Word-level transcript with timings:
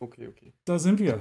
Okay, 0.00 0.28
okay. 0.28 0.52
Da 0.64 0.78
sind 0.78 1.00
wir. 1.00 1.20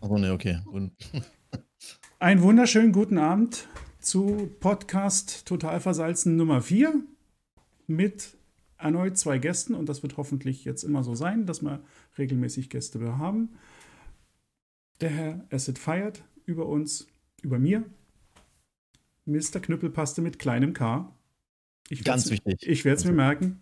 Achso, 0.00 0.18
ne, 0.18 0.32
okay. 0.32 0.60
Einen 2.18 2.42
wunderschönen 2.42 2.92
guten 2.92 3.18
Abend 3.18 3.68
zu 4.00 4.50
Podcast 4.60 5.46
Total 5.46 5.78
Versalzen 5.80 6.36
Nummer 6.36 6.62
4 6.62 6.94
mit 7.86 8.36
erneut 8.78 9.18
zwei 9.18 9.38
Gästen 9.38 9.74
und 9.74 9.88
das 9.88 10.02
wird 10.02 10.16
hoffentlich 10.16 10.64
jetzt 10.64 10.84
immer 10.84 11.02
so 11.02 11.14
sein, 11.14 11.44
dass 11.46 11.62
wir 11.62 11.82
regelmäßig 12.16 12.70
Gäste 12.70 13.18
haben. 13.18 13.50
Der 15.00 15.10
Herr 15.10 15.46
Asset 15.50 15.78
feiert 15.78 16.24
über 16.46 16.66
uns, 16.66 17.06
über 17.42 17.58
mir. 17.58 17.84
Mr. 19.26 19.60
Knüppelpaste 19.60 20.22
mit 20.22 20.38
kleinem 20.38 20.72
K. 20.72 21.14
Ich 21.90 22.04
Ganz 22.04 22.30
wichtig. 22.30 22.66
Ich 22.66 22.84
werde 22.84 22.98
es 22.98 23.04
mir 23.04 23.12
merken. 23.12 23.60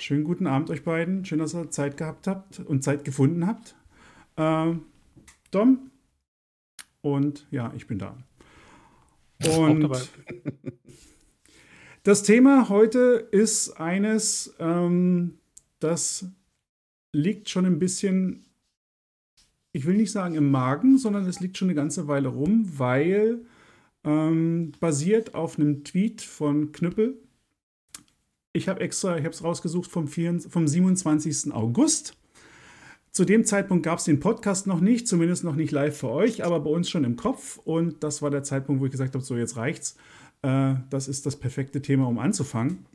Schönen 0.00 0.22
guten 0.22 0.46
Abend 0.46 0.70
euch 0.70 0.84
beiden. 0.84 1.24
Schön, 1.24 1.40
dass 1.40 1.54
ihr 1.54 1.70
Zeit 1.70 1.96
gehabt 1.96 2.28
habt 2.28 2.60
und 2.60 2.84
Zeit 2.84 3.04
gefunden 3.04 3.46
habt. 3.46 3.74
Ähm, 4.36 4.82
Dom. 5.50 5.90
Und 7.00 7.48
ja, 7.50 7.72
ich 7.76 7.88
bin 7.88 7.98
da. 7.98 8.16
Und 9.60 9.80
dabei. 9.80 10.00
das 12.04 12.22
Thema 12.22 12.68
heute 12.68 13.28
ist 13.32 13.72
eines, 13.80 14.54
ähm, 14.60 15.38
das 15.80 16.26
liegt 17.12 17.48
schon 17.48 17.66
ein 17.66 17.80
bisschen, 17.80 18.44
ich 19.72 19.84
will 19.84 19.96
nicht 19.96 20.12
sagen 20.12 20.36
im 20.36 20.50
Magen, 20.50 20.98
sondern 20.98 21.26
es 21.26 21.40
liegt 21.40 21.58
schon 21.58 21.66
eine 21.68 21.74
ganze 21.74 22.06
Weile 22.06 22.28
rum, 22.28 22.78
weil 22.78 23.40
ähm, 24.04 24.72
basiert 24.78 25.34
auf 25.34 25.58
einem 25.58 25.82
Tweet 25.82 26.22
von 26.22 26.70
Knüppel. 26.70 27.20
Ich 28.52 28.68
habe 28.68 28.80
extra, 28.80 29.16
ich 29.16 29.24
habe 29.24 29.34
es 29.34 29.44
rausgesucht 29.44 29.90
vom, 29.90 30.08
4, 30.08 30.40
vom 30.40 30.66
27. 30.66 31.52
August. 31.52 32.16
Zu 33.10 33.24
dem 33.24 33.44
Zeitpunkt 33.44 33.84
gab 33.84 33.98
es 33.98 34.04
den 34.04 34.20
Podcast 34.20 34.66
noch 34.66 34.80
nicht, 34.80 35.08
zumindest 35.08 35.44
noch 35.44 35.56
nicht 35.56 35.72
live 35.72 35.96
für 35.96 36.10
euch, 36.10 36.44
aber 36.44 36.60
bei 36.60 36.70
uns 36.70 36.88
schon 36.88 37.04
im 37.04 37.16
Kopf. 37.16 37.58
Und 37.64 38.02
das 38.04 38.22
war 38.22 38.30
der 38.30 38.42
Zeitpunkt, 38.42 38.80
wo 38.80 38.86
ich 38.86 38.92
gesagt 38.92 39.14
habe, 39.14 39.24
so 39.24 39.36
jetzt 39.36 39.56
reicht's. 39.56 39.96
Äh, 40.42 40.74
das 40.90 41.08
ist 41.08 41.26
das 41.26 41.36
perfekte 41.36 41.82
Thema, 41.82 42.06
um 42.06 42.18
anzufangen. 42.18 42.86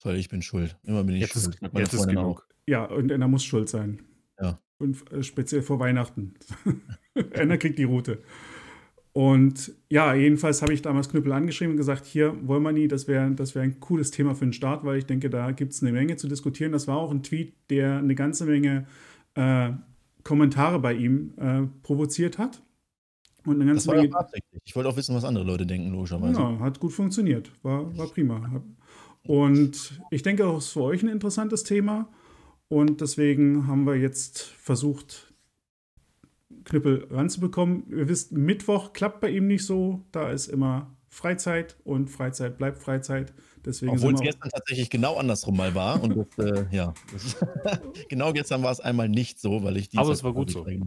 Toll, 0.00 0.16
ich 0.16 0.28
bin 0.28 0.42
schuld. 0.42 0.76
Immer 0.84 1.04
bin 1.04 1.14
ich 1.14 1.22
Jetzt 1.22 1.32
schuld. 1.32 1.58
ist, 1.62 1.78
jetzt 1.78 1.94
ist 1.94 2.08
genug. 2.08 2.46
Ja, 2.66 2.84
und 2.84 3.10
Enna 3.10 3.28
muss 3.28 3.44
schuld 3.44 3.68
sein. 3.68 4.02
Ja. 4.40 4.58
Und 4.78 5.10
äh, 5.12 5.22
speziell 5.22 5.62
vor 5.62 5.78
Weihnachten. 5.78 6.34
Enna 7.30 7.56
kriegt 7.56 7.78
die 7.78 7.84
Route. 7.84 8.22
Und 9.16 9.72
ja, 9.88 10.12
jedenfalls 10.12 10.60
habe 10.60 10.74
ich 10.74 10.82
damals 10.82 11.08
Knüppel 11.08 11.30
angeschrieben 11.32 11.74
und 11.74 11.76
gesagt, 11.76 12.04
hier 12.04 12.34
wollen 12.48 12.64
wir 12.64 12.72
nie, 12.72 12.88
das 12.88 13.06
wäre 13.06 13.30
das 13.30 13.54
wär 13.54 13.62
ein 13.62 13.78
cooles 13.78 14.10
Thema 14.10 14.34
für 14.34 14.44
den 14.44 14.52
Start, 14.52 14.84
weil 14.84 14.98
ich 14.98 15.06
denke, 15.06 15.30
da 15.30 15.52
gibt 15.52 15.72
es 15.72 15.82
eine 15.82 15.92
Menge 15.92 16.16
zu 16.16 16.26
diskutieren. 16.26 16.72
Das 16.72 16.88
war 16.88 16.96
auch 16.96 17.12
ein 17.12 17.22
Tweet, 17.22 17.54
der 17.70 17.98
eine 17.98 18.16
ganze 18.16 18.44
Menge 18.44 18.88
äh, 19.36 19.70
Kommentare 20.24 20.80
bei 20.80 20.94
ihm 20.94 21.32
äh, 21.36 21.62
provoziert 21.84 22.38
hat. 22.38 22.60
Und 23.46 23.60
eine 23.60 23.72
Das 23.74 23.84
ganze 23.84 23.88
war 23.88 23.96
ja 23.96 24.02
Menge. 24.02 24.16
absichtlich. 24.16 24.62
Ich 24.64 24.74
wollte 24.74 24.88
auch 24.88 24.96
wissen, 24.96 25.14
was 25.14 25.22
andere 25.24 25.44
Leute 25.44 25.64
denken, 25.64 25.92
logischerweise. 25.92 26.40
Ja, 26.40 26.58
hat 26.58 26.80
gut 26.80 26.92
funktioniert. 26.92 27.52
War, 27.62 27.96
war 27.96 28.08
prima. 28.08 28.64
Und 29.22 30.00
ich 30.10 30.22
denke 30.22 30.44
auch, 30.44 30.58
es 30.58 30.64
ist 30.66 30.72
für 30.72 30.82
euch 30.82 31.04
ein 31.04 31.08
interessantes 31.08 31.62
Thema. 31.62 32.08
Und 32.66 33.00
deswegen 33.00 33.68
haben 33.68 33.84
wir 33.86 33.94
jetzt 33.94 34.42
versucht, 34.42 35.33
Knüppel 36.64 37.06
ranzubekommen. 37.10 37.84
Ihr 37.90 38.08
wisst, 38.08 38.32
Mittwoch 38.32 38.92
klappt 38.92 39.20
bei 39.20 39.30
ihm 39.30 39.46
nicht 39.46 39.64
so. 39.66 40.04
Da 40.12 40.30
ist 40.30 40.46
immer 40.48 40.94
Freizeit 41.08 41.76
und 41.84 42.10
Freizeit 42.10 42.58
bleibt 42.58 42.78
Freizeit. 42.78 43.32
Deswegen 43.64 43.92
Obwohl 43.92 44.12
es 44.12 44.18
sind 44.18 44.24
wir 44.26 44.32
gestern 44.32 44.50
tatsächlich 44.50 44.90
genau 44.90 45.16
andersrum 45.16 45.56
mal 45.56 45.74
war. 45.74 46.02
Und 46.02 46.16
das, 46.36 46.44
äh, 46.46 46.66
ja, 46.70 46.92
genau 48.08 48.32
gestern 48.32 48.62
war 48.62 48.72
es 48.72 48.80
einmal 48.80 49.08
nicht 49.08 49.40
so, 49.40 49.62
weil 49.62 49.76
ich 49.76 49.88
die 49.88 49.96
Aber 49.96 50.10
es 50.10 50.22
war 50.24 50.32
gut 50.34 50.50
so. 50.50 50.66
ja, 50.68 50.80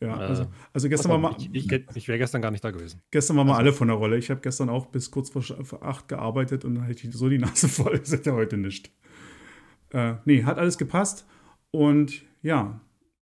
Äh, 0.00 0.06
also, 0.06 0.46
also 0.72 0.88
gestern 0.88 1.10
war 1.10 1.18
mal, 1.18 1.34
Ich, 1.38 1.50
ich, 1.52 1.84
ich 1.94 2.08
wäre 2.08 2.18
gestern 2.18 2.42
gar 2.42 2.50
nicht 2.50 2.62
da 2.62 2.70
gewesen. 2.70 3.00
Gestern 3.10 3.36
waren 3.38 3.46
wir 3.46 3.52
Also- 3.54 3.60
alle 3.60 3.72
von 3.72 3.88
der 3.88 3.96
Rolle. 3.96 4.18
Ich 4.18 4.30
habe 4.30 4.40
gestern 4.40 4.68
auch 4.68 4.86
bis 4.86 5.10
kurz 5.10 5.30
vor 5.30 5.42
acht 5.82 6.06
gearbeitet 6.08 6.64
und 6.64 6.74
dann 6.76 6.84
hatte 6.84 7.08
ich 7.08 7.14
so 7.14 7.28
die 7.28 7.38
Nase 7.38 7.68
voll. 7.68 7.98
Das 7.98 8.12
ist 8.12 8.26
ja 8.26 8.32
heute 8.34 8.56
nicht. 8.58 8.92
Äh, 9.90 10.14
nee, 10.24 10.44
hat 10.44 10.58
alles 10.58 10.78
gepasst. 10.78 11.26
Und 11.70 12.22
ja, 12.42 12.80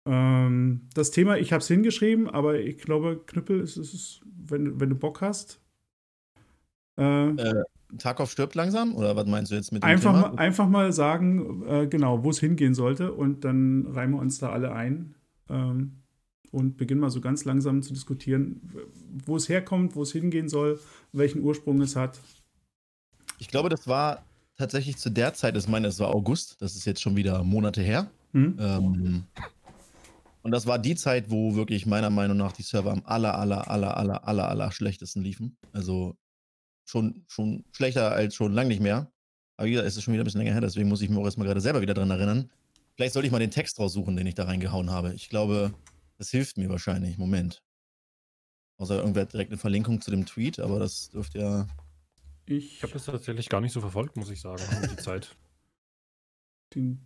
ähm, 0.07 0.89
das 0.95 1.11
Thema, 1.11 1.39
ich 1.39 1.53
habe 1.53 1.61
es 1.61 1.69
hingeschrieben, 1.69 2.29
aber 2.29 2.59
ich 2.61 2.79
glaube, 2.79 3.23
Knüppel, 3.27 3.61
ist, 3.61 3.77
ist, 3.77 3.95
ist, 3.95 4.21
wenn, 4.25 4.81
wenn 4.81 4.91
du 4.91 4.97
Bock 4.97 5.21
hast, 5.21 5.61
äh, 6.99 7.37
Äh, 7.37 7.65
Tarkov 7.99 8.31
stirbt 8.31 8.55
langsam? 8.55 8.95
Oder 8.95 9.17
was 9.17 9.27
meinst 9.27 9.51
du 9.53 9.57
jetzt 9.57 9.73
mit 9.73 9.83
dem 9.83 9.89
einfach, 9.89 10.13
Thema? 10.15 10.29
mal, 10.33 10.39
einfach 10.39 10.69
mal 10.69 10.93
sagen, 10.93 11.63
äh, 11.67 11.87
genau, 11.87 12.25
wo 12.25 12.31
es 12.31 12.41
hingehen 12.41 12.75
sollte 12.75 13.13
und 13.13 13.45
dann 13.45 13.87
reimen 13.87 14.15
wir 14.15 14.21
uns 14.21 14.39
da 14.39 14.51
alle 14.51 14.73
ein 14.73 15.15
ähm, 15.49 16.03
und 16.51 16.77
beginnen 16.77 17.01
mal 17.01 17.11
so 17.11 17.21
ganz 17.21 17.45
langsam 17.45 17.83
zu 17.83 17.93
diskutieren, 17.93 18.61
wo 19.27 19.37
es 19.37 19.49
herkommt, 19.49 19.95
wo 19.95 20.03
es 20.03 20.13
hingehen 20.13 20.49
soll, 20.49 20.81
welchen 21.13 21.43
Ursprung 21.43 21.81
es 21.81 21.97
hat. 21.97 22.19
Ich 23.39 23.49
glaube, 23.49 23.69
das 23.69 23.87
war 23.89 24.25
tatsächlich 24.57 24.97
zu 24.97 25.11
der 25.11 25.35
Zeit, 25.35 25.57
ich 25.57 25.69
meine, 25.69 25.89
es 25.89 25.99
war 25.99 26.15
August, 26.15 26.61
das 26.61 26.77
ist 26.77 26.85
jetzt 26.85 27.03
schon 27.03 27.17
wieder 27.17 27.43
Monate 27.43 27.83
her. 27.83 28.11
Hm? 28.33 28.57
Ähm, 28.59 29.25
und 30.43 30.51
das 30.51 30.67
war 30.67 30.79
die 30.79 30.97
Zeit, 30.97 31.31
wo 31.31 31.55
wirklich 31.55 31.87
meiner 31.87 32.11
Meinung 32.11 32.37
nach 32.37 32.53
die 32.53 32.63
Server 32.63 32.91
am 32.91 33.03
aller, 33.05 33.39
aller, 33.39 33.71
aller, 33.71 33.97
aller, 33.97 34.27
aller, 34.27 34.49
aller 34.49 34.73
schlechtesten 34.73 35.23
liefen. 35.23 35.57
Also 35.73 36.17
schon, 36.85 37.25
schon 37.29 37.65
schlechter 37.73 38.13
als 38.13 38.35
schon 38.35 38.53
lange 38.53 38.69
nicht 38.69 38.83
mehr. 38.83 39.13
Aber 39.57 39.67
wie 39.67 39.73
gesagt, 39.73 39.89
es 39.89 39.97
ist 39.97 40.03
schon 40.03 40.15
wieder 40.15 40.23
ein 40.23 40.25
bisschen 40.25 40.41
länger 40.41 40.53
her, 40.53 40.61
deswegen 40.61 40.89
muss 40.89 41.01
ich 41.01 41.09
mich 41.09 41.19
auch 41.19 41.25
erstmal 41.25 41.47
gerade 41.47 41.61
selber 41.61 41.81
wieder 41.81 41.95
dran 41.95 42.11
erinnern. 42.11 42.51
Vielleicht 42.97 43.15
sollte 43.15 43.27
ich 43.27 43.33
mal 43.33 43.39
den 43.39 43.51
Text 43.51 43.79
raussuchen, 43.79 44.17
den 44.17 44.27
ich 44.27 44.35
da 44.35 44.45
reingehauen 44.45 44.91
habe. 44.91 45.15
Ich 45.15 45.29
glaube, 45.29 45.73
das 46.19 46.31
hilft 46.31 46.59
mir 46.59 46.69
wahrscheinlich. 46.69 47.19
Moment. 47.19 47.63
Außer 48.79 48.99
irgendwer 48.99 49.23
hat 49.23 49.33
direkt 49.33 49.53
eine 49.53 49.59
Verlinkung 49.59 50.01
zu 50.01 50.11
dem 50.11 50.27
Tweet, 50.27 50.59
aber 50.59 50.81
das 50.81 51.11
dürfte 51.11 51.39
ja. 51.39 51.67
Ich 52.47 52.77
Ich 52.77 52.83
habe 52.83 52.93
das 52.93 53.05
tatsächlich 53.05 53.49
gar 53.49 53.61
nicht 53.61 53.73
so 53.73 53.81
verfolgt, 53.81 54.17
muss 54.17 54.31
ich 54.31 54.41
sagen, 54.41 54.63
um 54.83 54.89
die 54.89 54.97
Zeit. 54.97 55.37
den 56.75 57.01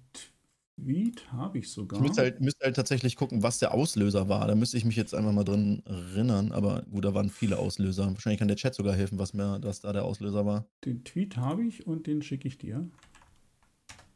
Tweet 0.78 1.32
habe 1.32 1.58
ich 1.58 1.70
sogar. 1.70 1.98
Ich 1.98 2.06
müsste 2.06 2.22
halt, 2.22 2.40
müsste 2.40 2.64
halt 2.64 2.76
tatsächlich 2.76 3.16
gucken, 3.16 3.42
was 3.42 3.58
der 3.58 3.72
Auslöser 3.72 4.28
war. 4.28 4.46
Da 4.46 4.54
müsste 4.54 4.76
ich 4.76 4.84
mich 4.84 4.96
jetzt 4.96 5.14
einfach 5.14 5.32
mal 5.32 5.44
drin 5.44 5.82
erinnern. 5.86 6.52
Aber 6.52 6.82
gut, 6.90 7.04
da 7.04 7.14
waren 7.14 7.30
viele 7.30 7.58
Auslöser. 7.58 8.06
Wahrscheinlich 8.12 8.38
kann 8.38 8.48
der 8.48 8.56
Chat 8.58 8.74
sogar 8.74 8.94
helfen, 8.94 9.18
was 9.18 9.32
mir, 9.32 9.58
dass 9.58 9.80
da 9.80 9.92
der 9.92 10.04
Auslöser 10.04 10.44
war. 10.44 10.66
Den 10.84 11.02
Tweet 11.04 11.36
habe 11.38 11.64
ich 11.64 11.86
und 11.86 12.06
den 12.06 12.20
schicke 12.22 12.46
ich 12.46 12.58
dir. 12.58 12.88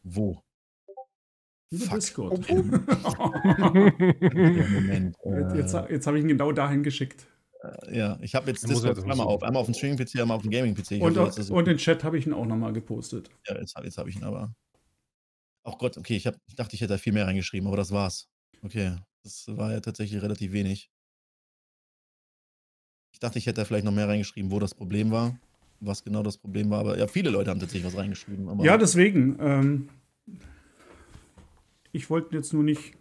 Wo? 0.03 0.43
Über 1.72 1.84
Fuck. 1.87 1.94
Discord. 2.00 2.49
Ja, 2.49 2.56
Moment. 4.69 5.16
jetzt 5.25 5.54
jetzt, 5.54 5.75
Äh, 5.75 5.93
jetzt 5.93 6.06
habe 6.06 6.19
ich 6.19 6.25
ihn 6.25 6.28
genau 6.28 6.53
dahin 6.53 6.82
geschickt. 6.82 7.26
ja, 7.91 8.19
ich 8.20 8.34
habe 8.34 8.50
jetzt 8.50 8.69
Discord 8.69 8.97
jetzt 8.97 9.00
zweimal 9.00 9.16
mal 9.16 9.25
auf. 9.25 9.43
Einmal 9.43 9.60
auf 9.60 9.66
dem 9.66 9.75
Streaming-PC, 9.75 10.20
einmal 10.20 10.37
auf 10.37 10.43
dem 10.43 10.50
Gaming-PC. 10.50 11.00
Und, 11.00 11.16
und 11.50 11.66
den 11.66 11.76
Chat 11.78 12.04
habe 12.04 12.19
ich 12.19 12.26
ihn 12.26 12.32
auch 12.32 12.47
nochmal 12.47 12.72
gepostet. 12.72 13.31
ja, 13.47 13.56
jetzt, 13.56 13.78
jetzt 13.82 13.99
habe 13.99 14.10
ich 14.10 14.16
ihn 14.16 14.25
aber. 14.25 14.54
Ach 15.62 15.76
Gott, 15.78 15.97
okay, 15.97 16.16
ich, 16.16 16.26
hab, 16.26 16.37
ich 16.47 16.54
dachte, 16.54 16.75
ich 16.75 16.81
hätte 16.81 16.94
da 16.94 16.98
viel 16.98 17.12
mehr 17.12 17.26
reingeschrieben, 17.26 17.66
aber 17.66 17.76
das 17.76 17.93
war's. 17.93 18.28
Okay, 18.62 18.97
das 19.22 19.44
war 19.48 19.72
ja 19.72 19.81
tatsächlich 19.81 20.22
relativ 20.22 20.53
wenig. 20.53 20.91
Ich 23.12 23.19
dachte, 23.19 23.38
ich 23.38 23.47
hätte 23.47 23.60
da 23.60 23.65
vielleicht 23.65 23.84
noch 23.84 23.93
mehr 23.93 24.09
reingeschrieben, 24.09 24.50
wo 24.50 24.59
das 24.59 24.75
Problem 24.75 25.10
war, 25.10 25.38
was 25.81 26.04
genau 26.04 26.22
das 26.22 26.38
Problem 26.38 26.70
war. 26.70 26.81
Aber 26.81 26.99
ja, 26.99 27.06
viele 27.06 27.31
Leute 27.31 27.50
haben 27.50 27.60
tatsächlich 27.60 27.93
was 27.93 27.99
reingeschrieben. 27.99 28.60
Ja, 28.60 28.78
deswegen. 28.78 29.37
Ähm, 29.41 29.88
ich 31.93 32.09
wollte 32.09 32.37
jetzt 32.37 32.53
nur 32.53 32.62
nicht, 32.62 32.94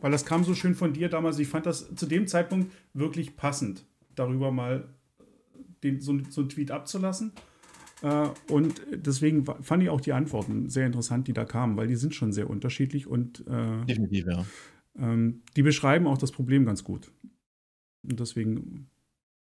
weil 0.00 0.12
das 0.12 0.24
kam 0.24 0.44
so 0.44 0.54
schön 0.54 0.74
von 0.74 0.92
dir 0.92 1.08
damals. 1.08 1.38
Ich 1.38 1.48
fand 1.48 1.66
das 1.66 1.94
zu 1.94 2.06
dem 2.06 2.26
Zeitpunkt 2.26 2.72
wirklich 2.92 3.36
passend, 3.36 3.84
darüber 4.14 4.52
mal 4.52 4.88
den, 5.82 6.00
so, 6.00 6.18
so 6.30 6.42
einen 6.42 6.48
Tweet 6.50 6.70
abzulassen. 6.70 7.32
Äh, 8.04 8.28
und 8.52 8.82
deswegen 8.92 9.46
fand 9.46 9.82
ich 9.82 9.88
auch 9.88 10.00
die 10.00 10.12
Antworten 10.12 10.68
sehr 10.68 10.84
interessant, 10.84 11.26
die 11.26 11.32
da 11.32 11.46
kamen, 11.46 11.76
weil 11.78 11.88
die 11.88 11.96
sind 11.96 12.14
schon 12.14 12.32
sehr 12.32 12.50
unterschiedlich 12.50 13.06
und 13.06 13.46
äh, 13.46 13.84
definitiv, 13.86 14.26
ja. 14.26 14.44
ähm, 14.98 15.42
die 15.56 15.62
beschreiben 15.62 16.06
auch 16.06 16.18
das 16.18 16.30
Problem 16.30 16.66
ganz 16.66 16.84
gut. 16.84 17.10
Und 18.02 18.20
deswegen 18.20 18.90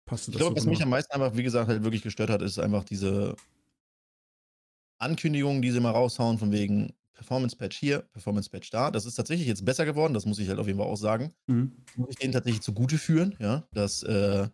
passte 0.06 0.30
Ich 0.30 0.36
das 0.36 0.42
glaube, 0.42 0.60
so 0.60 0.64
was 0.64 0.70
mich 0.70 0.78
genau. 0.78 0.86
am 0.86 0.90
meisten 0.90 1.12
einfach, 1.12 1.36
wie 1.36 1.42
gesagt, 1.42 1.68
halt 1.68 1.82
wirklich 1.82 2.02
gestört 2.02 2.30
hat, 2.30 2.40
ist 2.40 2.60
einfach 2.60 2.84
diese 2.84 3.34
Ankündigungen, 4.98 5.60
die 5.60 5.72
sie 5.72 5.80
mal 5.80 5.90
raushauen, 5.90 6.38
von 6.38 6.52
wegen 6.52 6.92
Performance-Patch 7.14 7.76
hier, 7.76 8.02
Performance-Patch 8.12 8.70
da. 8.70 8.92
Das 8.92 9.06
ist 9.06 9.16
tatsächlich 9.16 9.48
jetzt 9.48 9.64
besser 9.64 9.84
geworden, 9.84 10.14
das 10.14 10.24
muss 10.24 10.38
ich 10.38 10.48
halt 10.48 10.60
auf 10.60 10.68
jeden 10.68 10.78
Fall 10.78 10.86
auch 10.86 10.96
sagen. 10.96 11.32
Mhm. 11.48 11.72
muss 11.96 12.10
ich 12.10 12.16
denen 12.16 12.32
tatsächlich 12.32 12.62
zugute 12.62 12.96
führen, 12.96 13.34
ja, 13.40 13.66
dass 13.72 14.04
äh, 14.04 14.46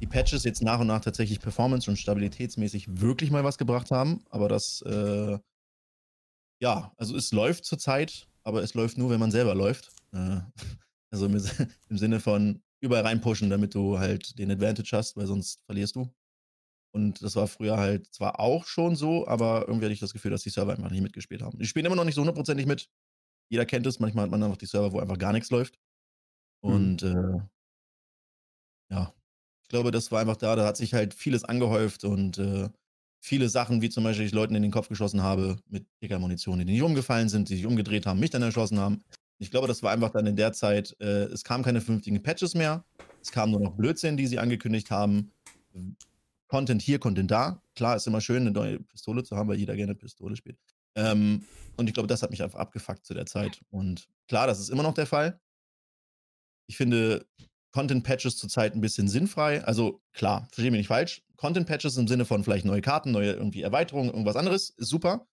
die 0.00 0.06
Patches 0.06 0.44
jetzt 0.44 0.62
nach 0.62 0.80
und 0.80 0.88
nach 0.88 1.00
tatsächlich 1.00 1.40
performance- 1.40 1.90
und 1.90 1.96
stabilitätsmäßig 1.96 3.00
wirklich 3.00 3.30
mal 3.30 3.44
was 3.44 3.58
gebracht 3.58 3.90
haben. 3.90 4.24
Aber 4.30 4.48
das, 4.48 4.82
äh, 4.82 5.38
ja, 6.60 6.92
also 6.96 7.16
es 7.16 7.32
läuft 7.32 7.64
zurzeit, 7.64 8.28
aber 8.42 8.62
es 8.62 8.74
läuft 8.74 8.98
nur, 8.98 9.10
wenn 9.10 9.20
man 9.20 9.30
selber 9.30 9.54
läuft. 9.54 9.90
Äh, 10.12 10.40
also 11.10 11.26
im, 11.26 11.34
im 11.88 11.98
Sinne 11.98 12.20
von 12.20 12.62
überall 12.80 13.04
reinpushen, 13.04 13.48
damit 13.48 13.74
du 13.74 13.98
halt 13.98 14.38
den 14.38 14.50
Advantage 14.50 14.90
hast, 14.92 15.16
weil 15.16 15.26
sonst 15.26 15.64
verlierst 15.64 15.96
du. 15.96 16.12
Und 16.92 17.22
das 17.22 17.36
war 17.36 17.46
früher 17.46 17.76
halt 17.76 18.06
zwar 18.14 18.40
auch 18.40 18.66
schon 18.66 18.96
so, 18.96 19.26
aber 19.26 19.66
irgendwie 19.66 19.84
hatte 19.86 19.94
ich 19.94 20.00
das 20.00 20.12
Gefühl, 20.12 20.30
dass 20.30 20.42
die 20.42 20.50
Server 20.50 20.72
einfach 20.72 20.90
nicht 20.90 21.02
mitgespielt 21.02 21.42
haben. 21.42 21.58
Die 21.58 21.66
spielen 21.66 21.84
immer 21.84 21.96
noch 21.96 22.04
nicht 22.04 22.14
so 22.14 22.22
hundertprozentig 22.22 22.66
mit. 22.66 22.88
jeder 23.50 23.66
kennt 23.66 23.86
es, 23.86 24.00
manchmal 24.00 24.24
hat 24.24 24.30
man 24.30 24.42
einfach 24.42 24.56
die 24.56 24.66
Server, 24.66 24.92
wo 24.92 25.00
einfach 25.00 25.18
gar 25.18 25.32
nichts 25.32 25.50
läuft. 25.50 25.78
Mhm. 26.62 26.70
Und 26.70 27.02
äh, 27.02 27.40
ja, 28.90 29.15
ich 29.66 29.70
glaube, 29.70 29.90
das 29.90 30.12
war 30.12 30.20
einfach 30.20 30.36
da, 30.36 30.54
da 30.54 30.64
hat 30.64 30.76
sich 30.76 30.94
halt 30.94 31.12
vieles 31.12 31.42
angehäuft 31.42 32.04
und 32.04 32.38
äh, 32.38 32.68
viele 33.18 33.48
Sachen, 33.48 33.82
wie 33.82 33.90
zum 33.90 34.04
Beispiel 34.04 34.24
ich 34.24 34.32
Leuten 34.32 34.54
in 34.54 34.62
den 34.62 34.70
Kopf 34.70 34.88
geschossen 34.88 35.24
habe 35.24 35.56
mit 35.68 35.86
Munition, 36.20 36.60
die 36.60 36.64
nicht 36.64 36.82
umgefallen 36.82 37.28
sind, 37.28 37.48
die 37.48 37.56
sich 37.56 37.66
umgedreht 37.66 38.06
haben, 38.06 38.20
mich 38.20 38.30
dann 38.30 38.42
erschossen 38.42 38.78
haben. 38.78 39.02
Ich 39.38 39.50
glaube, 39.50 39.66
das 39.66 39.82
war 39.82 39.90
einfach 39.90 40.10
dann 40.10 40.24
in 40.24 40.36
der 40.36 40.52
Zeit, 40.52 40.94
äh, 41.00 41.24
es 41.24 41.42
kamen 41.42 41.64
keine 41.64 41.80
vernünftigen 41.80 42.22
Patches 42.22 42.54
mehr, 42.54 42.84
es 43.20 43.32
kam 43.32 43.50
nur 43.50 43.58
noch 43.58 43.72
Blödsinn, 43.72 44.16
die 44.16 44.28
sie 44.28 44.38
angekündigt 44.38 44.92
haben. 44.92 45.32
Content 46.46 46.80
hier, 46.80 47.00
Content 47.00 47.32
da. 47.32 47.60
Klar, 47.74 47.96
ist 47.96 48.06
immer 48.06 48.20
schön, 48.20 48.42
eine 48.42 48.52
neue 48.52 48.78
Pistole 48.78 49.24
zu 49.24 49.36
haben, 49.36 49.48
weil 49.48 49.58
jeder 49.58 49.74
gerne 49.74 49.96
Pistole 49.96 50.36
spielt. 50.36 50.58
Ähm, 50.94 51.44
und 51.76 51.88
ich 51.88 51.94
glaube, 51.94 52.06
das 52.06 52.22
hat 52.22 52.30
mich 52.30 52.40
einfach 52.40 52.60
abgefuckt 52.60 53.04
zu 53.04 53.14
der 53.14 53.26
Zeit. 53.26 53.60
Und 53.70 54.08
klar, 54.28 54.46
das 54.46 54.60
ist 54.60 54.68
immer 54.68 54.84
noch 54.84 54.94
der 54.94 55.06
Fall. 55.06 55.40
Ich 56.68 56.76
finde 56.76 57.26
Content-Patches 57.76 58.38
zurzeit 58.38 58.74
ein 58.74 58.80
bisschen 58.80 59.06
sinnfrei. 59.06 59.62
Also 59.62 60.00
klar, 60.14 60.48
verstehe 60.50 60.70
mich 60.70 60.78
nicht 60.78 60.88
falsch. 60.88 61.22
Content-Patches 61.36 61.98
im 61.98 62.08
Sinne 62.08 62.24
von 62.24 62.42
vielleicht 62.42 62.64
neue 62.64 62.80
Karten, 62.80 63.10
neue 63.10 63.32
irgendwie 63.32 63.60
Erweiterungen, 63.60 64.08
irgendwas 64.08 64.36
anderes, 64.36 64.70
ist 64.70 64.88
super. 64.88 65.26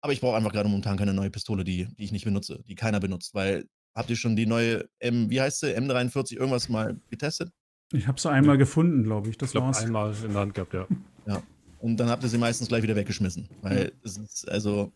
Aber 0.00 0.12
ich 0.12 0.20
brauche 0.20 0.36
einfach 0.36 0.50
gerade 0.50 0.68
momentan 0.68 0.96
keine 0.96 1.14
neue 1.14 1.30
Pistole, 1.30 1.62
die, 1.62 1.86
die 1.96 2.02
ich 2.02 2.10
nicht 2.10 2.24
benutze, 2.24 2.64
die 2.66 2.74
keiner 2.74 2.98
benutzt. 2.98 3.32
Weil, 3.32 3.68
habt 3.94 4.10
ihr 4.10 4.16
schon 4.16 4.34
die 4.34 4.44
neue 4.44 4.88
M, 4.98 5.30
wie 5.30 5.40
heißt 5.40 5.60
sie, 5.60 5.68
M43 5.68 6.36
irgendwas 6.36 6.68
mal 6.68 7.00
getestet? 7.10 7.52
Ich 7.92 8.08
habe 8.08 8.20
sie 8.20 8.28
einmal 8.28 8.58
gefunden, 8.58 9.04
glaube 9.04 9.28
ich. 9.30 9.38
Das 9.38 9.50
Ich 9.50 9.52
glaube, 9.52 9.68
war's. 9.68 9.80
einmal 9.80 10.12
in 10.24 10.32
der 10.32 10.40
Hand 10.40 10.54
gehabt, 10.54 10.74
ja. 10.74 10.88
Ja. 11.28 11.44
Und 11.78 11.98
dann 11.98 12.08
habt 12.10 12.24
ihr 12.24 12.28
sie 12.28 12.38
meistens 12.38 12.66
gleich 12.66 12.82
wieder 12.82 12.96
weggeschmissen. 12.96 13.48
Weil 13.62 13.92
es 14.02 14.16
ist, 14.16 14.48
also, 14.48 14.90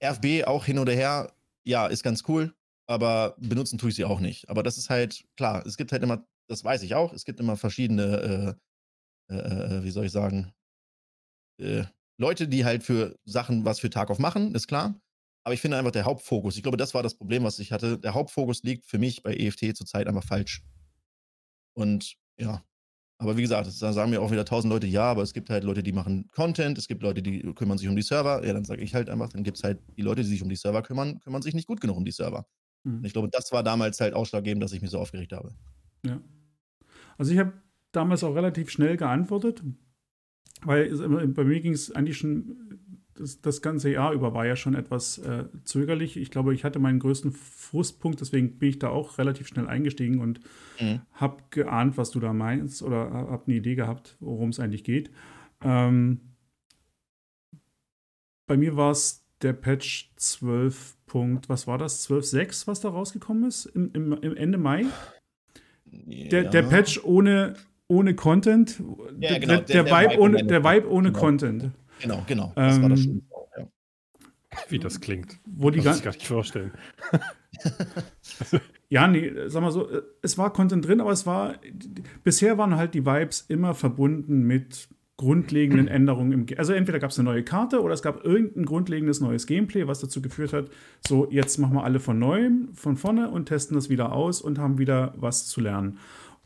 RFB 0.00 0.44
auch 0.46 0.64
hin 0.64 0.78
oder 0.78 0.92
her, 0.92 1.32
ja, 1.64 1.88
ist 1.88 2.04
ganz 2.04 2.22
cool, 2.28 2.54
aber 2.86 3.36
benutzen 3.38 3.78
tue 3.78 3.90
ich 3.90 3.96
sie 3.96 4.04
auch 4.04 4.20
nicht. 4.20 4.48
Aber 4.48 4.62
das 4.62 4.78
ist 4.78 4.90
halt, 4.90 5.24
klar, 5.36 5.64
es 5.66 5.76
gibt 5.76 5.92
halt 5.92 6.02
immer, 6.02 6.26
das 6.48 6.64
weiß 6.64 6.82
ich 6.82 6.94
auch, 6.94 7.12
es 7.12 7.24
gibt 7.24 7.40
immer 7.40 7.56
verschiedene, 7.56 8.56
äh, 9.30 9.34
äh, 9.34 9.78
äh, 9.78 9.84
wie 9.84 9.90
soll 9.90 10.06
ich 10.06 10.12
sagen, 10.12 10.52
äh, 11.58 11.84
Leute, 12.18 12.48
die 12.48 12.64
halt 12.64 12.82
für 12.82 13.16
Sachen 13.24 13.64
was 13.64 13.80
für 13.80 13.90
Tarkov 13.90 14.18
machen, 14.18 14.54
ist 14.54 14.68
klar. 14.68 15.00
Aber 15.44 15.54
ich 15.54 15.60
finde 15.60 15.76
einfach 15.76 15.90
der 15.90 16.04
Hauptfokus, 16.04 16.56
ich 16.56 16.62
glaube, 16.62 16.76
das 16.76 16.94
war 16.94 17.02
das 17.02 17.16
Problem, 17.16 17.42
was 17.44 17.58
ich 17.58 17.72
hatte. 17.72 17.98
Der 17.98 18.14
Hauptfokus 18.14 18.62
liegt 18.62 18.86
für 18.86 18.98
mich 18.98 19.22
bei 19.22 19.34
EFT 19.34 19.76
zurzeit 19.76 20.06
einfach 20.06 20.24
falsch. 20.24 20.62
Und 21.74 22.16
ja, 22.38 22.62
aber 23.18 23.36
wie 23.36 23.42
gesagt, 23.42 23.66
da 23.80 23.92
sagen 23.92 24.10
mir 24.10 24.20
auch 24.20 24.30
wieder 24.32 24.44
tausend 24.44 24.72
Leute, 24.72 24.86
ja, 24.86 25.04
aber 25.04 25.22
es 25.22 25.32
gibt 25.32 25.48
halt 25.50 25.64
Leute, 25.64 25.82
die 25.82 25.92
machen 25.92 26.28
Content, 26.32 26.76
es 26.78 26.88
gibt 26.88 27.02
Leute, 27.02 27.22
die 27.22 27.40
kümmern 27.54 27.78
sich 27.78 27.88
um 27.88 27.96
die 27.96 28.02
Server. 28.02 28.44
Ja, 28.44 28.52
dann 28.52 28.64
sage 28.64 28.82
ich 28.82 28.94
halt 28.94 29.08
einfach, 29.08 29.28
dann 29.28 29.44
gibt 29.44 29.58
es 29.58 29.64
halt 29.64 29.80
die 29.96 30.02
Leute, 30.02 30.22
die 30.22 30.28
sich 30.28 30.42
um 30.42 30.48
die 30.48 30.56
Server 30.56 30.82
kümmern, 30.82 31.20
kümmern 31.20 31.42
sich 31.42 31.54
nicht 31.54 31.68
gut 31.68 31.80
genug 31.80 31.96
um 31.96 32.04
die 32.04 32.12
Server. 32.12 32.46
Mhm. 32.84 33.04
Ich 33.04 33.12
glaube, 33.12 33.28
das 33.30 33.52
war 33.52 33.62
damals 33.62 34.00
halt 34.00 34.14
ausschlaggebend, 34.14 34.62
dass 34.62 34.72
ich 34.72 34.82
mich 34.82 34.90
so 34.90 34.98
aufgeregt 34.98 35.32
habe. 35.32 35.54
Ja. 36.04 36.20
Also 37.18 37.32
ich 37.32 37.38
habe 37.38 37.52
damals 37.92 38.24
auch 38.24 38.34
relativ 38.34 38.70
schnell 38.70 38.96
geantwortet, 38.96 39.62
weil 40.62 40.96
bei 41.28 41.44
mir 41.44 41.60
ging 41.60 41.72
es 41.72 41.90
eigentlich 41.92 42.18
schon, 42.18 42.78
das, 43.14 43.40
das 43.40 43.62
ganze 43.62 43.90
Jahr 43.90 44.12
über 44.12 44.32
war 44.34 44.46
ja 44.46 44.56
schon 44.56 44.74
etwas 44.74 45.18
äh, 45.18 45.44
zögerlich. 45.64 46.16
Ich 46.16 46.30
glaube, 46.30 46.54
ich 46.54 46.64
hatte 46.64 46.78
meinen 46.78 46.98
größten 47.00 47.32
Frustpunkt, 47.32 48.20
deswegen 48.20 48.58
bin 48.58 48.70
ich 48.70 48.78
da 48.78 48.88
auch 48.88 49.18
relativ 49.18 49.48
schnell 49.48 49.68
eingestiegen 49.68 50.20
und 50.20 50.40
Mhm. 50.80 51.02
habe 51.12 51.44
geahnt, 51.50 51.96
was 51.98 52.10
du 52.10 52.20
da 52.20 52.32
meinst 52.32 52.82
oder 52.82 53.10
habe 53.12 53.44
eine 53.46 53.56
Idee 53.56 53.74
gehabt, 53.76 54.16
worum 54.20 54.50
es 54.50 54.60
eigentlich 54.60 54.84
geht. 54.84 55.10
Ähm, 55.62 56.20
bei 58.46 58.56
mir 58.56 58.76
war 58.76 58.90
es 58.90 59.21
der 59.42 59.52
Patch 59.52 60.10
12. 60.16 60.96
Punkt, 61.06 61.48
was 61.48 61.66
war 61.66 61.76
das? 61.78 62.08
12.6, 62.08 62.66
was 62.66 62.80
da 62.80 62.88
rausgekommen 62.88 63.44
ist 63.46 63.66
im, 63.66 63.90
im, 63.92 64.12
im 64.14 64.34
Ende 64.36 64.56
Mai? 64.58 64.86
Der, 65.84 66.44
ja. 66.44 66.50
der 66.50 66.62
Patch 66.62 67.00
ohne, 67.04 67.54
ohne 67.86 68.14
Content. 68.14 68.78
Ja, 69.20 69.28
der, 69.30 69.40
genau, 69.40 69.52
der, 69.56 69.60
der- 69.62 69.84
der, 69.84 69.84
der 69.84 70.10
Vibe 70.10 70.20
ohne, 70.20 70.44
der 70.44 70.64
Vibe 70.64 70.90
ohne 70.90 71.08
Genau. 71.12 71.20
Content. 71.20 71.70
Genau, 72.00 72.22
genau. 72.26 72.52
Das 72.56 72.80
war 72.80 72.88
das 72.88 73.04
Ähm, 73.04 73.22
auch, 73.30 73.48
ja. 73.58 73.68
Wie 74.70 74.78
das 74.78 75.00
klingt. 75.00 75.38
Wo 75.46 75.70
die 75.70 75.80
Kann 75.80 75.96
ich 75.96 76.02
gar 76.02 76.12
nicht 76.12 76.26
vorstellen. 76.26 76.72
Ja, 78.88 79.08
nee, 79.08 79.32
sag 79.46 79.62
mal 79.62 79.70
so, 79.72 79.88
äh, 79.88 80.02
es 80.20 80.36
war 80.36 80.52
Content 80.52 80.86
drin, 80.86 81.00
aber 81.00 81.12
es 81.12 81.24
war, 81.24 81.54
bisher 82.24 82.58
waren 82.58 82.76
halt 82.76 82.92
die 82.92 83.06
Vibes 83.06 83.46
immer 83.48 83.74
verbunden 83.74 84.42
mit 84.42 84.88
grundlegenden 85.16 85.88
Änderungen 85.88 86.32
im, 86.32 86.46
Ge- 86.46 86.56
also 86.58 86.72
entweder 86.72 86.98
gab 86.98 87.10
es 87.10 87.18
eine 87.18 87.28
neue 87.28 87.42
Karte 87.44 87.80
oder 87.82 87.94
es 87.94 88.02
gab 88.02 88.24
irgendein 88.24 88.64
grundlegendes 88.64 89.20
neues 89.20 89.46
Gameplay, 89.46 89.86
was 89.86 90.00
dazu 90.00 90.20
geführt 90.22 90.52
hat, 90.52 90.70
so 91.06 91.28
jetzt 91.30 91.58
machen 91.58 91.74
wir 91.74 91.84
alle 91.84 92.00
von 92.00 92.18
neuem, 92.18 92.70
von 92.74 92.96
vorne 92.96 93.30
und 93.30 93.46
testen 93.46 93.74
das 93.74 93.88
wieder 93.90 94.12
aus 94.12 94.40
und 94.42 94.58
haben 94.58 94.78
wieder 94.78 95.14
was 95.16 95.46
zu 95.46 95.60
lernen. 95.60 95.98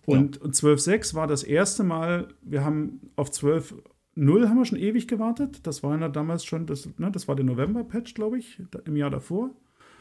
Und, 0.04 0.40
und 0.40 0.54
12.6 0.54 1.14
war 1.14 1.26
das 1.26 1.42
erste 1.42 1.82
Mal, 1.84 2.28
wir 2.42 2.64
haben 2.64 3.00
auf 3.16 3.30
12.0 3.30 4.48
haben 4.48 4.56
wir 4.58 4.64
schon 4.64 4.78
ewig 4.78 5.08
gewartet. 5.08 5.66
Das 5.66 5.82
war 5.82 5.98
ja 5.98 6.08
damals 6.08 6.44
schon, 6.44 6.66
das, 6.66 6.88
ne, 6.98 7.10
das 7.10 7.26
war 7.28 7.34
der 7.34 7.44
November-Patch, 7.44 8.14
glaube 8.14 8.38
ich, 8.38 8.62
im 8.84 8.96
Jahr 8.96 9.10
davor. 9.10 9.50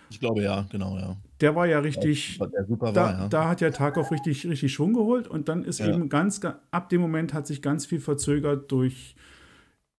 Ich 0.10 0.20
glaube, 0.20 0.42
ja, 0.44 0.66
genau, 0.72 0.98
ja. 0.98 1.16
Der 1.42 1.56
war 1.56 1.66
ja 1.68 1.80
richtig, 1.80 2.38
Der 2.40 2.66
super 2.66 2.94
da, 2.94 3.02
war, 3.04 3.12
ja. 3.12 3.28
da 3.28 3.50
hat 3.50 3.62
ja 3.62 3.70
Tarkov 3.72 4.12
richtig, 4.12 4.48
richtig 4.48 4.74
Schwung 4.74 4.94
geholt 4.94 5.28
und 5.28 5.50
dann 5.50 5.64
ist 5.64 5.80
Ja. 5.80 5.88
eben 5.94 6.08
ganz, 6.10 6.40
ga- 6.42 6.60
ab 6.72 6.90
dem 6.90 7.02
Moment 7.02 7.34
hat 7.34 7.46
sich 7.48 7.62
ganz 7.62 7.86
viel 7.86 8.00
verzögert 8.00 8.72
durch 8.72 9.16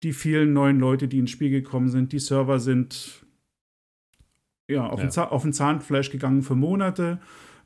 die 0.04 0.14
vielen 0.14 0.54
neuen 0.54 0.80
Leute, 0.80 1.08
die 1.08 1.18
ins 1.20 1.32
Spiel 1.32 1.50
gekommen 1.50 1.90
sind. 1.90 2.12
Die 2.14 2.20
Server 2.20 2.60
sind 2.60 3.26
ja, 4.68 4.88
auf, 4.88 5.00
Ja. 5.00 5.06
Den, 5.06 5.12
Zahn, 5.12 5.30
auf 5.30 5.42
den 5.44 5.54
Zahnfleisch 5.54 6.10
gegangen 6.12 6.42
für 6.42 6.56
Monate. 6.56 7.20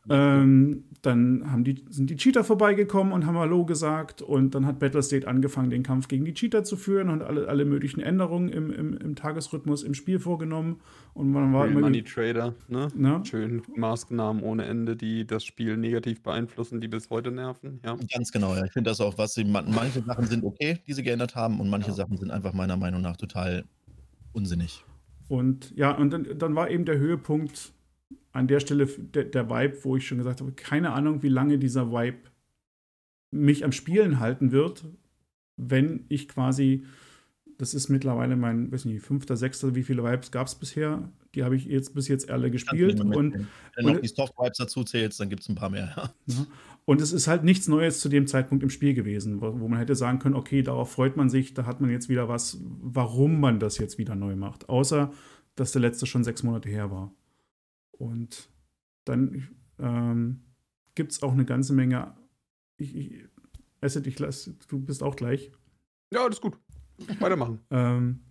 Ähm, 0.09 0.83
dann 1.01 1.49
haben 1.49 1.63
die, 1.63 1.85
sind 1.89 2.09
die 2.09 2.17
Cheater 2.17 2.43
vorbeigekommen 2.43 3.13
und 3.13 3.25
haben 3.25 3.37
Hallo 3.37 3.63
gesagt. 3.63 4.21
Und 4.21 4.53
dann 4.53 4.65
hat 4.65 4.79
Battlestate 4.79 5.27
angefangen, 5.27 5.69
den 5.69 5.81
Kampf 5.83 6.09
gegen 6.09 6.25
die 6.25 6.33
Cheater 6.33 6.65
zu 6.65 6.75
führen 6.75 7.09
und 7.09 7.21
alle, 7.21 7.47
alle 7.47 7.63
möglichen 7.63 8.01
Änderungen 8.01 8.49
im, 8.49 8.69
im, 8.71 8.97
im 8.97 9.15
Tagesrhythmus 9.15 9.83
im 9.83 9.93
Spiel 9.93 10.19
vorgenommen. 10.19 10.81
Und 11.13 11.31
man 11.31 11.53
war 11.53 11.63
Real 11.63 11.71
immer. 11.71 11.81
Money 11.81 12.03
Trader, 12.03 12.53
ne? 12.67 12.89
Ne? 12.95 13.21
Schön 13.23 13.61
Maßnahmen 13.77 14.43
ohne 14.43 14.65
Ende, 14.65 14.97
die 14.97 15.25
das 15.25 15.45
Spiel 15.45 15.77
negativ 15.77 16.21
beeinflussen, 16.21 16.81
die 16.81 16.89
bis 16.89 17.09
heute 17.09 17.31
nerven. 17.31 17.79
Ja. 17.85 17.95
Ganz 18.13 18.31
genau, 18.31 18.53
ja. 18.55 18.65
Ich 18.65 18.73
finde 18.73 18.89
das 18.89 18.99
auch, 18.99 19.17
was 19.17 19.33
sie, 19.35 19.45
man- 19.45 19.71
manche 19.73 20.01
Sachen 20.01 20.25
sind 20.25 20.43
okay, 20.43 20.79
die 20.85 20.93
sie 20.93 21.03
geändert 21.03 21.35
haben, 21.35 21.61
und 21.61 21.69
manche 21.69 21.89
Ja. 21.89 21.93
Sachen 21.95 22.17
sind 22.17 22.31
einfach 22.31 22.51
meiner 22.53 22.75
Meinung 22.75 23.01
nach 23.01 23.15
total 23.15 23.63
unsinnig. 24.33 24.83
Und 25.29 25.71
ja, 25.77 25.91
und 25.91 26.11
dann, 26.11 26.27
dann 26.37 26.55
war 26.55 26.69
eben 26.69 26.83
der 26.85 26.97
Höhepunkt 26.97 27.73
an 28.31 28.47
der 28.47 28.59
Stelle 28.59 28.85
der, 28.85 29.25
der 29.25 29.49
Vibe, 29.49 29.83
wo 29.83 29.95
ich 29.95 30.07
schon 30.07 30.17
gesagt 30.17 30.41
habe, 30.41 30.51
keine 30.51 30.91
Ahnung, 30.91 31.23
wie 31.23 31.29
lange 31.29 31.57
dieser 31.57 31.91
Vibe 31.91 32.19
mich 33.31 33.63
am 33.63 33.71
Spielen 33.71 34.19
halten 34.19 34.51
wird, 34.51 34.85
wenn 35.57 36.05
ich 36.09 36.27
quasi, 36.27 36.85
das 37.57 37.73
ist 37.73 37.89
mittlerweile 37.89 38.35
mein, 38.35 38.71
weiß 38.71 38.85
nicht, 38.85 39.01
fünfter, 39.01 39.35
sechster, 39.35 39.75
wie 39.75 39.83
viele 39.83 40.03
Vibes 40.03 40.31
gab 40.31 40.47
es 40.47 40.55
bisher? 40.55 41.11
Die 41.35 41.43
habe 41.43 41.55
ich 41.55 41.65
jetzt 41.65 41.93
bis 41.93 42.07
jetzt 42.07 42.31
alle 42.31 42.49
gespielt 42.49 42.99
und. 43.01 43.13
Wenn 43.13 43.85
du 43.85 43.93
noch 43.93 43.99
die 43.99 44.07
Soft-Vibes 44.07 44.57
dazu 44.57 44.83
zählst, 44.83 45.19
dann 45.19 45.29
gibt 45.29 45.43
es 45.43 45.49
ein 45.49 45.55
paar 45.55 45.69
mehr. 45.69 45.93
Ja. 45.95 46.13
Ja. 46.25 46.47
Und 46.85 47.01
es 47.01 47.11
ist 47.11 47.27
halt 47.27 47.43
nichts 47.43 47.67
Neues 47.67 47.99
zu 47.99 48.09
dem 48.09 48.25
Zeitpunkt 48.25 48.63
im 48.63 48.71
Spiel 48.71 48.95
gewesen, 48.95 49.41
wo, 49.41 49.59
wo 49.59 49.67
man 49.67 49.77
hätte 49.77 49.93
sagen 49.93 50.17
können, 50.17 50.33
okay, 50.33 50.63
darauf 50.63 50.91
freut 50.91 51.17
man 51.17 51.29
sich, 51.29 51.53
da 51.53 51.67
hat 51.67 51.81
man 51.81 51.91
jetzt 51.91 52.09
wieder 52.09 52.27
was, 52.29 52.57
warum 52.63 53.39
man 53.39 53.59
das 53.59 53.77
jetzt 53.77 53.99
wieder 53.99 54.15
neu 54.15 54.35
macht. 54.35 54.69
Außer, 54.69 55.11
dass 55.55 55.71
der 55.71 55.81
letzte 55.81 56.07
schon 56.07 56.23
sechs 56.23 56.41
Monate 56.41 56.67
her 56.67 56.89
war. 56.89 57.13
Und 57.99 58.49
dann 59.05 59.49
ähm, 59.77 60.41
gibt 60.95 61.11
es 61.11 61.21
auch 61.21 61.33
eine 61.33 61.45
ganze 61.45 61.73
Menge. 61.73 62.15
Ich, 62.77 62.95
ich, 62.95 63.25
Asset, 63.81 64.07
ich 64.07 64.17
lass, 64.17 64.51
du 64.67 64.79
bist 64.79 65.03
auch 65.03 65.15
gleich. 65.15 65.51
ja, 66.11 66.23
alles 66.23 66.41
gut. 66.41 66.57
Weitermachen. 67.19 67.59
Ähm, 67.71 68.21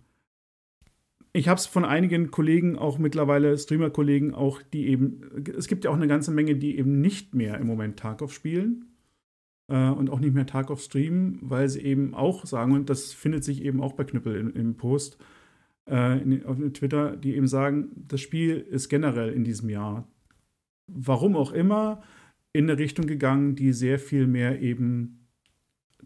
ich 1.31 1.47
habe 1.47 1.59
es 1.59 1.67
von 1.67 1.85
einigen 1.85 2.31
Kollegen, 2.31 2.75
auch 2.75 2.97
mittlerweile 2.97 3.55
Streamer-Kollegen, 3.55 4.33
auch 4.33 4.63
die 4.63 4.87
eben, 4.87 5.45
es 5.55 5.67
gibt 5.67 5.85
ja 5.85 5.91
auch 5.91 5.95
eine 5.95 6.07
ganze 6.07 6.31
Menge, 6.31 6.55
die 6.55 6.75
eben 6.77 7.01
nicht 7.01 7.35
mehr 7.35 7.59
im 7.59 7.67
Moment 7.67 7.99
Tarkov 7.99 8.33
spielen 8.33 8.95
äh, 9.67 9.89
und 9.89 10.09
auch 10.09 10.19
nicht 10.19 10.33
mehr 10.33 10.47
Tarkov 10.47 10.81
streamen, 10.81 11.37
weil 11.41 11.69
sie 11.69 11.81
eben 11.81 12.15
auch 12.15 12.45
sagen, 12.47 12.73
und 12.73 12.89
das 12.89 13.13
findet 13.13 13.43
sich 13.43 13.63
eben 13.63 13.79
auch 13.79 13.93
bei 13.93 14.05
Knüppel 14.05 14.35
im, 14.37 14.53
im 14.55 14.75
Post 14.75 15.19
äh, 15.89 16.41
auf 16.45 16.57
Twitter, 16.73 17.15
die 17.15 17.35
eben 17.35 17.47
sagen, 17.47 17.89
das 18.07 18.21
Spiel 18.21 18.57
ist 18.57 18.89
generell 18.89 19.31
in 19.33 19.43
diesem 19.43 19.69
Jahr, 19.69 20.07
warum 20.87 21.35
auch 21.35 21.51
immer, 21.51 22.01
in 22.53 22.69
eine 22.69 22.79
Richtung 22.79 23.07
gegangen, 23.07 23.55
die 23.55 23.73
sehr 23.73 23.99
viel 23.99 24.27
mehr 24.27 24.61
eben 24.61 25.27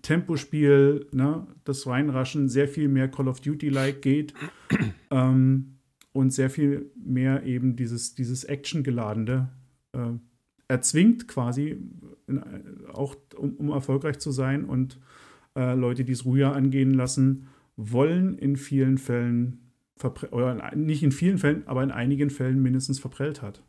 Tempospiel, 0.01 1.07
ne, 1.11 1.47
das 1.63 1.87
Reinraschen, 1.87 2.49
sehr 2.49 2.67
viel 2.67 2.89
mehr 2.89 3.07
Call 3.07 3.27
of 3.27 3.39
Duty-like 3.39 4.01
geht 4.01 4.33
ähm, 5.11 5.77
und 6.11 6.33
sehr 6.33 6.49
viel 6.49 6.91
mehr 6.95 7.43
eben 7.43 7.75
dieses, 7.75 8.13
dieses 8.13 8.43
Action-geladene 8.43 9.49
äh, 9.93 10.11
erzwingt 10.67 11.27
quasi, 11.27 11.77
in, 12.27 12.41
auch 12.91 13.15
um, 13.37 13.55
um 13.55 13.69
erfolgreich 13.69 14.19
zu 14.19 14.31
sein 14.31 14.65
und 14.65 14.99
äh, 15.55 15.75
Leute, 15.75 16.03
die 16.03 16.13
es 16.13 16.25
ruhiger 16.25 16.53
angehen 16.53 16.93
lassen, 16.93 17.47
wollen 17.77 18.37
in 18.37 18.55
vielen 18.57 18.97
Fällen 18.97 19.62
oder 20.31 20.75
nicht 20.75 21.03
in 21.03 21.11
vielen 21.11 21.37
Fällen, 21.37 21.67
aber 21.67 21.83
in 21.83 21.91
einigen 21.91 22.29
Fällen 22.29 22.61
mindestens 22.61 22.99
verprellt 22.99 23.41
hat. 23.41 23.63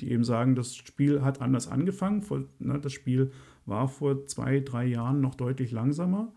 Die 0.00 0.10
eben 0.10 0.24
sagen, 0.24 0.54
das 0.54 0.74
Spiel 0.74 1.22
hat 1.22 1.42
anders 1.42 1.68
angefangen. 1.68 2.22
Vor, 2.22 2.44
ne, 2.58 2.78
das 2.78 2.92
Spiel 2.92 3.32
war 3.66 3.88
vor 3.88 4.26
zwei, 4.26 4.60
drei 4.60 4.86
Jahren 4.86 5.20
noch 5.20 5.34
deutlich 5.34 5.72
langsamer. 5.72 6.32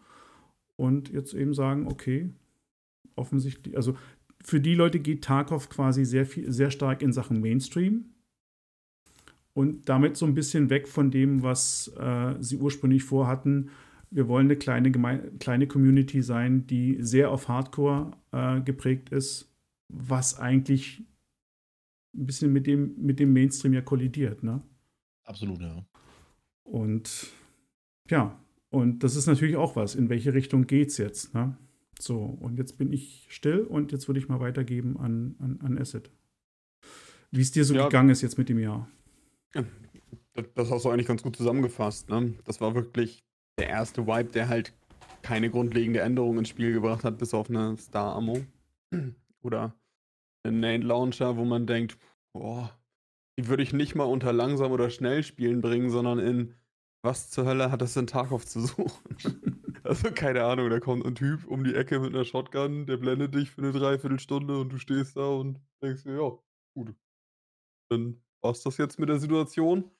Und 0.75 1.09
jetzt 1.09 1.33
eben 1.33 1.53
sagen, 1.53 1.87
okay, 1.87 2.29
offensichtlich, 3.15 3.75
also 3.75 3.95
für 4.43 4.59
die 4.59 4.75
Leute 4.75 4.99
geht 4.99 5.23
Tarkov 5.23 5.69
quasi 5.69 6.03
sehr, 6.03 6.25
viel, 6.25 6.51
sehr 6.51 6.71
stark 6.71 7.01
in 7.01 7.13
Sachen 7.13 7.39
Mainstream 7.39 8.05
und 9.53 9.87
damit 9.87 10.17
so 10.17 10.25
ein 10.25 10.33
bisschen 10.33 10.69
weg 10.69 10.87
von 10.87 11.11
dem, 11.11 11.43
was 11.43 11.93
äh, 11.97 12.35
sie 12.39 12.57
ursprünglich 12.57 13.03
vorhatten. 13.03 13.69
Wir 14.13 14.27
wollen 14.27 14.45
eine 14.45 14.57
kleine, 14.57 14.91
Geme 14.91 15.31
kleine 15.39 15.67
Community 15.67 16.21
sein, 16.21 16.67
die 16.67 16.97
sehr 16.99 17.31
auf 17.31 17.47
Hardcore 17.47 18.11
äh, 18.31 18.61
geprägt 18.61 19.09
ist, 19.09 19.51
was 19.89 20.37
eigentlich 20.37 21.03
ein 22.15 22.27
bisschen 22.27 22.53
mit 22.53 22.67
dem, 22.67 22.95
mit 22.97 23.19
dem 23.19 23.33
Mainstream 23.33 23.73
ja 23.73 23.81
kollidiert. 23.81 24.43
Ne? 24.43 24.61
Absolut, 25.23 25.61
ja. 25.61 25.83
Und 26.63 27.31
ja, 28.09 28.39
und 28.69 29.03
das 29.03 29.15
ist 29.15 29.25
natürlich 29.25 29.55
auch 29.55 29.75
was. 29.75 29.95
In 29.95 30.09
welche 30.09 30.33
Richtung 30.33 30.67
geht 30.67 30.89
es 30.89 30.97
jetzt? 30.97 31.33
Ne? 31.33 31.57
So, 31.99 32.17
und 32.17 32.57
jetzt 32.57 32.77
bin 32.77 32.93
ich 32.93 33.25
still 33.29 33.61
und 33.61 33.91
jetzt 33.91 34.07
würde 34.07 34.19
ich 34.19 34.27
mal 34.27 34.39
weitergeben 34.39 34.97
an, 34.97 35.35
an, 35.39 35.59
an 35.61 35.77
Asset. 35.77 36.11
Wie 37.31 37.41
es 37.41 37.51
dir 37.51 37.65
so 37.65 37.73
ja, 37.73 37.85
gegangen 37.85 38.09
ist 38.09 38.21
jetzt 38.21 38.37
mit 38.37 38.49
dem 38.49 38.59
Jahr. 38.59 38.87
Das 40.55 40.69
hast 40.69 40.85
du 40.85 40.89
eigentlich 40.89 41.07
ganz 41.07 41.23
gut 41.23 41.35
zusammengefasst. 41.35 42.09
Ne? 42.09 42.35
Das 42.43 42.61
war 42.61 42.75
wirklich 42.75 43.23
der 43.59 43.69
erste 43.69 44.07
Wipe, 44.07 44.31
der 44.31 44.49
halt 44.49 44.73
keine 45.21 45.49
grundlegende 45.49 46.01
Änderung 46.01 46.37
ins 46.37 46.49
Spiel 46.49 46.73
gebracht 46.73 47.03
hat, 47.03 47.17
bis 47.17 47.33
auf 47.33 47.49
eine 47.49 47.77
Star 47.77 48.15
Ammo. 48.15 48.45
Oder 49.41 49.73
einen 50.43 50.59
Nade 50.59 50.85
Launcher, 50.85 51.37
wo 51.37 51.45
man 51.45 51.65
denkt, 51.67 51.97
boah, 52.33 52.77
die 53.37 53.47
würde 53.47 53.63
ich 53.63 53.73
nicht 53.73 53.95
mal 53.95 54.03
unter 54.03 54.31
langsam 54.31 54.71
oder 54.71 54.89
schnell 54.89 55.23
spielen 55.23 55.61
bringen, 55.61 55.89
sondern 55.89 56.19
in 56.19 56.55
was 57.01 57.29
zur 57.29 57.45
Hölle 57.45 57.71
hat 57.71 57.81
das 57.81 57.93
denn 57.93 58.07
Tarkov 58.07 58.45
zu 58.45 58.61
suchen? 58.61 58.93
also 59.83 60.11
keine 60.11 60.43
Ahnung, 60.45 60.69
da 60.69 60.79
kommt 60.79 61.05
ein 61.05 61.15
Typ 61.15 61.45
um 61.45 61.63
die 61.63 61.75
Ecke 61.75 61.99
mit 61.99 62.13
einer 62.13 62.25
Shotgun, 62.25 62.85
der 62.85 62.97
blendet 62.97 63.35
dich 63.35 63.51
für 63.51 63.61
eine 63.61 63.71
Dreiviertelstunde 63.71 64.57
und 64.59 64.69
du 64.71 64.77
stehst 64.77 65.17
da 65.17 65.27
und 65.27 65.59
denkst 65.81 66.03
dir, 66.03 66.15
ja, 66.15 66.31
gut. 66.75 66.95
Dann 67.89 68.21
war's 68.41 68.63
das 68.63 68.77
jetzt 68.77 68.99
mit 68.99 69.09
der 69.09 69.19
Situation. 69.19 69.91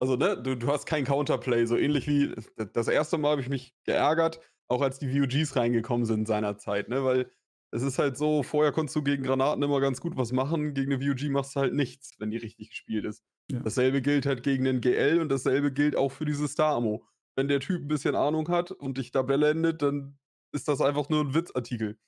Also, 0.00 0.16
ne, 0.16 0.40
du, 0.40 0.56
du 0.56 0.68
hast 0.68 0.86
kein 0.86 1.04
Counterplay, 1.04 1.66
so 1.66 1.76
ähnlich 1.76 2.06
wie 2.06 2.34
das 2.72 2.88
erste 2.88 3.18
Mal 3.18 3.32
habe 3.32 3.40
ich 3.40 3.48
mich 3.48 3.74
geärgert, 3.84 4.40
auch 4.68 4.82
als 4.82 4.98
die 4.98 5.08
VOGs 5.08 5.56
reingekommen 5.56 6.06
sind 6.06 6.26
seinerzeit, 6.26 6.88
ne, 6.88 7.04
weil 7.04 7.30
es 7.74 7.82
ist 7.82 7.98
halt 7.98 8.16
so, 8.16 8.44
vorher 8.44 8.70
konntest 8.70 8.94
du 8.94 9.02
gegen 9.02 9.24
Granaten 9.24 9.62
immer 9.62 9.80
ganz 9.80 10.00
gut 10.00 10.16
was 10.16 10.30
machen, 10.30 10.74
gegen 10.74 10.92
eine 10.92 11.04
VOG 11.04 11.28
machst 11.30 11.56
du 11.56 11.60
halt 11.60 11.74
nichts, 11.74 12.14
wenn 12.18 12.30
die 12.30 12.36
richtig 12.36 12.70
gespielt 12.70 13.04
ist. 13.04 13.24
Ja. 13.50 13.58
Dasselbe 13.60 14.00
gilt 14.00 14.26
halt 14.26 14.44
gegen 14.44 14.64
den 14.64 14.80
GL 14.80 15.20
und 15.20 15.28
dasselbe 15.28 15.72
gilt 15.72 15.96
auch 15.96 16.12
für 16.12 16.24
diese 16.24 16.46
Star-Ammo. 16.46 17.04
Wenn 17.36 17.48
der 17.48 17.58
Typ 17.58 17.82
ein 17.82 17.88
bisschen 17.88 18.14
Ahnung 18.14 18.48
hat 18.48 18.70
und 18.70 18.96
dich 18.96 19.10
da 19.10 19.22
blendet, 19.22 19.82
dann 19.82 20.18
ist 20.52 20.68
das 20.68 20.80
einfach 20.80 21.08
nur 21.08 21.22
ein 21.22 21.34
Witzartikel. 21.34 21.98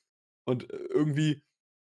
Und 0.44 0.72
äh, 0.72 0.76
irgendwie 0.76 1.42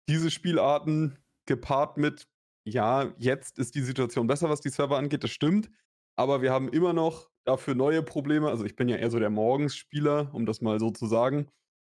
diese 0.09 0.31
Spielarten 0.31 1.19
gepaart 1.47 1.97
mit, 1.97 2.29
ja, 2.65 3.15
jetzt 3.17 3.59
ist 3.59 3.75
die 3.75 3.81
Situation 3.81 4.27
besser, 4.27 4.51
was 4.51 4.61
die 4.61 4.69
Server 4.69 4.99
angeht, 4.99 5.25
das 5.25 5.31
stimmt. 5.31 5.71
Aber 6.16 6.42
wir 6.42 6.52
haben 6.52 6.69
immer 6.69 6.92
noch 6.92 7.31
dafür 7.45 7.75
neue 7.75 8.02
Probleme. 8.02 8.49
Also 8.49 8.64
ich 8.64 8.76
bin 8.76 8.88
ja 8.88 8.97
eher 8.97 9.11
so 9.11 9.19
der 9.19 9.31
Morgensspieler, 9.31 10.35
um 10.35 10.47
das 10.47 10.61
mal 10.61 10.78
so 10.78 10.90
zu 10.90 11.07
sagen. 11.07 11.50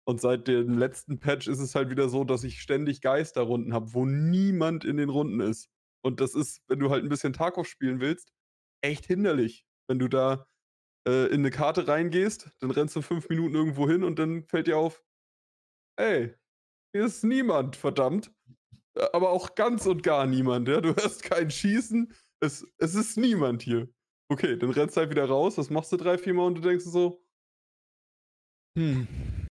Und 0.06 0.20
seit 0.20 0.48
dem 0.48 0.78
letzten 0.78 1.18
Patch 1.18 1.48
ist 1.48 1.60
es 1.60 1.74
halt 1.74 1.90
wieder 1.90 2.08
so, 2.08 2.24
dass 2.24 2.44
ich 2.44 2.60
ständig 2.60 3.00
Geisterrunden 3.00 3.72
habe, 3.72 3.94
wo 3.94 4.04
niemand 4.04 4.84
in 4.84 4.98
den 4.98 5.08
Runden 5.08 5.40
ist. 5.40 5.70
Und 6.04 6.20
das 6.20 6.34
ist, 6.34 6.62
wenn 6.68 6.78
du 6.78 6.90
halt 6.90 7.02
ein 7.02 7.08
bisschen 7.08 7.32
Tarkov 7.32 7.66
spielen 7.66 8.00
willst, 8.00 8.30
echt 8.82 9.06
hinderlich. 9.06 9.64
Wenn 9.88 9.98
du 9.98 10.08
da 10.08 10.46
äh, 11.08 11.26
in 11.28 11.40
eine 11.40 11.50
Karte 11.50 11.88
reingehst, 11.88 12.50
dann 12.60 12.70
rennst 12.70 12.96
du 12.96 13.02
fünf 13.02 13.28
Minuten 13.30 13.54
irgendwo 13.54 13.88
hin 13.88 14.04
und 14.04 14.18
dann 14.18 14.44
fällt 14.44 14.66
dir 14.66 14.76
auf, 14.76 15.02
ey, 15.96 16.34
hier 16.94 17.04
ist 17.06 17.24
niemand, 17.24 17.76
verdammt. 17.76 18.32
Aber 19.12 19.30
auch 19.30 19.54
ganz 19.54 19.86
und 19.86 20.02
gar 20.02 20.26
niemand, 20.26 20.68
ja. 20.68 20.80
Du 20.80 20.94
hörst 20.94 21.22
kein 21.22 21.50
Schießen, 21.50 22.12
es, 22.40 22.66
es 22.78 22.94
ist 22.94 23.16
niemand 23.16 23.62
hier. 23.62 23.88
Okay, 24.34 24.56
dann 24.56 24.70
rennst 24.70 24.96
du 24.96 25.00
halt 25.00 25.10
wieder 25.10 25.26
raus, 25.26 25.54
das 25.54 25.70
machst 25.70 25.92
du 25.92 25.96
drei, 25.96 26.18
vier 26.18 26.34
Mal 26.34 26.46
und 26.46 26.56
du 26.56 26.60
denkst 26.60 26.84
so, 26.84 27.22
hm, 28.76 29.06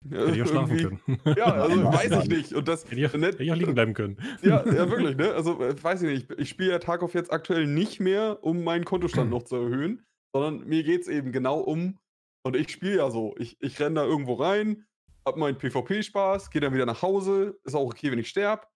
Hätte 0.08 0.37
ich 0.37 0.42
auch 0.42 0.47
schlafen 0.47 0.76
können. 0.76 1.20
Ja, 1.37 1.47
also 1.47 1.85
weiß 1.92 2.23
ich 2.23 2.28
nicht. 2.28 2.52
Und 2.52 2.68
das, 2.68 2.85
hätte, 2.85 2.94
ich 2.94 3.06
auch, 3.06 3.12
hätte 3.14 3.42
ich 3.42 3.50
auch 3.50 3.56
liegen 3.56 3.75
bleiben 3.75 3.92
können. 3.92 4.16
Ja, 4.40 4.64
ja 4.64 4.88
wirklich, 4.90 5.16
ne? 5.16 5.35
Also 5.35 5.61
äh, 5.61 5.82
weiß 5.82 6.02
ich 6.02 6.08
nicht. 6.08 6.38
Ich 6.38 6.49
spiele 6.49 6.70
ja 6.70 6.78
Tarkov 6.78 7.12
jetzt 7.14 7.32
aktuell 7.32 7.66
nicht 7.66 7.99
mehr, 7.99 8.38
um 8.42 8.62
meinen 8.62 8.85
Kontostand 8.85 9.30
noch 9.30 9.42
zu 9.42 9.56
erhöhen, 9.56 10.06
sondern 10.32 10.68
mir 10.68 10.85
geht 10.85 11.00
es 11.00 11.08
eben 11.08 11.32
genau 11.32 11.58
um, 11.58 11.99
und 12.44 12.54
ich 12.54 12.70
spiele 12.70 12.99
ja 12.99 13.11
so. 13.11 13.35
Ich, 13.38 13.61
ich 13.61 13.80
renne 13.80 13.97
da 13.97 14.04
irgendwo 14.04 14.35
rein, 14.35 14.87
hab 15.26 15.37
meinen 15.37 15.58
PvP-Spaß, 15.58 16.50
gehe 16.50 16.61
dann 16.61 16.73
wieder 16.73 16.87
nach 16.87 17.02
Hause. 17.02 17.58
Ist 17.64 17.75
auch 17.75 17.90
okay, 17.90 18.12
wenn 18.12 18.20
ich 18.20 18.28
sterbe. 18.28 18.68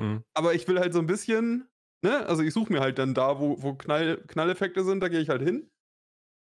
Hm. 0.00 0.24
Aber 0.34 0.54
ich 0.54 0.66
will 0.66 0.80
halt 0.80 0.92
so 0.92 0.98
ein 0.98 1.06
bisschen, 1.06 1.68
ne? 2.04 2.26
Also 2.26 2.42
ich 2.42 2.54
suche 2.54 2.72
mir 2.72 2.80
halt 2.80 2.98
dann 2.98 3.14
da, 3.14 3.40
wo, 3.40 3.60
wo 3.62 3.74
Knall, 3.74 4.22
Knalleffekte 4.28 4.84
sind, 4.84 5.00
da 5.00 5.08
gehe 5.08 5.20
ich 5.20 5.28
halt 5.28 5.42
hin. 5.42 5.70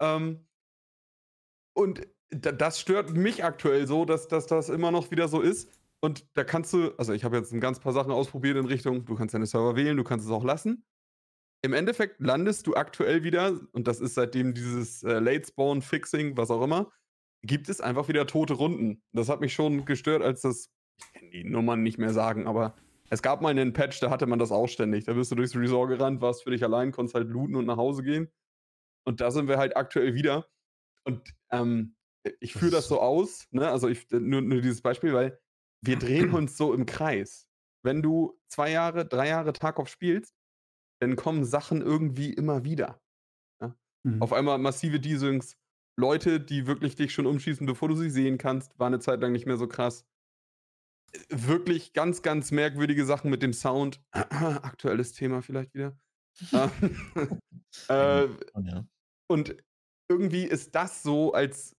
Ähm, 0.00 0.46
und 1.76 2.06
das 2.30 2.80
stört 2.80 3.10
mich 3.10 3.44
aktuell 3.44 3.86
so, 3.86 4.04
dass, 4.04 4.28
dass 4.28 4.46
das 4.46 4.68
immer 4.68 4.90
noch 4.90 5.10
wieder 5.10 5.28
so 5.28 5.40
ist. 5.40 5.70
Und 6.00 6.26
da 6.34 6.44
kannst 6.44 6.72
du, 6.72 6.92
also 6.96 7.12
ich 7.12 7.24
habe 7.24 7.36
jetzt 7.36 7.52
ein 7.52 7.60
ganz 7.60 7.78
paar 7.78 7.92
Sachen 7.92 8.12
ausprobiert 8.12 8.56
in 8.56 8.64
Richtung, 8.64 9.04
du 9.04 9.14
kannst 9.14 9.34
deine 9.34 9.46
Server 9.46 9.76
wählen, 9.76 9.96
du 9.96 10.04
kannst 10.04 10.26
es 10.26 10.32
auch 10.32 10.44
lassen. 10.44 10.84
Im 11.62 11.74
Endeffekt 11.74 12.20
landest 12.20 12.66
du 12.66 12.74
aktuell 12.74 13.22
wieder, 13.22 13.60
und 13.72 13.86
das 13.86 14.00
ist 14.00 14.14
seitdem 14.14 14.54
dieses 14.54 15.02
äh, 15.02 15.18
Late 15.18 15.46
Spawn 15.46 15.82
Fixing, 15.82 16.36
was 16.36 16.50
auch 16.50 16.62
immer, 16.62 16.90
gibt 17.42 17.68
es 17.68 17.82
einfach 17.82 18.08
wieder 18.08 18.26
tote 18.26 18.54
Runden. 18.54 19.02
Das 19.12 19.28
hat 19.28 19.40
mich 19.40 19.52
schon 19.52 19.84
gestört, 19.84 20.22
als 20.22 20.40
das, 20.40 20.70
ich 20.98 21.12
kann 21.12 21.30
die 21.30 21.44
Nummern 21.44 21.82
nicht 21.82 21.98
mehr 21.98 22.14
sagen, 22.14 22.46
aber 22.46 22.76
es 23.10 23.22
gab 23.22 23.42
mal 23.42 23.50
einen 23.50 23.72
Patch, 23.72 24.00
da 24.00 24.08
hatte 24.10 24.26
man 24.26 24.38
das 24.38 24.52
auch 24.52 24.68
ständig. 24.68 25.04
Da 25.04 25.14
bist 25.14 25.30
du 25.32 25.34
durchs 25.34 25.56
Resort 25.56 25.90
gerannt, 25.90 26.20
warst 26.20 26.44
für 26.44 26.50
dich 26.50 26.62
allein, 26.62 26.92
konntest 26.92 27.14
halt 27.14 27.28
looten 27.28 27.56
und 27.56 27.66
nach 27.66 27.76
Hause 27.76 28.02
gehen. 28.04 28.30
Und 29.04 29.20
da 29.20 29.32
sind 29.32 29.48
wir 29.48 29.58
halt 29.58 29.76
aktuell 29.76 30.14
wieder. 30.14 30.46
Und 31.04 31.34
ähm, 31.50 31.96
ich 32.38 32.52
führe 32.52 32.70
das 32.70 32.86
so 32.86 33.00
aus, 33.00 33.48
ne? 33.50 33.68
also 33.68 33.88
ich, 33.88 34.08
nur, 34.10 34.42
nur 34.42 34.60
dieses 34.60 34.82
Beispiel, 34.82 35.12
weil 35.12 35.40
wir 35.82 35.98
drehen 35.98 36.30
uns 36.34 36.56
so 36.56 36.72
im 36.72 36.86
Kreis. 36.86 37.48
Wenn 37.82 38.02
du 38.02 38.38
zwei 38.48 38.70
Jahre, 38.70 39.06
drei 39.06 39.28
Jahre 39.28 39.52
Tarkov 39.52 39.88
spielst, 39.88 40.34
dann 41.00 41.16
kommen 41.16 41.44
Sachen 41.44 41.80
irgendwie 41.80 42.32
immer 42.32 42.64
wieder. 42.64 43.00
Ja? 43.60 43.74
Mhm. 44.04 44.22
Auf 44.22 44.32
einmal 44.32 44.58
massive 44.58 45.00
Desyncs, 45.00 45.56
Leute, 45.98 46.40
die 46.40 46.66
wirklich 46.66 46.94
dich 46.94 47.12
schon 47.12 47.26
umschießen, 47.26 47.66
bevor 47.66 47.88
du 47.88 47.96
sie 47.96 48.10
sehen 48.10 48.38
kannst, 48.38 48.78
war 48.78 48.86
eine 48.86 49.00
Zeit 49.00 49.20
lang 49.20 49.32
nicht 49.32 49.46
mehr 49.46 49.56
so 49.56 49.66
krass. 49.66 50.06
Wirklich 51.28 51.92
ganz, 51.92 52.22
ganz 52.22 52.50
merkwürdige 52.50 53.04
Sachen 53.04 53.30
mit 53.30 53.42
dem 53.42 53.52
Sound. 53.52 54.00
Aktuelles 54.12 55.12
Thema 55.12 55.42
vielleicht 55.42 55.74
wieder. 55.74 55.98
äh, 57.88 58.26
ja. 58.26 58.84
Und 59.28 59.56
irgendwie 60.08 60.44
ist 60.44 60.74
das 60.74 61.02
so, 61.02 61.32
als 61.32 61.76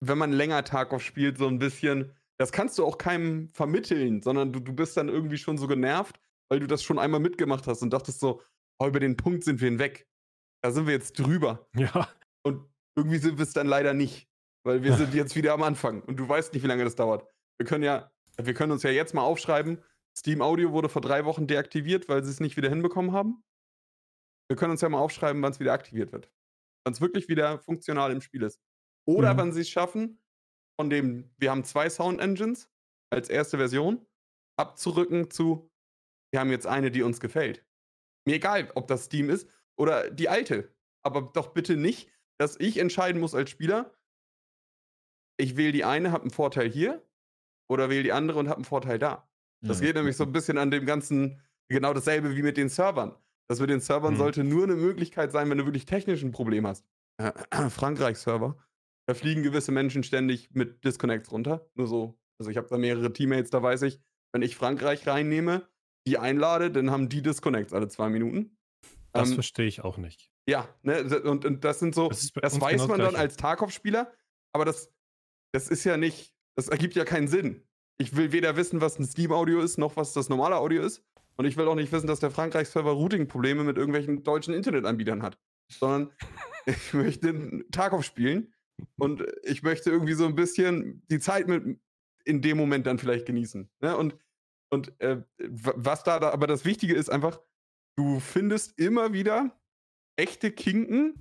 wenn 0.00 0.18
man 0.18 0.32
länger 0.32 0.64
Tarkov 0.64 1.02
spielt, 1.02 1.38
so 1.38 1.48
ein 1.48 1.58
bisschen, 1.58 2.12
das 2.38 2.52
kannst 2.52 2.78
du 2.78 2.84
auch 2.84 2.98
keinem 2.98 3.48
vermitteln, 3.48 4.22
sondern 4.22 4.52
du, 4.52 4.60
du 4.60 4.72
bist 4.72 4.96
dann 4.96 5.08
irgendwie 5.08 5.38
schon 5.38 5.58
so 5.58 5.66
genervt, 5.66 6.20
weil 6.50 6.60
du 6.60 6.66
das 6.66 6.82
schon 6.82 6.98
einmal 6.98 7.20
mitgemacht 7.20 7.66
hast 7.66 7.82
und 7.82 7.90
dachtest 7.90 8.20
so, 8.20 8.42
oh, 8.78 8.86
über 8.86 9.00
den 9.00 9.16
Punkt 9.16 9.44
sind 9.44 9.60
wir 9.60 9.68
hinweg. 9.68 10.06
Da 10.62 10.70
sind 10.70 10.86
wir 10.86 10.94
jetzt 10.94 11.18
drüber. 11.18 11.66
Ja. 11.74 12.08
Und 12.42 12.68
irgendwie 12.96 13.18
sind 13.18 13.38
wir 13.38 13.44
es 13.44 13.52
dann 13.52 13.66
leider 13.66 13.94
nicht, 13.94 14.28
weil 14.64 14.82
wir 14.82 14.92
sind 14.96 15.14
jetzt 15.14 15.36
wieder 15.36 15.54
am 15.54 15.62
Anfang 15.62 16.02
und 16.02 16.16
du 16.16 16.28
weißt 16.28 16.52
nicht, 16.52 16.62
wie 16.62 16.68
lange 16.68 16.84
das 16.84 16.96
dauert. 16.96 17.26
Wir 17.58 17.66
können 17.66 17.84
ja, 17.84 18.10
wir 18.36 18.54
können 18.54 18.72
uns 18.72 18.82
ja 18.82 18.90
jetzt 18.90 19.14
mal 19.14 19.22
aufschreiben, 19.22 19.82
Steam 20.16 20.42
Audio 20.42 20.72
wurde 20.72 20.88
vor 20.88 21.02
drei 21.02 21.24
Wochen 21.24 21.46
deaktiviert, 21.46 22.08
weil 22.08 22.22
sie 22.22 22.30
es 22.30 22.40
nicht 22.40 22.56
wieder 22.56 22.68
hinbekommen 22.68 23.12
haben. 23.12 23.42
Wir 24.48 24.56
können 24.56 24.72
uns 24.72 24.80
ja 24.80 24.88
mal 24.88 24.98
aufschreiben, 24.98 25.42
wann 25.42 25.52
es 25.52 25.60
wieder 25.60 25.72
aktiviert 25.72 26.12
wird. 26.12 26.30
Wann 26.84 26.92
es 26.92 27.00
wirklich 27.00 27.28
wieder 27.28 27.58
funktional 27.58 28.12
im 28.12 28.20
Spiel 28.20 28.42
ist. 28.42 28.60
Oder 29.06 29.34
mhm. 29.34 29.38
wenn 29.38 29.52
sie 29.52 29.62
es 29.62 29.68
schaffen, 29.68 30.20
von 30.78 30.90
dem, 30.90 31.30
wir 31.38 31.50
haben 31.50 31.64
zwei 31.64 31.88
Sound 31.88 32.20
Engines 32.20 32.68
als 33.10 33.28
erste 33.28 33.58
Version, 33.58 34.06
abzurücken 34.56 35.30
zu, 35.30 35.70
wir 36.32 36.40
haben 36.40 36.50
jetzt 36.50 36.66
eine, 36.66 36.90
die 36.90 37.02
uns 37.02 37.20
gefällt. 37.20 37.64
Mir 38.26 38.36
egal, 38.36 38.70
ob 38.74 38.86
das 38.88 39.04
Steam 39.04 39.30
ist 39.30 39.48
oder 39.76 40.10
die 40.10 40.28
alte. 40.28 40.74
Aber 41.04 41.22
doch 41.22 41.52
bitte 41.52 41.76
nicht, 41.76 42.10
dass 42.38 42.58
ich 42.58 42.78
entscheiden 42.78 43.20
muss 43.20 43.34
als 43.34 43.50
Spieler, 43.50 43.94
ich 45.36 45.56
wähle 45.56 45.72
die 45.72 45.84
eine, 45.84 46.12
habe 46.12 46.22
einen 46.22 46.30
Vorteil 46.30 46.70
hier, 46.70 47.04
oder 47.68 47.90
wähle 47.90 48.02
die 48.02 48.12
andere 48.12 48.38
und 48.38 48.48
habe 48.48 48.58
einen 48.58 48.64
Vorteil 48.64 48.98
da. 48.98 49.28
Das 49.62 49.80
ja, 49.80 49.86
geht 49.86 49.96
nämlich 49.96 50.16
so 50.16 50.24
ein 50.24 50.32
bisschen 50.32 50.58
an 50.58 50.70
dem 50.70 50.84
ganzen, 50.84 51.40
genau 51.68 51.94
dasselbe 51.94 52.36
wie 52.36 52.42
mit 52.42 52.56
den 52.56 52.68
Servern. 52.68 53.14
Das 53.48 53.60
mit 53.60 53.70
den 53.70 53.80
Servern 53.80 54.14
mhm. 54.14 54.18
sollte 54.18 54.44
nur 54.44 54.64
eine 54.64 54.76
Möglichkeit 54.76 55.32
sein, 55.32 55.48
wenn 55.50 55.58
du 55.58 55.64
wirklich 55.64 55.86
technisch 55.86 56.22
ein 56.22 56.32
Problem 56.32 56.66
hast. 56.66 56.86
Äh, 57.18 57.32
Frankreich-Server 57.70 58.56
da 59.06 59.14
fliegen 59.14 59.42
gewisse 59.42 59.72
Menschen 59.72 60.02
ständig 60.02 60.50
mit 60.52 60.84
Disconnects 60.84 61.30
runter. 61.30 61.68
Nur 61.74 61.86
so. 61.86 62.18
Also 62.38 62.50
ich 62.50 62.56
habe 62.56 62.68
da 62.68 62.78
mehrere 62.78 63.12
Teammates, 63.12 63.50
da 63.50 63.62
weiß 63.62 63.82
ich, 63.82 64.00
wenn 64.32 64.42
ich 64.42 64.56
Frankreich 64.56 65.06
reinnehme, 65.06 65.68
die 66.06 66.18
einlade, 66.18 66.70
dann 66.70 66.90
haben 66.90 67.08
die 67.08 67.22
Disconnects 67.22 67.72
alle 67.72 67.88
zwei 67.88 68.08
Minuten. 68.08 68.56
Das 69.12 69.28
Ähm, 69.28 69.34
verstehe 69.34 69.66
ich 69.66 69.84
auch 69.84 69.98
nicht. 69.98 70.32
ja, 70.48 70.68
ne, 70.82 71.04
und, 71.22 71.44
und 71.44 71.64
das 71.64 71.78
sind 71.78 71.94
so, 71.94 72.08
Das 72.08 72.32
das, 72.32 72.60
weiß 72.60 72.82
genau 72.82 72.88
man 72.88 73.00
dann 73.00 73.16
als 73.16 73.36
Tarkov-Spieler, 73.36 74.12
aber 74.52 74.64
das, 74.64 74.92
das 75.52 75.68
ist 75.68 75.84
ja 75.84 75.96
nicht, 75.96 76.33
das 76.56 76.68
ergibt 76.68 76.94
ja 76.94 77.04
keinen 77.04 77.28
Sinn. 77.28 77.62
Ich 77.98 78.16
will 78.16 78.32
weder 78.32 78.56
wissen, 78.56 78.80
was 78.80 78.98
ein 78.98 79.06
Steam-Audio 79.06 79.60
ist, 79.60 79.78
noch 79.78 79.96
was 79.96 80.12
das 80.12 80.28
normale 80.28 80.56
Audio 80.56 80.82
ist. 80.82 81.04
Und 81.36 81.46
ich 81.46 81.56
will 81.56 81.66
auch 81.66 81.74
nicht 81.74 81.92
wissen, 81.92 82.06
dass 82.06 82.20
der 82.20 82.30
Frankreich-Server 82.30 82.92
Routing-Probleme 82.92 83.64
mit 83.64 83.76
irgendwelchen 83.76 84.22
deutschen 84.22 84.54
Internetanbietern 84.54 85.22
hat. 85.22 85.38
Sondern 85.68 86.12
ich 86.66 86.92
möchte 86.92 87.28
einen 87.28 87.70
Tarkov 87.70 88.04
spielen 88.04 88.52
und 88.98 89.24
ich 89.42 89.62
möchte 89.62 89.90
irgendwie 89.90 90.14
so 90.14 90.26
ein 90.26 90.34
bisschen 90.34 91.02
die 91.10 91.18
Zeit 91.18 91.48
mit 91.48 91.78
in 92.24 92.40
dem 92.40 92.56
Moment 92.56 92.86
dann 92.86 92.98
vielleicht 92.98 93.26
genießen. 93.26 93.70
Ne? 93.80 93.96
Und, 93.96 94.16
und 94.70 94.98
äh, 95.00 95.22
was 95.38 96.04
da, 96.04 96.18
da 96.18 96.30
aber 96.30 96.46
das 96.46 96.64
Wichtige 96.64 96.94
ist 96.94 97.10
einfach, 97.10 97.40
du 97.96 98.18
findest 98.20 98.78
immer 98.78 99.12
wieder 99.12 99.60
echte 100.16 100.50
Kinken 100.50 101.14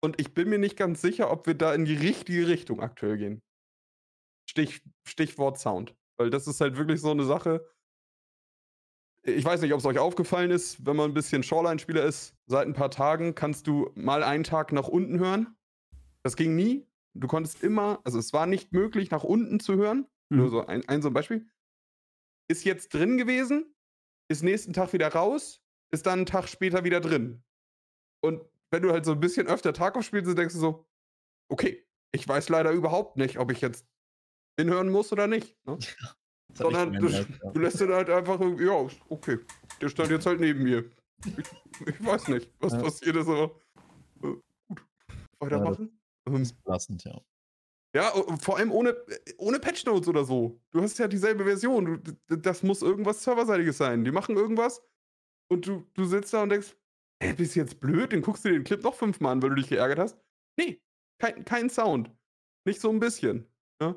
und 0.00 0.20
ich 0.20 0.34
bin 0.34 0.48
mir 0.48 0.58
nicht 0.58 0.76
ganz 0.76 1.00
sicher, 1.00 1.30
ob 1.30 1.46
wir 1.46 1.54
da 1.54 1.74
in 1.74 1.84
die 1.84 1.96
richtige 1.96 2.46
Richtung 2.46 2.80
aktuell 2.80 3.18
gehen. 3.18 3.42
Stich, 4.48 4.82
Stichwort 5.06 5.58
Sound. 5.58 5.94
Weil 6.16 6.30
das 6.30 6.46
ist 6.46 6.60
halt 6.60 6.76
wirklich 6.76 7.00
so 7.00 7.10
eine 7.10 7.24
Sache. 7.24 7.68
Ich 9.22 9.44
weiß 9.44 9.60
nicht, 9.60 9.72
ob 9.72 9.80
es 9.80 9.86
euch 9.86 9.98
aufgefallen 9.98 10.50
ist, 10.50 10.84
wenn 10.86 10.96
man 10.96 11.10
ein 11.10 11.14
bisschen 11.14 11.42
Shoreline-Spieler 11.42 12.04
ist, 12.04 12.34
seit 12.46 12.66
ein 12.66 12.72
paar 12.72 12.90
Tagen 12.90 13.34
kannst 13.34 13.66
du 13.66 13.90
mal 13.94 14.22
einen 14.22 14.44
Tag 14.44 14.72
nach 14.72 14.88
unten 14.88 15.18
hören. 15.18 15.56
Das 16.22 16.36
ging 16.36 16.56
nie. 16.56 16.86
Du 17.14 17.26
konntest 17.26 17.62
immer, 17.62 18.00
also 18.04 18.18
es 18.18 18.32
war 18.32 18.46
nicht 18.46 18.72
möglich, 18.72 19.10
nach 19.10 19.24
unten 19.24 19.60
zu 19.60 19.74
hören. 19.76 20.06
Nur 20.30 20.46
Mhm. 20.46 20.50
so 20.50 20.66
ein, 20.66 20.88
ein 20.88 21.02
so 21.02 21.08
ein 21.08 21.14
Beispiel. 21.14 21.46
Ist 22.50 22.64
jetzt 22.64 22.94
drin 22.94 23.18
gewesen, 23.18 23.74
ist 24.30 24.42
nächsten 24.42 24.72
Tag 24.72 24.92
wieder 24.92 25.08
raus, 25.08 25.62
ist 25.90 26.06
dann 26.06 26.20
einen 26.20 26.26
Tag 26.26 26.48
später 26.48 26.84
wieder 26.84 27.00
drin. 27.00 27.42
Und 28.22 28.42
wenn 28.70 28.82
du 28.82 28.92
halt 28.92 29.04
so 29.04 29.12
ein 29.12 29.20
bisschen 29.20 29.46
öfter 29.46 29.72
Tarkov 29.72 30.04
spielst, 30.04 30.36
denkst 30.36 30.54
du 30.54 30.60
so, 30.60 30.86
okay, 31.50 31.86
ich 32.12 32.26
weiß 32.26 32.48
leider 32.48 32.72
überhaupt 32.72 33.16
nicht, 33.16 33.38
ob 33.38 33.50
ich 33.50 33.60
jetzt 33.60 33.86
hinhören 34.58 34.90
muss 34.90 35.12
oder 35.12 35.26
nicht. 35.26 35.56
Ne? 35.66 35.78
Das 36.50 36.60
Sondern 36.60 36.94
du, 36.94 37.08
ja. 37.08 37.24
du 37.52 37.60
lässt 37.60 37.78
den 37.78 37.92
halt 37.92 38.08
einfach 38.08 38.40
ja, 38.58 38.86
okay, 39.10 39.38
der 39.82 39.90
stand 39.90 40.10
jetzt 40.10 40.24
halt 40.24 40.40
neben 40.40 40.62
mir. 40.64 40.90
Ich, 41.24 41.34
ich 41.86 42.04
weiß 42.04 42.28
nicht, 42.28 42.50
was 42.58 42.72
Ja. 42.72 42.80
passiert 42.80 43.16
ist, 43.16 43.28
aber 43.28 43.54
äh, 44.24 44.34
gut, 44.66 44.82
weitermachen. 45.40 46.00
Ähm, 46.26 46.50
Belastend, 46.64 47.04
ja. 47.04 47.20
ja, 47.94 48.14
o- 48.14 48.34
vor 48.38 48.56
allem 48.56 48.72
ohne, 48.72 48.96
ohne 49.36 49.60
Patch 49.60 49.84
Notes 49.84 50.08
oder 50.08 50.24
so. 50.24 50.58
Du 50.70 50.80
hast 50.80 50.98
ja 50.98 51.06
dieselbe 51.06 51.44
Version. 51.44 52.02
Du, 52.02 52.36
das 52.38 52.62
muss 52.62 52.80
irgendwas 52.80 53.22
Serverseitiges 53.22 53.76
sein. 53.76 54.02
Die 54.04 54.10
machen 54.10 54.34
irgendwas 54.36 54.82
und 55.52 55.66
du, 55.66 55.86
du 55.94 56.06
sitzt 56.06 56.32
da 56.32 56.42
und 56.42 56.48
denkst, 56.48 56.74
ey, 57.20 57.34
bist 57.34 57.54
du 57.56 57.60
jetzt 57.60 57.78
blöd? 57.78 58.12
Dann 58.14 58.22
guckst 58.22 58.46
du 58.46 58.48
den 58.50 58.64
Clip 58.64 58.82
noch 58.82 58.94
fünfmal 58.94 59.32
an, 59.32 59.42
weil 59.42 59.50
du 59.50 59.56
dich 59.56 59.68
geärgert 59.68 59.98
hast. 59.98 60.18
Nee, 60.58 60.80
kein, 61.20 61.44
kein 61.44 61.68
Sound. 61.68 62.10
Nicht 62.66 62.80
so 62.80 62.88
ein 62.90 62.98
bisschen. 63.00 63.46
Ja, 63.82 63.94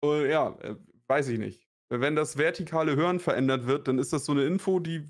und 0.00 0.26
ja 0.26 0.56
äh, 0.60 0.76
weiß 1.08 1.28
ich 1.28 1.38
nicht. 1.38 1.66
Wenn 1.90 2.16
das 2.16 2.36
vertikale 2.36 2.96
Hören 2.96 3.18
verändert 3.18 3.66
wird, 3.66 3.88
dann 3.88 3.98
ist 3.98 4.12
das 4.12 4.24
so 4.26 4.32
eine 4.32 4.44
Info, 4.44 4.78
die 4.78 5.08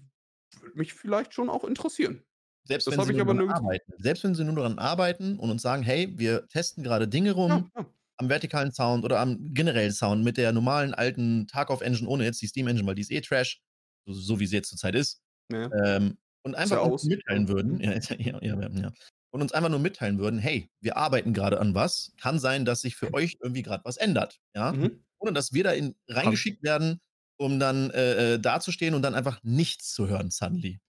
mich 0.75 0.95
vielleicht 0.95 1.35
schon 1.35 1.50
auch 1.50 1.64
interessieren. 1.64 2.23
Selbst 2.64 2.87
Das 2.87 2.97
wenn 2.97 3.04
sie 3.04 3.12
ich 3.12 3.16
nur 3.16 3.26
aber 3.26 3.35
daran 3.35 3.50
arbeiten. 3.50 3.92
Selbst 3.99 4.25
wenn 4.25 4.35
sie 4.35 4.45
nur 4.45 4.54
daran 4.54 4.78
arbeiten 4.78 5.38
und 5.38 5.50
uns 5.50 5.62
sagen, 5.62 5.83
hey, 5.83 6.12
wir 6.16 6.47
testen 6.49 6.85
gerade 6.85 7.09
Dinge 7.09 7.33
rum 7.33 7.71
Ja, 7.75 7.83
ja. 7.83 7.87
am 8.18 8.28
vertikalen 8.28 8.73
Sound 8.73 9.04
oder 9.04 9.21
am 9.21 9.54
generellen 9.54 9.92
Sound 9.92 10.23
mit 10.23 10.37
der 10.37 10.52
normalen 10.52 10.95
alten 10.95 11.47
Tarkov-Engine, 11.47 12.09
ohne 12.09 12.25
jetzt 12.25 12.42
die 12.42 12.47
Steam-Engine, 12.47 12.87
weil 12.87 12.95
die 12.95 13.02
ist 13.02 13.11
eh 13.11 13.21
Trash, 13.21 13.61
so, 14.07 14.12
so 14.12 14.40
wie 14.40 14.47
sie 14.47 14.57
jetzt 14.57 14.68
zurzeit 14.68 14.95
ist. 14.95 15.21
Ja. 15.50 15.71
Ähm, 15.85 16.18
und 16.42 16.54
einfach 16.54 16.85
uns 16.85 17.04
mitteilen 17.04 17.49
würden, 17.49 17.80
ja, 17.80 17.92
ja, 17.92 18.38
ja, 18.40 18.61
ja, 18.61 18.68
ja. 18.68 18.92
Und 19.31 19.43
uns 19.43 19.53
einfach 19.53 19.69
nur 19.69 19.79
mitteilen 19.79 20.19
würden, 20.19 20.38
hey, 20.38 20.71
wir 20.81 20.97
arbeiten 20.97 21.35
gerade 21.35 21.61
an 21.61 21.75
was. 21.75 22.12
Kann 22.21 22.38
sein, 22.38 22.64
dass 22.64 22.81
sich 22.81 22.97
für 22.97 23.12
euch 23.12 23.37
irgendwie 23.43 23.62
gerade 23.62 23.85
was 23.85 23.97
ändert. 23.99 24.41
Ja? 24.55 24.73
Mhm. 24.73 25.05
Ohne 25.19 25.33
dass 25.35 25.53
wir 25.53 25.64
da 25.64 25.73
in, 25.73 25.95
reingeschickt 26.09 26.62
werden, 26.62 27.01
um 27.37 27.61
dann 27.61 27.91
äh, 27.91 28.35
äh, 28.35 28.38
dazustehen 28.38 28.95
und 28.95 29.03
dann 29.03 29.14
einfach 29.14 29.38
nichts 29.43 29.93
zu 29.93 30.09
hören, 30.09 30.31
suddenly. 30.31 30.81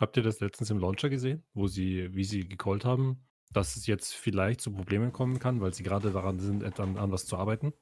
Habt 0.00 0.16
ihr 0.16 0.22
das 0.22 0.40
letztens 0.40 0.70
im 0.70 0.78
Launcher 0.78 1.10
gesehen, 1.10 1.44
wo 1.54 1.68
sie, 1.68 2.12
wie 2.14 2.24
sie 2.24 2.48
gecallt 2.48 2.84
haben, 2.84 3.24
dass 3.52 3.76
es 3.76 3.86
jetzt 3.86 4.14
vielleicht 4.14 4.60
zu 4.60 4.72
Problemen 4.72 5.12
kommen 5.12 5.38
kann, 5.38 5.60
weil 5.60 5.72
sie 5.74 5.82
gerade 5.82 6.10
daran 6.10 6.38
sind, 6.40 6.64
an, 6.80 6.96
an 6.96 7.12
was 7.12 7.26
zu 7.26 7.36
arbeiten? 7.36 7.72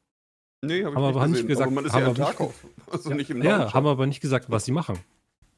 Nee, 0.62 0.83
hab 0.85 0.90
ich 0.92 0.96
Haben 0.96 1.05
aber 1.05 1.27
nicht 1.29 1.33
gesehen. 1.35 1.48
gesagt- 1.48 1.66
aber 1.66 1.74
man 1.74 1.85
ist 1.87 1.92
haben 1.92 2.01
ja 2.01 2.07
wir 2.07 2.11
im 2.11 2.16
nicht 2.18 2.27
Tarkov. 2.27 2.66
Also 2.92 3.14
nicht 3.14 3.31
im 3.31 3.42
Ja, 3.42 3.72
haben 3.72 3.87
aber 3.87 4.07
nicht 4.07 4.20
gesagt, 4.20 4.51
was 4.51 4.64
sie 4.64 4.72
machen. 4.72 4.98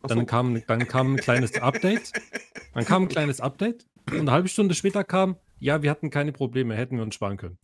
Dann 0.02 0.18
so. 0.20 0.24
kam, 0.26 0.62
dann 0.66 0.88
kam 0.88 1.14
ein 1.14 1.16
kleines 1.18 1.60
Update. 1.60 2.12
Dann 2.74 2.84
kam 2.84 3.02
ein 3.04 3.08
kleines 3.08 3.40
Update 3.40 3.86
und 4.10 4.20
eine 4.20 4.30
halbe 4.32 4.48
Stunde 4.48 4.74
später 4.74 5.04
kam, 5.04 5.36
ja, 5.58 5.82
wir 5.82 5.90
hatten 5.90 6.10
keine 6.10 6.32
Probleme, 6.32 6.74
hätten 6.74 6.96
wir 6.96 7.02
uns 7.02 7.14
sparen 7.14 7.36
können. 7.36 7.58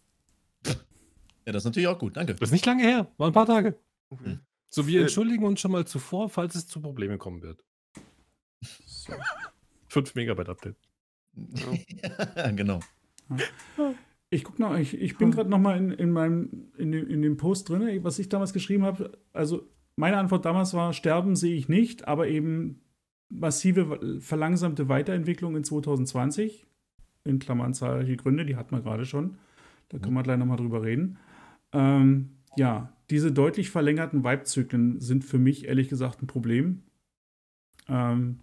Ja, 0.65 1.53
das 1.53 1.63
ist 1.63 1.65
natürlich 1.65 1.87
auch 1.89 1.99
gut, 1.99 2.17
danke. 2.17 2.35
Das 2.35 2.49
ist 2.49 2.53
nicht 2.53 2.67
lange 2.67 2.83
her, 2.83 3.11
war 3.19 3.29
ein 3.29 3.33
paar 3.33 3.47
Tage. 3.47 3.79
Okay. 4.11 4.39
So, 4.69 4.87
wir 4.87 4.99
Äh, 5.01 5.03
entschuldigen 5.05 5.45
uns 5.45 5.61
schon 5.61 5.71
mal 5.71 5.87
zuvor, 5.87 6.29
falls 6.29 6.55
es 6.57 6.67
zu 6.67 6.81
Problemen 6.81 7.19
kommen 7.19 7.41
wird. 7.43 7.65
So. 8.61 9.13
5 9.89 10.15
Megabyte 10.17 10.49
Update. 10.49 10.77
ja, 12.37 12.51
genau. 12.57 12.81
Ich 14.31 14.45
guck 14.45 14.59
noch, 14.59 14.77
ich, 14.77 14.95
ich 15.01 15.17
bin 15.17 15.31
gerade 15.31 15.49
noch 15.49 15.59
mal 15.59 15.77
in, 15.79 15.91
in 15.93 16.11
meinem 16.11 16.73
in 16.77 16.91
dem, 16.93 17.09
in 17.09 17.23
dem 17.23 17.37
Post 17.37 17.69
drin, 17.69 18.03
was 18.05 18.19
ich 18.19 18.29
damals 18.29 18.53
geschrieben 18.53 18.85
habe. 18.85 19.19
Also 19.33 19.69
meine 19.97 20.19
Antwort 20.19 20.45
damals 20.45 20.75
war: 20.75 20.93
Sterben 20.93 21.37
sehe 21.37 21.57
ich 21.57 21.69
nicht, 21.69 22.07
aber 22.07 22.29
eben 22.29 22.81
massive 23.29 24.21
verlangsamte 24.21 24.89
Weiterentwicklung 24.89 25.57
in 25.57 25.65
2020 25.65 26.67
in 27.25 27.39
Klammern 27.39 27.75
zahlreiche 27.75 28.17
Gründe, 28.17 28.47
die 28.47 28.57
hat 28.57 28.73
man 28.73 28.83
gerade 28.83 29.05
schon. 29.05 29.39
Da 29.89 29.99
können 29.99 30.15
wir 30.15 30.23
gleich 30.23 30.39
noch 30.39 30.47
mal 30.47 30.57
drüber 30.57 30.83
reden. 30.83 31.19
Ähm, 31.73 32.37
ja, 32.57 32.93
diese 33.11 33.33
deutlich 33.33 33.71
verlängerten 33.71 34.25
Vibe-Zyklen 34.25 35.01
sind 35.01 35.25
für 35.25 35.39
mich 35.39 35.67
ehrlich 35.67 35.89
gesagt 35.89 36.23
ein 36.23 36.27
Problem. 36.27 36.83
Ähm, 37.89 38.41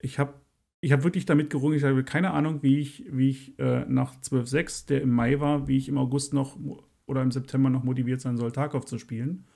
ich 0.00 0.18
habe 0.18 0.34
ich 0.80 0.92
habe 0.92 1.02
wirklich 1.02 1.24
damit 1.24 1.48
gerungen, 1.48 1.78
ich 1.78 1.82
habe 1.82 2.04
keine 2.04 2.32
Ahnung, 2.32 2.62
wie 2.62 2.78
ich, 2.78 3.06
wie 3.10 3.30
ich 3.30 3.58
äh, 3.58 3.86
nach 3.86 4.16
12.6, 4.16 4.86
der 4.86 5.00
im 5.00 5.10
Mai 5.12 5.40
war, 5.40 5.66
wie 5.66 5.78
ich 5.78 5.88
im 5.88 5.96
August 5.96 6.34
noch 6.34 6.58
oder 7.06 7.22
im 7.22 7.30
September 7.30 7.70
noch 7.70 7.84
motiviert 7.84 8.20
sein 8.20 8.36
soll, 8.36 8.52
Tarkov 8.52 8.84
zu 8.84 8.98
spielen. 8.98 9.46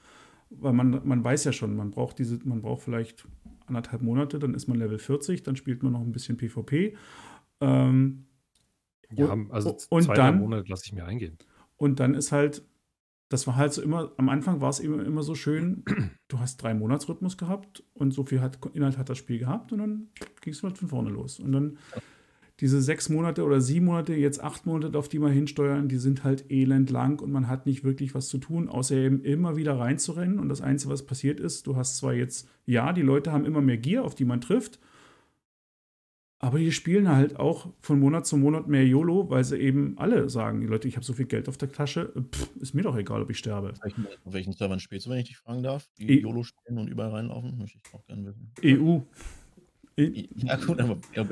Weil 0.50 0.72
man, 0.72 1.00
man 1.04 1.22
weiß 1.22 1.44
ja 1.44 1.52
schon, 1.52 1.76
man 1.76 1.90
braucht 1.90 2.18
diese, 2.18 2.38
man 2.44 2.62
braucht 2.62 2.82
vielleicht 2.82 3.26
anderthalb 3.66 4.00
Monate, 4.02 4.38
dann 4.38 4.54
ist 4.54 4.66
man 4.66 4.78
Level 4.78 4.98
40, 4.98 5.42
dann 5.42 5.56
spielt 5.56 5.82
man 5.82 5.92
noch 5.92 6.00
ein 6.00 6.12
bisschen 6.12 6.36
PvP. 6.38 6.96
Ähm, 7.60 8.24
Ja, 9.10 9.32
Und- 9.32 9.50
also 9.50 9.76
und 9.90 10.02
zwei, 10.02 10.14
dann- 10.14 10.38
Monate 10.38 10.68
lasse 10.68 10.84
ich 10.86 10.92
mir 10.92 11.06
eingehen. 11.06 11.38
Und 11.76 11.98
dann 12.00 12.14
ist 12.14 12.30
halt, 12.32 12.62
das 13.30 13.46
war 13.46 13.56
halt 13.56 13.72
so 13.72 13.80
immer, 13.82 14.12
am 14.18 14.28
Anfang 14.28 14.60
war 14.60 14.68
es 14.70 14.80
immer, 14.80 15.02
immer 15.04 15.22
so 15.22 15.34
schön, 15.34 15.82
du 16.28 16.38
hast 16.40 16.58
drei 16.62 16.74
Monatsrhythmus 16.74 17.36
gehabt 17.38 17.82
und 17.94 18.12
so 18.12 18.24
viel 18.24 18.40
hat, 18.40 18.58
Inhalt 18.74 18.98
hat 18.98 19.08
das 19.08 19.16
Spiel 19.18 19.38
gehabt 19.38 19.72
und 19.72 19.78
dann 19.78 20.08
ging 20.42 20.52
es 20.52 20.62
halt 20.62 20.76
von 20.78 20.88
vorne 20.88 21.08
los. 21.10 21.40
Und 21.40 21.52
dann 21.52 21.78
diese 22.60 22.82
sechs 22.82 23.08
Monate 23.08 23.44
oder 23.44 23.60
sieben 23.60 23.86
Monate, 23.86 24.14
jetzt 24.14 24.42
acht 24.42 24.66
Monate, 24.66 24.98
auf 24.98 25.08
die 25.08 25.20
wir 25.20 25.28
hinsteuern, 25.28 25.88
die 25.88 25.96
sind 25.98 26.24
halt 26.24 26.50
elend 26.50 26.90
lang 26.90 27.20
und 27.20 27.30
man 27.30 27.46
hat 27.48 27.66
nicht 27.66 27.84
wirklich 27.84 28.14
was 28.14 28.28
zu 28.28 28.38
tun, 28.38 28.68
außer 28.68 28.96
eben 28.96 29.22
immer 29.22 29.56
wieder 29.56 29.78
reinzurennen. 29.78 30.40
Und 30.40 30.48
das 30.48 30.60
Einzige, 30.60 30.92
was 30.92 31.06
passiert 31.06 31.38
ist, 31.38 31.66
du 31.66 31.76
hast 31.76 31.96
zwar 31.98 32.14
jetzt, 32.14 32.48
ja, 32.66 32.92
die 32.92 33.02
Leute 33.02 33.30
haben 33.30 33.44
immer 33.44 33.60
mehr 33.60 33.78
Gier, 33.78 34.04
auf 34.04 34.16
die 34.16 34.24
man 34.24 34.40
trifft, 34.40 34.80
aber 36.40 36.58
die 36.58 36.70
spielen 36.70 37.08
halt 37.08 37.36
auch 37.36 37.68
von 37.80 37.98
Monat 37.98 38.24
zu 38.24 38.36
Monat 38.36 38.68
mehr 38.68 38.86
YOLO, 38.86 39.28
weil 39.28 39.42
sie 39.42 39.56
eben 39.58 39.98
alle 39.98 40.28
sagen, 40.30 40.62
Leute, 40.62 40.86
ich 40.86 40.94
habe 40.94 41.04
so 41.04 41.12
viel 41.12 41.26
Geld 41.26 41.48
auf 41.48 41.56
der 41.56 41.72
Tasche, 41.72 42.12
pff, 42.32 42.50
ist 42.60 42.74
mir 42.74 42.82
doch 42.82 42.96
egal, 42.96 43.22
ob 43.22 43.30
ich 43.30 43.38
sterbe. 43.38 43.70
Auf 43.70 43.82
welchen, 43.82 44.06
auf 44.24 44.32
welchen 44.32 44.52
Servern 44.52 44.78
spielst 44.78 45.06
du, 45.06 45.10
wenn 45.10 45.18
ich 45.18 45.26
dich 45.26 45.38
fragen 45.38 45.64
darf? 45.64 45.88
Die 45.98 46.08
E- 46.08 46.20
YOLO 46.20 46.44
spielen 46.44 46.78
und 46.78 46.88
überall 46.88 47.10
reinlaufen? 47.10 47.58
Möchte 47.58 47.78
ich 47.84 47.94
auch 47.94 48.04
gerne 48.04 48.26
wissen. 48.26 48.52
EU. 48.62 49.00
Ja 50.36 50.56
gut, 50.56 50.80
aber, 50.80 50.98
ja, 51.14 51.26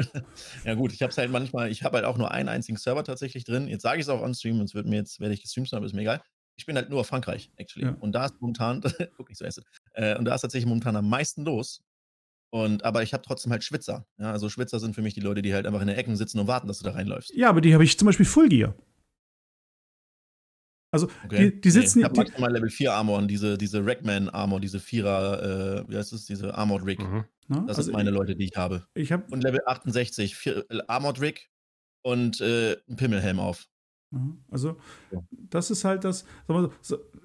ja 0.64 0.74
gut, 0.74 0.92
ich 0.92 1.02
habe 1.02 1.10
es 1.10 1.18
halt 1.18 1.30
manchmal, 1.30 1.70
ich 1.70 1.82
habe 1.82 1.96
halt 1.96 2.04
auch 2.04 2.18
nur 2.18 2.32
einen 2.32 2.48
einzigen 2.48 2.76
Server 2.76 3.04
tatsächlich 3.04 3.44
drin. 3.44 3.68
Jetzt 3.68 3.82
sage 3.82 4.00
ich 4.00 4.06
es 4.06 4.08
auch 4.08 4.22
on 4.22 4.34
Stream, 4.34 4.58
sonst 4.58 4.74
wird 4.74 4.86
mir 4.86 4.96
jetzt, 4.96 5.20
werde 5.20 5.34
ich 5.34 5.42
gestreamt 5.42 5.72
aber 5.72 5.86
ist 5.86 5.94
mir 5.94 6.02
egal. 6.02 6.20
Ich 6.56 6.66
bin 6.66 6.74
halt 6.74 6.90
nur 6.90 7.00
auf 7.00 7.06
Frankreich, 7.06 7.50
actually. 7.56 7.86
Ja. 7.86 7.96
Und 8.00 8.12
da 8.12 8.26
ist 8.26 8.40
momentan, 8.40 8.80
guck 9.16 9.28
nicht 9.28 9.38
so 9.38 9.44
erst, 9.44 9.62
äh, 9.92 10.16
und 10.16 10.24
da 10.24 10.34
ist 10.34 10.40
tatsächlich 10.40 10.66
momentan 10.66 10.96
am 10.96 11.08
meisten 11.08 11.44
los. 11.44 11.82
Und, 12.50 12.84
aber 12.84 13.02
ich 13.02 13.12
habe 13.12 13.22
trotzdem 13.22 13.52
halt 13.52 13.64
Schwitzer. 13.64 14.06
Ja, 14.18 14.32
also 14.32 14.48
Schwitzer 14.48 14.80
sind 14.80 14.94
für 14.94 15.02
mich 15.02 15.14
die 15.14 15.20
Leute, 15.20 15.42
die 15.42 15.52
halt 15.52 15.66
einfach 15.66 15.80
in 15.80 15.88
der 15.88 15.98
Ecken 15.98 16.16
sitzen 16.16 16.38
und 16.38 16.46
warten, 16.46 16.66
dass 16.68 16.78
du 16.78 16.84
da 16.84 16.92
reinläufst. 16.92 17.34
Ja, 17.34 17.50
aber 17.50 17.60
die 17.60 17.74
habe 17.74 17.84
ich 17.84 17.98
zum 17.98 18.06
Beispiel 18.06 18.26
Full 18.26 18.48
Gear. 18.48 18.74
Also, 20.92 21.08
die, 21.30 21.60
die 21.60 21.70
sitzen. 21.70 21.98
ich 21.98 22.04
habe 22.04 22.16
maximal 22.16 22.50
Level 22.50 22.70
4 22.70 22.94
Armor 22.94 23.18
und 23.18 23.28
diese, 23.28 23.58
diese 23.58 23.84
Rackman 23.84 24.30
Armor, 24.30 24.60
diese 24.60 24.80
Vierer, 24.80 25.82
äh, 25.82 25.88
wie 25.90 25.96
heißt 25.96 26.12
es, 26.12 26.24
diese 26.24 26.54
Armored 26.54 26.86
Rig. 26.86 27.00
Mhm. 27.00 27.24
Na, 27.48 27.60
Das 27.60 27.78
also 27.78 27.82
sind 27.82 27.94
meine 27.94 28.10
Leute, 28.10 28.36
die 28.36 28.44
ich 28.44 28.56
habe. 28.56 28.86
Ich 28.94 29.12
habe 29.12 29.24
Und 29.30 29.42
Level 29.42 29.60
68, 29.66 30.36
vier, 30.36 30.64
äh, 30.70 30.80
Armored 30.86 31.20
Rig 31.20 31.50
und 32.02 32.40
äh, 32.40 32.76
ein 32.88 32.96
Pimmelhelm 32.96 33.38
auf. 33.40 33.68
Ja, 34.12 34.20
also, 34.50 34.76
Ja. 35.10 35.20
das 35.30 35.70
ist 35.70 35.84
halt 35.84 36.04
das, 36.04 36.24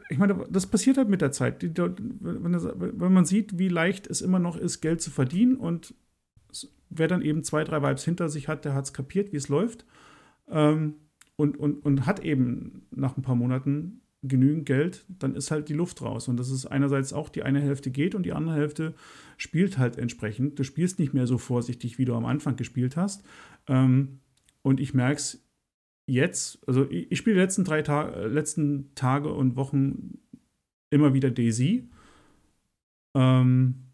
ich 0.09 0.17
meine, 0.17 0.45
das 0.49 0.67
passiert 0.67 0.97
halt 0.97 1.09
mit 1.09 1.21
der 1.21 1.31
Zeit. 1.31 1.61
Wenn, 1.61 3.13
man 3.13 3.25
sieht, 3.25 3.57
wie 3.59 3.69
leicht 3.69 4.07
es 4.07 4.21
immer 4.21 4.39
noch 4.39 4.57
ist, 4.57 4.81
Geld 4.81 5.01
zu 5.01 5.11
verdienen 5.11 5.55
und 5.55 5.93
wer 6.89 7.07
dann 7.07 7.21
eben 7.21 7.43
zwei, 7.43 7.63
drei 7.63 7.81
Vibes 7.81 8.03
hinter 8.03 8.29
sich 8.29 8.47
hat, 8.47 8.65
der 8.65 8.73
hat 8.73 8.85
es 8.85 8.93
kapiert, 8.93 9.31
wie 9.31 9.37
es 9.37 9.47
läuft 9.47 9.85
ähm, 10.49 10.95
und, 11.35 11.57
und, 11.57 11.85
und 11.85 12.05
hat 12.05 12.19
eben 12.19 12.87
nach 12.91 13.15
ein 13.15 13.21
paar 13.21 13.35
Monaten 13.35 14.00
genügend 14.23 14.65
Geld, 14.65 15.05
dann 15.07 15.35
ist 15.35 15.49
halt 15.51 15.69
die 15.69 15.73
Luft 15.73 16.01
raus. 16.01 16.27
Und 16.27 16.37
das 16.37 16.49
ist 16.49 16.65
einerseits 16.65 17.13
auch, 17.13 17.29
die 17.29 17.43
eine 17.43 17.59
Hälfte 17.59 17.89
geht 17.89 18.13
und 18.13 18.23
die 18.23 18.33
andere 18.33 18.55
Hälfte 18.55 18.93
spielt 19.37 19.77
halt 19.77 19.97
entsprechend. 19.97 20.59
Du 20.59 20.63
spielst 20.63 20.99
nicht 20.99 21.13
mehr 21.13 21.25
so 21.25 21.37
vorsichtig, 21.37 21.97
wie 21.97 22.05
du 22.05 22.15
am 22.15 22.25
Anfang 22.25 22.55
gespielt 22.55 22.97
hast. 22.97 23.25
Ähm, 23.67 24.19
und 24.61 24.79
ich 24.79 24.93
merke 24.93 25.15
es 25.15 25.43
jetzt, 26.07 26.59
also 26.67 26.89
ich, 26.89 27.11
ich 27.11 27.17
spiele 27.17 27.35
die 27.35 27.41
letzten 27.41 27.63
drei 27.63 27.81
Ta 27.81 28.25
letzten 28.25 28.93
Tage 28.93 29.33
und 29.33 29.55
Wochen 29.55 30.19
immer 30.91 31.13
wieder 31.13 31.31
Daisy. 31.31 31.89
Ähm, 33.15 33.87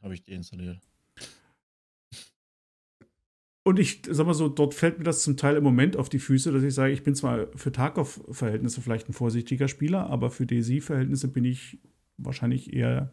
Habe 0.00 0.14
ich 0.14 0.24
deinstalliert. 0.24 0.80
Und 3.64 3.78
ich 3.78 4.02
sag 4.08 4.26
mal 4.26 4.34
so, 4.34 4.48
dort 4.48 4.74
fällt 4.74 4.98
mir 4.98 5.04
das 5.04 5.22
zum 5.22 5.36
Teil 5.36 5.56
im 5.56 5.64
Moment 5.64 5.96
auf 5.96 6.08
die 6.08 6.18
Füße, 6.18 6.50
dass 6.50 6.62
ich 6.62 6.74
sage, 6.74 6.92
ich 6.92 7.04
bin 7.04 7.14
zwar 7.14 7.46
für 7.54 7.70
Tarkov-Verhältnisse 7.70 8.80
vielleicht 8.80 9.08
ein 9.08 9.12
vorsichtiger 9.12 9.68
Spieler, 9.68 10.10
aber 10.10 10.30
für 10.30 10.46
Daisy-Verhältnisse 10.46 11.28
bin 11.28 11.44
ich 11.44 11.78
wahrscheinlich 12.16 12.72
eher. 12.72 13.12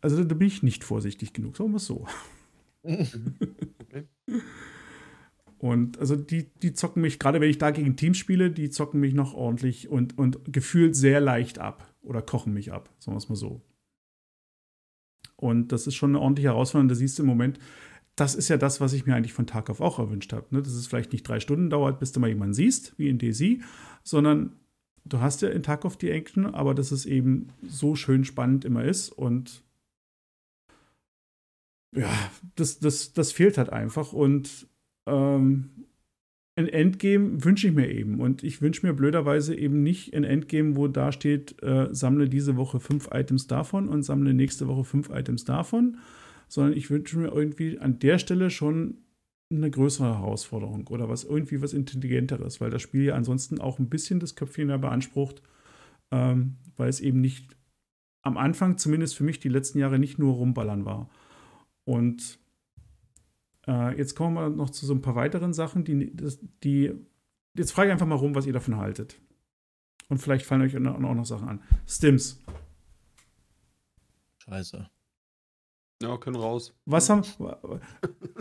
Also 0.00 0.24
da 0.24 0.34
bin 0.34 0.48
ich 0.48 0.62
nicht 0.62 0.82
vorsichtig 0.82 1.32
genug, 1.32 1.56
sagen 1.56 1.70
wir 1.70 1.76
es 1.76 1.86
so. 1.86 2.06
Okay. 2.82 4.06
Und 5.58 5.98
also 5.98 6.16
die, 6.16 6.50
die 6.62 6.72
zocken 6.72 7.02
mich, 7.02 7.18
gerade 7.18 7.40
wenn 7.40 7.50
ich 7.50 7.58
da 7.58 7.70
gegen 7.70 7.94
Teams 7.94 8.16
spiele, 8.16 8.50
die 8.50 8.70
zocken 8.70 8.98
mich 8.98 9.12
noch 9.12 9.34
ordentlich 9.34 9.88
und, 9.88 10.16
und 10.16 10.52
gefühlt 10.52 10.96
sehr 10.96 11.20
leicht 11.20 11.58
ab 11.58 11.92
oder 12.00 12.22
kochen 12.22 12.54
mich 12.54 12.72
ab, 12.72 12.88
sagen 12.98 13.14
wir 13.14 13.18
es 13.18 13.28
mal 13.28 13.36
so. 13.36 13.60
Und 15.36 15.72
das 15.72 15.86
ist 15.86 15.96
schon 15.96 16.12
eine 16.12 16.20
ordentliche 16.20 16.48
Herausforderung. 16.48 16.88
Da 16.88 16.94
siehst 16.94 17.18
du 17.18 17.22
im 17.24 17.28
Moment, 17.28 17.58
das 18.20 18.34
ist 18.34 18.48
ja 18.48 18.58
das, 18.58 18.80
was 18.80 18.92
ich 18.92 19.06
mir 19.06 19.14
eigentlich 19.16 19.32
von 19.32 19.46
Tag 19.46 19.70
auf 19.70 19.80
auch 19.80 19.98
erwünscht 19.98 20.32
habe. 20.34 20.46
Ne? 20.50 20.60
Dass 20.60 20.74
es 20.74 20.86
vielleicht 20.86 21.12
nicht 21.12 21.26
drei 21.26 21.40
Stunden 21.40 21.70
dauert, 21.70 21.98
bis 21.98 22.12
du 22.12 22.20
mal 22.20 22.28
jemanden 22.28 22.52
siehst, 22.52 22.92
wie 22.98 23.08
in 23.08 23.18
DayZ, 23.18 23.62
sondern 24.02 24.52
du 25.06 25.20
hast 25.20 25.40
ja 25.40 25.48
in 25.48 25.62
Tarkov 25.62 25.96
die 25.96 26.10
Action, 26.10 26.46
aber 26.46 26.74
dass 26.74 26.92
es 26.92 27.06
eben 27.06 27.48
so 27.66 27.96
schön 27.96 28.24
spannend 28.24 28.66
immer 28.66 28.84
ist 28.84 29.10
und 29.10 29.64
ja, 31.96 32.10
das, 32.54 32.78
das, 32.78 33.14
das 33.14 33.32
fehlt 33.32 33.58
halt 33.58 33.70
einfach 33.70 34.12
und 34.12 34.68
ähm, 35.06 35.70
ein 36.56 36.68
Endgame 36.68 37.42
wünsche 37.42 37.68
ich 37.68 37.74
mir 37.74 37.90
eben 37.90 38.20
und 38.20 38.44
ich 38.44 38.60
wünsche 38.60 38.86
mir 38.86 38.92
blöderweise 38.92 39.54
eben 39.56 39.82
nicht 39.82 40.14
ein 40.14 40.24
Endgame, 40.24 40.76
wo 40.76 40.88
da 40.88 41.10
steht, 41.10 41.60
äh, 41.62 41.88
sammle 41.90 42.28
diese 42.28 42.56
Woche 42.56 42.80
fünf 42.80 43.08
Items 43.12 43.46
davon 43.46 43.88
und 43.88 44.02
sammle 44.02 44.34
nächste 44.34 44.68
Woche 44.68 44.84
fünf 44.84 45.08
Items 45.08 45.44
davon, 45.44 45.98
sondern 46.50 46.76
ich 46.76 46.90
wünsche 46.90 47.18
mir 47.18 47.28
irgendwie 47.28 47.78
an 47.78 47.98
der 47.98 48.18
Stelle 48.18 48.50
schon 48.50 48.98
eine 49.50 49.70
größere 49.70 50.18
Herausforderung 50.18 50.86
oder 50.88 51.08
was 51.08 51.24
irgendwie 51.24 51.60
was 51.62 51.72
intelligenteres, 51.72 52.60
weil 52.60 52.70
das 52.70 52.82
Spiel 52.82 53.04
ja 53.04 53.14
ansonsten 53.14 53.60
auch 53.60 53.78
ein 53.78 53.88
bisschen 53.88 54.20
das 54.20 54.36
Köpfchen 54.36 54.68
da 54.68 54.76
beansprucht, 54.76 55.42
ähm, 56.10 56.56
weil 56.76 56.88
es 56.88 57.00
eben 57.00 57.20
nicht 57.20 57.56
am 58.22 58.36
Anfang 58.36 58.78
zumindest 58.78 59.16
für 59.16 59.24
mich 59.24 59.40
die 59.40 59.48
letzten 59.48 59.78
Jahre 59.78 59.98
nicht 59.98 60.18
nur 60.18 60.34
rumballern 60.34 60.84
war. 60.84 61.10
Und 61.84 62.38
äh, 63.66 63.96
jetzt 63.96 64.14
kommen 64.14 64.34
wir 64.34 64.50
noch 64.50 64.70
zu 64.70 64.86
so 64.86 64.94
ein 64.94 65.02
paar 65.02 65.14
weiteren 65.16 65.52
Sachen, 65.52 65.84
die, 65.84 66.14
die 66.62 66.92
jetzt 67.56 67.72
frage 67.72 67.88
ich 67.88 67.92
einfach 67.92 68.06
mal 68.06 68.14
rum, 68.16 68.34
was 68.34 68.46
ihr 68.46 68.52
davon 68.52 68.76
haltet. 68.76 69.20
Und 70.08 70.18
vielleicht 70.18 70.44
fallen 70.44 70.62
euch 70.62 70.76
auch 70.76 70.98
noch 70.98 71.24
Sachen 71.24 71.48
an. 71.48 71.62
Stims. 71.86 72.40
Scheiße. 74.38 74.90
Ja, 76.02 76.16
können 76.16 76.36
raus. 76.36 76.74
Was 76.86 77.10
haben. 77.10 77.22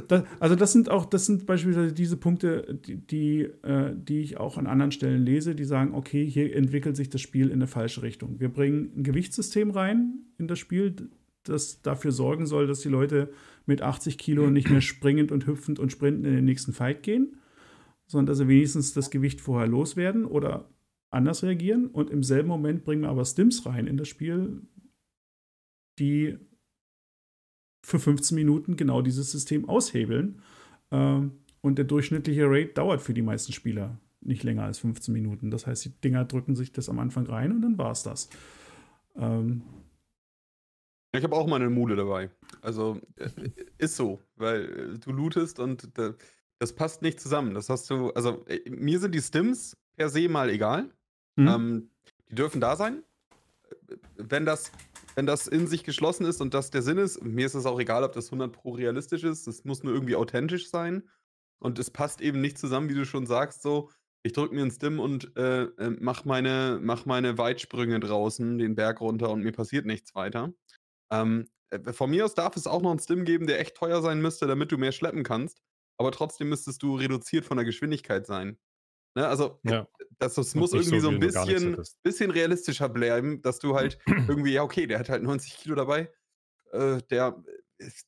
Das, 0.08 0.24
also, 0.39 0.56
das 0.56 0.72
sind 0.72 0.89
auch, 0.89 1.06
das 1.06 1.26
sind 1.26 1.45
beispielsweise 1.45 1.93
diese 1.93 2.15
Punkte, 2.15 2.80
die, 2.86 3.06
die, 3.06 3.41
äh, 3.41 3.93
die 3.93 4.22
ich 4.22 4.38
auch 4.38 4.58
an 4.58 4.65
anderen 4.65 4.91
Stellen 4.91 5.24
lese, 5.24 5.56
die 5.56 5.65
sagen, 5.65 5.93
okay, 5.93 6.26
hier 6.26 6.56
entwickelt 6.56 6.95
sich 6.95 7.10
das 7.10 7.22
Spiel 7.22 7.48
in 7.48 7.54
eine 7.54 7.67
falsche 7.67 8.02
Richtung. 8.02 8.39
Wir 8.39 8.50
bringen 8.50 8.93
ein 8.95 9.04
Gewichtssystem 9.04 9.72
rein 9.72 10.19
in 10.38 10.48
das 10.48 10.58
Spiel, 10.58 10.95
das 11.43 11.82
dafür 11.82 12.12
sorgen 12.12 12.48
soll, 12.48 12.65
dass 12.65 12.80
die 12.80 12.89
Leute 12.89 13.32
mit 13.65 13.82
80 13.82 14.17
Kilo 14.17 14.50
nicht 14.50 14.69
mehr 14.69 14.82
springend 14.82 15.32
und 15.32 15.45
hüpfend 15.45 15.80
und 15.80 15.91
sprintend 15.91 16.28
in 16.28 16.36
den 16.36 16.45
nächsten 16.45 16.72
Fight 16.72 17.04
gehen, 17.04 17.38
sondern 18.08 18.28
dass 18.28 18.38
sie 18.38 18.48
wenigstens 18.48 18.93
das 18.93 19.10
Gewicht 19.10 19.41
vorher 19.41 19.67
loswerden 19.67 20.26
oder 20.26 20.69
anders 21.12 21.43
reagieren. 21.43 21.88
Und 21.88 22.10
im 22.10 22.24
selben 22.24 22.48
Moment 22.48 22.84
bringen 22.86 23.02
wir 23.02 23.10
aber 23.10 23.26
Stims 23.26 23.65
rein 23.65 23.86
in 23.86 23.98
das 23.98 24.08
Spiel, 24.08 24.62
die 26.00 26.38
für 27.82 28.00
15 28.00 28.36
Minuten 28.36 28.76
genau 28.76 29.02
dieses 29.02 29.32
System 29.32 29.68
aushebeln. 29.68 30.42
Ähm, 30.92 31.32
und 31.62 31.78
der 31.78 31.86
durchschnittliche 31.86 32.46
Rate 32.46 32.74
dauert 32.74 33.02
für 33.02 33.13
die 33.13 33.22
meisten 33.22 33.52
Spieler 33.52 34.00
nicht 34.22 34.44
länger 34.44 34.63
als 34.63 34.80
15 34.80 35.13
Minuten. 35.13 35.52
Das 35.52 35.68
heißt, 35.68 35.86
die 35.86 36.02
Dinger 36.02 36.26
drücken 36.26 36.56
sich 36.56 36.72
das 36.72 36.89
am 36.89 37.00
Anfang 37.00 37.26
rein 37.26 37.52
und 37.52 37.62
dann 37.62 37.78
war 37.78 37.92
es 37.92 38.04
das. 38.04 38.30
Ähm, 39.15 39.63
Ich 41.15 41.24
habe 41.24 41.36
auch 41.36 41.48
mal 41.48 41.56
eine 41.58 41.70
Mule 41.70 41.96
dabei. 41.96 42.30
Also 42.62 43.00
äh, 43.15 43.30
ist 43.78 43.96
so, 43.96 44.22
weil 44.36 44.94
äh, 44.96 45.00
du 45.00 45.12
lootest 45.12 45.60
und 45.60 45.89
das 46.60 46.74
passt 46.74 47.02
nicht 47.02 47.20
zusammen. 47.20 47.54
Das 47.54 47.70
hast 47.70 47.89
du, 47.89 48.12
also 48.12 48.46
äh, 48.46 48.70
mir 48.70 49.00
sind 49.00 49.15
die 49.15 49.22
Stims 49.22 49.78
per 49.96 50.10
se 50.10 50.28
mal 50.30 50.50
egal. 50.50 50.89
hm? 51.38 51.48
Ähm, 51.48 51.89
die 52.30 52.36
dürfen 52.36 52.62
da 52.62 52.76
sein. 52.76 53.04
Wenn 54.20 54.46
das, 54.46 54.72
wenn 55.16 55.26
das 55.26 55.48
in 55.48 55.68
sich 55.68 55.84
geschlossen 55.84 56.26
ist 56.26 56.42
und 56.42 56.54
das 56.54 56.72
der 56.72 56.82
Sinn 56.82 56.98
ist, 56.98 57.24
mir 57.24 57.46
ist 57.46 57.56
es 57.56 57.66
auch 57.66 57.80
egal, 57.80 58.04
ob 58.04 58.14
das 58.14 58.28
100 58.28 58.52
pro 58.52 58.72
realistisch 58.72 59.24
ist. 59.24 59.48
Es 59.48 59.64
muss 59.64 59.84
nur 59.84 59.94
irgendwie 59.94 60.16
authentisch 60.16 60.70
sein. 60.70 61.10
Und 61.60 61.80
es 61.80 61.92
passt 61.92 62.22
eben 62.22 62.42
nicht 62.42 62.58
zusammen, 62.58 62.90
wie 62.90 62.96
du 62.96 63.06
schon 63.06 63.26
sagst, 63.26 63.62
so. 63.62 63.90
Ich 64.22 64.34
drücke 64.34 64.54
mir 64.54 64.62
einen 64.62 64.72
Stim 64.72 65.00
und 65.00 65.36
äh, 65.38 65.64
äh, 65.64 65.96
mach, 66.00 66.26
meine, 66.26 66.80
mach 66.82 67.06
meine 67.06 67.38
Weitsprünge 67.38 68.02
draußen, 68.02 68.58
den 68.58 68.76
Berg 68.76 69.00
runter 69.00 69.30
und 69.30 69.44
mir 69.44 69.54
passiert 69.54 69.86
nichts 69.86 70.14
weiter. 70.14 70.54
Ähm, 71.10 71.48
äh, 71.70 71.94
von 71.94 72.10
mir 72.10 72.26
aus 72.26 72.34
darf 72.34 72.58
es 72.58 72.68
auch 72.68 72.82
noch 72.82 72.92
einen 72.92 73.00
Stim 73.00 73.24
geben, 73.24 73.48
der 73.48 73.60
echt 73.60 73.76
teuer 73.76 74.02
sein 74.02 74.22
müsste, 74.22 74.46
damit 74.46 74.72
du 74.72 74.78
mehr 74.78 74.92
schleppen 74.92 75.24
kannst. 75.24 75.62
Aber 75.98 76.12
trotzdem 76.12 76.50
müsstest 76.50 76.84
du 76.84 76.96
reduziert 76.96 77.46
von 77.46 77.58
der 77.58 77.66
Geschwindigkeit 77.66 78.26
sein. 78.26 78.58
Ne? 79.20 79.28
Also, 79.28 79.60
Ja. 79.64 79.88
das, 80.20 80.36
das 80.36 80.56
muss 80.56 80.74
irgendwie 80.74 81.00
so, 81.00 81.10
so 81.10 81.16
ein 81.16 81.20
bisschen, 81.20 81.78
bisschen 82.04 82.32
realistischer 82.32 82.90
bleiben, 82.90 83.42
dass 83.42 83.60
du 83.60 83.76
halt 83.76 84.00
irgendwie, 84.30 84.54
ja, 84.54 84.64
okay, 84.64 84.88
der 84.88 85.00
hat 85.00 85.10
halt 85.10 85.24
90 85.24 85.58
Kilo 85.58 85.76
dabei. 85.76 86.10
Äh, 86.72 87.02
der, 87.10 87.44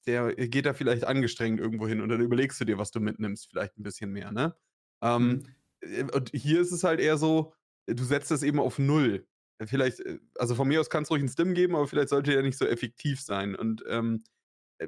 der 0.05 0.35
geht 0.35 0.65
da 0.65 0.73
vielleicht 0.73 1.05
angestrengt 1.05 1.59
irgendwo 1.59 1.87
hin 1.87 2.01
und 2.01 2.09
dann 2.09 2.21
überlegst 2.21 2.59
du 2.61 2.65
dir, 2.65 2.77
was 2.77 2.91
du 2.91 2.99
mitnimmst, 2.99 3.49
vielleicht 3.49 3.77
ein 3.77 3.83
bisschen 3.83 4.11
mehr, 4.11 4.31
ne? 4.31 4.55
Ähm, 5.01 5.43
äh, 5.81 6.03
Und 6.03 6.31
hier 6.33 6.61
ist 6.61 6.71
es 6.71 6.83
halt 6.83 6.99
eher 6.99 7.17
so, 7.17 7.53
du 7.87 8.03
setzt 8.03 8.31
es 8.31 8.43
eben 8.43 8.59
auf 8.59 8.79
Null. 8.79 9.27
Vielleicht, 9.63 9.99
äh, 10.01 10.19
also 10.35 10.55
von 10.55 10.67
mir 10.67 10.79
aus 10.79 10.89
kann 10.89 11.03
es 11.03 11.11
ruhig 11.11 11.21
einen 11.21 11.29
Stim 11.29 11.53
geben, 11.53 11.75
aber 11.75 11.87
vielleicht 11.87 12.09
sollte 12.09 12.33
er 12.33 12.41
nicht 12.43 12.57
so 12.57 12.65
effektiv 12.65 13.21
sein. 13.21 13.55
Und 13.55 13.83
ähm, 13.87 14.23
äh, 14.23 14.23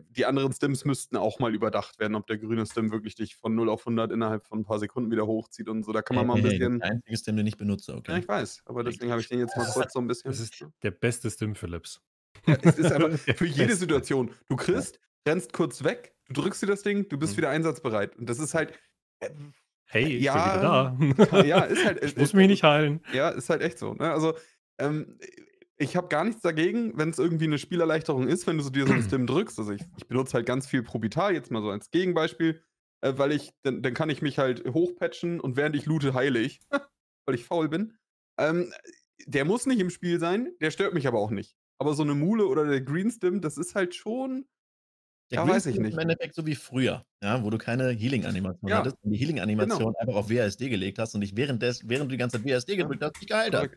die 0.10 0.26
anderen 0.26 0.52
Stims 0.54 0.86
müssten 0.86 1.18
auch 1.18 1.40
mal 1.40 1.54
überdacht 1.54 2.00
werden, 2.00 2.16
ob 2.16 2.26
der 2.28 2.38
grüne 2.38 2.66
Stim 2.66 2.92
wirklich 2.92 3.16
dich 3.16 3.36
von 3.36 3.54
0 3.56 3.70
auf 3.70 3.82
100 3.82 4.12
innerhalb 4.12 4.46
von 4.48 4.60
ein 4.60 4.64
paar 4.66 4.80
Sekunden 4.80 5.12
wieder 5.12 5.28
hochzieht 5.28 5.70
und 5.70 5.84
so. 5.84 5.92
Da 5.92 6.02
kann 6.02 6.16
man 6.16 6.26
mal 6.28 6.34
ein 6.38 6.42
Hey, 6.44 6.52
hey, 6.52 6.60
bisschen. 6.60 6.80
Das 6.80 6.90
einzige 6.90 7.18
Stem, 7.18 7.38
den 7.38 7.48
ich 7.48 7.58
benutze, 7.58 7.92
Ja, 7.92 7.98
okay. 7.98 8.20
ich 8.20 8.28
weiß, 8.28 8.64
aber 8.66 8.84
deswegen 8.84 9.12
habe 9.12 9.22
ich 9.22 9.28
den 9.30 9.40
jetzt 9.40 9.56
mal 9.56 9.66
kurz 9.72 9.94
so 9.94 10.00
ein 10.00 10.08
bisschen. 10.08 10.32
Das 10.32 10.40
ist 10.40 10.66
der 10.82 10.92
beste 10.92 11.30
Stim 11.30 11.56
Philips. 11.56 12.02
Ja, 12.48 12.58
es 12.62 12.78
ist 12.80 12.92
einfach 12.92 13.10
Der 13.26 13.36
für 13.36 13.46
jede 13.46 13.66
beste. 13.68 13.80
Situation. 13.82 14.32
Du 14.50 14.56
kriegst, 14.56 15.00
rennst 15.28 15.54
kurz 15.54 15.84
weg, 15.84 16.16
du 16.28 16.42
drückst 16.42 16.64
dir 16.64 16.68
das 16.68 16.82
Ding, 16.82 17.08
du 17.08 17.18
bist 17.18 17.34
Mhm. 17.34 17.38
wieder 17.38 17.50
einsatzbereit. 17.50 18.16
Und 18.18 18.28
das 18.30 18.40
ist 18.40 18.54
halt. 18.54 18.74
äh, 19.20 19.30
Hey, 19.86 20.16
ich 20.18 20.24
Ja, 20.24 20.96
bin 20.98 21.10
wieder 21.16 21.26
da. 21.32 21.44
ja, 21.44 21.60
ist 21.66 21.86
halt- 21.86 22.04
ich 22.04 22.18
muss 22.18 22.34
mich 22.34 22.48
nicht 22.48 22.64
heilen. 22.64 23.02
Ja, 23.14 23.30
ist 23.30 23.50
halt 23.52 23.62
echt 23.62 23.78
so. 23.78 23.94
Ne? 23.94 24.12
Also, 24.12 24.34
ähm, 24.80 25.20
ich 25.84 25.96
habe 25.96 26.08
gar 26.08 26.24
nichts 26.24 26.42
dagegen, 26.42 26.98
wenn 26.98 27.10
es 27.10 27.20
irgendwie 27.20 27.46
eine 27.46 27.58
Spielerleichterung 27.60 28.28
ist, 28.28 28.48
wenn 28.48 28.58
du 28.58 28.64
so 28.64 28.70
dir 28.70 28.88
so 28.88 28.94
einen 28.94 29.02
Stim 29.02 29.28
drückst. 29.28 29.60
Also, 29.60 29.72
ich, 29.72 29.84
ich 29.96 30.08
benutze 30.08 30.34
halt 30.34 30.46
ganz 30.46 30.68
viel 30.68 30.84
Probital, 30.84 31.34
jetzt 31.34 31.52
mal 31.52 31.62
so 31.62 31.70
als 31.70 31.92
Gegenbeispiel, 31.92 32.64
äh, 33.02 33.14
weil 33.18 33.32
ich, 33.32 33.52
dann, 33.64 33.82
dann 33.82 33.94
kann 33.94 34.10
ich 34.10 34.22
mich 34.22 34.40
halt 34.40 34.66
hochpatchen 34.68 35.40
und 35.40 35.58
während 35.58 35.76
ich 35.76 35.86
loote, 35.86 36.14
heile 36.14 36.40
ich, 36.40 36.60
weil 37.26 37.36
ich 37.36 37.46
faul 37.46 37.70
bin. 37.70 37.98
Ähm, 38.40 38.74
der 39.26 39.46
muss 39.46 39.66
nicht 39.66 39.80
im 39.80 39.90
Spiel 39.90 40.20
sein, 40.20 40.54
der 40.62 40.72
stört 40.72 40.94
mich 40.94 41.08
aber 41.08 41.20
auch 41.20 41.32
nicht. 41.32 41.56
Aber 41.80 41.94
so 41.94 42.04
eine 42.04 42.16
Mule 42.16 42.48
oder 42.48 42.66
der 42.66 42.82
Green 42.82 43.12
Stim, 43.12 43.42
das 43.42 43.58
ist 43.58 43.76
halt 43.76 43.96
schon. 43.96 44.46
Der 45.32 45.38
Ja, 45.38 45.44
Green 45.44 45.56
weiß 45.56 45.66
ich 45.68 45.80
nicht. 45.80 45.94
Im 45.94 46.00
Endeffekt 46.00 46.36
so 46.36 46.46
wie 46.46 46.56
früher, 46.56 47.06
ja, 47.24 47.44
wo 47.44 47.50
du 47.50 47.58
keine 47.58 47.90
Healing-Animation 47.90 48.70
Ja, 48.72 48.80
hattest 48.80 48.98
und 49.02 49.12
die 49.12 49.18
Healing-Animation 49.18 49.94
genau. 49.94 49.96
einfach 50.00 50.16
auf 50.16 50.30
WASD 50.30 50.70
gelegt 50.70 51.00
hast 51.00 51.16
und 51.16 51.22
dich 51.22 51.36
während, 51.36 51.62
des, 51.62 51.88
während 51.88 52.12
du 52.12 52.14
die 52.14 52.18
ganze 52.18 52.38
Zeit 52.38 52.46
WASD 52.48 52.76
gedrückt 52.78 53.04
hast, 53.04 53.20
dich 53.20 53.28
geheilt 53.28 53.56
hast. 53.56 53.70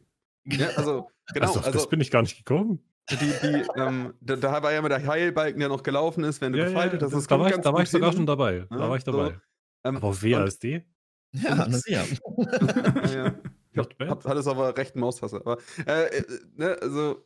Ja, 0.46 0.68
also, 0.76 1.08
genau. 1.32 1.46
also, 1.46 1.60
Also, 1.60 1.70
das 1.72 1.88
bin 1.88 2.00
ich 2.00 2.10
gar 2.10 2.22
nicht 2.22 2.36
gekommen. 2.38 2.82
die, 3.10 3.16
die, 3.16 3.64
ähm, 3.76 4.14
da, 4.20 4.36
da 4.36 4.62
war 4.62 4.72
ja 4.72 4.78
immer 4.78 4.88
der 4.88 5.06
Heilbalken, 5.06 5.60
der 5.60 5.68
noch 5.68 5.82
gelaufen 5.82 6.24
ist, 6.24 6.40
wenn 6.40 6.52
du 6.52 6.58
Ja, 6.58 6.64
ja, 6.64 6.70
gefaltet 6.70 7.02
hast. 7.02 7.12
Das 7.12 7.26
da 7.26 7.38
war 7.38 7.48
ich, 7.50 7.56
da 7.56 7.72
war 7.72 7.82
ich 7.82 7.90
sogar 7.90 8.10
hin. 8.10 8.18
schon 8.18 8.26
dabei. 8.26 8.66
Da 8.70 8.76
Ja, 8.78 8.88
war 8.88 8.96
ich 8.96 9.04
so. 9.04 9.12
dabei. 9.12 9.38
Ähm, 9.84 9.96
Aber 9.96 10.08
auf 10.08 10.22
und- 10.22 10.30
WASD? 10.32 10.64
Ja, 11.32 11.54
na 11.68 11.70
sicher. 11.78 12.04
Ja, 13.14 13.26
ja. 13.26 13.34
Ich 13.72 13.78
hab, 14.08 14.24
hat 14.24 14.36
es 14.38 14.46
aber 14.46 14.74
rechten 14.76 15.00
Maustaste. 15.00 15.36
Aber, 15.36 15.58
äh, 15.86 16.06
äh, 16.18 16.24
ne, 16.56 16.78
also, 16.80 17.22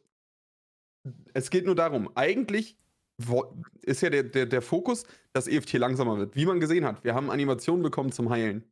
es 1.33 1.51
geht 1.51 1.65
nur 1.67 1.75
darum, 1.77 2.11
eigentlich 2.17 2.77
wo- 3.23 3.55
ist 3.83 4.01
ja 4.03 4.11
der, 4.11 4.25
der, 4.25 4.47
der 4.47 4.63
Fokus, 4.63 5.05
dass 5.33 5.47
EFT 5.47 5.75
langsamer 5.75 6.19
wird. 6.19 6.35
Wie 6.35 6.47
man 6.47 6.59
gesehen 6.61 6.85
hat, 6.85 7.05
wir 7.05 7.15
haben 7.15 7.31
Animationen 7.31 7.83
bekommen 7.83 8.11
zum 8.13 8.31
Heilen. 8.31 8.65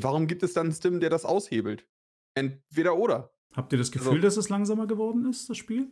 Warum 0.00 0.26
gibt 0.26 0.42
es 0.42 0.54
dann 0.54 0.66
einen 0.68 0.74
Stim, 0.74 1.00
der 1.00 1.10
das 1.10 1.24
aushebelt? 1.26 1.86
Entweder 2.34 2.96
oder. 2.96 3.32
Habt 3.54 3.72
ihr 3.72 3.78
das 3.78 3.90
Gefühl, 3.92 4.10
Also- 4.12 4.22
dass 4.22 4.36
es 4.36 4.48
langsamer 4.48 4.86
geworden 4.86 5.28
ist, 5.28 5.48
das 5.50 5.56
Spiel? 5.58 5.88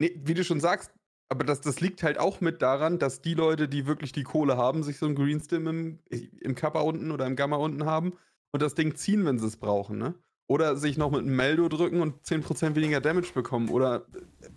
Nee, 0.00 0.18
wie 0.24 0.34
du 0.34 0.44
schon 0.44 0.60
sagst, 0.60 0.92
aber 1.28 1.44
das, 1.44 1.60
das 1.60 1.80
liegt 1.80 2.02
halt 2.02 2.18
auch 2.18 2.40
mit 2.40 2.62
daran, 2.62 2.98
dass 2.98 3.20
die 3.22 3.34
Leute, 3.34 3.68
die 3.68 3.86
wirklich 3.86 4.12
die 4.12 4.22
Kohle 4.24 4.56
haben, 4.56 4.82
sich 4.82 4.98
so 4.98 5.06
ein 5.06 5.14
Greenstim 5.14 5.66
im, 5.68 5.98
im 6.40 6.54
Kappa 6.54 6.80
unten 6.80 7.10
oder 7.12 7.26
im 7.26 7.36
Gamma 7.36 7.56
unten 7.56 7.84
haben 7.84 8.14
und 8.52 8.62
das 8.62 8.74
Ding 8.74 8.96
ziehen, 8.96 9.24
wenn 9.24 9.38
sie 9.38 9.46
es 9.46 9.56
brauchen, 9.56 9.98
ne? 9.98 10.14
Oder 10.48 10.74
sich 10.76 10.98
noch 10.98 11.12
mit 11.12 11.20
einem 11.20 11.36
Meldo 11.36 11.68
drücken 11.68 12.00
und 12.00 12.24
10% 12.26 12.74
weniger 12.74 13.00
Damage 13.00 13.32
bekommen 13.32 13.68
oder 13.68 14.04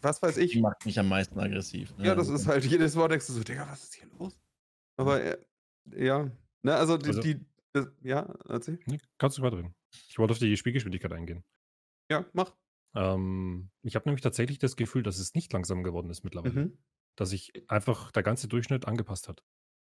was 0.02 0.24
weiß 0.24 0.38
ich. 0.38 0.54
Die 0.54 0.62
macht 0.62 0.84
mich 0.88 0.98
am 0.98 1.08
meisten 1.08 1.40
aggressiv. 1.40 1.96
ne? 1.98 2.08
Ja, 2.08 2.16
das 2.16 2.30
ist 2.30 2.48
halt 2.48 2.66
jedes 2.66 2.96
Wort 2.96 3.12
denkst 3.12 3.28
du 3.28 3.34
so, 3.34 3.44
Digga, 3.44 3.68
was 3.70 3.84
ist 3.84 3.94
hier 3.94 4.08
los? 4.18 4.36
Aber 4.98 5.22
äh, 5.22 5.38
ja, 5.96 6.32
ne, 6.64 6.74
also 6.74 6.98
die, 6.98 7.08
Also- 7.10 7.22
die 7.22 7.40
das, 7.74 7.88
ja, 8.02 8.34
erzähl. 8.50 8.80
Nee, 8.88 9.00
kannst 9.20 9.38
du 9.38 9.44
weiterreden. 9.44 9.76
Ich 10.10 10.18
wollte 10.18 10.32
auf 10.32 10.40
die 10.40 10.58
Spielgeschwindigkeit 10.58 11.12
eingehen. 11.14 11.44
Ja, 12.10 12.26
mach. 12.34 12.56
Ähm, 12.96 13.70
ich 13.82 13.96
habe 13.96 14.08
nämlich 14.08 14.22
tatsächlich 14.22 14.60
das 14.60 14.76
Gefühl, 14.76 15.04
dass 15.04 15.20
es 15.20 15.34
nicht 15.34 15.52
langsam 15.54 15.84
geworden 15.84 16.10
ist 16.10 16.24
mittlerweile. 16.24 16.66
Mhm. 16.66 16.78
Dass 17.16 17.30
sich 17.30 17.52
einfach 17.70 18.12
der 18.12 18.24
ganze 18.24 18.48
Durchschnitt 18.48 18.88
angepasst 18.88 19.28
hat. 19.28 19.44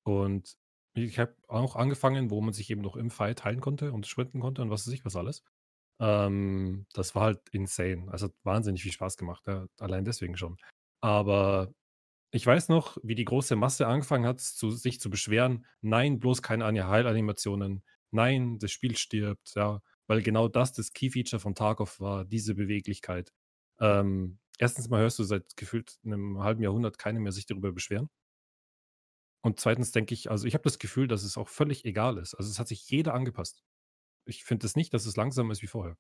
Und 0.04 0.58
ich 0.94 1.20
habe 1.20 1.36
auch 1.48 1.76
angefangen, 1.76 2.30
wo 2.30 2.42
man 2.42 2.54
sich 2.54 2.70
eben 2.70 2.82
noch 2.82 2.96
im 2.96 3.12
Fight 3.12 3.44
heilen 3.44 3.62
konnte 3.62 3.92
und 3.92 4.08
sprinten 4.08 4.40
konnte 4.40 4.62
und 4.62 4.70
was 4.70 4.88
weiß 4.88 4.94
ich 4.94 5.06
was 5.06 5.16
alles. 5.16 5.44
Ähm, 6.00 6.86
das 6.94 7.16
war 7.16 7.24
halt 7.24 7.42
insane. 7.52 8.12
Also 8.12 8.28
hat 8.28 8.36
wahnsinnig 8.44 8.82
viel 8.82 8.92
Spaß 8.92 9.18
gemacht, 9.18 9.46
ja, 9.48 9.68
allein 9.80 10.06
deswegen 10.06 10.38
schon. 10.38 10.58
Aber 11.02 11.74
ich 12.32 12.46
weiß 12.46 12.70
noch, 12.70 12.98
wie 13.04 13.16
die 13.16 13.26
große 13.26 13.56
Masse 13.56 13.88
angefangen 13.88 14.26
hat, 14.26 14.40
zu, 14.40 14.72
sich 14.72 15.00
zu 15.00 15.10
beschweren, 15.10 15.66
nein, 15.82 16.20
bloß 16.20 16.42
keine 16.42 16.66
Anja 16.66 16.88
Heilanimationen, 16.88 17.84
nein, 18.12 18.60
das 18.60 18.72
Spiel 18.72 18.96
stirbt, 18.98 19.54
ja, 19.56 19.82
weil 20.10 20.22
genau 20.24 20.48
das 20.48 20.74
das 20.74 20.92
Key-Feature 20.92 21.40
von 21.40 21.54
Tarkov 21.56 22.00
war, 22.00 22.26
diese 22.26 22.56
Beweglichkeit. 22.56 23.32
Ähm, 23.80 24.40
erstens 24.58 24.90
mal 24.90 25.00
hörst 25.02 25.20
du 25.20 25.24
seit 25.24 25.56
gefühlt 25.56 26.00
einem 26.04 26.40
halben 26.44 26.64
Jahrhundert 26.64 26.98
keine 26.98 27.20
mehr 27.20 27.32
sich 27.32 27.46
darüber 27.46 27.72
beschweren. 27.72 28.10
Und 29.42 29.60
zweitens 29.60 29.92
denke 29.92 30.14
ich, 30.14 30.30
also 30.30 30.48
ich 30.48 30.54
habe 30.56 30.64
das 30.64 30.80
Gefühl, 30.80 31.08
dass 31.08 31.24
es 31.24 31.38
auch 31.38 31.48
völlig 31.48 31.86
egal 31.86 32.18
ist. 32.18 32.34
Also 32.34 32.50
es 32.50 32.60
hat 32.60 32.68
sich 32.68 32.90
jeder 32.90 33.14
angepasst. 33.14 33.64
Ich 34.26 34.44
finde 34.44 34.66
es 34.66 34.76
nicht, 34.76 34.94
dass 34.94 35.06
es 35.06 35.16
langsamer 35.16 35.54
ist 35.54 35.62
wie 35.62 35.68
vorher. 35.68 35.96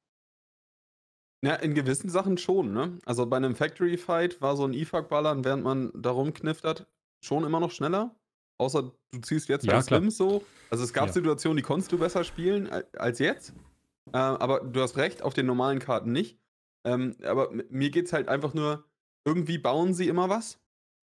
Ja, 1.41 1.55
in 1.55 1.73
gewissen 1.73 2.09
Sachen 2.09 2.37
schon, 2.37 2.73
ne? 2.73 2.99
Also 3.05 3.25
bei 3.25 3.37
einem 3.37 3.55
Factory 3.55 3.97
Fight 3.97 4.41
war 4.41 4.57
so 4.57 4.65
ein 4.65 4.73
IFAK-Ballern, 4.73 5.45
während 5.45 5.63
man 5.63 5.91
da 5.95 6.11
rumkniftert, 6.11 6.85
schon 7.23 7.45
immer 7.45 7.61
noch 7.61 7.71
schneller. 7.71 8.19
Außer 8.57 8.91
du 9.11 9.21
ziehst 9.21 9.47
jetzt 9.47 9.65
Ja. 9.65 9.81
Slims 9.81 10.17
so. 10.17 10.43
Also 10.69 10.83
es 10.83 10.91
gab 10.91 11.07
Ja. 11.07 11.13
Situationen, 11.13 11.55
die 11.55 11.63
konntest 11.63 11.93
du 11.93 11.97
besser 11.97 12.25
spielen 12.25 12.67
al- 12.69 12.89
als 12.97 13.19
jetzt. 13.19 13.53
Äh, 14.13 14.17
aber 14.17 14.61
du 14.61 14.81
hast 14.81 14.97
recht, 14.97 15.21
auf 15.21 15.33
den 15.33 15.45
normalen 15.45 15.79
Karten 15.79 16.11
nicht. 16.11 16.39
Ähm, 16.85 17.15
aber 17.23 17.51
mir 17.51 17.89
geht 17.89 18.05
es 18.05 18.13
halt 18.13 18.27
einfach 18.27 18.53
nur, 18.53 18.85
irgendwie 19.25 19.57
bauen 19.57 19.93
sie 19.93 20.07
immer 20.07 20.29
was. 20.29 20.59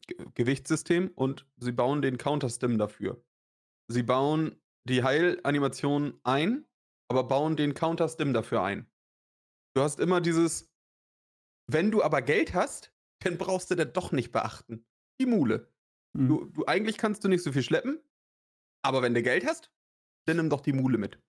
Ge 0.07 0.17
Gewichtssystem 0.35 1.11
und 1.15 1.47
sie 1.57 1.73
bauen 1.73 2.03
den 2.03 2.19
Counter-Stim 2.19 2.79
dafür. 2.79 3.23
Sie 3.89 4.03
bauen 4.03 4.61
die 4.89 5.03
Heilanimation 5.03 6.19
ein, 6.23 6.65
aber 7.09 7.25
bauen 7.25 7.57
den 7.57 7.75
Counter-Stim 7.75 8.33
dafür 8.33 8.63
ein. 8.63 8.87
Du 9.75 9.83
hast 9.83 10.01
immer 10.01 10.21
dieses, 10.21 10.73
wenn 11.71 11.91
du 11.91 12.03
aber 12.03 12.23
Geld 12.23 12.55
hast, 12.55 12.93
dann 13.21 13.39
brauchst 13.39 13.71
du 13.71 13.75
das 13.75 13.93
doch 13.93 14.13
nicht 14.13 14.33
beachten. 14.33 14.87
Die 15.21 15.27
Mule. 15.27 15.73
Hm. 16.17 16.29
Du, 16.29 16.45
du 16.47 16.67
eigentlich 16.67 16.99
kannst 16.99 17.25
du 17.25 17.29
nicht 17.29 17.43
so 17.43 17.53
viel 17.53 17.63
schleppen, 17.63 18.01
aber 18.83 19.03
wenn 19.03 19.15
du 19.15 19.23
Geld 19.23 19.45
hast, 19.47 19.73
dann 20.27 20.37
nimm 20.39 20.51
doch 20.51 20.61
die 20.61 20.73
Mule 20.73 20.99
mit. 20.99 21.21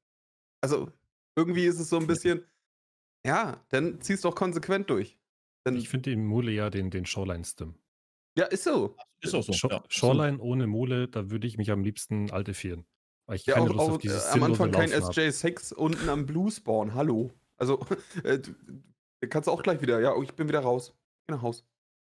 Also 0.61 0.91
irgendwie 1.37 1.65
ist 1.65 1.79
es 1.79 1.89
so 1.89 1.97
ein 1.97 2.07
bisschen, 2.07 2.43
ja, 3.25 3.63
dann 3.69 4.01
ziehst 4.01 4.25
doch 4.25 4.35
konsequent 4.35 4.89
durch. 4.89 5.17
Dann, 5.63 5.75
Ich 5.77 5.87
finde 5.87 6.11
im 6.11 6.25
Mule 6.25 6.51
ja 6.51 6.69
den, 6.69 6.89
den 6.89 7.05
Shoreline-Stim. 7.05 7.75
ja, 8.37 8.45
ist 8.45 8.63
so. 8.63 8.95
Ist 9.21 9.35
auch 9.35 9.43
so. 9.43 9.53
Sho 9.53 9.69
ja. 9.69 9.83
Shoreline 9.87 10.39
ohne 10.39 10.67
Mule, 10.67 11.07
da 11.07 11.29
würde 11.29 11.47
ich 11.47 11.57
mich 11.57 11.71
am 11.71 11.83
liebsten 11.83 12.31
altifieren. 12.31 12.85
Weil 13.27 13.37
ich 13.37 13.45
Ja, 13.45 13.55
keine 13.55 13.69
auch, 13.69 13.73
Lust 13.73 13.79
auch 13.79 13.91
auf 13.93 13.97
dieses 13.99 14.25
äh, 14.25 14.29
am 14.31 14.43
Anfang 14.43 14.71
kein 14.71 14.89
Laufen 14.89 15.05
hab. 15.05 15.11
SJ6 15.11 15.73
unten 15.73 16.09
am 16.09 16.25
Blue 16.25 16.49
Spawn. 16.51 16.93
Hallo. 16.93 17.31
Also, 17.57 17.85
äh, 18.23 18.39
du, 18.39 18.53
du 19.21 19.29
kannst 19.29 19.49
auch 19.49 19.61
gleich 19.61 19.81
wieder, 19.81 19.99
ja, 19.99 20.13
oh, 20.15 20.23
ich 20.23 20.33
bin 20.33 20.47
wieder 20.47 20.61
raus. 20.61 20.93
Ich 20.95 21.27
geh 21.27 21.35
nach 21.35 21.41
Haus. 21.41 21.65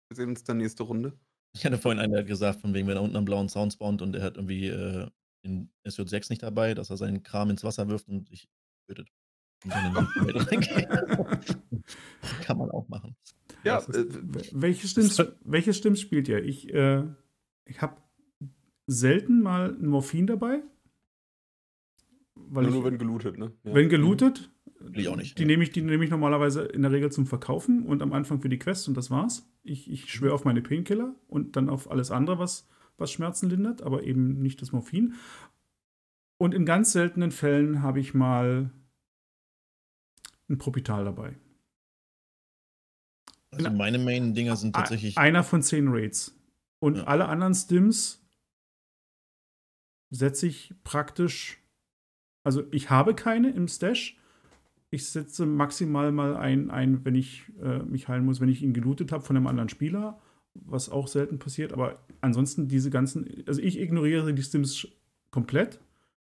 Wir 0.08 0.16
sehen 0.16 0.30
uns 0.30 0.44
dann 0.44 0.58
nächste 0.58 0.84
Runde. 0.84 1.18
Ich 1.54 1.64
hatte 1.66 1.78
vorhin 1.78 1.98
einen, 1.98 2.12
der 2.12 2.20
hat 2.20 2.28
gesagt, 2.28 2.60
von 2.60 2.72
wegen, 2.74 2.86
wenn 2.86 2.96
er 2.96 3.02
unten 3.02 3.16
am 3.16 3.24
blauen 3.24 3.48
Sound 3.48 3.72
spawnt 3.72 4.02
und 4.02 4.14
er 4.14 4.22
hat 4.22 4.36
irgendwie 4.36 4.68
äh, 4.68 5.08
den 5.44 5.72
SJ6 5.86 6.30
nicht 6.30 6.42
dabei, 6.42 6.74
dass 6.74 6.90
er 6.90 6.96
seinen 6.96 7.22
Kram 7.22 7.50
ins 7.50 7.64
Wasser 7.64 7.88
wirft 7.88 8.08
und 8.08 8.28
sich 8.28 8.48
tötet. 8.94 9.08
Und 9.64 9.72
dann 9.72 9.86
in 9.86 9.94
den 9.94 10.34
Wald 10.34 10.50
reingeht. 10.52 11.58
Kann 12.42 12.58
man 12.58 12.70
auch 12.70 12.88
machen. 12.88 13.14
Ja, 13.64 13.78
ist- 13.78 13.94
äh, 13.94 14.06
Welche 14.52 14.88
Stimms, 14.88 15.22
welche 15.44 15.74
Stimms 15.74 16.00
spielt 16.00 16.28
ihr? 16.28 16.42
Ich, 16.44 16.72
äh, 16.72 17.04
ich 17.66 17.80
habe 17.82 17.96
selten 18.86 19.42
mal 19.42 19.74
ein 19.78 19.86
Morphin 19.86 20.26
dabei. 20.26 20.62
Weil 22.34 22.64
nur, 22.64 22.70
ich, 22.70 22.74
nur 22.76 22.84
wenn 22.84 22.98
gelootet, 22.98 23.38
ne? 23.38 23.52
Ja. 23.64 23.74
wenn 23.74 23.88
gelootet, 23.88 24.50
Will 24.80 25.00
ich 25.02 25.08
auch 25.08 25.16
nicht. 25.16 25.38
die 25.38 25.44
nehme 25.44 25.62
ich, 25.62 25.70
die 25.72 25.82
nehme 25.82 26.02
ich 26.04 26.10
normalerweise 26.10 26.62
in 26.62 26.82
der 26.82 26.90
Regel 26.90 27.12
zum 27.12 27.26
Verkaufen 27.26 27.84
und 27.84 28.00
am 28.02 28.12
Anfang 28.14 28.40
für 28.40 28.48
die 28.48 28.58
Quests 28.58 28.88
und 28.88 28.96
das 28.96 29.10
war's. 29.10 29.46
Ich, 29.62 29.90
ich 29.90 30.10
schwöre 30.10 30.32
auf 30.34 30.44
meine 30.46 30.62
Painkiller 30.62 31.14
und 31.28 31.54
dann 31.56 31.68
auf 31.68 31.90
alles 31.90 32.10
andere, 32.10 32.38
was, 32.38 32.66
was 32.96 33.12
Schmerzen 33.12 33.50
lindert, 33.50 33.82
aber 33.82 34.04
eben 34.04 34.40
nicht 34.40 34.62
das 34.62 34.72
Morphin. 34.72 35.14
Und 36.38 36.54
in 36.54 36.64
ganz 36.64 36.92
seltenen 36.92 37.30
Fällen 37.30 37.82
habe 37.82 38.00
ich 38.00 38.14
mal 38.14 38.70
ein 40.50 40.58
Propital 40.58 41.04
dabei. 41.04 41.36
Also 43.52 43.70
meine 43.70 43.98
Main-Dinger 43.98 44.56
sind 44.56 44.74
tatsächlich. 44.74 45.18
Einer 45.18 45.42
von 45.42 45.62
zehn 45.62 45.88
Raids. 45.88 46.36
Und 46.80 46.98
Ja. 46.98 47.04
alle 47.04 47.26
anderen 47.26 47.54
Stims 47.54 48.24
setze 50.10 50.46
ich 50.46 50.74
praktisch. 50.84 51.58
Also 52.44 52.64
ich 52.70 52.90
habe 52.90 53.14
keine 53.14 53.50
im 53.50 53.68
Stash. 53.68 54.16
Ich 54.90 55.06
setze 55.08 55.46
maximal 55.46 56.10
mal 56.10 56.36
ein, 56.36 56.70
ein 56.70 57.04
wenn 57.04 57.14
ich 57.14 57.44
äh, 57.60 57.80
mich 57.80 58.08
heilen 58.08 58.24
muss, 58.24 58.40
wenn 58.40 58.48
ich 58.48 58.62
ihn 58.62 58.72
gelootet 58.72 59.12
habe 59.12 59.22
von 59.22 59.36
einem 59.36 59.46
anderen 59.46 59.68
Spieler, 59.68 60.20
was 60.54 60.88
auch 60.88 61.06
selten 61.06 61.38
passiert. 61.38 61.72
Aber 61.72 62.00
ansonsten 62.20 62.66
diese 62.66 62.90
ganzen, 62.90 63.44
also 63.46 63.60
ich 63.60 63.78
ignoriere 63.78 64.34
die 64.34 64.42
Stims 64.42 64.88
komplett. 65.30 65.80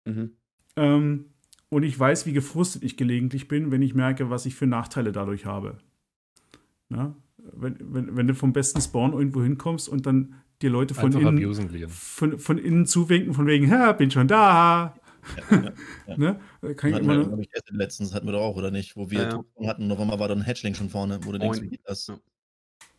Mhm. 0.05 0.37
Ähm, 0.77 1.27
und 1.72 1.85
ich 1.85 1.98
weiß, 1.98 2.26
wie 2.26 2.35
gefrustet 2.35 2.85
ich 2.85 2.98
gelegentlich 2.98 3.48
bin, 3.48 3.70
wenn 3.70 3.80
ich 3.80 3.94
merke, 3.94 4.28
was 4.28 4.44
ich 4.44 4.54
für 4.54 4.66
Nachteile 4.66 5.11
dadurch 5.11 5.46
habe. 5.46 5.78
Na? 6.90 7.16
Wenn, 7.38 7.78
wenn, 7.80 8.14
wenn 8.14 8.26
du 8.26 8.35
vom 8.35 8.52
besten 8.52 8.82
Spawn 8.82 9.14
irgendwo 9.14 9.42
hinkommst 9.42 9.88
und 9.88 10.04
dann 10.04 10.35
die 10.61 10.68
Leute 10.68 10.92
von 10.92 11.06
Einfach 11.06 11.32
innen, 11.32 11.88
von, 11.88 12.38
von 12.38 12.58
innen 12.58 12.85
zuwinken, 12.85 13.32
von 13.32 13.46
wegen, 13.46 13.70
ha, 13.70 13.92
bin 13.92 14.11
schon 14.11 14.28
da. 14.28 14.94
Ja, 15.50 15.62
ja, 15.62 15.72
ja. 16.08 16.16
Ne? 16.18 16.40
Da 16.61 16.74
Kann 16.74 16.90
ich 16.90 16.96
Hatten 16.96 17.04
immer 17.06 17.16
wir, 17.16 17.26
noch, 17.26 17.38
ich, 17.38 17.48
letztens 17.70 18.12
hatten 18.12 18.26
wir 18.26 18.32
doch 18.32 18.42
auch, 18.42 18.56
oder 18.56 18.70
nicht? 18.70 18.94
Wo 18.94 19.11
wir 19.11 19.22
Ja, 19.22 19.44
hatten 19.66 19.85
und 19.85 19.92
auf 19.92 19.98
einmal 19.98 20.18
war 20.18 20.28
da 20.28 20.35
ein 20.35 20.46
Hatchling 20.46 20.74
schon 20.74 20.90
vorne, 20.90 21.20
wo 21.22 21.32
du 21.32 21.38
denkst, 21.38 21.62
wie 21.62 21.70
geht 21.70 21.80
das? 21.87 22.08
Ja. 22.08 22.18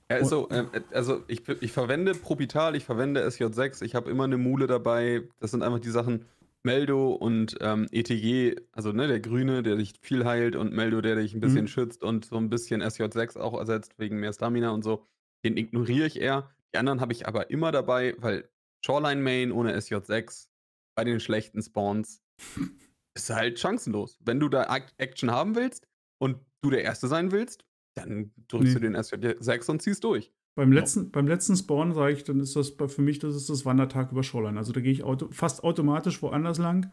Ja, 0.10 0.18
ist 0.18 0.30
so, 0.30 0.50
ähm, 0.50 0.70
äh, 0.74 0.82
also 0.96 1.24
ich, 1.28 1.48
ich 1.48 1.72
verwende 1.72 2.14
Propital, 2.14 2.76
ich 2.76 2.86
verwende 2.86 3.26
SJ6, 3.26 3.84
ich 3.84 3.94
habe 3.94 4.10
immer 4.10 4.24
eine 4.24 4.38
Mule 4.38 4.66
dabei. 4.66 5.30
Das 5.40 5.52
sind 5.52 5.62
einfach 5.62 5.80
die 5.80 5.92
Sachen 5.92 6.26
Meldo 6.64 7.12
und 7.14 7.58
ähm, 7.62 7.88
ETG, 7.92 8.56
also 8.72 8.92
ne, 8.94 9.08
der 9.08 9.20
Grüne, 9.20 9.64
der 9.64 9.76
dich 9.76 9.94
viel 10.02 10.26
heilt 10.26 10.56
und 10.56 10.74
Meldo, 10.74 11.02
der 11.02 11.16
dich 11.18 11.34
ein 11.34 11.42
bisschen 11.42 11.64
Mhm. 11.64 11.68
schützt 11.68 12.04
und 12.04 12.26
so 12.26 12.38
ein 12.38 12.50
bisschen 12.50 12.82
SJ6 12.82 13.38
auch 13.38 13.58
ersetzt 13.60 13.94
wegen 14.00 14.20
mehr 14.20 14.34
Stamina 14.34 14.72
und 14.72 14.84
so. 14.84 15.06
Den 15.46 15.58
ignoriere 15.58 16.08
ich 16.08 16.20
eher. 16.20 16.50
Die 16.74 16.78
anderen 16.78 17.02
habe 17.02 17.12
ich 17.14 17.28
aber 17.28 17.50
immer 17.50 17.72
dabei, 17.72 18.16
weil 18.20 18.50
Shoreline 18.86 19.22
Main 19.22 19.52
ohne 19.52 19.76
SJ6 19.78 20.48
bei 20.96 21.04
den 21.04 21.20
schlechten 21.20 21.62
Spawns 21.62 22.22
ist 23.16 23.30
halt 23.30 23.60
chancenlos. 23.60 24.18
Wenn 24.22 24.40
du 24.40 24.48
da 24.50 24.64
Ac- 24.70 24.94
Action 24.98 25.32
haben 25.32 25.56
willst 25.56 25.88
und 26.22 26.38
du 26.62 26.70
der 26.70 26.84
Erste 26.84 27.08
sein 27.08 27.32
willst, 27.32 27.66
dann 27.96 28.32
drückst 28.48 28.70
Nee. 28.76 28.80
du 28.80 28.80
den 28.80 28.96
SJ6 28.96 29.70
und 29.70 29.82
ziehst 29.82 30.04
durch. 30.04 30.32
Beim, 30.56 30.72
letzten, 30.72 31.12
beim 31.12 31.28
letzten 31.28 31.56
Spawn 31.56 31.94
sage 31.94 32.14
ich, 32.14 32.24
dann 32.24 32.40
ist 32.40 32.56
das 32.56 32.70
für 32.88 33.02
mich, 33.02 33.20
das 33.20 33.36
ist 33.36 33.50
das 33.50 33.66
Wandertag 33.66 34.12
über 34.12 34.24
Shoreline. 34.24 34.58
Also 34.58 34.72
da 34.74 34.82
gehe 34.82 34.92
ich 34.92 35.04
auto, 35.04 35.28
fast 35.32 35.64
automatisch 35.64 36.22
woanders 36.22 36.58
lang. 36.58 36.92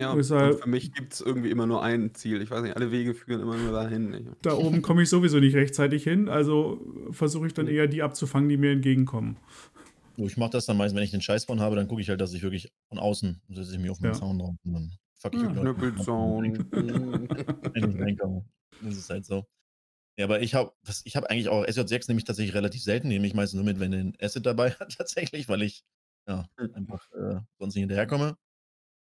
Ja, 0.00 0.20
sage- 0.22 0.58
für 0.58 0.68
mich 0.68 0.92
gibt 0.92 1.12
es 1.14 1.20
irgendwie 1.20 1.50
immer 1.50 1.66
nur 1.66 1.82
ein 1.82 2.14
Ziel. 2.14 2.40
Ich 2.40 2.50
weiß 2.52 2.62
nicht, 2.62 2.76
alle 2.76 2.92
Wege 2.92 3.14
führen 3.14 3.40
immer 3.40 3.56
nur 3.56 3.72
dahin. 3.72 4.28
Da 4.42 4.54
oben 4.54 4.80
komme 4.80 5.02
ich 5.02 5.08
sowieso 5.08 5.40
nicht 5.40 5.56
rechtzeitig 5.56 6.04
hin, 6.04 6.28
also 6.28 6.80
versuche 7.10 7.48
ich 7.48 7.54
dann 7.54 7.66
eher 7.66 7.88
die 7.88 8.02
abzufangen, 8.02 8.48
die 8.48 8.56
mir 8.56 8.70
entgegenkommen. 8.70 9.36
So, 10.16 10.24
Ich 10.26 10.36
mache 10.36 10.50
das 10.50 10.66
dann 10.66 10.76
meistens, 10.76 10.96
wenn 10.96 11.04
ich 11.04 11.10
den 11.10 11.20
Scheiß 11.20 11.46
von 11.46 11.58
habe, 11.60 11.74
dann 11.76 11.88
gucke 11.88 12.00
ich 12.00 12.08
halt, 12.08 12.20
dass 12.20 12.32
ich 12.32 12.42
wirklich 12.42 12.72
von 12.88 12.98
außen 12.98 13.40
setze 13.50 13.72
ich 13.72 13.78
mich 13.80 13.90
auf 13.90 14.00
meinen 14.00 14.12
Ja. 14.12 14.18
Sound 14.18 14.40
drauf 14.40 14.54
und 14.64 14.72
dann 14.72 14.92
fuck 15.16 15.34
ich 15.34 15.44
auch. 15.44 15.52
Knüppelzone. 15.52 16.58
Wenn 16.70 17.90
ich 17.90 18.00
reinkomme. 18.00 18.44
Das 18.82 18.96
ist 18.96 19.10
halt 19.10 19.24
so. 19.24 19.44
Ja, 20.18 20.24
aber 20.24 20.40
ich 20.42 20.54
habe 20.54 20.72
ich 21.04 21.16
hab 21.16 21.24
eigentlich 21.24 21.48
auch 21.48 21.64
SJ6 21.64 22.08
nehme 22.08 22.18
ich 22.18 22.24
tatsächlich 22.24 22.54
relativ 22.54 22.82
selten, 22.82 23.08
nehme 23.08 23.26
ich 23.26 23.34
meistens 23.34 23.56
nur 23.56 23.64
mit, 23.64 23.78
wenn 23.78 23.92
er 23.92 24.00
ein 24.00 24.16
Asset 24.20 24.44
dabei 24.44 24.70
hat, 24.80 24.96
tatsächlich, 24.96 25.48
weil 25.48 25.62
ich 25.62 25.84
ja, 26.28 26.46
Hm. 26.58 26.74
einfach 26.74 27.10
äh, 27.12 27.40
sonst 27.58 27.74
nicht 27.74 27.82
hinterherkomme. 27.82 28.36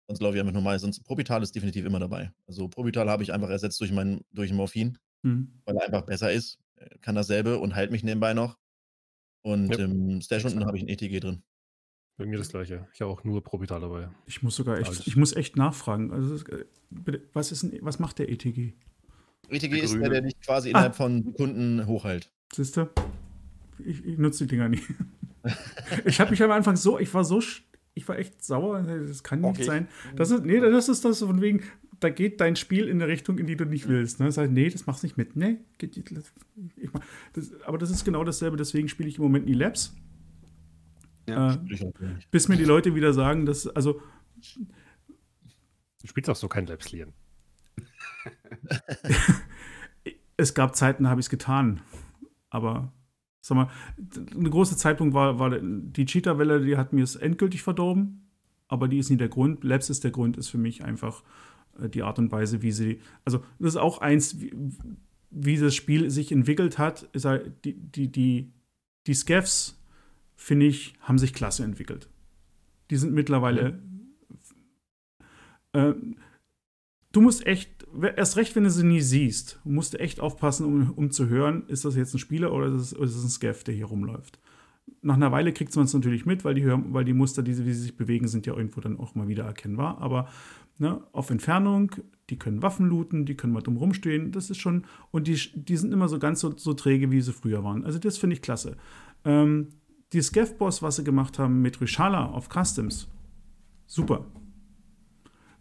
Sonst 0.07 0.21
laufe 0.21 0.35
ich 0.35 0.41
einfach 0.41 0.53
normal. 0.53 0.77
Sonst 0.79 1.03
Probital 1.03 1.41
ist 1.43 1.55
definitiv 1.55 1.85
immer 1.85 1.99
dabei. 1.99 2.31
Also 2.47 2.67
Probital 2.67 3.09
habe 3.09 3.23
ich 3.23 3.33
einfach 3.33 3.49
ersetzt 3.49 3.79
durch 3.81 3.91
mein 3.91 4.21
durch 4.31 4.51
Morphin, 4.51 4.97
Hm. 5.23 5.61
weil 5.65 5.77
er 5.77 5.85
einfach 5.85 6.03
besser 6.03 6.31
ist. 6.31 6.59
Er 6.75 6.97
Kann 6.99 7.15
dasselbe 7.15 7.59
und 7.59 7.75
heilt 7.75 7.91
mich 7.91 8.03
nebenbei 8.03 8.33
noch. 8.33 8.57
Und 9.43 9.69
Ja, 9.71 9.85
im 9.85 10.21
Stash 10.21 10.43
unten 10.45 10.65
habe 10.65 10.77
ich 10.77 10.83
ein 10.83 10.89
ETG 10.89 11.19
drin. 11.19 11.43
Bei 12.17 12.25
mir 12.25 12.37
das 12.37 12.49
gleiche. 12.49 12.87
Ich 12.93 13.01
habe 13.01 13.11
auch 13.11 13.23
nur 13.23 13.43
Probital 13.43 13.81
dabei. 13.81 14.09
Ich 14.25 14.41
muss 14.41 14.55
sogar 14.55 14.79
echt, 14.79 15.05
ich 15.07 15.15
muss 15.15 15.33
echt 15.33 15.55
nachfragen. 15.57 16.11
Also, 16.11 16.35
äh, 16.47 16.65
bitte, 16.89 17.21
was, 17.33 17.51
ist 17.51 17.63
ein, 17.63 17.77
was 17.81 17.99
macht 17.99 18.19
der 18.19 18.29
ETG? 18.29 18.73
ETG 19.49 19.69
Der 19.75 19.83
ist 19.83 19.91
der, 19.93 19.99
grüne. 20.01 20.09
der 20.09 20.21
dich 20.21 20.39
quasi 20.41 20.69
Ah. 20.69 20.71
innerhalb 20.71 20.95
von 20.95 21.23
Sekunden 21.23 21.85
hochheilt. 21.87 22.31
Siehst 22.53 22.77
du? 22.77 22.89
Ich, 23.79 24.05
ich 24.05 24.17
nutze 24.17 24.45
die 24.45 24.51
Dinger 24.51 24.69
nie. 24.69 24.81
ich 26.05 26.19
habe 26.19 26.31
mich 26.31 26.41
am 26.43 26.51
Anfang 26.51 26.75
so, 26.75 26.97
ich 26.99 27.13
war 27.13 27.23
so, 27.23 27.39
sch- 27.39 27.61
ich 27.93 28.07
war 28.07 28.17
echt 28.17 28.43
sauer. 28.43 28.81
Das 28.83 29.23
kann 29.23 29.41
nicht 29.41 29.49
Okay. 29.49 29.63
sein. 29.63 29.87
Das 30.15 30.31
ist, 30.31 30.43
nee, 30.45 30.59
das 30.59 30.89
ist 30.89 31.05
das 31.05 31.19
von 31.19 31.41
wegen, 31.41 31.61
da 31.99 32.09
geht 32.09 32.41
dein 32.41 32.55
Spiel 32.55 32.87
in 32.87 33.01
eine 33.01 33.07
Richtung, 33.11 33.37
in 33.37 33.47
die 33.47 33.55
du 33.55 33.65
nicht 33.65 33.87
willst. 33.87 34.19
Ne? 34.19 34.25
Das 34.25 34.37
heißt, 34.37 34.51
nee, 34.51 34.69
das 34.69 34.85
machst 34.85 35.03
du 35.03 35.07
nicht 35.07 35.17
mit. 35.17 35.35
Nee, 35.35 35.57
geht, 35.77 35.95
ich 35.97 36.93
mach, 36.93 37.01
das, 37.33 37.51
aber 37.61 37.77
das 37.77 37.89
ist 37.91 38.03
genau 38.05 38.23
dasselbe, 38.23 38.57
deswegen 38.57 38.89
spiele 38.89 39.07
ich 39.09 39.17
im 39.17 39.23
Moment 39.23 39.45
nie 39.45 39.53
Labs. 39.53 39.95
Ja. 41.27 41.53
Äh, 41.53 41.57
ich 42.19 42.27
bis 42.31 42.47
mir 42.49 42.57
die 42.57 42.65
Leute 42.65 42.95
wieder 42.95 43.13
sagen, 43.13 43.45
dass, 43.45 43.67
also, 43.67 44.01
Du 46.01 46.07
spielst 46.09 46.29
auch 46.29 46.35
so 46.35 46.47
kein 46.47 46.67
Labslien. 46.67 47.13
es 50.37 50.53
gab 50.53 50.75
Zeiten, 50.75 51.03
da 51.03 51.09
habe 51.09 51.19
ich 51.19 51.25
es 51.25 51.29
getan. 51.29 51.81
Aber, 52.49 52.93
sag 53.41 53.55
mal, 53.55 53.69
eine 54.35 54.49
große 54.49 54.77
Zeitpunkt 54.77 55.13
war, 55.13 55.39
war 55.39 55.59
die 55.59 56.05
Cheetah-Welle, 56.05 56.61
die 56.61 56.77
hat 56.77 56.93
mir 56.93 57.03
es 57.03 57.15
endgültig 57.15 57.63
verdorben. 57.63 58.29
Aber 58.67 58.87
die 58.87 58.97
ist 58.97 59.09
nie 59.09 59.17
der 59.17 59.29
Grund. 59.29 59.63
Labs 59.63 59.89
ist 59.89 60.03
der 60.03 60.11
Grund, 60.11 60.37
ist 60.37 60.49
für 60.49 60.57
mich 60.57 60.83
einfach 60.83 61.23
äh, 61.79 61.89
die 61.89 62.03
Art 62.03 62.19
und 62.19 62.31
Weise, 62.31 62.61
wie 62.61 62.71
sie. 62.71 62.99
Also, 63.23 63.39
das 63.59 63.73
ist 63.73 63.77
auch 63.77 63.99
eins, 63.99 64.41
wie, 64.41 64.53
wie 65.29 65.57
das 65.57 65.75
Spiel 65.75 66.09
sich 66.09 66.31
entwickelt 66.31 66.77
hat. 66.77 67.03
Ist 67.13 67.25
halt, 67.25 67.65
die, 67.65 67.73
die, 67.73 68.11
die, 68.11 68.53
die 69.05 69.13
Scavs, 69.13 69.79
finde 70.35 70.65
ich, 70.65 70.93
haben 71.01 71.17
sich 71.17 71.33
klasse 71.33 71.63
entwickelt. 71.63 72.09
Die 72.89 72.97
sind 72.97 73.13
mittlerweile. 73.13 73.79
Äh, 75.73 75.93
du 77.15 77.21
musst 77.21 77.45
echt, 77.47 77.87
erst 78.17 78.35
recht, 78.35 78.55
wenn 78.55 78.65
du 78.65 78.69
sie 78.69 78.85
nie 78.85 78.99
siehst, 78.99 79.59
musst 79.63 79.93
du 79.93 79.99
echt 79.99 80.19
aufpassen, 80.19 80.65
um, 80.65 80.91
um 80.91 81.11
zu 81.11 81.29
hören, 81.29 81.63
ist 81.67 81.85
das 81.85 81.95
jetzt 81.95 82.13
ein 82.13 82.19
Spieler 82.19 82.51
oder 82.51 82.67
ist 82.67 82.73
es, 82.73 82.91
ist 82.91 83.15
es 83.15 83.23
ein 83.23 83.29
Scav, 83.29 83.63
der 83.63 83.73
hier 83.73 83.85
rumläuft. 83.85 84.39
Nach 85.01 85.15
einer 85.15 85.31
Weile 85.31 85.53
kriegt 85.53 85.75
man 85.75 85.85
es 85.85 85.93
natürlich 85.93 86.25
mit, 86.25 86.43
weil 86.43 86.55
die, 86.55 86.65
weil 86.67 87.05
die 87.05 87.13
Muster, 87.13 87.41
die, 87.41 87.57
wie 87.65 87.73
sie 87.73 87.81
sich 87.81 87.97
bewegen, 87.97 88.27
sind 88.27 88.45
ja 88.45 88.55
irgendwo 88.55 88.81
dann 88.81 88.99
auch 88.99 89.15
mal 89.15 89.27
wieder 89.27 89.45
erkennbar. 89.45 89.99
Aber 89.99 90.27
ne, 90.77 91.01
auf 91.13 91.29
Entfernung, 91.29 91.91
die 92.29 92.37
können 92.37 92.61
Waffen 92.61 92.87
looten, 92.87 93.25
die 93.25 93.35
können 93.35 93.53
mal 93.53 93.61
dumm 93.61 93.77
rumstehen, 93.77 94.31
das 94.31 94.49
ist 94.49 94.57
schon, 94.57 94.85
und 95.11 95.27
die, 95.27 95.39
die 95.55 95.77
sind 95.77 95.93
immer 95.93 96.07
so 96.07 96.19
ganz 96.19 96.41
so, 96.41 96.55
so 96.57 96.73
träge, 96.73 97.11
wie 97.11 97.21
sie 97.21 97.33
früher 97.33 97.63
waren. 97.63 97.85
Also 97.85 97.97
das 97.97 98.17
finde 98.17 98.35
ich 98.35 98.41
klasse. 98.41 98.77
Ähm, 99.23 99.69
die 100.11 100.21
Scav-Boss, 100.21 100.81
was 100.81 100.97
sie 100.97 101.03
gemacht 101.03 101.39
haben 101.39 101.61
mit 101.61 101.79
Rishala 101.81 102.25
auf 102.25 102.49
Customs, 102.49 103.07
super 103.87 104.25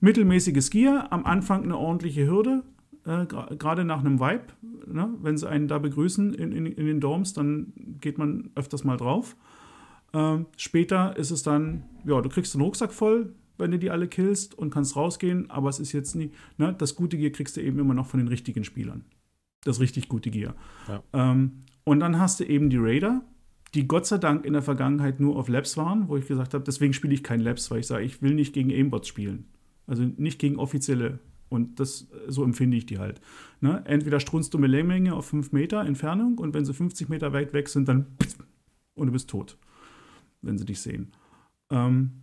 mittelmäßiges 0.05 0.71
Gear, 0.71 1.09
am 1.11 1.25
Anfang 1.25 1.65
eine 1.65 1.77
ordentliche 1.77 2.27
Hürde, 2.27 2.63
äh, 3.05 3.27
gerade 3.27 3.85
nach 3.85 4.01
einem 4.01 4.21
Vibe. 4.21 4.45
Ne? 4.87 5.15
Wenn 5.21 5.37
sie 5.37 5.49
einen 5.49 5.67
da 5.67 5.79
begrüßen 5.79 6.35
in, 6.35 6.53
in, 6.53 6.67
in 6.67 6.87
den 6.87 7.01
Dorms, 7.01 7.33
dann 7.33 7.73
geht 8.01 8.19
man 8.19 8.51
öfters 8.55 8.85
mal 8.85 8.97
drauf. 8.97 9.37
Ähm, 10.13 10.47
später 10.57 11.17
ist 11.17 11.31
es 11.31 11.43
dann, 11.43 11.85
ja, 12.05 12.21
du 12.21 12.29
kriegst 12.29 12.55
den 12.55 12.61
Rucksack 12.61 12.93
voll, 12.93 13.35
wenn 13.59 13.71
du 13.71 13.79
die 13.79 13.91
alle 13.91 14.07
killst 14.07 14.57
und 14.57 14.71
kannst 14.71 14.95
rausgehen, 14.95 15.51
aber 15.51 15.69
es 15.69 15.81
ist 15.81 15.93
jetzt 15.93 16.15
nie, 16.15 16.31
ne? 16.59 16.75
das 16.77 16.95
gute 16.95 17.17
Gear 17.17 17.31
kriegst 17.31 17.57
du 17.57 17.63
eben 17.63 17.79
immer 17.79 17.95
noch 17.95 18.07
von 18.07 18.19
den 18.21 18.29
richtigen 18.29 18.65
Spielern. 18.65 19.05
Das 19.65 19.81
richtig 19.81 20.09
gute 20.09 20.31
Gear. 20.31 20.55
Ja. 20.89 21.03
Ähm, 21.13 21.65
und 21.85 22.01
dann 22.01 22.19
hast 22.19 22.41
du 22.41 22.45
eben 22.45 22.69
die 22.69 22.77
Raider, 22.79 23.23
die 23.75 23.89
Gott 23.89 24.07
sei 24.07 24.19
Dank 24.19 24.45
in 24.45 24.53
der 24.53 24.63
Vergangenheit 24.63 25.19
nur 25.19 25.37
auf 25.37 25.49
Labs 25.49 25.77
waren, 25.77 26.09
wo 26.09 26.17
ich 26.17 26.27
gesagt 26.27 26.55
habe, 26.55 26.65
deswegen 26.65 26.93
spiele 26.93 27.15
ich 27.15 27.23
kein 27.23 27.41
Labs, 27.41 27.71
weil 27.71 27.81
ich 27.81 27.87
sage, 27.87 28.05
ich 28.05 28.23
will 28.23 28.35
nicht 28.35 28.53
gegen 28.53 28.71
Aimbots 28.71 29.09
spielen. 29.09 29.47
Also 29.87 30.03
nicht 30.03 30.39
gegen 30.39 30.57
offizielle. 30.57 31.19
Und 31.49 31.79
das, 31.79 32.09
so 32.27 32.43
empfinde 32.43 32.77
ich 32.77 32.87
die 32.87 32.99
halt. 32.99 33.21
Ne? 33.61 33.83
Entweder 33.87 34.19
strunzt 34.19 34.55
du 34.55 34.59
eine 34.59 34.67
Länge 34.67 35.15
auf 35.15 35.27
5 35.27 35.53
Meter 35.53 35.85
Entfernung 35.85 36.39
und 36.39 36.55
wenn 36.55 36.65
sie 36.65 36.75
50 36.75 37.09
Meter 37.09 37.33
weit 37.33 37.53
weg 37.53 37.69
sind, 37.69 37.89
dann 37.89 38.07
und 38.95 39.07
du 39.07 39.13
bist 39.13 39.29
tot, 39.29 39.57
wenn 40.43 40.59
sie 40.59 40.65
dich 40.65 40.81
sehen. 40.81 41.13
Ähm, 41.71 42.23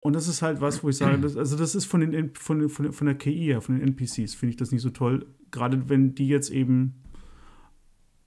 und 0.00 0.12
das 0.12 0.28
ist 0.28 0.42
halt 0.42 0.60
was, 0.60 0.82
wo 0.84 0.90
ich 0.90 0.96
sage, 0.96 1.18
das, 1.18 1.36
also 1.36 1.56
das 1.56 1.74
ist 1.74 1.86
von, 1.86 2.00
den, 2.00 2.34
von, 2.34 2.68
von, 2.68 2.92
von 2.92 3.06
der 3.06 3.16
KI 3.16 3.46
her, 3.46 3.62
von 3.62 3.78
den 3.78 3.88
NPCs, 3.88 4.34
finde 4.34 4.50
ich 4.50 4.56
das 4.56 4.70
nicht 4.70 4.82
so 4.82 4.90
toll. 4.90 5.26
Gerade 5.50 5.88
wenn 5.88 6.14
die 6.14 6.28
jetzt 6.28 6.50
eben 6.50 7.02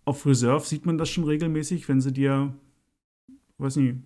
auf 0.06 0.25
Reserve 0.25 0.65
sieht 0.65 0.86
man 0.86 0.97
das 0.97 1.10
schon 1.10 1.25
regelmäßig, 1.25 1.88
wenn 1.88 2.01
sie 2.01 2.13
dir, 2.13 2.53
weiß 3.58 3.75
nicht, 3.75 3.97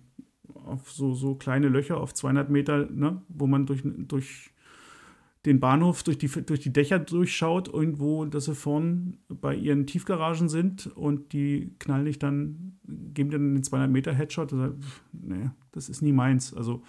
auf 0.66 0.90
so, 0.90 1.14
so 1.14 1.34
kleine 1.34 1.68
Löcher 1.68 1.98
auf 1.98 2.14
200 2.14 2.50
Meter, 2.50 2.88
ne, 2.90 3.22
wo 3.28 3.46
man 3.46 3.66
durch, 3.66 3.82
durch 3.84 4.50
den 5.44 5.58
Bahnhof, 5.58 6.02
durch 6.02 6.18
die, 6.18 6.28
durch 6.28 6.60
die 6.60 6.72
Dächer 6.72 6.98
durchschaut, 6.98 7.68
irgendwo, 7.72 8.24
dass 8.24 8.44
sie 8.44 8.54
vorn 8.54 9.18
bei 9.28 9.54
ihren 9.54 9.86
Tiefgaragen 9.86 10.48
sind 10.48 10.86
und 10.86 11.32
die 11.32 11.74
knallen 11.78 12.04
dich 12.04 12.18
dann, 12.18 12.78
geben 12.84 13.30
dir 13.30 13.38
dann 13.38 13.54
den 13.54 13.62
200 13.64 13.90
Meter 13.90 14.12
Headshot. 14.12 14.50
Pff, 14.50 15.02
nee, 15.12 15.50
das 15.72 15.88
ist 15.88 16.00
nie 16.00 16.12
meins. 16.12 16.54
Also, 16.54 16.82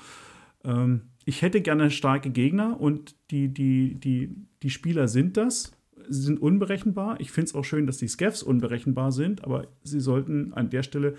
ähm, 0.64 1.02
ich 1.26 1.42
hätte 1.42 1.62
gerne 1.62 1.90
starke 1.90 2.30
Gegner 2.30 2.80
und 2.80 3.16
die, 3.32 3.48
die, 3.48 3.96
die, 3.96 4.36
die 4.62 4.70
Spieler 4.70 5.08
sind 5.08 5.38
das. 5.38 5.72
Sie 6.10 6.22
sind 6.22 6.42
unberechenbar. 6.42 7.20
Ich 7.22 7.32
finde 7.32 7.46
es 7.46 7.56
auch 7.56 7.64
schön, 7.64 7.88
dass 7.88 7.98
die 7.98 8.08
Scavs 8.08 8.44
unberechenbar 8.44 9.12
sind, 9.12 9.44
aber 9.44 9.68
sie 9.84 10.02
sollten 10.02 10.54
an 10.54 10.70
der 10.70 10.84
Stelle. 10.84 11.16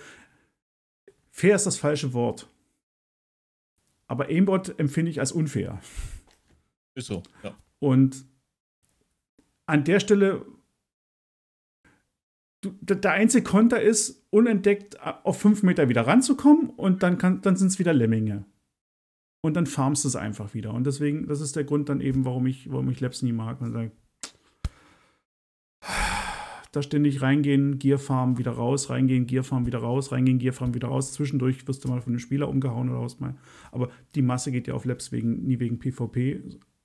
Fair 1.37 1.57
ist 1.57 1.67
das 1.67 1.77
falsche 1.77 2.13
Wort. 2.13 2.49
Aber 4.07 4.27
Aimbot 4.27 4.79
empfinde 4.79 5.11
ich 5.11 5.19
als 5.19 5.33
unfair. 5.33 5.81
Ist 6.95 7.09
so, 7.09 7.25
ja. 7.43 7.53
Und 7.81 8.25
an 9.67 9.83
der 9.83 9.99
Stelle, 9.99 10.47
der 12.63 13.11
einzige 13.11 13.43
Konter 13.43 13.83
ist, 13.83 14.25
unentdeckt 14.31 15.01
auf 15.01 15.41
fünf 15.41 15.65
Meter 15.65 15.89
wieder 15.89 16.07
ranzukommen 16.07 16.71
und 16.71 17.03
dann, 17.03 17.19
kann- 17.19 17.43
dann 17.43 17.57
sind 17.57 17.67
es 17.69 17.81
wieder 17.81 17.93
Lemminge. 17.93 18.45
Und 19.41 19.55
dann 19.55 19.67
farmst 19.67 20.05
du 20.05 20.09
es 20.09 20.17
einfach 20.17 20.55
wieder. 20.55 20.73
Und 20.73 20.85
deswegen, 20.85 21.27
das 21.27 21.41
ist 21.41 21.57
der 21.57 21.65
Grund 21.65 21.89
dann 21.89 22.01
eben, 22.01 22.25
warum 22.25 22.47
ich, 22.47 22.71
warum 22.71 22.89
ich 22.91 23.01
Labs 23.01 23.23
nie 23.23 23.33
mag. 23.33 23.61
Und 23.61 23.73
sage, 23.73 23.91
da 26.77 26.83
ständig 26.83 27.23
reingehen, 27.23 27.79
Gear 27.79 27.99
Farm 27.99 28.39
wieder 28.39 28.53
raus, 28.53 28.91
reingehen, 28.91 29.27
Gear 29.27 29.45
Farm 29.45 29.67
wieder 29.67 29.79
raus, 29.79 30.13
reingehen, 30.13 30.39
Gear 30.39 30.53
Farm 30.53 30.75
wieder 30.75 30.89
raus. 30.89 31.13
Zwischendurch 31.13 31.67
wirst 31.69 31.85
du 31.85 31.89
mal 31.89 32.01
von 32.01 32.13
einem 32.13 32.19
Spieler 32.21 32.49
umgehauen 32.49 32.89
oder 32.91 33.01
was 33.03 33.21
mal. 33.21 33.35
Aber 33.73 33.89
die 34.15 34.23
Masse 34.23 34.51
geht 34.53 34.67
ja 34.69 34.75
auf 34.75 34.85
Labs 34.85 35.13
wegen, 35.13 35.45
nie 35.45 35.59
wegen 35.61 35.79
PvP, 35.79 36.43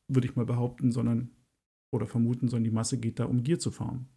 würde 0.08 0.28
ich 0.28 0.36
mal 0.36 0.46
behaupten, 0.46 0.92
sondern 0.92 1.32
oder 1.92 2.06
vermuten, 2.06 2.48
sondern 2.48 2.66
die 2.66 2.72
Masse 2.72 3.00
geht 3.00 3.20
da, 3.20 3.26
um 3.26 3.44
Gear 3.44 3.60
zu 3.60 3.72
farmen. 3.72 4.08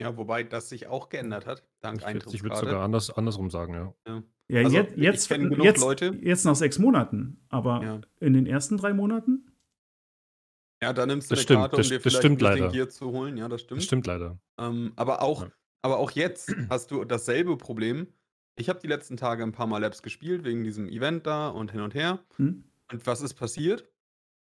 Ja, 0.00 0.16
wobei 0.16 0.42
das 0.44 0.70
sich 0.70 0.86
auch 0.86 1.10
geändert 1.10 1.46
hat, 1.46 1.62
dank 1.82 1.98
Ich 1.98 2.06
würde 2.06 2.14
würd 2.14 2.24
Eintrittsgrade. 2.24 2.66
sogar 2.66 2.82
anders, 2.82 3.10
andersrum 3.10 3.50
sagen, 3.50 3.74
ja. 3.74 3.94
Ja, 4.48 4.62
Also, 4.64 4.76
jetzt, 4.78 4.96
ich 4.96 5.02
jetzt, 5.02 5.30
jetzt, 5.30 5.80
Leute. 5.82 6.18
jetzt 6.22 6.44
nach 6.44 6.56
sechs 6.56 6.78
Monaten, 6.78 7.36
aber 7.50 7.82
Ja. 7.84 8.00
in 8.20 8.32
den 8.32 8.46
ersten 8.46 8.78
drei 8.78 8.94
Monaten? 8.94 9.49
Ja, 10.82 10.92
da 10.92 11.06
nimmst 11.06 11.30
du 11.30 11.34
Das 11.34 11.40
eine 11.40 11.44
stimmt, 11.44 11.60
Karte, 11.60 11.76
um 11.76 11.78
das- 11.82 11.88
dir 11.88 11.94
das 11.96 12.02
vielleicht 12.02 12.16
stimmt 12.18 12.42
ein 12.42 12.50
bisschen 12.50 12.60
leider. 12.64 12.72
Gear 12.72 12.88
zu 12.88 13.10
holen. 13.10 13.36
Ja, 13.36 13.48
das 13.48 13.60
stimmt. 13.62 13.78
Das 13.80 13.84
stimmt 13.86 14.06
leider. 14.06 14.38
Ähm, 14.58 14.92
aber, 14.96 15.22
auch, 15.22 15.42
Ja. 15.44 15.52
aber 15.82 15.98
auch 15.98 16.10
jetzt 16.12 16.48
hast 16.70 16.90
du 16.90 17.04
dasselbe 17.04 17.56
Problem. 17.56 18.06
Ich 18.58 18.68
habe 18.68 18.80
die 18.80 18.86
letzten 18.88 19.16
Tage 19.16 19.42
ein 19.42 19.52
paar 19.52 19.66
Mal 19.66 19.78
Labs 19.78 20.02
gespielt, 20.02 20.44
wegen 20.44 20.64
diesem 20.64 20.88
Event 20.88 21.26
da 21.26 21.48
und 21.48 21.72
hin 21.72 21.80
und 21.80 21.94
her. 21.94 22.18
Hm? 22.36 22.64
Und 22.92 23.06
was 23.06 23.20
ist 23.22 23.34
passiert? 23.34 23.88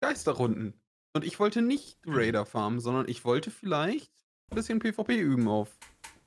Geisterrunden. 0.02 0.74
Und 1.16 1.24
ich 1.24 1.40
wollte 1.40 1.62
nicht 1.62 1.98
Raider 2.06 2.46
farmen, 2.46 2.80
sondern 2.80 3.08
ich 3.08 3.24
wollte 3.26 3.52
vielleicht 3.52 4.12
ein 4.52 4.56
bisschen 4.56 4.80
PvP 4.80 5.18
üben 5.18 5.48
auf 5.48 5.78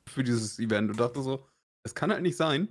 für 0.09 0.24
dieses 0.24 0.59
Event 0.59 0.90
und 0.90 0.99
dachte 0.99 1.22
so, 1.22 1.44
es 1.84 1.94
kann 1.94 2.11
halt 2.11 2.22
nicht 2.22 2.36
sein, 2.36 2.68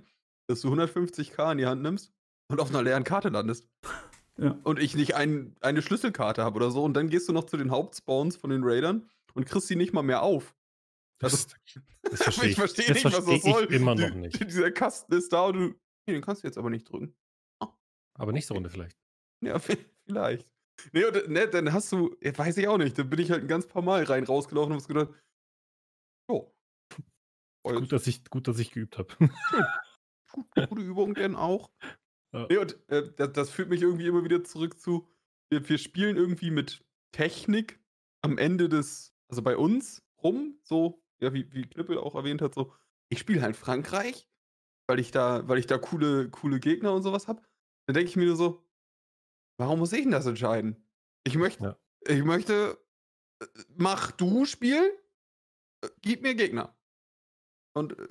dass 0.48 0.60
du 0.60 0.68
150k 0.72 1.52
in 1.52 1.58
die 1.58 1.66
Hand 1.66 1.82
nimmst 1.82 2.12
und 2.50 2.60
auf 2.60 2.70
einer 2.70 2.82
leeren 2.82 3.04
Karte 3.04 3.28
landest. 3.28 3.66
Ja. 4.40 4.58
Und 4.64 4.78
ich 4.78 4.94
nicht 4.94 5.14
ein, 5.16 5.56
eine 5.60 5.82
Schlüsselkarte 5.82 6.42
habe 6.44 6.56
oder 6.56 6.70
so. 6.70 6.84
Und 6.84 6.94
dann 6.94 7.08
gehst 7.10 7.28
du 7.28 7.32
noch 7.32 7.44
zu 7.44 7.56
den 7.56 7.70
Hauptspawns 7.70 8.36
von 8.36 8.50
den 8.50 8.62
Raidern 8.64 9.08
und 9.34 9.46
kriegst 9.46 9.66
sie 9.68 9.76
nicht 9.76 9.92
mal 9.92 10.02
mehr 10.02 10.22
auf. 10.22 10.54
Das, 11.20 11.32
Also- 11.32 11.80
das 12.02 12.22
verstehe 12.22 12.50
ich 12.50 12.56
verstehe 12.56 12.86
das 12.86 12.94
nicht, 12.94 13.04
was 13.06 13.14
das 13.14 13.24
verstehe 13.24 13.52
soll. 13.52 13.64
ich 13.64 13.70
immer 13.72 13.96
Die- 13.96 14.02
noch 14.02 14.14
nicht. 14.14 14.40
Dieser 14.46 14.70
Kasten 14.70 15.12
ist 15.14 15.32
da 15.32 15.46
und 15.46 15.54
du. 15.54 15.60
Nee, 16.06 16.14
den 16.14 16.22
kannst 16.22 16.42
du 16.42 16.46
jetzt 16.46 16.56
aber 16.56 16.70
nicht 16.70 16.88
drücken. 16.90 17.14
Aber 18.18 18.32
nächste 18.32 18.54
Runde 18.54 18.70
vielleicht. 18.70 18.96
Ja, 19.44 19.58
vielleicht. 20.06 20.50
Nee, 20.92 21.04
und, 21.04 21.28
ne, 21.28 21.48
dann 21.48 21.72
hast 21.72 21.90
du, 21.92 22.16
ja, 22.22 22.36
weiß 22.36 22.56
ich 22.58 22.68
auch 22.68 22.78
nicht, 22.78 22.96
dann 22.98 23.10
bin 23.10 23.18
ich 23.18 23.30
halt 23.32 23.42
ein 23.42 23.48
ganz 23.48 23.66
paar 23.66 23.82
Mal 23.82 24.04
rein 24.04 24.24
rausgelaufen 24.24 24.72
und 24.72 24.80
hab 24.80 24.88
gedacht, 24.88 25.10
jo. 26.30 26.54
Voll 27.66 27.80
Gut, 27.80 27.92
dass 27.92 28.06
ich, 28.06 28.24
gut, 28.30 28.46
dass 28.46 28.58
ich 28.60 28.70
geübt 28.70 28.98
habe. 28.98 29.12
gut, 30.32 30.46
gute 30.68 30.82
Übung 30.82 31.14
denn 31.14 31.34
auch. 31.34 31.70
Ja. 32.32 32.46
Nee, 32.50 32.58
und 32.58 32.78
äh, 32.90 33.10
das, 33.16 33.32
das 33.32 33.50
führt 33.50 33.68
mich 33.70 33.82
irgendwie 33.82 34.06
immer 34.06 34.24
wieder 34.24 34.44
zurück 34.44 34.78
zu, 34.80 35.08
wir, 35.50 35.66
wir 35.68 35.78
spielen 35.78 36.16
irgendwie 36.16 36.50
mit 36.50 36.84
Technik 37.12 37.80
am 38.22 38.36
Ende 38.38 38.68
des, 38.68 39.14
also 39.28 39.42
bei 39.42 39.56
uns 39.56 40.02
rum, 40.22 40.58
so, 40.62 41.02
ja, 41.20 41.32
wie, 41.32 41.50
wie 41.52 41.62
Knüppel 41.62 41.98
auch 41.98 42.14
erwähnt 42.14 42.42
hat, 42.42 42.54
so, 42.54 42.72
ich 43.08 43.18
spiele 43.18 43.40
halt 43.42 43.56
Frankreich, 43.56 44.28
weil 44.86 44.98
ich 44.98 45.10
da, 45.10 45.48
weil 45.48 45.58
ich 45.58 45.66
da 45.66 45.78
coole, 45.78 46.28
coole 46.30 46.60
Gegner 46.60 46.92
und 46.92 47.02
sowas 47.02 47.28
habe. 47.28 47.42
Dann 47.86 47.94
denke 47.94 48.10
ich 48.10 48.16
mir 48.16 48.26
nur 48.26 48.36
so, 48.36 48.62
warum 49.58 49.78
muss 49.78 49.92
ich 49.92 50.02
denn 50.02 50.10
das 50.10 50.26
entscheiden? 50.26 50.86
Ich 51.24 51.36
möchte, 51.36 51.64
Ja. 51.64 51.78
ich 52.06 52.22
möchte, 52.24 52.78
äh, 53.40 53.46
mach 53.76 54.10
du 54.12 54.44
Spiel, 54.44 54.92
äh, 55.82 55.88
gib 56.02 56.22
mir 56.22 56.34
Gegner. 56.34 56.76
Und 57.74 57.98
äh, 57.98 58.08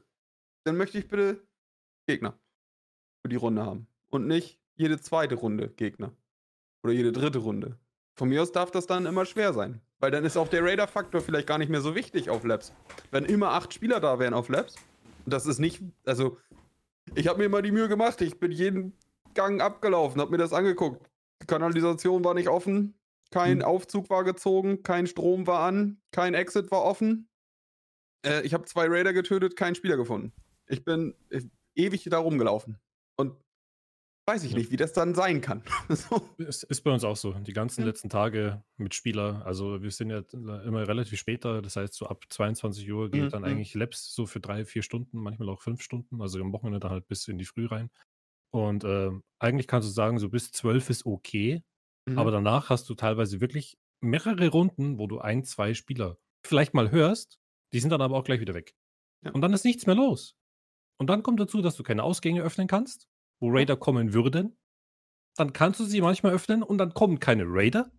dann 0.66 0.78
möchte 0.78 0.98
ich 0.98 1.08
bitte 1.08 1.48
Gegner 2.08 2.40
für 3.22 3.30
die 3.30 3.36
Runde 3.36 3.64
haben. 3.66 3.88
Und 4.10 4.28
nicht 4.28 4.60
jede 4.76 5.00
zweite 5.00 5.36
Runde 5.36 5.70
Gegner. 5.70 6.14
Oder 6.84 6.94
jede 6.94 7.12
dritte 7.12 7.40
Runde. 7.40 7.78
Von 8.16 8.30
mir 8.30 8.42
aus 8.42 8.52
darf 8.52 8.72
das 8.72 8.88
dann 8.88 9.06
immer 9.06 9.26
schwer 9.26 9.54
sein. 9.54 9.82
Weil 10.00 10.12
dann 10.12 10.26
ist 10.26 10.38
auch 10.38 10.48
der 10.48 10.64
Raider-Faktor 10.64 11.22
vielleicht 11.22 11.48
gar 11.48 11.58
nicht 11.58 11.70
mehr 11.70 11.82
so 11.82 11.96
wichtig 11.96 12.30
auf 12.30 12.44
Labs. 12.44 12.74
Wenn 13.12 13.26
immer 13.26 13.52
acht 13.52 13.74
Spieler 13.74 14.00
da 14.00 14.20
wären 14.20 14.34
auf 14.34 14.50
Labs, 14.50 14.76
das 15.26 15.46
ist 15.46 15.60
nicht, 15.60 15.82
also, 16.06 16.38
ich 17.16 17.28
habe 17.28 17.40
mir 17.40 17.46
immer 17.46 17.62
die 17.62 17.72
Mühe 17.72 17.88
gemacht, 17.88 18.22
ich 18.22 18.40
bin 18.40 18.52
jeden 18.52 18.94
Gang 19.34 19.62
abgelaufen, 19.62 20.22
habe 20.22 20.32
mir 20.32 20.38
das 20.38 20.54
angeguckt. 20.54 21.10
Die 21.42 21.48
Kanalisation 21.48 22.24
war 22.24 22.34
nicht 22.34 22.48
offen, 22.48 22.96
kein 23.32 23.60
Hm. 23.60 23.66
Aufzug 23.66 24.10
war 24.10 24.24
gezogen, 24.24 24.84
kein 24.84 25.08
Strom 25.08 25.48
war 25.48 25.62
an, 25.62 26.00
kein 26.12 26.34
Exit 26.34 26.72
war 26.72 26.84
offen. 26.84 27.28
Äh, 28.26 28.42
ich 28.44 28.54
habe 28.54 28.66
zwei 28.66 28.88
Raider 28.88 29.14
getötet, 29.14 29.56
keinen 29.56 29.76
Spieler 29.76 29.98
gefunden. 29.98 30.34
Ich 30.68 30.84
bin 30.84 31.14
äh, 31.30 31.42
ewig 31.76 32.04
da 32.10 32.20
rumgelaufen. 32.20 32.78
Und 33.16 33.36
weiß 34.28 34.44
ich 34.44 34.52
Ja. 34.52 34.58
nicht, 34.58 34.72
wie 34.72 34.76
das 34.78 34.94
dann 34.94 35.16
sein 35.16 35.42
kann. 35.42 35.64
so. 35.90 36.30
Es 36.38 36.64
ist 36.64 36.82
bei 36.82 36.92
uns 36.92 37.04
auch 37.04 37.16
so. 37.16 37.32
Die 37.34 37.54
ganzen 37.54 37.82
Ja. 37.82 37.88
letzten 37.88 38.10
Tage 38.10 38.64
mit 38.78 38.94
Spieler. 38.94 39.46
Also 39.46 39.82
wir 39.82 39.92
sind 39.92 40.10
ja 40.10 40.20
immer 40.64 40.88
relativ 40.88 41.18
später. 41.20 41.62
Das 41.62 41.76
heißt, 41.76 41.94
so 41.94 42.08
ab 42.08 42.26
22 42.30 42.92
Uhr 42.92 43.10
geht 43.10 43.24
Mhm, 43.24 43.30
dann 43.30 43.42
mhm. 43.44 43.48
eigentlich 43.48 43.74
Labs 43.74 44.14
so 44.14 44.26
für 44.26 44.40
drei, 44.40 44.66
vier 44.66 44.84
Stunden, 44.84 45.18
manchmal 45.20 45.50
auch 45.50 45.62
fünf 45.62 45.82
Stunden. 45.82 46.22
Also 46.22 46.40
am 46.42 46.52
Wochenende 46.54 46.80
dann 46.80 46.92
halt 46.92 47.08
bis 47.08 47.28
in 47.28 47.38
die 47.38 47.46
Früh 47.46 47.66
rein. 47.68 47.90
Und 48.52 48.84
ähm, 48.84 49.24
eigentlich 49.40 49.68
kannst 49.68 49.88
du 49.88 49.92
sagen, 49.94 50.20
so 50.20 50.30
bis 50.30 50.52
12 50.52 50.90
ist 50.90 51.06
okay. 51.06 51.64
Mhm. 52.06 52.18
Aber 52.20 52.32
danach 52.32 52.70
hast 52.70 52.90
du 52.90 52.96
teilweise 52.96 53.42
wirklich 53.42 53.78
mehrere 54.02 54.50
Runden, 54.50 55.00
wo 55.00 55.08
du 55.08 55.20
ein, 55.20 55.44
zwei 55.44 55.74
Spieler 55.74 56.18
vielleicht 56.46 56.74
mal 56.74 56.92
hörst. 56.92 57.40
Die 57.74 57.80
sind 57.80 57.90
dann 57.90 58.02
aber 58.02 58.16
auch 58.16 58.24
gleich 58.24 58.40
wieder 58.40 58.54
weg. 58.54 58.76
Ja. 59.26 59.32
Und 59.32 59.42
dann 59.42 59.52
ist 59.54 59.66
nichts 59.66 59.86
mehr 59.86 59.96
los. 59.96 60.36
Und 61.00 61.10
dann 61.10 61.24
kommt 61.24 61.40
dazu, 61.40 61.62
dass 61.62 61.76
du 61.76 61.84
keine 61.84 62.04
Ausgänge 62.04 62.42
öffnen 62.42 62.68
kannst, 62.68 63.08
wo 63.40 63.50
Raider 63.50 63.76
kommen 63.78 64.14
würden. 64.14 64.56
Dann 65.36 65.54
kannst 65.54 65.80
du 65.80 65.86
sie 65.86 66.02
manchmal 66.02 66.34
öffnen 66.34 66.64
und 66.64 66.78
dann 66.80 66.94
kommen 66.94 67.20
keine 67.20 67.44
Raider. 67.48 67.92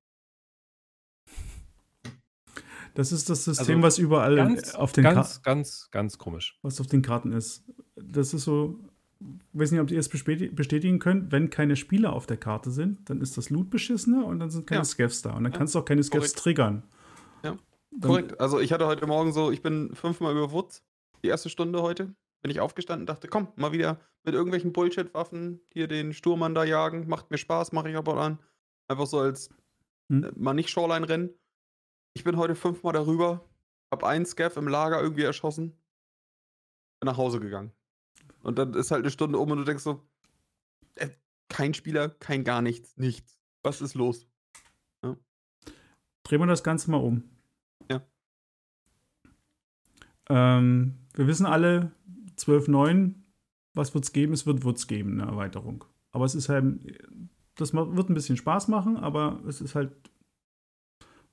Das 2.94 3.12
ist 3.12 3.30
das 3.30 3.44
System, 3.44 3.76
Also 3.76 3.82
was 3.82 3.98
überall 3.98 4.34
Ganz, 4.36 4.74
auf 4.74 4.92
den 4.92 5.04
Ka- 5.04 5.14
ganz, 5.14 5.42
ganz, 5.42 5.88
ganz 5.92 6.18
komisch. 6.18 6.58
was 6.62 6.80
auf 6.80 6.88
den 6.88 7.02
Karten 7.02 7.32
ist. 7.32 7.64
Das 7.94 8.34
ist 8.34 8.42
so, 8.44 8.80
ich 9.20 9.26
weiß 9.60 9.70
nicht, 9.70 9.80
ob 9.80 9.90
ihr 9.90 10.00
es 10.00 10.10
bestäti- 10.10 10.52
bestätigen 10.52 10.98
könnt, 10.98 11.30
wenn 11.30 11.48
keine 11.50 11.76
Spieler 11.76 12.12
auf 12.12 12.26
der 12.26 12.38
Karte 12.38 12.70
sind, 12.72 13.08
dann 13.08 13.20
ist 13.20 13.36
das 13.36 13.50
Loot 13.50 13.70
beschissener 13.70 14.24
und 14.26 14.40
dann 14.40 14.50
sind 14.50 14.66
keine 14.66 14.80
Ja. 14.80 14.84
Scavs 14.84 15.22
da. 15.22 15.30
Und 15.34 15.44
dann 15.44 15.52
Ja, 15.52 15.58
kannst 15.58 15.74
du 15.74 15.78
auch 15.78 15.84
keine 15.84 16.02
Scavs 16.02 16.22
korrekt. 16.32 16.38
triggern. 16.38 16.82
Ja, 17.44 17.56
Dann- 17.92 18.00
Korrekt. 18.10 18.40
Also 18.40 18.58
ich 18.58 18.72
hatte 18.72 18.86
heute 18.86 19.06
Morgen 19.06 19.32
so, 19.32 19.52
ich 19.52 19.62
bin 19.62 19.94
fünfmal 19.94 20.32
über 20.32 20.50
Wutz, 20.50 20.82
die 21.22 21.28
erste 21.28 21.50
Stunde 21.50 21.82
heute. 21.82 22.14
Bin 22.42 22.50
ich 22.50 22.60
aufgestanden 22.60 23.02
und 23.02 23.08
dachte, 23.08 23.28
komm, 23.28 23.48
mal 23.56 23.72
wieder 23.72 24.00
mit 24.24 24.34
irgendwelchen 24.34 24.72
Bullshit-Waffen 24.72 25.60
hier 25.72 25.88
den 25.88 26.12
Sturmmann 26.12 26.54
da 26.54 26.64
jagen. 26.64 27.08
Macht 27.08 27.30
mir 27.30 27.38
Spaß, 27.38 27.72
mache 27.72 27.90
ich 27.90 27.96
aber 27.96 28.16
an. 28.16 28.38
Einfach 28.88 29.06
so 29.06 29.18
als 29.18 29.50
Hm. 30.10 30.24
äh, 30.24 30.32
mal 30.36 30.54
nicht 30.54 30.70
Shoreline 30.70 31.08
rennen. 31.08 31.30
Ich 32.14 32.24
bin 32.24 32.36
heute 32.36 32.54
fünfmal 32.54 32.92
darüber, 32.92 33.48
hab 33.90 34.04
einen 34.04 34.26
Scav 34.26 34.56
im 34.56 34.68
Lager 34.68 35.00
irgendwie 35.00 35.22
erschossen, 35.22 35.70
bin 37.00 37.06
nach 37.06 37.16
Hause 37.16 37.40
gegangen. 37.40 37.72
Und 38.42 38.58
dann 38.58 38.74
ist 38.74 38.90
halt 38.90 39.02
eine 39.02 39.10
Stunde 39.10 39.38
um 39.38 39.50
und 39.50 39.58
du 39.58 39.64
denkst 39.64 39.84
so, 39.84 40.02
äh, 40.96 41.10
kein 41.48 41.74
Spieler, 41.74 42.08
kein 42.08 42.44
gar 42.44 42.62
nichts, 42.62 42.96
nichts. 42.96 43.38
Was 43.62 43.80
ist 43.80 43.94
los? 43.94 44.26
Drehen 46.22 46.40
wir 46.40 46.46
das 46.46 46.62
Ganze 46.62 46.90
mal 46.90 46.98
um. 46.98 47.24
Ja. 47.90 48.02
Ähm, 50.28 50.98
wir 51.14 51.26
wissen 51.26 51.46
alle, 51.46 51.92
12.9, 52.48 53.14
was 53.74 53.94
wird 53.94 54.04
es 54.04 54.12
geben? 54.12 54.32
Es 54.32 54.46
wird 54.46 54.64
es 54.64 54.86
geben, 54.86 55.20
eine 55.20 55.30
Erweiterung. 55.30 55.84
Aber 56.12 56.24
es 56.24 56.34
ist 56.34 56.48
halt, 56.48 56.64
das 57.56 57.74
wird 57.74 58.10
ein 58.10 58.14
bisschen 58.14 58.36
Spaß 58.36 58.68
machen, 58.68 58.96
aber 58.96 59.42
es 59.46 59.60
ist 59.60 59.74
halt, 59.74 59.92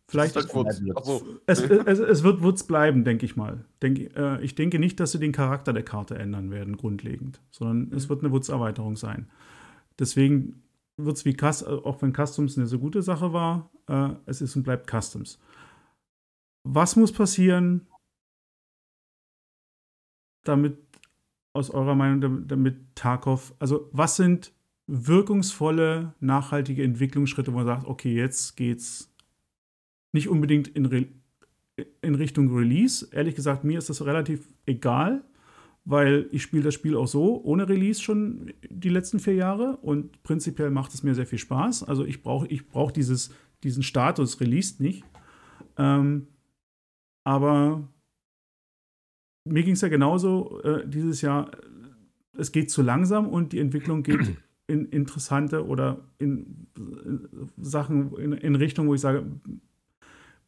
vielleicht, 0.08 0.36
ist 0.36 0.54
halt 0.54 1.06
so. 1.06 1.26
es, 1.48 1.62
es, 1.88 2.00
es 2.00 2.24
wird 2.24 2.42
wird's 2.42 2.64
bleiben, 2.66 3.04
denke 3.04 3.26
ich 3.26 3.36
mal. 3.36 3.66
Denk, 3.82 4.00
äh, 4.16 4.42
ich 4.44 4.56
denke 4.56 4.80
nicht, 4.80 5.00
dass 5.00 5.12
sie 5.12 5.20
den 5.20 5.32
Charakter 5.32 5.74
der 5.74 5.84
Karte 5.84 6.16
ändern 6.18 6.52
werden, 6.52 6.78
grundlegend, 6.78 7.42
sondern 7.52 7.92
es 7.96 8.06
Mhm. 8.06 8.10
wird 8.10 8.24
eine 8.24 8.32
Wutz-Erweiterung 8.32 8.96
sein. 8.96 9.30
Deswegen 10.00 10.64
wird 10.98 11.18
es 11.18 11.26
wie 11.26 11.36
Cus 11.36 11.64
auch 11.64 12.02
wenn 12.02 12.14
Customs 12.14 12.58
eine 12.58 12.68
so 12.68 12.80
gute 12.80 13.02
Sache 13.02 13.34
war, 13.34 13.72
äh, 13.88 14.10
es 14.26 14.42
ist 14.42 14.56
und 14.56 14.64
bleibt 14.64 14.90
Customs. 14.90 15.40
Was 16.68 16.96
muss 16.96 17.12
passieren, 17.14 17.88
damit, 20.44 20.78
aus 21.56 21.70
eurer 21.70 21.96
Meinung, 21.96 22.48
damit, 22.48 22.96
Tarkov, 22.96 23.56
also 23.60 23.90
was 23.94 24.18
sind 24.18 24.52
wirkungsvolle, 24.88 26.14
nachhaltige 26.20 26.84
Entwicklungsschritte, 26.84 27.52
wo 27.54 27.58
man 27.58 27.66
sagt, 27.66 27.88
okay, 27.88 28.14
jetzt 28.14 28.56
geht's 28.56 29.14
nicht 30.12 30.30
unbedingt 30.30 30.68
in, 30.68 30.86
Re 30.86 31.08
in 32.02 32.16
Richtung 32.16 32.56
Release. 32.56 33.08
Ehrlich 33.12 33.36
gesagt, 33.36 33.64
mir 33.64 33.78
ist 33.78 33.90
das 33.90 34.06
relativ 34.06 34.54
egal, 34.66 35.24
weil 35.86 36.28
ich 36.32 36.44
spiele 36.44 36.64
das 36.64 36.74
Spiel 36.74 36.96
auch 36.96 37.08
so 37.08 37.42
ohne 37.44 37.68
Release 37.68 38.02
schon 38.02 38.54
die 38.70 38.90
letzten 38.90 39.20
vier 39.20 39.36
Jahre 39.36 39.78
und 39.78 40.24
prinzipiell 40.24 40.72
macht 40.72 40.94
es 40.94 41.04
mir 41.04 41.16
sehr 41.16 41.26
viel 41.26 41.40
Spaß. 41.40 41.84
Also 41.84 42.06
ich 42.06 42.22
brauche 42.22 42.48
ich 42.48 42.68
brauch 42.68 42.92
diesen 42.92 43.84
Status 43.84 44.40
Released 44.40 44.82
nicht. 44.82 45.04
Ähm, 45.78 46.28
aber 47.24 47.88
mir 49.46 49.64
ging 49.64 49.74
es 49.74 49.82
ja 49.82 49.88
genauso 49.88 50.62
äh, 50.64 50.88
dieses 50.88 51.22
Jahr. 51.22 51.52
Es 52.38 52.52
geht 52.52 52.70
zu 52.70 52.82
langsam 52.82 53.28
und 53.28 53.54
die 53.54 53.60
Entwicklung 53.60 54.04
geht 54.04 54.38
in 54.68 54.86
interessante 54.88 55.66
oder 55.66 56.04
in, 56.18 56.68
in 56.76 57.50
Sachen 57.58 58.16
in, 58.18 58.34
in 58.34 58.56
Richtung, 58.56 58.88
wo 58.88 58.96
ich 58.96 59.02
sage, 59.02 59.26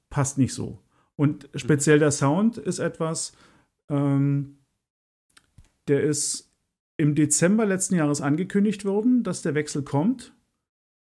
passt 0.10 0.38
nicht 0.38 0.54
so. 0.54 0.82
Und 1.16 1.50
speziell 1.56 2.00
der 2.00 2.12
Sound 2.12 2.58
ist 2.58 2.80
etwas, 2.80 3.34
ähm, 3.90 4.58
der 5.88 6.04
ist 6.04 6.52
im 6.98 7.16
Dezember 7.16 7.66
letzten 7.66 7.96
Jahres 7.96 8.22
angekündigt 8.22 8.86
worden, 8.86 9.24
dass 9.24 9.42
der 9.42 9.56
Wechsel 9.56 9.84
kommt. 9.84 10.34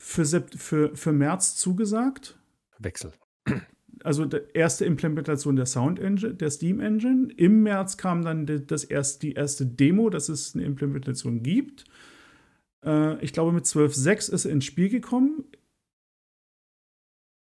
Für, 0.01 0.25
Sept 0.25 0.55
für, 0.55 0.95
für 0.95 1.11
März 1.11 1.55
zugesagt. 1.57 2.39
Wechsel. 2.79 3.13
Also 4.03 4.25
die 4.25 4.41
erste 4.53 4.85
Implementation 4.85 5.55
der 5.55 5.65
Sound 5.65 5.99
Engine, 5.99 6.33
der 6.33 6.49
Steam 6.49 6.79
Engine. 6.79 7.31
Im 7.37 7.63
März 7.63 7.97
kam 7.97 8.23
dann 8.23 8.45
die, 8.45 8.65
das 8.65 8.83
erst, 8.83 9.23
die 9.23 9.33
erste 9.33 9.65
Demo, 9.65 10.09
dass 10.09 10.29
es 10.29 10.55
eine 10.55 10.63
Implementation 10.65 11.43
gibt. 11.43 11.85
Äh, 12.83 13.23
ich 13.23 13.33
glaube, 13.33 13.51
mit 13.51 13.65
12.6 13.65 14.31
ist 14.31 14.45
er 14.45 14.51
ins 14.51 14.65
Spiel 14.65 14.89
gekommen. 14.89 15.45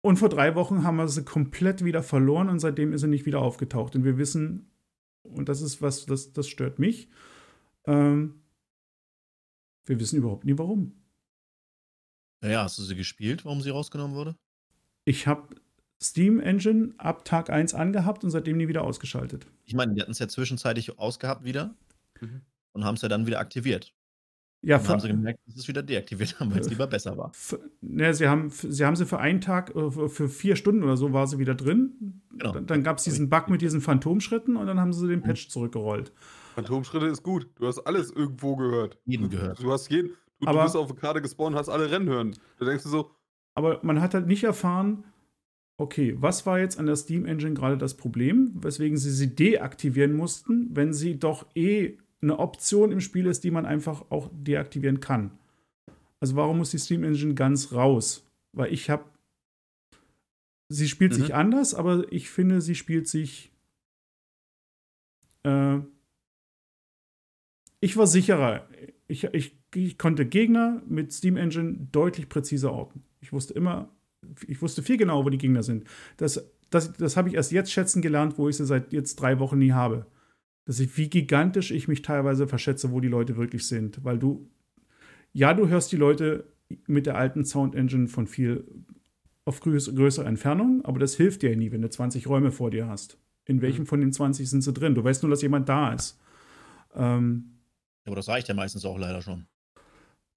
Und 0.03 0.19
vor 0.19 0.29
drei 0.29 0.55
Wochen 0.55 0.85
haben 0.85 0.97
wir 0.97 1.09
sie 1.09 1.25
komplett 1.25 1.83
wieder 1.83 2.03
verloren 2.03 2.51
und 2.51 2.59
seitdem 2.59 2.93
ist 2.93 3.03
er 3.03 3.09
nicht 3.09 3.25
wieder 3.25 3.41
aufgetaucht. 3.41 3.97
Und 3.97 4.05
wir 4.05 4.19
wissen, 4.19 4.71
und 5.23 5.49
das 5.49 5.63
ist 5.63 5.81
was, 5.81 6.05
das, 6.05 6.35
das 6.35 6.47
stört 6.47 6.79
mich, 6.79 7.09
ähm, 7.87 8.43
wir 9.87 9.99
wissen 9.99 10.19
überhaupt 10.19 10.45
nie 10.45 10.59
warum. 10.59 10.93
Naja, 12.43 12.65
hast 12.65 12.79
du 12.79 12.83
sie 12.83 12.97
gespielt, 12.97 13.47
warum 13.47 13.63
sie 13.63 13.71
rausgenommen 13.71 14.15
wurde? 14.15 14.37
Ich 15.07 15.27
habe 15.27 15.55
Steam 16.05 16.39
Engine 16.41 16.93
ab 16.99 17.25
Tag 17.25 17.51
1 17.51 17.75
angehabt 17.75 18.25
und 18.25 18.31
seitdem 18.31 18.57
nie 18.59 18.69
wieder 18.69 18.83
ausgeschaltet. 18.83 19.47
Ich 19.65 19.75
meine, 19.75 19.95
die 19.95 20.01
hatten 20.01 20.13
es 20.13 20.19
ja 20.19 20.29
zwischenzeitlich 20.29 20.99
ausgehabt 20.99 21.45
wieder 21.45 21.75
Mhm. 22.21 22.43
und 22.73 22.85
haben 22.85 22.95
es 22.97 23.03
ja 23.03 23.09
dann 23.09 23.27
wieder 23.27 23.41
aktiviert. 23.41 23.93
Ja, 24.63 24.79
Dann 24.79 24.89
haben 24.89 25.01
sie 25.01 25.09
gemerkt, 25.09 25.41
dass 25.47 25.57
es 25.57 25.69
wieder 25.69 25.83
deaktiviert 25.83 26.41
haben, 26.41 26.51
weil 26.53 26.61
es 26.61 26.71
lieber 26.71 26.87
besser 26.87 27.19
war. 27.19 27.33
ne, 27.83 28.15
sie, 28.15 28.29
haben, 28.29 28.49
sie 28.51 28.85
haben 28.87 28.97
sie 28.97 29.05
für 29.05 29.19
einen 29.19 29.41
Tag, 29.43 29.75
äh, 29.77 29.91
für- 29.91 30.29
vier 30.31 30.57
Stunden 30.57 30.83
oder 30.83 30.97
so 30.97 31.13
war 31.13 31.27
sie 31.27 31.39
wieder 31.39 31.55
drin. 31.55 32.23
Genau. 32.31 32.53
Dann, 32.53 32.67
dann 32.67 32.83
gab 32.83 32.97
es 32.99 33.05
diesen 33.05 33.29
Bug 33.29 33.51
mit 33.51 33.61
diesen 33.61 33.81
Phantomschritten 33.83 34.57
und 34.57 34.67
dann 34.67 34.81
haben 34.81 34.93
sie 34.95 35.07
den 35.07 35.21
Patch 35.23 35.49
zurückgerollt. 35.49 36.13
Phantomschritte 36.55 37.07
ist 37.07 37.23
gut. 37.23 37.47
Du 37.57 37.67
hast 37.67 37.81
alles 37.81 38.11
irgendwo 38.11 38.57
gehört. 38.57 38.99
Jeden 39.05 39.25
Du- 39.25 39.37
gehört. 39.37 39.63
Du 39.63 39.71
hast 39.71 39.91
jeden. 39.91 40.09
Du, 40.41 40.47
du 40.47 40.49
Aber- 40.49 40.63
bist 40.65 40.77
auf 40.77 40.87
der 40.87 40.97
Karte 40.97 41.21
gespawnt, 41.21 41.55
hast 41.57 41.69
alle 41.69 41.91
rennen 41.91 42.09
hören. 42.09 42.35
Da 42.59 42.65
denkst 42.65 42.85
du 42.85 42.89
so, 42.89 43.11
Aber 43.55 43.81
man 43.83 44.01
hat 44.01 44.15
halt 44.15 44.27
nicht 44.27 44.45
erfahren, 44.45 45.05
okay, 45.77 46.15
was 46.21 46.47
war 46.47 46.59
jetzt 46.59 46.79
an 46.79 46.87
der 46.87 46.97
Steam 46.97 47.27
Engine 47.27 47.55
gerade 47.55 47.77
das 47.79 47.97
Problem, 47.97 48.53
weswegen 48.55 48.97
sie 48.97 49.11
sie 49.11 49.35
deaktivieren 49.35 50.15
mussten, 50.15 50.69
wenn 50.75 50.93
sie 50.93 51.19
doch 51.19 51.47
eh 51.55 51.99
eine 52.23 52.39
Option 52.39 52.93
im 52.93 53.01
Spiel 53.01 53.27
ist, 53.27 53.45
die 53.45 53.51
man 53.51 53.67
einfach 53.67 54.11
auch 54.11 54.31
deaktivieren 54.33 55.01
kann. 55.01 55.33
Also 56.21 56.37
warum 56.37 56.59
muss 56.59 56.71
die 56.71 56.79
Steam 56.79 57.05
Engine 57.05 57.35
ganz 57.35 57.73
raus? 57.73 58.27
Weil 58.53 58.73
ich 58.73 58.89
habe, 58.89 59.05
sie 60.69 60.89
spielt 60.89 61.13
Mhm. 61.13 61.17
sich 61.17 61.35
anders, 61.35 61.75
aber 61.75 62.11
ich 62.13 62.31
finde, 62.31 62.61
sie 62.61 62.75
spielt 62.75 63.09
sich. 63.09 63.51
Äh, 65.43 65.81
ich 67.81 67.97
war 67.97 68.07
sicherer. 68.07 68.67
Ich, 69.07 69.25
ich, 69.25 69.59
ich 69.75 69.99
konnte 69.99 70.25
Gegner 70.25 70.83
mit 70.89 71.13
Steam 71.13 71.37
Engine 71.37 71.89
deutlich 71.93 72.31
präziser 72.31 72.73
orten. 72.73 73.05
Ich 73.21 73.33
wusste 73.33 73.53
immer, 73.53 73.91
ich 74.47 74.61
wusste 74.63 74.83
viel 74.83 74.97
genauer, 74.97 75.25
wo 75.25 75.31
die 75.31 75.39
Gegner 75.39 75.63
sind. 75.63 75.85
Das, 76.17 76.45
das, 76.71 76.93
das 76.93 77.17
habe 77.17 77.29
ich 77.29 77.35
erst 77.35 77.53
jetzt 77.53 77.73
schätzen 77.73 78.03
gelernt, 78.03 78.39
wo 78.39 78.49
ich 78.49 78.57
sie 78.57 78.67
seit 78.67 78.93
jetzt 78.93 79.17
drei 79.17 79.39
Wochen 79.39 79.59
nie 79.59 79.73
habe. 79.73 80.07
Dass 80.65 80.81
ich, 80.81 80.97
wie 80.97 81.11
gigantisch 81.11 81.71
ich 81.71 81.89
mich 81.89 82.03
teilweise 82.03 82.47
verschätze, 82.47 82.91
wo 82.91 83.01
die 83.01 83.09
Leute 83.09 83.37
wirklich 83.37 83.67
sind. 83.67 84.05
Weil 84.05 84.19
du, 84.19 84.49
ja, 85.33 85.53
du 85.53 85.69
hörst 85.69 85.93
die 85.93 85.97
Leute 85.97 86.45
mit 86.87 87.07
der 87.07 87.17
alten 87.17 87.45
Sound 87.45 87.75
Engine 87.75 88.09
von 88.09 88.27
viel 88.27 88.65
auf 89.45 89.61
größ 89.61 89.95
größere 89.95 90.27
Entfernung, 90.27 90.85
aber 90.85 90.99
das 90.99 91.15
hilft 91.17 91.43
dir 91.43 91.51
ja 91.51 91.57
nie, 91.57 91.71
wenn 91.71 91.83
du 91.83 91.91
20 91.91 92.27
Räume 92.27 92.51
vor 92.51 92.71
dir 92.71 92.89
hast. 92.89 93.19
In 93.45 93.61
welchem 93.61 93.85
von 93.85 94.01
den 94.01 94.11
20 94.11 94.49
sind 94.49 94.63
sie 94.63 94.73
drin? 94.73 94.95
Du 94.95 95.05
weißt 95.05 95.23
nur, 95.23 95.31
dass 95.31 95.43
jemand 95.43 95.69
da 95.69 95.93
ist. 95.93 96.19
Ähm, 96.95 97.59
Aber 98.07 98.17
das 98.17 98.29
reicht 98.29 98.49
ja 98.49 98.55
meistens 98.55 98.87
auch 98.87 98.99
leider 98.99 99.21
schon. 99.21 99.47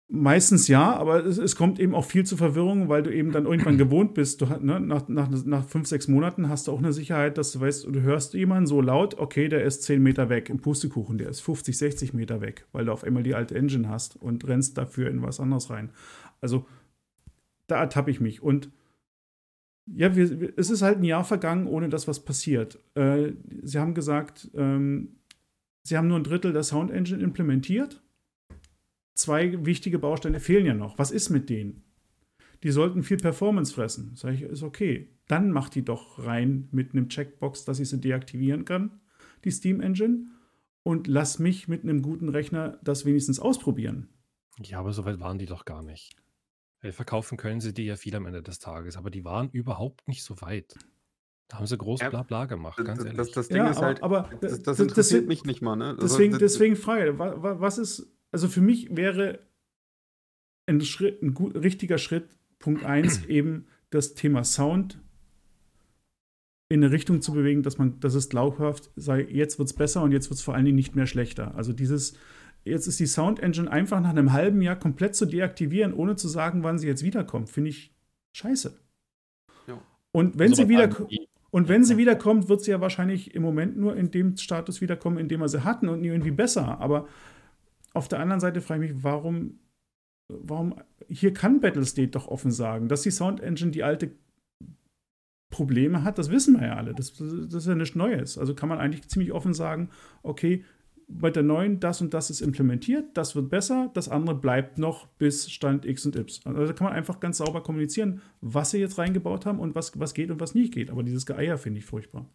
Meistens 0.10 0.70
ja, 0.70 0.96
aber 0.96 1.26
es, 1.26 1.38
es, 1.38 1.58
kommt 1.58 1.82
eben 1.82 1.94
auch 1.94 2.06
viel 2.06 2.26
zu 2.26 2.38
Verwirrung, 2.38 2.88
weil 2.88 3.04
du 3.04 3.14
eben 3.14 3.34
dann 3.34 3.46
irgendwann 3.46 3.78
gewohnt 3.78 4.14
bist. 4.14 4.42
Du, 4.42 4.46
ne, 4.46 4.80
nach, 4.80 5.10
nach, 5.10 5.30
nach 5.30 5.66
fünf, 5.66 5.86
sechs 5.86 6.08
Monaten 6.08 6.48
hast 6.48 6.68
du 6.68 6.72
auch 6.72 6.78
eine 6.78 6.94
Sicherheit, 6.94 7.38
dass 7.38 7.52
du 7.52 7.60
weißt, 7.60 7.88
du 7.88 8.02
hörst 8.02 8.34
jemanden 8.34 8.68
so 8.68 8.80
laut, 8.80 9.18
okay, 9.20 9.50
der 9.50 9.66
ist 9.66 9.84
10 9.84 10.02
Meter 10.02 10.30
weg 10.30 10.50
im 10.50 10.60
Pustekuchen, 10.60 11.18
der 11.18 11.28
ist 11.28 11.42
50, 11.42 11.78
60 11.78 12.14
Meter 12.14 12.40
weg, 12.40 12.68
weil 12.72 12.86
du 12.86 12.94
auf 12.94 13.04
einmal 13.04 13.24
die 13.24 13.36
alte 13.36 13.56
Engine 13.56 13.90
hast 13.90 14.16
und 14.16 14.48
rennst 14.48 14.78
dafür 14.78 15.10
in 15.10 15.22
was 15.24 15.42
anderes 15.42 15.70
rein. 15.70 15.90
Also 16.40 16.66
da 17.68 17.78
ertappe 17.78 18.10
ich 18.10 18.22
mich. 18.22 18.42
Und 18.42 18.72
ja, 19.88 20.16
wir, 20.16 20.54
es 20.56 20.70
ist 20.70 20.84
halt 20.84 21.00
ein 21.00 21.04
Jahr 21.04 21.26
vergangen, 21.26 21.68
ohne 21.68 21.90
dass 21.90 22.08
was 22.08 22.24
passiert. 22.24 22.80
Äh, 22.96 23.34
sie 23.62 23.80
haben 23.80 23.94
gesagt, 23.94 24.50
ähm, 24.56 25.18
sie 25.84 25.98
haben 25.98 26.08
nur 26.08 26.18
ein 26.18 26.24
Drittel 26.24 26.54
der 26.54 26.64
Sound 26.64 26.92
Engine 26.92 27.22
implementiert 27.22 28.02
zwei 29.18 29.66
wichtige 29.66 30.00
Bausteine 30.00 30.40
fehlen 30.40 30.66
ja 30.66 30.74
noch. 30.74 30.98
Was 30.98 31.12
ist 31.12 31.30
mit 31.30 31.50
denen? 31.50 31.84
Die 32.64 32.72
sollten 32.72 33.04
viel 33.04 33.18
Performance 33.18 33.74
fressen. 33.74 34.12
Sag 34.16 34.34
ich, 34.34 34.42
ist 34.42 34.64
okay. 34.64 35.10
Dann 35.28 35.52
mach 35.52 35.70
die 35.70 35.84
doch 35.86 36.26
rein 36.26 36.70
mit 36.72 36.94
einem 36.94 37.10
Checkbox, 37.10 37.66
dass 37.66 37.80
ich 37.80 37.90
sie 37.90 38.00
deaktivieren 38.00 38.66
kann, 38.66 39.00
die 39.44 39.52
Steam 39.52 39.82
Engine. 39.82 40.26
Und 40.84 41.08
lass 41.08 41.38
mich 41.38 41.68
mit 41.68 41.84
einem 41.84 42.02
guten 42.02 42.30
Rechner 42.30 42.80
das 42.84 43.06
wenigstens 43.06 43.40
ausprobieren. 43.40 44.08
Ja, 44.64 44.80
aber 44.80 44.94
so 44.94 45.04
weit 45.06 45.20
waren 45.20 45.38
die 45.38 45.46
doch 45.46 45.66
gar 45.66 45.84
nicht. 45.84 46.16
Weil 46.82 46.94
verkaufen 46.94 47.38
können 47.38 47.60
sie 47.60 47.74
die 47.74 47.84
ja 47.86 47.96
viel 47.98 48.16
am 48.16 48.26
Ende 48.26 48.42
des 48.42 48.60
Tages, 48.60 48.96
aber 48.98 49.10
die 49.12 49.26
waren 49.26 49.50
überhaupt 49.52 50.08
nicht 50.08 50.24
so 50.24 50.40
weit. 50.42 50.76
Da 51.50 51.58
haben 51.58 51.66
sie 51.68 51.78
groß 51.78 52.02
Ja, 52.02 52.10
Blabla 52.10 52.46
gemacht, 52.46 52.78
ganz 52.78 53.00
Das, 53.00 53.06
ehrlich. 53.06 53.18
das, 53.18 53.32
das 53.32 53.48
Ding 53.50 53.58
Ja, 53.58 53.70
ist 53.70 53.78
aber- 53.78 53.86
halt, 53.86 54.04
aber 54.04 54.30
das, 54.32 54.40
das- 54.40 54.52
das 54.52 54.64
das- 54.64 54.80
interessiert 54.80 54.96
deswegen- 55.24 55.28
mich 55.28 55.44
nicht 55.46 55.62
mal, 55.62 55.76
ne? 55.76 55.90
Also, 55.90 56.02
Deswegen, 56.02 56.32
das- 56.34 56.40
deswegen 56.40 56.76
frage, 56.76 57.20
wa- 57.20 57.42
wa- 57.42 57.60
was 57.60 57.78
ist, 57.78 58.08
also 58.32 58.48
für 58.48 58.62
mich 58.62 58.96
wäre 58.96 59.40
ein, 60.68 60.82
Schritt, 60.82 61.22
ein 61.22 61.34
gut, 61.34 61.56
richtiger 61.56 61.98
Schritt, 61.98 62.30
Punkt 62.60 62.84
1, 62.84 63.26
eben 63.28 63.68
das 63.90 64.14
Thema 64.14 64.44
Sound 64.44 65.00
in 66.70 66.84
eine 66.84 66.92
Richtung 66.92 67.22
zu 67.22 67.32
bewegen, 67.32 67.64
dass 67.64 67.78
man, 67.78 68.00
dass 68.02 68.14
es 68.14 68.30
glaubhaft 68.30 68.92
sei, 68.96 69.22
jetzt 69.22 69.58
wird 69.58 69.70
es 69.70 69.74
besser 69.74 70.04
und 70.04 70.12
jetzt 70.12 70.30
wird 70.30 70.38
es 70.38 70.44
vor 70.44 70.54
allen 70.54 70.66
Dingen 70.66 70.76
nicht 70.76 70.96
mehr 70.96 71.08
schlechter. 71.08 71.56
Also 71.56 71.72
dieses, 71.72 72.18
jetzt 72.66 72.88
ist 72.88 73.00
die 73.00 73.06
Sound 73.06 73.40
Engine 73.40 73.72
einfach 73.72 74.02
nach 74.02 74.10
einem 74.10 74.34
halben 74.34 74.62
Jahr 74.62 74.76
komplett 74.76 75.16
zu 75.16 75.26
deaktivieren, 75.26 75.94
ohne 75.94 76.18
zu 76.18 76.28
sagen, 76.28 76.64
wann 76.64 76.78
sie 76.78 76.88
jetzt 76.88 77.04
wiederkommt, 77.04 77.50
finde 77.50 77.70
ich 77.70 77.96
scheiße. 78.34 78.78
Ja. 79.68 79.82
Und 80.12 80.38
wenn 80.38 80.52
Also 80.52 80.64
sie 80.64 80.70
wieder, 80.70 80.90
und 81.52 81.70
wenn 81.70 81.86
sie 81.86 81.96
wiederkommt, 81.96 82.50
wird 82.50 82.62
sie 82.62 82.72
ja 82.72 82.82
wahrscheinlich 82.82 83.34
im 83.34 83.44
Moment 83.44 83.78
nur 83.78 83.96
in 83.96 84.12
dem 84.12 84.36
Status 84.36 84.82
wiederkommen, 84.82 85.18
in 85.18 85.30
dem 85.30 85.40
wir 85.40 85.48
sie 85.48 85.64
hatten 85.64 85.88
und 85.88 86.04
irgendwie 86.04 86.32
besser. 86.32 86.80
Aber 86.82 87.08
auf 87.98 88.08
der 88.08 88.20
anderen 88.20 88.40
Seite 88.40 88.62
frage 88.62 88.86
ich 88.86 88.94
mich, 88.94 89.04
warum, 89.04 89.60
warum, 90.28 90.76
hier 91.10 91.34
kann 91.34 91.60
Battlestate 91.60 92.10
doch 92.10 92.28
offen 92.28 92.52
sagen, 92.52 92.88
dass 92.88 93.02
die 93.02 93.12
Sound 93.12 93.40
Engine 93.42 93.72
die 93.72 93.84
alte 93.84 94.12
Probleme 95.50 96.04
hat, 96.04 96.18
das 96.18 96.30
wissen 96.30 96.60
wir 96.60 96.68
ja 96.68 96.76
alle. 96.76 96.94
Das, 96.94 97.14
das 97.14 97.54
ist 97.54 97.68
ja 97.68 97.76
nichts 97.76 97.96
Neues. 97.96 98.38
Also 98.38 98.54
kann 98.54 98.70
man 98.70 98.80
eigentlich 98.80 99.08
ziemlich 99.08 99.32
offen 99.32 99.54
sagen, 99.54 99.90
okay, 100.22 100.64
bei 101.08 101.32
der 101.32 101.44
neuen, 101.44 101.80
das 101.80 102.02
und 102.02 102.14
das 102.14 102.30
ist 102.30 102.42
implementiert, 102.42 103.06
das 103.16 103.34
wird 103.36 103.50
besser, 103.50 103.90
das 103.94 104.10
andere 104.10 104.36
bleibt 104.36 104.78
noch 104.78 105.08
bis 105.08 105.50
Stand 105.50 105.86
X 105.86 106.06
und 106.06 106.18
Y. 106.18 106.56
Also 106.56 106.68
da 106.68 106.74
kann 106.74 106.86
man 106.86 106.94
einfach 106.94 107.22
ganz 107.22 107.38
sauber 107.38 107.64
kommunizieren, 107.64 108.22
was 108.42 108.72
sie 108.72 108.80
jetzt 108.80 108.98
reingebaut 108.98 109.46
haben 109.46 109.60
und 109.60 109.74
was, 109.74 109.98
was 109.98 110.14
geht 110.14 110.30
und 110.32 110.42
was 110.42 110.54
nicht 110.54 110.74
geht. 110.74 110.92
Aber 110.92 111.04
dieses 111.04 111.26
Geier 111.26 111.58
finde 111.58 111.80
ich 111.80 111.86
furchtbar. 111.86 112.28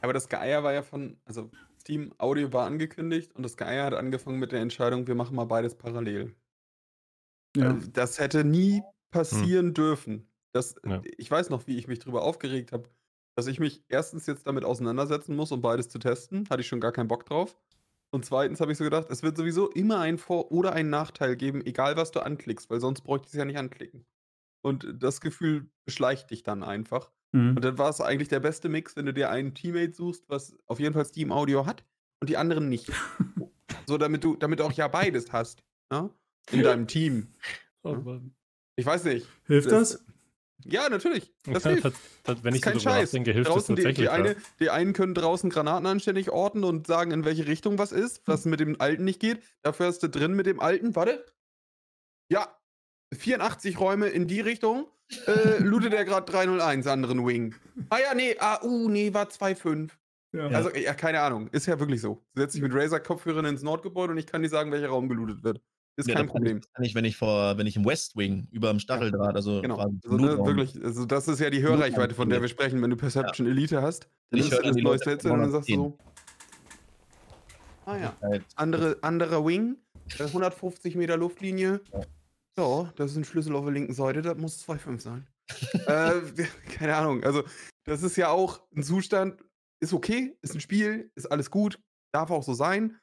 Aber 0.00 0.14
das 0.14 0.30
Geier 0.30 0.64
war 0.64 0.72
ja 0.72 0.82
von, 0.82 1.18
also 1.26 1.50
Steam 1.80 2.12
Audio 2.18 2.52
war 2.52 2.66
angekündigt 2.66 3.34
und 3.34 3.42
das 3.42 3.56
Geier 3.56 3.84
hat 3.86 3.94
angefangen 3.94 4.38
mit 4.38 4.52
der 4.52 4.60
Entscheidung, 4.60 5.06
wir 5.06 5.14
machen 5.14 5.34
mal 5.36 5.46
beides 5.46 5.76
parallel. 5.76 6.34
Ja. 7.56 7.72
Äh, 7.72 7.78
Das 7.92 8.18
hätte 8.18 8.44
nie 8.44 8.82
passieren 9.10 9.74
dürfen. 9.74 10.28
Das, 10.52 10.74
Ja. 10.84 11.02
Ich 11.16 11.30
weiß 11.30 11.50
noch, 11.50 11.66
wie 11.66 11.78
ich 11.78 11.88
mich 11.88 11.98
darüber 12.00 12.22
aufgeregt 12.22 12.72
habe, 12.72 12.88
dass 13.36 13.46
ich 13.46 13.60
mich 13.60 13.84
erstens 13.88 14.26
jetzt 14.26 14.46
damit 14.46 14.64
auseinandersetzen 14.64 15.34
muss, 15.36 15.52
um 15.52 15.60
beides 15.60 15.88
zu 15.88 15.98
testen. 15.98 16.48
Hatte 16.50 16.60
ich 16.60 16.68
schon 16.68 16.80
gar 16.80 16.92
keinen 16.92 17.08
Bock 17.08 17.24
drauf. 17.26 17.56
Und 18.12 18.24
zweitens 18.24 18.60
habe 18.60 18.72
ich 18.72 18.78
so 18.78 18.84
gedacht, 18.84 19.06
es 19.10 19.22
wird 19.22 19.36
sowieso 19.36 19.70
immer 19.70 20.00
einen 20.00 20.18
Vor- 20.18 20.50
oder 20.50 20.72
einen 20.72 20.90
Nachteil 20.90 21.36
geben, 21.36 21.64
egal 21.64 21.96
was 21.96 22.10
du 22.10 22.20
anklickst, 22.20 22.68
weil 22.68 22.80
sonst 22.80 23.02
bräuchte 23.02 23.26
ich 23.28 23.32
es 23.34 23.38
ja 23.38 23.44
nicht 23.44 23.58
anklicken. 23.58 24.04
Und 24.62 24.86
das 24.98 25.20
Gefühl 25.20 25.70
beschleicht 25.86 26.30
dich 26.30 26.42
dann 26.42 26.62
einfach. 26.64 27.12
Mhm. 27.32 27.56
Und 27.56 27.64
dann 27.64 27.78
war 27.78 27.90
es 27.90 28.00
eigentlich 28.00 28.28
der 28.28 28.40
beste 28.40 28.68
Mix, 28.68 28.96
wenn 28.96 29.06
du 29.06 29.12
dir 29.14 29.30
einen 29.30 29.54
Teammate 29.54 29.92
suchst, 29.94 30.28
was 30.28 30.56
auf 30.66 30.80
jeden 30.80 30.94
Fall 30.94 31.04
Steam 31.04 31.30
Audio 31.32 31.66
hat 31.66 31.84
und 32.20 32.28
die 32.30 32.36
anderen 32.36 32.68
nicht. 32.68 32.90
so, 33.86 33.98
damit 33.98 34.24
du, 34.24 34.36
damit 34.36 34.58
du 34.60 34.64
auch 34.64 34.72
ja 34.72 34.88
beides 34.88 35.32
hast. 35.32 35.62
Ne? 35.92 36.10
In 36.50 36.62
deinem 36.62 36.86
Team. 36.86 37.28
Oh 37.82 37.92
Ja. 37.92 37.98
Mann. 38.00 38.34
Ich 38.76 38.84
weiß 38.84 39.04
nicht. 39.04 39.26
Hilft 39.46 39.72
das? 39.72 40.04
Ja, 40.66 40.90
natürlich. 40.90 41.32
Das 41.44 41.64
Ja, 41.64 41.70
hilft. 41.70 41.84
tat- 41.84 41.94
tat- 42.24 42.44
wenn 42.44 42.52
Das 42.52 42.56
ich 42.58 42.60
so 42.60 42.70
kein 42.70 42.78
drüber 42.78 42.90
Scheiß. 42.90 43.08
nachdenke, 43.08 43.32
hilft 43.32 43.48
das 43.48 43.54
draußen 43.54 43.76
die, 43.76 43.82
tatsächlich. 43.82 44.06
die, 44.06 44.10
eine, 44.14 44.28
ja. 44.32 44.34
die 44.60 44.68
einen 44.70 44.92
können 44.92 45.14
draußen 45.14 45.48
Granaten 45.48 45.86
anständig 45.86 46.28
orten 46.30 46.62
und 46.62 46.86
sagen, 46.86 47.10
in 47.12 47.24
welche 47.24 47.46
Richtung 47.46 47.78
was 47.78 47.92
ist, 47.92 48.20
was 48.26 48.44
mit 48.44 48.60
dem 48.60 48.78
Alten 48.78 49.04
nicht 49.04 49.18
geht. 49.18 49.42
Dafür 49.62 49.86
hast 49.86 50.02
du 50.02 50.08
drin 50.10 50.34
mit 50.34 50.44
dem 50.44 50.60
Alten, 50.60 50.94
warte. 50.94 51.24
Ja, 52.30 52.54
84 53.14 53.80
Räume 53.80 54.08
in 54.08 54.28
die 54.28 54.40
Richtung. 54.40 54.86
Äh, 55.26 55.58
lootet 55.62 55.92
er 55.92 56.04
gerade 56.04 56.30
301, 56.30 56.86
anderen 56.86 57.26
Wing. 57.26 57.54
Ah 57.88 57.98
ja, 57.98 58.14
nee, 58.14 58.36
ah, 58.38 58.60
uh, 58.62 58.88
nee, 58.88 59.12
war 59.12 59.26
2,5. 59.26 59.90
Ja. 60.32 60.46
Also, 60.48 60.70
ja, 60.70 60.94
keine 60.94 61.20
Ahnung. 61.20 61.48
Ist 61.48 61.66
ja 61.66 61.78
wirklich 61.80 62.00
so. 62.00 62.22
Du 62.34 62.42
setzt 62.42 62.54
dich 62.54 62.62
mit 62.62 62.72
Razer-Kopfhörern 62.72 63.44
ins 63.46 63.62
Nordgebäude 63.62 64.12
und 64.12 64.18
ich 64.18 64.26
kann 64.26 64.42
dir 64.42 64.48
sagen, 64.48 64.70
welcher 64.70 64.88
Raum 64.88 65.08
gelootet 65.08 65.42
wird. 65.42 65.60
Ist 65.96 66.08
Ja, 66.08 66.14
kein 66.14 66.28
Problem. 66.28 66.58
Ich, 66.58 66.62
das 66.62 66.72
kann 66.72 66.84
ich, 66.84 66.94
wenn 66.94 67.04
ich 67.04 67.16
vor, 67.16 67.58
wenn 67.58 67.66
ich 67.66 67.76
im 67.76 67.84
West 67.84 68.16
Wing 68.16 68.46
über 68.52 68.70
dem 68.70 68.78
Stacheldraht, 68.78 69.34
also 69.34 69.60
Genau. 69.60 69.76
Also, 69.76 70.16
ne, 70.16 70.38
wirklich, 70.46 70.82
also 70.82 71.04
das 71.04 71.26
ist 71.26 71.40
ja 71.40 71.50
die 71.50 71.62
Hörreichweite, 71.62 72.14
von 72.14 72.30
der 72.30 72.40
wir 72.40 72.48
sprechen, 72.48 72.80
wenn 72.80 72.90
du 72.90 72.96
Perception 72.96 73.46
Elite 73.46 73.82
hast. 73.82 74.08
Dann 74.30 74.40
Ich 74.40 74.46
ist 74.46 74.52
höre 74.52 74.62
das 74.62 74.76
Leute 74.76 75.10
Headset 75.10 75.30
und 75.30 75.40
dann 75.40 75.50
sagst 75.50 75.68
du 75.68 75.74
210. 75.74 75.76
so. 75.76 75.98
Ah 77.86 77.96
ja. 77.96 78.16
Halt, 78.22 78.44
Andere, 78.54 78.98
anderer 79.02 79.44
Wing, 79.44 79.76
äh, 80.18 80.24
150 80.24 80.94
Meter 80.94 81.16
Luftlinie. 81.16 81.80
Ja. 82.56 82.64
So, 82.64 82.88
das 82.96 83.12
ist 83.12 83.16
ein 83.16 83.24
Schlüssel 83.24 83.54
auf 83.54 83.64
der 83.64 83.72
linken 83.72 83.94
Seite, 83.94 84.22
das 84.22 84.36
muss 84.36 84.66
2,5 84.66 85.00
sein. 85.00 85.26
äh, 85.86 86.44
keine 86.70 86.96
Ahnung. 86.96 87.24
Also, 87.24 87.44
das 87.84 88.02
ist 88.02 88.16
ja 88.16 88.28
auch 88.28 88.66
ein 88.74 88.82
Zustand, 88.82 89.42
ist 89.82 89.92
okay, 89.92 90.36
ist 90.42 90.54
ein 90.54 90.60
Spiel, 90.60 91.10
ist 91.14 91.26
alles 91.26 91.50
gut, 91.50 91.80
darf 92.12 92.30
auch 92.30 92.42
so 92.42 92.54
sein. 92.54 92.98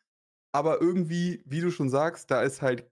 Aber 0.54 0.82
irgendwie, 0.82 1.44
wie 1.46 1.62
du 1.62 1.72
schon 1.72 1.90
sagst, 1.90 2.32
da 2.32 2.42
ist 2.42 2.62
halt 2.62 2.90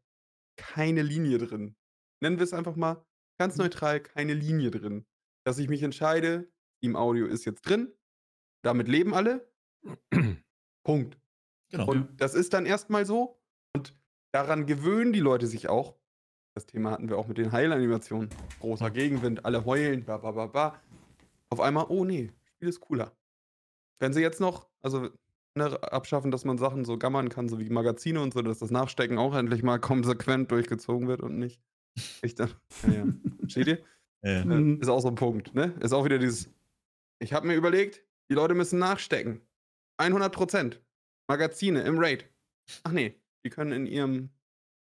keine 0.58 1.02
Linie 1.02 1.38
drin. 1.38 1.76
Nennen 2.22 2.38
wir 2.38 2.44
es 2.44 2.54
einfach 2.54 2.76
mal 2.76 3.06
ganz 3.40 3.58
neutral, 3.58 4.02
keine 4.02 4.34
Linie 4.34 4.72
drin. 4.72 5.06
Dass 5.46 5.58
ich 5.58 5.70
mich 5.70 5.84
entscheide, 5.84 6.52
Team 6.82 6.96
Audio 6.96 7.26
ist 7.26 7.46
jetzt 7.46 7.62
drin, 7.62 7.94
damit 8.64 8.88
leben 8.88 9.14
alle. 9.14 9.52
Punkt. 10.84 11.20
genau. 11.72 11.88
Und 11.88 12.20
das 12.20 12.34
ist 12.34 12.54
dann 12.54 12.66
erstmal 12.66 13.06
so. 13.06 13.40
Und 13.76 13.98
daran 14.34 14.66
gewöhnen 14.66 15.14
die 15.14 15.20
Leute 15.20 15.48
sich 15.48 15.70
auch. 15.70 15.98
Das 16.56 16.66
Thema 16.66 16.92
hatten 16.92 17.10
wir 17.10 17.18
auch 17.18 17.28
mit 17.28 17.38
den 17.38 17.52
Heilanimationen. 17.52 18.30
Großer 18.62 18.90
Gegenwind, 18.90 19.44
alle 19.44 19.66
heulen, 19.66 20.06
ba, 20.06 20.18
ba, 20.18 20.32
ba, 20.32 20.46
ba. 20.48 20.82
Auf 21.50 21.60
einmal, 21.60 21.86
oh 21.90 22.06
nee, 22.06 22.32
Spiel 22.46 22.70
ist 22.70 22.80
cooler. 22.80 23.12
Wenn 24.00 24.14
sie 24.14 24.22
jetzt 24.22 24.40
noch, 24.40 24.70
also 24.82 25.10
ne, 25.56 25.84
abschaffen, 25.84 26.32
dass 26.32 26.46
man 26.46 26.58
Sachen 26.58 26.86
so 26.86 26.98
gammern 26.98 27.28
kann, 27.28 27.50
so 27.50 27.60
wie 27.60 27.70
Magazine 27.70 28.22
und 28.22 28.34
so, 28.34 28.42
dass 28.42 28.60
das 28.60 28.72
Nachstecken 28.72 29.18
auch 29.18 29.36
endlich 29.36 29.64
mal 29.64 29.80
konsequent 29.80 30.50
durchgezogen 30.50 31.10
wird 31.10 31.22
und 31.22 31.38
nicht. 31.38 31.62
Ich 32.22 32.36
dann, 32.36 32.52
ja, 32.88 32.94
ja. 32.94 33.06
Steht 33.48 33.68
ihr? 33.68 33.84
Ja. 34.24 34.42
Äh, 34.42 34.46
Mhm. 34.46 34.82
Ist 34.82 34.88
auch 34.90 35.02
so 35.02 35.10
ein 35.10 35.16
Punkt, 35.16 35.54
ne? 35.54 35.76
Ist 35.82 35.94
auch 35.94 36.06
wieder 36.06 36.18
dieses. 36.18 36.50
Ich 37.20 37.34
habe 37.34 37.48
mir 37.48 37.56
überlegt, 37.56 38.02
die 38.30 38.34
Leute 38.34 38.54
müssen 38.54 38.80
nachstecken. 38.80 39.42
100 39.98 40.34
Prozent. 40.34 40.82
Magazine 41.30 41.82
im 41.84 42.00
Raid. 42.00 42.26
Ach 42.84 42.92
nee, 42.92 43.16
die 43.44 43.50
können 43.50 43.72
in 43.72 43.86
ihrem 43.86 44.30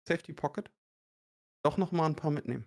Safety 0.07 0.33
Pocket 0.33 0.71
doch 1.67 1.77
noch 1.77 1.91
mal 1.91 2.05
ein 2.05 2.15
paar 2.15 2.31
mitnehmen. 2.31 2.63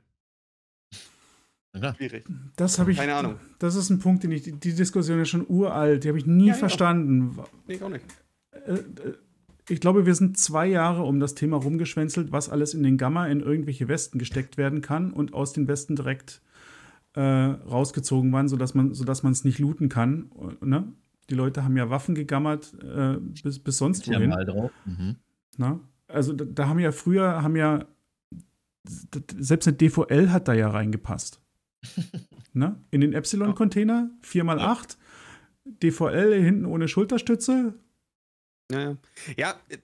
Na. 1.72 1.94
Schwierig. 1.94 2.24
Das 2.56 2.78
habe 2.78 2.90
ich. 2.90 2.98
Keine 2.98 3.14
Ahnung. 3.14 3.36
Das 3.60 3.76
ist 3.76 3.90
ein 3.90 4.00
Punkt, 4.00 4.24
den 4.24 4.32
ich. 4.32 4.42
Die 4.42 4.74
Diskussion 4.74 5.20
ist 5.20 5.28
schon 5.28 5.46
uralt. 5.48 6.02
Die 6.04 6.08
habe 6.08 6.18
ich 6.18 6.26
nie 6.26 6.46
Ja, 6.48 6.54
ja. 6.54 6.58
verstanden. 6.58 7.38
Nee, 7.66 7.74
ich 7.74 7.82
auch 7.82 7.88
nicht. 7.88 8.04
Äh, 8.66 8.72
äh, 8.74 8.82
Ich 9.68 9.80
glaube, 9.80 10.04
wir 10.04 10.16
sind 10.16 10.36
zwei 10.36 10.66
Jahre 10.66 11.02
um 11.04 11.20
das 11.20 11.36
Thema 11.36 11.56
rumgeschwänzelt, 11.58 12.32
was 12.32 12.48
alles 12.48 12.74
in 12.74 12.82
den 12.82 12.98
Gamma 12.98 13.28
in 13.28 13.38
irgendwelche 13.40 13.86
Westen 13.86 14.18
gesteckt 14.18 14.56
werden 14.56 14.80
kann 14.82 15.12
und 15.12 15.32
aus 15.32 15.52
den 15.52 15.68
Westen 15.68 15.94
direkt 15.94 16.42
äh, 17.14 17.20
rausgezogen 17.20 18.32
waren, 18.32 18.48
sodass 18.48 18.74
man 18.74 18.90
es 18.90 19.44
nicht 19.44 19.60
looten 19.60 19.88
kann. 19.88 20.32
Ne? 20.60 20.92
Die 21.28 21.34
Leute 21.36 21.62
haben 21.62 21.76
ja 21.76 21.88
Waffen 21.88 22.16
gegammert 22.16 22.74
äh, 22.82 23.16
bis, 23.44 23.60
bis 23.60 23.78
sonst 23.78 24.06
Ja, 24.08 24.18
wohin. 24.18 24.30
mal 24.30 24.44
drauf. 24.44 24.72
Mhm. 24.86 25.16
Ne? 25.56 25.78
Also 26.08 26.32
da, 26.32 26.44
da 26.44 26.66
haben 26.66 26.80
ja 26.80 26.90
früher, 26.90 27.40
haben 27.44 27.54
ja, 27.54 27.84
selbst 28.86 29.68
eine 29.68 29.76
DVL 29.76 30.30
hat 30.30 30.48
da 30.48 30.52
ja 30.54 30.68
reingepasst. 30.70 31.40
ne? 32.52 32.82
In 32.90 33.00
den 33.00 33.12
Epsilon-Container, 33.12 34.10
4x8, 34.24 34.96
DVL 35.64 36.42
hinten 36.42 36.64
ohne 36.66 36.88
Schulterstütze. 36.88 37.74
Ja, 38.72 38.80
ja. 38.80 38.96
Ja, 39.36 39.54
äh, 39.68 39.78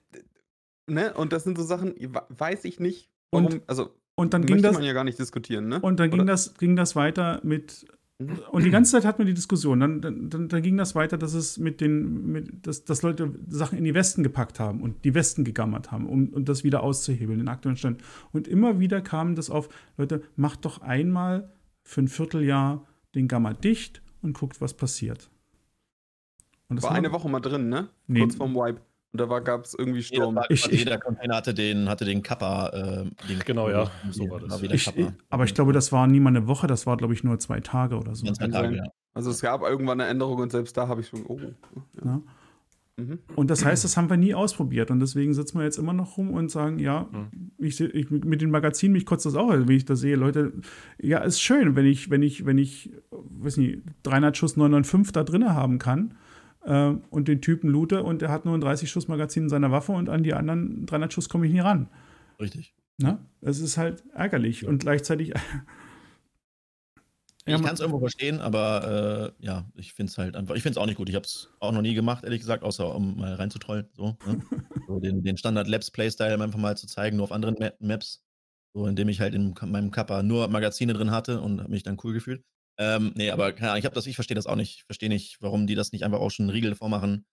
ne? 0.89 1.13
Und 1.13 1.33
das 1.33 1.43
sind 1.43 1.57
so 1.57 1.63
Sachen, 1.63 1.93
we- 1.99 2.25
weiß 2.29 2.65
ich 2.65 2.79
nicht, 2.79 3.09
warum. 3.31 3.47
Und 3.47 3.69
also, 3.69 3.95
Und 4.15 4.33
dann 4.33 4.45
ging 4.45 4.61
das, 4.61 4.73
man 4.73 4.83
ja 4.83 4.93
gar 4.93 5.03
nicht 5.03 5.19
diskutieren, 5.19 5.67
ne? 5.67 5.79
und 5.79 5.99
dann 5.99 6.09
ging 6.11 6.25
das, 6.25 6.55
ging 6.55 6.75
das 6.75 6.95
weiter 6.95 7.39
mit. 7.43 7.85
Und 8.19 8.65
die 8.65 8.71
ganze 8.71 8.93
Zeit 8.93 9.05
hatten 9.05 9.19
wir 9.19 9.25
die 9.25 9.35
Diskussion. 9.35 9.79
Dann, 9.79 10.01
dann, 10.01 10.49
dann, 10.49 10.61
ging 10.63 10.75
das 10.75 10.95
weiter, 10.95 11.19
dass 11.19 11.33
es 11.35 11.59
mit 11.59 11.81
den, 11.81 12.31
mit, 12.31 12.65
dass, 12.65 12.83
dass 12.83 13.03
Leute 13.03 13.35
Sachen 13.47 13.77
in 13.77 13.83
die 13.83 13.93
Westen 13.93 14.23
gepackt 14.23 14.59
haben 14.59 14.81
und 14.81 15.05
die 15.05 15.13
Westen 15.13 15.43
gegammert 15.43 15.91
haben, 15.91 16.07
um, 16.07 16.29
um 16.29 16.43
das 16.43 16.63
wieder 16.63 16.81
auszuhebeln, 16.81 17.37
den 17.37 17.47
aktuellen 17.47 17.77
Stand. 17.77 18.01
Und 18.31 18.47
immer 18.47 18.79
wieder 18.79 19.01
kam 19.01 19.35
das 19.35 19.51
auf, 19.51 19.69
Leute, 19.97 20.23
macht 20.35 20.65
doch 20.65 20.81
einmal 20.81 21.51
für 21.83 22.01
ein 22.01 22.07
Vierteljahr 22.07 22.87
den 23.13 23.27
Gamma 23.27 23.53
dicht 23.53 24.01
und 24.23 24.33
guckt, 24.33 24.61
was 24.61 24.73
passiert. 24.73 25.29
Und 26.69 26.77
das 26.77 26.85
war 26.85 26.91
eine 26.93 27.11
Woche 27.11 27.29
mal 27.29 27.39
drin, 27.39 27.69
ne? 27.69 27.89
Nee. 28.07 28.21
Kurz 28.21 28.35
vorm 28.35 28.55
Wipe. 28.55 28.81
Und 29.21 29.29
da 29.31 29.39
gab 29.39 29.65
es 29.65 29.73
irgendwie 29.77 29.99
Jeder, 30.01 30.15
Sturm. 30.23 30.35
war- 30.35 30.49
Ich- 30.51 30.71
ich- 30.71 30.79
jeder 30.79 30.97
Container 30.99 31.35
hatte 31.35 31.53
den, 31.53 31.89
hatte 31.89 32.05
den 32.05 32.21
Kappa. 32.23 32.69
Äh, 32.69 33.05
den 33.27 33.39
Genau, 33.45 33.69
ja, 33.69 33.89
so 34.11 34.29
war 34.29 34.39
das. 34.39 34.61
wieder 34.61 34.73
Ich, 34.75 34.85
Kappa. 34.85 35.13
aber 35.29 35.43
ich 35.45 35.53
glaube, 35.53 35.73
das 35.73 35.91
war 35.91 36.07
nie 36.07 36.19
mal 36.19 36.29
eine 36.29 36.47
Woche, 36.47 36.67
das 36.67 36.85
war, 36.85 36.97
glaube 36.97 37.13
ich, 37.13 37.23
nur 37.23 37.39
zwei 37.39 37.59
Tage 37.59 37.97
oder 37.97 38.13
so. 38.15 38.25
Kann 38.33 38.51
Tage, 38.51 38.75
ja. 38.77 38.83
Also 39.13 39.31
es 39.31 39.41
gab 39.41 39.61
irgendwann 39.63 39.99
eine 39.99 40.09
Änderung 40.09 40.37
und 40.39 40.51
selbst 40.51 40.77
da 40.77 40.87
habe 40.87 41.01
ich 41.01 41.07
schon, 41.07 41.25
oh. 41.27 41.39
Ja. 42.03 42.21
Mhm. 42.99 43.19
Und 43.35 43.49
das 43.51 43.63
heißt, 43.63 43.83
das 43.83 43.95
haben 43.95 44.09
wir 44.09 44.17
nie 44.17 44.33
ausprobiert. 44.33 44.89
Und 44.89 44.99
deswegen 44.99 45.33
sitzen 45.35 45.59
wir 45.59 45.65
jetzt 45.65 45.77
immer 45.77 45.93
noch 45.93 46.17
rum 46.17 46.31
und 46.31 46.49
sagen, 46.49 46.79
ja, 46.79 47.07
Mhm. 47.11 47.51
ich, 47.59 47.79
ich, 47.79 48.09
mit 48.09 48.41
den 48.41 48.49
Magazinen, 48.49 48.93
mich 48.93 49.05
kotzt 49.05 49.25
das 49.25 49.35
auch, 49.35 49.49
wenn 49.51 49.69
ich 49.69 49.85
das 49.85 49.99
sehe. 49.99 50.15
Leute, 50.15 50.53
ja, 50.99 51.19
ist 51.19 51.39
schön, 51.39 51.75
wenn 51.75 51.85
ich, 51.85 52.09
wenn 52.09 52.23
ich, 52.23 52.45
wenn 52.47 52.57
ich, 52.57 52.91
weiß 53.11 53.57
nicht, 53.57 53.79
300 54.03 54.35
Schuss 54.37 54.57
995 54.57 55.11
da 55.13 55.23
drin 55.23 55.47
haben 55.47 55.77
kann 55.77 56.15
äh, 56.67 56.93
und 57.09 57.27
den 57.27 57.41
Typen 57.41 57.69
loote 57.69 58.03
und 58.03 58.21
der 58.21 58.29
hat 58.29 58.45
nur 58.45 58.55
ein 58.55 58.61
30 58.61 58.89
Schuss 58.91 59.07
Magazin 59.07 59.43
in 59.43 59.49
seiner 59.49 59.71
Waffe 59.71 59.93
und 59.93 60.09
an 60.09 60.23
die 60.23 60.33
anderen 60.33 60.85
300 60.85 61.13
Schuss 61.13 61.29
komme 61.29 61.47
ich 61.47 61.53
nie 61.53 61.61
ran. 61.61 61.87
Richtig. 62.39 62.75
Ne? 62.97 63.19
Es 63.41 63.59
ist 63.59 63.77
halt 63.77 64.03
ärgerlich 64.13 64.65
und 64.65 64.79
gleichzeitig. 64.79 65.33
Ja, 67.45 67.55
ich 67.55 67.63
kann 67.63 67.75
es 67.75 67.79
irgendwo 67.79 67.99
verstehen, 67.99 68.41
aber 68.41 69.33
äh, 69.39 69.45
ja, 69.45 69.65
ich 69.75 69.93
finde 69.93 70.11
es 70.11 70.17
halt 70.17 70.35
einfach, 70.35 70.55
ich 70.55 70.63
finde 70.63 70.71
es 70.71 70.77
auch 70.77 70.85
nicht 70.85 70.97
gut. 70.97 71.07
Ich 71.07 71.15
habe 71.15 71.25
es 71.25 71.49
auch 71.61 71.71
noch 71.71 71.81
nie 71.81 71.93
gemacht, 71.93 72.25
ehrlich 72.25 72.41
gesagt, 72.41 72.61
außer 72.61 72.93
um 72.93 73.15
mal 73.15 73.35
reinzutrollen. 73.35 73.87
So, 73.95 74.17
ne? 74.25 74.41
so 74.87 74.99
den, 74.99 75.23
den 75.23 75.37
Standard-Labs-Playstyle 75.37 76.33
einfach 76.43 76.59
mal 76.59 76.75
zu 76.75 76.87
zeigen, 76.87 77.15
nur 77.15 77.23
auf 77.23 77.31
anderen 77.31 77.55
Ma 77.57 77.71
Maps. 77.79 78.21
So, 78.73 78.85
indem 78.85 79.07
ich 79.07 79.21
halt 79.21 79.33
in 79.33 79.55
meinem 79.65 79.91
Kappa 79.91 80.23
nur 80.23 80.49
Magazine 80.49 80.91
drin 80.93 81.11
hatte 81.11 81.39
und 81.39 81.61
habe 81.61 81.71
mich 81.71 81.83
dann 81.83 81.97
cool 82.03 82.13
gefühlt. 82.13 82.43
Ähm, 82.79 83.13
nee, 83.15 83.31
aber 83.31 83.53
keine 83.53 83.71
Ahnung, 83.71 83.79
ich 83.79 83.85
habe 83.85 83.95
das, 83.95 84.05
ich 84.05 84.15
verstehe 84.15 84.35
das 84.35 84.45
auch 84.47 84.55
nicht. 84.55 84.77
Ich 84.77 84.83
verstehe 84.83 85.09
nicht, 85.09 85.41
warum 85.41 85.65
die 85.67 85.75
das 85.75 85.91
nicht 85.91 86.03
einfach 86.03 86.19
auch 86.19 86.29
schon 86.29 86.43
einen 86.43 86.51
Riegel 86.51 86.75
vormachen 86.75 87.25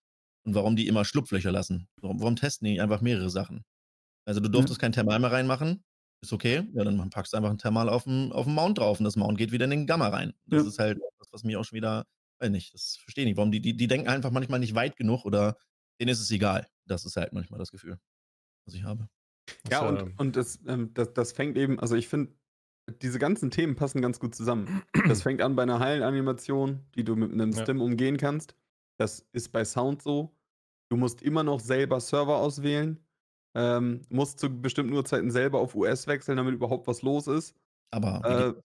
und 0.46 0.54
warum 0.54 0.76
die 0.76 0.86
immer 0.86 1.04
Schlupflöcher 1.04 1.52
lassen. 1.52 1.88
Warum, 2.00 2.20
warum 2.20 2.36
testen 2.36 2.66
die 2.66 2.80
einfach 2.80 3.00
mehrere 3.00 3.30
Sachen? 3.30 3.64
Also 4.26 4.40
du 4.40 4.48
durftest 4.48 4.80
kein 4.80 4.92
Thermal 4.92 5.18
mehr 5.20 5.32
reinmachen, 5.32 5.84
ist 6.22 6.32
okay. 6.32 6.66
Ja, 6.72 6.84
dann 6.84 7.10
packst 7.10 7.32
du 7.32 7.36
einfach 7.36 7.50
ein 7.50 7.58
Thermal 7.58 7.90
auf 7.90 8.04
den, 8.04 8.32
auf 8.32 8.46
den 8.46 8.54
Mount 8.54 8.78
drauf 8.78 8.98
und 8.98 9.04
das 9.04 9.16
Mount 9.16 9.36
geht 9.36 9.52
wieder 9.52 9.64
in 9.64 9.70
den 9.70 9.86
Gamma 9.86 10.08
rein. 10.08 10.32
Das 10.46 10.62
Ja. 10.62 10.68
ist 10.68 10.78
halt 10.78 10.98
das, 11.18 11.28
was 11.30 11.44
mir 11.44 11.60
auch 11.60 11.64
schon 11.64 11.76
wieder, 11.76 12.06
weiß 12.40 12.50
nicht, 12.50 12.72
das 12.72 12.96
verstehe 12.96 13.24
ich 13.24 13.28
nicht. 13.28 13.36
Warum 13.36 13.52
die, 13.52 13.60
die, 13.60 13.76
die 13.76 13.86
denken 13.86 14.08
einfach 14.08 14.30
manchmal 14.30 14.60
nicht 14.60 14.74
weit 14.74 14.96
genug 14.96 15.26
oder 15.26 15.58
denen 16.00 16.08
ist 16.08 16.20
es 16.20 16.30
egal. 16.30 16.66
Das 16.86 17.04
ist 17.04 17.16
halt 17.16 17.34
manchmal 17.34 17.58
das 17.58 17.70
Gefühl, 17.70 17.98
was 18.66 18.74
ich 18.74 18.84
habe. 18.84 19.08
Ja, 19.70 19.86
und, 19.86 20.00
ähm, 20.00 20.14
und 20.16 20.36
das, 20.36 20.58
ähm, 20.66 20.94
das, 20.94 21.12
das 21.12 21.32
fängt 21.32 21.58
eben, 21.58 21.78
also 21.78 21.96
ich 21.96 22.08
finde, 22.08 22.34
diese 23.02 23.18
ganzen 23.18 23.50
Themen 23.50 23.76
passen 23.76 24.00
ganz 24.02 24.18
gut 24.20 24.34
zusammen. 24.34 24.82
Das 25.08 25.22
fängt 25.22 25.40
an 25.42 25.56
bei 25.56 25.62
einer 25.62 25.78
Heilanimation, 25.80 26.80
die 26.94 27.04
du 27.04 27.16
mit 27.16 27.32
einem 27.32 27.52
Ja. 27.52 27.62
Stim 27.62 27.80
umgehen 27.80 28.16
kannst. 28.16 28.54
Das 28.98 29.26
ist 29.32 29.50
bei 29.52 29.64
Sound 29.64 30.02
so. 30.02 30.34
Du 30.90 30.96
musst 30.96 31.22
immer 31.22 31.42
noch 31.42 31.60
selber 31.60 32.00
Server 32.00 32.36
auswählen. 32.36 33.00
Ähm, 33.56 34.02
musst 34.10 34.40
zu 34.40 34.48
bestimmten 34.50 34.92
Uhrzeiten 34.92 35.30
selber 35.30 35.60
auf 35.60 35.74
US 35.74 36.06
wechseln, 36.06 36.36
damit 36.36 36.54
überhaupt 36.54 36.86
was 36.86 37.02
los 37.02 37.26
ist. 37.26 37.54
Aber 37.92 38.20
Äh, 38.24 38.60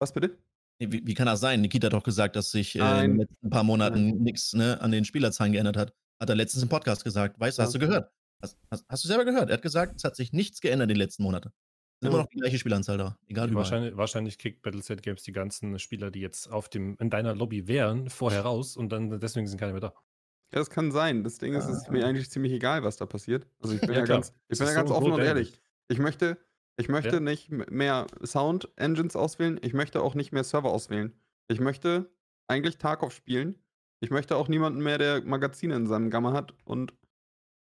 was 0.00 0.12
bitte? 0.12 0.38
wie, 0.80 1.06
wie 1.06 1.14
kann 1.14 1.26
das 1.26 1.40
sein? 1.40 1.60
Nikita 1.60 1.86
hat 1.86 1.92
doch 1.92 2.02
gesagt, 2.02 2.34
dass 2.34 2.50
sich 2.50 2.74
äh, 2.74 3.04
in 3.04 3.12
den 3.12 3.16
letzten 3.20 3.50
paar 3.50 3.62
Monaten 3.62 4.22
nichts 4.22 4.52
ne, 4.54 4.80
an 4.80 4.90
den 4.90 5.04
Spielerzahlen 5.04 5.52
geändert 5.52 5.76
hat. 5.76 5.94
Hat 6.20 6.28
er 6.28 6.34
letztens 6.34 6.62
im 6.64 6.68
Podcast 6.68 7.04
gesagt. 7.04 7.38
Weißt 7.38 7.58
du, 7.58 7.62
hast 7.62 7.74
du 7.74 7.78
Ja. 7.78 7.86
gehört? 7.86 8.12
Hast, 8.42 8.58
hast, 8.70 8.84
hast 8.88 9.04
du 9.04 9.08
selber 9.08 9.24
gehört? 9.24 9.50
Er 9.50 9.54
hat 9.54 9.62
gesagt, 9.62 9.94
es 9.96 10.04
hat 10.04 10.16
sich 10.16 10.32
nichts 10.32 10.60
geändert 10.60 10.86
in 10.86 10.94
den 10.94 10.98
letzten 10.98 11.22
Monaten. 11.22 11.52
Ist 12.02 12.08
immer 12.08 12.18
noch 12.18 12.26
die 12.26 12.38
gleiche 12.38 12.58
Spielanzahl 12.58 12.98
da. 12.98 13.16
Egal 13.28 13.48
überall. 13.48 13.64
Wahrscheinlich, 13.64 13.96
wahrscheinlich 13.96 14.38
kickt 14.38 14.62
Battleset 14.62 15.02
Games 15.02 15.22
die 15.22 15.32
ganzen 15.32 15.78
Spieler, 15.78 16.10
die 16.10 16.20
jetzt 16.20 16.50
auf 16.50 16.68
dem, 16.68 16.96
in 16.98 17.10
deiner 17.10 17.34
Lobby 17.34 17.68
wären, 17.68 18.10
vorher 18.10 18.42
raus 18.42 18.76
und 18.76 18.90
dann 18.90 19.20
deswegen 19.20 19.46
sind 19.46 19.58
keine 19.58 19.72
mehr 19.72 19.80
da. 19.80 19.94
Ja, 20.52 20.58
das 20.58 20.68
kann 20.68 20.90
sein. 20.92 21.24
Das 21.24 21.38
Ding 21.38 21.54
ist, 21.54 21.64
es 21.66 21.78
ist 21.78 21.90
mir 21.90 22.04
eigentlich 22.04 22.30
ziemlich 22.30 22.52
egal, 22.52 22.82
was 22.82 22.96
da 22.96 23.06
passiert. 23.06 23.46
Also 23.60 23.74
ich 23.74 23.80
bin 23.80 23.92
Ja, 23.92 24.00
ja, 24.00 24.04
ganz, 24.04 24.34
ich 24.48 24.58
bin 24.58 24.66
ja 24.68 24.74
ganz 24.74 24.88
so 24.90 24.94
offen 24.96 25.12
und 25.12 25.20
ehrlich. 25.20 25.54
Ich 25.88 25.98
möchte, 25.98 26.38
ich 26.76 26.88
möchte 26.88 27.16
Ja. 27.16 27.20
nicht 27.20 27.50
mehr 27.50 28.06
Sound 28.24 28.68
Engines 28.76 29.16
auswählen. 29.16 29.58
Ich 29.62 29.72
möchte 29.72 30.02
auch 30.02 30.14
nicht 30.14 30.32
mehr 30.32 30.44
Server 30.44 30.70
auswählen. 30.70 31.14
Ich 31.48 31.60
möchte 31.60 32.10
eigentlich 32.48 32.78
Tarkov 32.78 33.12
spielen. 33.14 33.56
Ich 34.00 34.10
möchte 34.10 34.36
auch 34.36 34.48
niemanden 34.48 34.82
mehr, 34.82 34.98
der 34.98 35.22
Magazine 35.22 35.74
in 35.76 35.86
seinem 35.86 36.10
Gamma 36.10 36.32
hat. 36.32 36.54
Und 36.64 36.92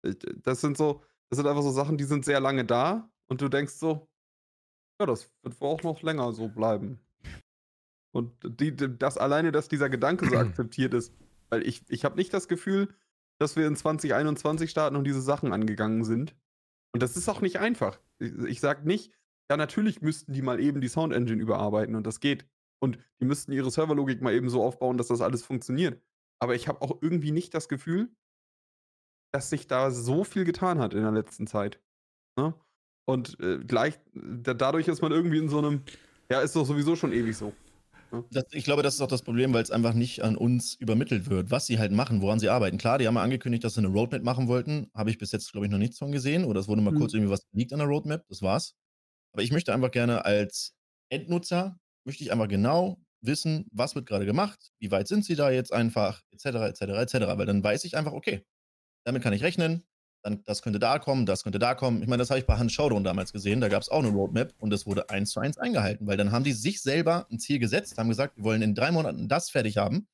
äh, 0.02 0.14
das 0.42 0.60
sind 0.60 0.76
so, 0.76 1.02
das 1.30 1.36
sind 1.38 1.46
einfach 1.46 1.62
so 1.62 1.70
Sachen, 1.70 1.98
die 1.98 2.04
sind 2.04 2.24
sehr 2.24 2.40
lange 2.40 2.64
da. 2.64 3.10
Und 3.28 3.40
du 3.40 3.48
denkst 3.48 3.74
so, 3.74 4.08
ja, 5.02 5.06
das 5.06 5.30
wird 5.42 5.60
wohl 5.60 5.68
auch 5.68 5.82
noch 5.82 6.02
länger 6.02 6.32
so 6.32 6.48
bleiben. 6.48 7.00
Und 8.14 8.32
die, 8.44 8.76
das 8.76 9.18
alleine, 9.18 9.52
dass 9.52 9.68
dieser 9.68 9.88
Gedanke 9.88 10.28
so 10.28 10.36
akzeptiert 10.38 10.94
ist, 10.94 11.12
weil 11.50 11.66
ich, 11.66 11.82
ich 11.88 12.04
habe 12.04 12.16
nicht 12.16 12.32
das 12.32 12.48
Gefühl, 12.48 12.88
dass 13.38 13.56
wir 13.56 13.66
in 13.66 13.76
2021 13.76 14.70
starten 14.70 14.96
und 14.96 15.04
diese 15.04 15.22
Sachen 15.22 15.52
angegangen 15.52 16.04
sind. 16.04 16.36
Und 16.92 17.02
das 17.02 17.16
ist 17.16 17.28
auch 17.28 17.40
nicht 17.40 17.58
einfach. 17.58 17.98
Ich, 18.18 18.32
ich 18.44 18.60
sage 18.60 18.86
nicht, 18.86 19.12
ja, 19.50 19.56
natürlich 19.56 20.02
müssten 20.02 20.32
die 20.32 20.42
mal 20.42 20.60
eben 20.60 20.80
die 20.80 20.88
Sound 20.88 21.12
Engine 21.12 21.42
überarbeiten 21.42 21.94
und 21.94 22.06
das 22.06 22.20
geht. 22.20 22.46
Und 22.80 22.98
die 23.20 23.24
müssten 23.24 23.52
ihre 23.52 23.70
Serverlogik 23.70 24.22
mal 24.22 24.34
eben 24.34 24.50
so 24.50 24.62
aufbauen, 24.62 24.98
dass 24.98 25.08
das 25.08 25.20
alles 25.20 25.42
funktioniert. 25.42 26.00
Aber 26.38 26.54
ich 26.54 26.68
habe 26.68 26.82
auch 26.82 26.98
irgendwie 27.00 27.32
nicht 27.32 27.54
das 27.54 27.68
Gefühl, 27.68 28.14
dass 29.32 29.50
sich 29.50 29.66
da 29.66 29.90
so 29.90 30.24
viel 30.24 30.44
getan 30.44 30.78
hat 30.78 30.94
in 30.94 31.02
der 31.02 31.12
letzten 31.12 31.46
Zeit. 31.46 31.80
Ne? 32.36 32.54
Und 33.04 33.38
äh, 33.40 33.58
gleich, 33.58 33.98
da, 34.14 34.54
dadurch 34.54 34.88
ist 34.88 35.02
man 35.02 35.12
irgendwie 35.12 35.38
in 35.38 35.48
so 35.48 35.58
einem, 35.58 35.82
ja, 36.30 36.40
ist 36.40 36.54
doch 36.56 36.64
sowieso 36.66 36.96
schon 36.96 37.12
ewig 37.12 37.36
so. 37.36 37.52
Das, 38.30 38.44
ich 38.52 38.64
glaube, 38.64 38.82
das 38.82 38.94
ist 38.94 39.00
auch 39.00 39.08
das 39.08 39.22
Problem, 39.22 39.54
weil 39.54 39.62
es 39.62 39.70
einfach 39.70 39.94
nicht 39.94 40.22
an 40.22 40.36
uns 40.36 40.74
übermittelt 40.74 41.30
wird, 41.30 41.50
was 41.50 41.66
sie 41.66 41.78
halt 41.78 41.92
machen, 41.92 42.20
woran 42.20 42.38
sie 42.38 42.50
arbeiten. 42.50 42.76
Klar, 42.76 42.98
die 42.98 43.06
haben 43.06 43.14
ja 43.14 43.22
angekündigt, 43.22 43.64
dass 43.64 43.74
sie 43.74 43.80
eine 43.80 43.88
Roadmap 43.88 44.22
machen 44.22 44.48
wollten. 44.48 44.90
Habe 44.94 45.08
ich 45.10 45.16
bis 45.18 45.32
jetzt, 45.32 45.50
glaube 45.52 45.66
ich, 45.66 45.72
noch 45.72 45.78
nichts 45.78 45.98
von 45.98 46.12
gesehen. 46.12 46.44
Oder 46.44 46.60
es 46.60 46.68
wurde 46.68 46.82
mal 46.82 46.92
Mhm. 46.92 46.98
kurz 46.98 47.14
irgendwie 47.14 47.30
was 47.30 47.46
liegt 47.52 47.72
an 47.72 47.78
der 47.78 47.88
Roadmap. 47.88 48.24
Das 48.28 48.42
war's. 48.42 48.74
Aber 49.32 49.42
ich 49.42 49.50
möchte 49.50 49.72
einfach 49.72 49.90
gerne 49.90 50.26
als 50.26 50.74
Endnutzer, 51.10 51.78
möchte 52.04 52.22
ich 52.22 52.32
einfach 52.32 52.48
genau 52.48 52.98
wissen, 53.22 53.66
was 53.72 53.94
wird 53.94 54.06
gerade 54.06 54.26
gemacht, 54.26 54.72
wie 54.78 54.90
weit 54.90 55.08
sind 55.08 55.24
sie 55.24 55.34
da 55.36 55.50
jetzt 55.50 55.72
einfach, 55.72 56.22
etc., 56.32 56.46
etc., 56.68 56.82
etc. 56.82 57.14
Weil 57.38 57.46
dann 57.46 57.64
weiß 57.64 57.84
ich 57.84 57.96
einfach, 57.96 58.12
okay, 58.12 58.44
damit 59.06 59.22
kann 59.22 59.32
ich 59.32 59.42
rechnen. 59.42 59.84
Dann, 60.22 60.42
das 60.44 60.62
könnte 60.62 60.78
da 60.78 60.98
kommen, 60.98 61.26
das 61.26 61.42
könnte 61.42 61.58
da 61.58 61.74
kommen. 61.74 62.00
Ich 62.02 62.08
meine, 62.08 62.20
das 62.20 62.30
habe 62.30 62.38
ich 62.38 62.46
bei 62.46 62.56
Hans 62.56 62.72
Showdown 62.72 63.02
damals 63.02 63.32
gesehen. 63.32 63.60
Da 63.60 63.68
gab 63.68 63.82
es 63.82 63.88
auch 63.88 63.98
eine 63.98 64.08
Roadmap 64.08 64.54
und 64.58 64.70
das 64.70 64.86
wurde 64.86 65.10
eins 65.10 65.30
zu 65.30 65.40
eins 65.40 65.58
eingehalten, 65.58 66.06
weil 66.06 66.16
dann 66.16 66.30
haben 66.30 66.44
die 66.44 66.52
sich 66.52 66.80
selber 66.80 67.26
ein 67.30 67.40
Ziel 67.40 67.58
gesetzt, 67.58 67.98
haben 67.98 68.08
gesagt, 68.08 68.36
wir 68.36 68.44
wollen 68.44 68.62
in 68.62 68.74
drei 68.74 68.92
Monaten 68.92 69.28
das 69.28 69.50
fertig 69.50 69.78
haben 69.78 70.06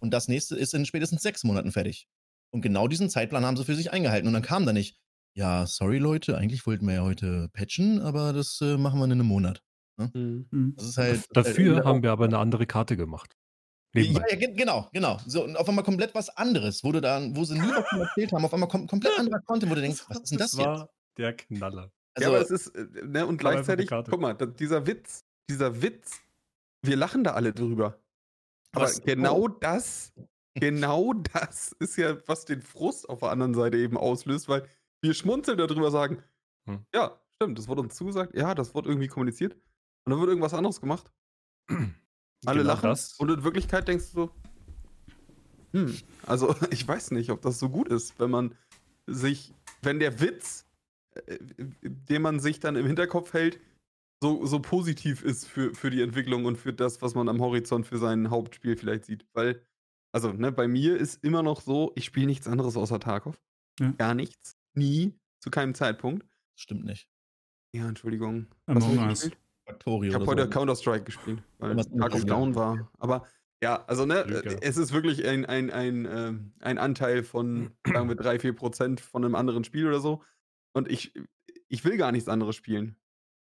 und 0.00 0.12
das 0.12 0.28
nächste 0.28 0.56
ist 0.56 0.74
in 0.74 0.86
spätestens 0.86 1.22
sechs 1.22 1.44
Monaten 1.44 1.72
fertig. 1.72 2.08
Und 2.50 2.60
genau 2.60 2.88
diesen 2.88 3.10
Zeitplan 3.10 3.44
haben 3.44 3.56
sie 3.56 3.64
für 3.64 3.74
sich 3.74 3.92
eingehalten. 3.92 4.28
Und 4.28 4.34
dann 4.34 4.42
kam 4.42 4.64
da 4.64 4.72
nicht, 4.72 4.96
ja, 5.34 5.66
sorry 5.66 5.98
Leute, 5.98 6.38
eigentlich 6.38 6.66
wollten 6.66 6.86
wir 6.86 6.94
ja 6.94 7.02
heute 7.02 7.48
patchen, 7.52 8.00
aber 8.00 8.32
das 8.32 8.60
äh, 8.60 8.76
machen 8.76 9.00
wir 9.00 9.06
in 9.06 9.12
einem 9.12 9.26
Monat. 9.26 9.62
Mhm. 9.96 10.46
Mhm. 10.50 10.74
Das 10.76 10.86
ist 10.86 10.98
halt. 10.98 11.24
Dafür 11.32 11.78
äh, 11.78 11.84
haben 11.84 12.02
wir 12.02 12.12
aber 12.12 12.26
eine 12.26 12.38
andere 12.38 12.66
Karte 12.66 12.96
gemacht. 12.96 13.36
Ja, 13.94 14.22
ja, 14.28 14.36
ge- 14.36 14.52
genau, 14.54 14.88
genau. 14.92 15.18
So, 15.26 15.44
und 15.44 15.56
auf 15.56 15.68
einmal 15.68 15.84
komplett 15.84 16.14
was 16.14 16.28
anderes, 16.36 16.82
wo 16.82 16.90
du 16.92 17.00
dann, 17.00 17.36
wo 17.36 17.44
sie 17.44 17.54
nie 17.58 17.68
davon 17.70 18.00
erzählt 18.00 18.32
haben, 18.32 18.44
auf 18.44 18.52
einmal 18.52 18.68
kom 18.68 18.86
komplett 18.86 19.18
anderer 19.18 19.40
Content, 19.40 19.70
wo 19.70 19.74
du 19.76 19.80
denkst, 19.82 20.04
was 20.08 20.20
ist 20.20 20.30
denn 20.32 20.38
das, 20.38 20.52
jetzt? 20.52 20.58
war 20.66 20.90
der 21.16 21.34
Knaller. 21.36 21.92
Also, 22.16 22.28
ja, 22.30 22.34
aber 22.36 22.40
es 22.44 22.50
ist, 22.50 22.68
äh, 22.68 22.86
ne, 23.04 23.26
und 23.26 23.38
gleichzeitig, 23.38 23.88
guck 23.88 24.20
mal, 24.20 24.34
da, 24.34 24.46
dieser 24.46 24.86
Witz, 24.86 25.24
dieser 25.48 25.80
Witz, 25.82 26.20
wir 26.82 26.96
lachen 26.96 27.24
da 27.24 27.34
alle 27.34 27.52
drüber. 27.52 27.98
Aber 28.72 28.84
Was- 28.86 29.00
genau 29.02 29.46
das, 29.48 30.12
genau 30.54 31.12
das 31.14 31.72
ist 31.78 31.96
ja, 31.96 32.16
was 32.26 32.44
den 32.44 32.62
Frust 32.62 33.08
auf 33.08 33.20
der 33.20 33.30
anderen 33.30 33.54
Seite 33.54 33.76
eben 33.78 33.96
auslöst, 33.96 34.48
weil 34.48 34.66
wir 35.02 35.14
schmunzeln 35.14 35.58
darüber, 35.58 35.90
sagen, 35.90 36.22
Hm. 36.68 36.84
ja, 36.94 37.20
stimmt, 37.36 37.58
das 37.58 37.68
wurde 37.68 37.82
uns 37.82 37.94
zugesagt, 37.94 38.34
ja, 38.36 38.54
das 38.54 38.74
wurde 38.74 38.88
irgendwie 38.88 39.08
kommuniziert 39.08 39.54
und 40.04 40.10
dann 40.10 40.18
wird 40.18 40.30
irgendwas 40.30 40.54
anderes 40.54 40.80
gemacht. 40.80 41.12
Alle 42.46 42.60
Genau 42.62 42.74
lachen 42.74 42.88
das. 42.90 43.14
und 43.14 43.30
in 43.30 43.44
Wirklichkeit 43.44 43.88
denkst 43.88 44.12
du 44.12 44.12
so, 44.12 44.30
hm, 45.72 45.96
also 46.26 46.54
ich 46.70 46.86
weiß 46.86 47.10
nicht, 47.12 47.30
ob 47.30 47.42
das 47.42 47.58
so 47.58 47.68
gut 47.68 47.88
ist, 47.88 48.18
wenn 48.18 48.30
man 48.30 48.54
sich, 49.06 49.52
wenn 49.82 49.98
der 49.98 50.20
Witz, 50.20 50.66
äh, 51.14 51.38
den 51.82 52.22
man 52.22 52.40
sich 52.40 52.60
dann 52.60 52.76
im 52.76 52.86
Hinterkopf 52.86 53.32
hält, 53.32 53.60
so, 54.22 54.46
so 54.46 54.60
positiv 54.60 55.22
ist 55.22 55.46
für, 55.46 55.74
für 55.74 55.90
die 55.90 56.00
Entwicklung 56.00 56.46
und 56.46 56.56
für 56.56 56.72
das, 56.72 57.02
was 57.02 57.14
man 57.14 57.28
am 57.28 57.40
Horizont 57.42 57.86
für 57.86 57.98
sein 57.98 58.30
Hauptspiel 58.30 58.76
vielleicht 58.76 59.04
sieht. 59.04 59.26
Weil, 59.34 59.66
also, 60.12 60.32
ne, 60.32 60.50
bei 60.50 60.66
mir 60.66 60.96
ist 60.96 61.22
immer 61.22 61.42
noch 61.42 61.60
so, 61.60 61.92
ich 61.94 62.06
spiele 62.06 62.26
nichts 62.26 62.46
anderes 62.46 62.76
außer 62.76 63.00
Tarkov. 63.00 63.38
Ja. 63.80 63.90
Gar 63.90 64.14
nichts. 64.14 64.56
Nie. 64.72 65.18
Zu 65.40 65.50
keinem 65.50 65.74
Zeitpunkt. 65.74 66.24
stimmt 66.56 66.84
nicht. 66.86 67.10
Ja, 67.74 67.86
Entschuldigung. 67.88 68.46
Among 68.66 68.98
Us. 68.98 69.30
Factorio 69.66 70.10
Ich 70.10 70.14
habe 70.14 70.26
heute 70.26 70.44
so. 70.44 70.50
Counter-Strike 70.50 71.04
gespielt, 71.04 71.42
weil 71.58 71.76
Tarkov 71.76 71.92
anderes, 72.02 72.26
down 72.26 72.54
war. 72.54 72.90
Aber 72.98 73.26
ja, 73.62 73.84
also 73.86 74.04
ne, 74.04 74.24
Lüge. 74.24 74.50
äh, 74.50 74.58
es 74.62 74.76
ist 74.76 74.92
wirklich 74.92 75.26
ein, 75.26 75.46
ein, 75.46 75.70
ein, 75.70 76.06
ähm, 76.10 76.52
ein 76.60 76.78
Anteil 76.78 77.22
von, 77.22 77.70
sagen 77.86 78.08
wir, 78.08 78.16
3, 78.16 78.38
4 78.38 78.54
Prozent 78.54 79.00
von 79.00 79.24
einem 79.24 79.34
anderen 79.34 79.64
Spiel 79.64 79.86
oder 79.86 80.00
so. 80.00 80.22
Und 80.74 80.90
ich, 80.90 81.14
ich 81.68 81.84
will 81.84 81.96
gar 81.96 82.12
nichts 82.12 82.28
anderes 82.28 82.56
spielen. 82.56 82.96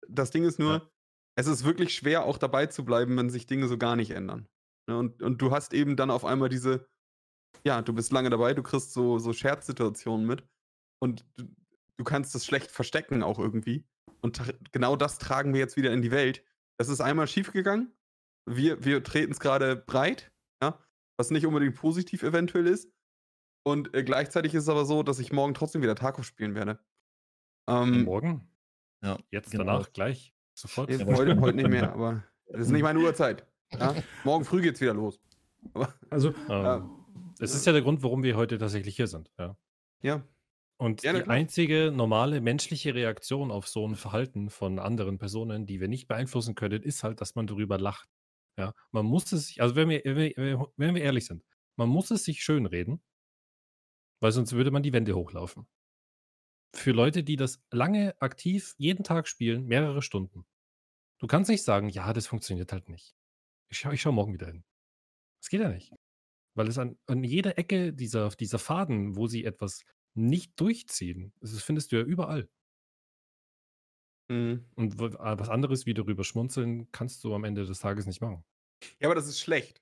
Das 0.07 0.31
Ding 0.31 0.43
ist 0.45 0.59
nur, 0.59 0.73
Ja. 0.73 0.89
es 1.35 1.47
ist 1.47 1.65
wirklich 1.65 1.93
schwer, 1.93 2.23
auch 2.25 2.37
dabei 2.37 2.67
zu 2.67 2.85
bleiben, 2.85 3.17
wenn 3.17 3.29
sich 3.29 3.47
Dinge 3.47 3.67
so 3.67 3.77
gar 3.77 3.95
nicht 3.95 4.11
ändern. 4.11 4.47
Ne, 4.87 4.97
und, 4.97 5.21
und 5.21 5.41
du 5.41 5.51
hast 5.51 5.73
eben 5.73 5.95
dann 5.97 6.11
auf 6.11 6.23
einmal 6.25 6.49
diese, 6.49 6.87
ja, 7.65 7.81
du 7.81 7.93
bist 7.93 8.11
lange 8.11 8.29
dabei, 8.29 8.53
du 8.53 8.63
kriegst 8.63 8.93
so, 8.93 9.17
so 9.19 9.33
Scherzsituationen 9.33 10.25
mit 10.25 10.45
und 11.01 11.25
du, 11.35 11.45
du 11.97 12.03
kannst 12.03 12.33
das 12.35 12.45
schlecht 12.45 12.71
verstecken 12.71 13.23
auch 13.23 13.39
irgendwie. 13.39 13.85
Und 14.23 14.41
genau 14.71 14.95
das 14.95 15.17
tragen 15.17 15.53
wir 15.53 15.59
jetzt 15.59 15.75
wieder 15.75 15.91
in 15.91 16.01
die 16.01 16.11
Welt. 16.11 16.43
Das 16.77 16.89
ist 16.89 17.01
einmal 17.01 17.27
schiefgegangen. 17.27 17.91
Wir, 18.45 18.83
wir 18.83 19.03
treten 19.03 19.31
es 19.33 19.39
gerade 19.39 19.75
breit, 19.75 20.31
ja, 20.61 20.79
was 21.17 21.29
nicht 21.29 21.45
unbedingt 21.45 21.75
positiv 21.75 22.23
eventuell 22.23 22.67
ist. 22.67 22.89
Und 23.65 23.93
äh, 23.93 24.03
gleichzeitig 24.03 24.53
ist 24.53 24.63
es 24.63 24.69
aber 24.69 24.85
so, 24.85 25.03
dass 25.03 25.19
ich 25.19 25.31
morgen 25.31 25.53
trotzdem 25.53 25.81
wieder 25.81 25.95
Tarkov 25.95 26.25
spielen 26.25 26.55
werde. 26.55 26.79
Ähm, 27.69 28.03
Morgen? 28.03 28.47
Ja, 29.03 29.17
Jetzt, 29.31 29.51
genau. 29.51 29.65
danach, 29.65 29.93
gleich, 29.93 30.33
sofort. 30.53 30.89
äh, 30.89 30.97
Ja, 30.97 31.05
heute, 31.05 31.39
heute 31.39 31.57
nicht 31.57 31.69
mehr, 31.69 31.93
aber 31.93 32.23
das 32.47 32.61
ist 32.61 32.71
nicht 32.71 32.81
meine 32.81 32.99
Uhrzeit. 32.99 33.45
Ja? 33.71 33.95
Morgen 34.23 34.43
früh 34.45 34.61
geht's 34.61 34.81
wieder 34.81 34.93
los. 34.93 35.19
Aber, 35.73 35.93
Also, 36.09 36.29
Ähm, 36.29 36.35
Ja. 36.49 36.89
Es 37.39 37.55
ist 37.55 37.65
ja 37.65 37.73
der 37.73 37.81
Grund, 37.81 38.03
warum 38.03 38.23
wir 38.23 38.35
heute 38.35 38.57
tatsächlich 38.57 38.95
hier 38.95 39.07
sind. 39.07 39.31
Ja. 39.39 39.57
ja. 40.01 40.23
Und 40.77 41.03
Ja, 41.03 41.13
na 41.13 41.19
die 41.19 41.23
klar. 41.23 41.37
einzige 41.37 41.91
normale 41.91 42.41
menschliche 42.41 42.93
Reaktion 42.95 43.51
auf 43.51 43.67
so 43.67 43.87
ein 43.87 43.95
Verhalten 43.95 44.49
von 44.49 44.79
anderen 44.79 45.17
Personen, 45.19 45.65
die 45.65 45.79
wir 45.79 45.87
nicht 45.87 46.07
beeinflussen 46.07 46.55
können, 46.55 46.81
ist 46.81 47.03
halt, 47.03 47.21
dass 47.21 47.35
man 47.35 47.47
darüber 47.47 47.77
lacht. 47.77 48.09
Ja, 48.57 48.73
man 48.91 49.05
muss 49.05 49.31
es 49.31 49.47
sich, 49.47 49.61
also 49.61 49.75
wenn 49.75 49.89
wir, 49.89 50.01
wenn 50.05 50.17
wir, 50.17 50.67
wenn 50.77 50.95
wir 50.95 51.01
ehrlich 51.03 51.25
sind, 51.25 51.43
man 51.75 51.89
muss 51.89 52.11
es 52.11 52.23
sich 52.23 52.43
schönreden, 52.43 53.01
weil 54.21 54.31
sonst 54.31 54.53
würde 54.53 54.71
man 54.71 54.81
die 54.81 54.91
Wände 54.91 55.15
hochlaufen. 55.15 55.67
Für 56.75 56.91
Leute, 56.91 57.23
die 57.23 57.35
das 57.35 57.61
lange 57.71 58.19
aktiv 58.19 58.73
jeden 58.77 59.03
Tag 59.03 59.27
spielen, 59.27 59.65
mehrere 59.67 60.01
Stunden. 60.01 60.45
Du 61.19 61.27
kannst 61.27 61.49
nicht 61.49 61.63
sagen, 61.63 61.89
ja, 61.89 62.13
das 62.13 62.27
funktioniert 62.27 62.71
halt 62.73 62.89
nicht. 62.89 63.15
Ich 63.69 63.79
schaue 63.79 63.95
ich 63.95 64.05
morgen 64.05 64.33
wieder 64.33 64.47
hin. 64.47 64.65
Das 65.41 65.49
geht 65.49 65.61
ja 65.61 65.69
nicht. 65.69 65.93
Weil 66.55 66.67
es 66.67 66.77
an, 66.79 66.97
an 67.07 67.23
jeder 67.23 67.57
Ecke 67.57 67.93
dieser, 67.93 68.29
dieser 68.31 68.59
Faden, 68.59 69.15
wo 69.17 69.27
sie 69.27 69.45
etwas 69.45 69.83
nicht 70.15 70.59
durchziehen, 70.59 71.33
das 71.41 71.61
findest 71.63 71.91
du 71.91 71.97
ja 71.97 72.03
überall. 72.03 72.47
Mhm. 74.29 74.65
Und 74.75 74.99
ah, 75.19 75.37
was 75.37 75.49
anderes 75.49 75.85
wie 75.85 75.93
darüber 75.93 76.23
schmunzeln, 76.23 76.87
kannst 76.91 77.23
du 77.23 77.33
am 77.35 77.43
Ende 77.43 77.65
des 77.65 77.79
Tages 77.79 78.05
nicht 78.05 78.21
machen. 78.21 78.43
ja, 78.99 79.07
aber 79.07 79.15
das 79.15 79.27
ist 79.27 79.39
schlecht. 79.39 79.81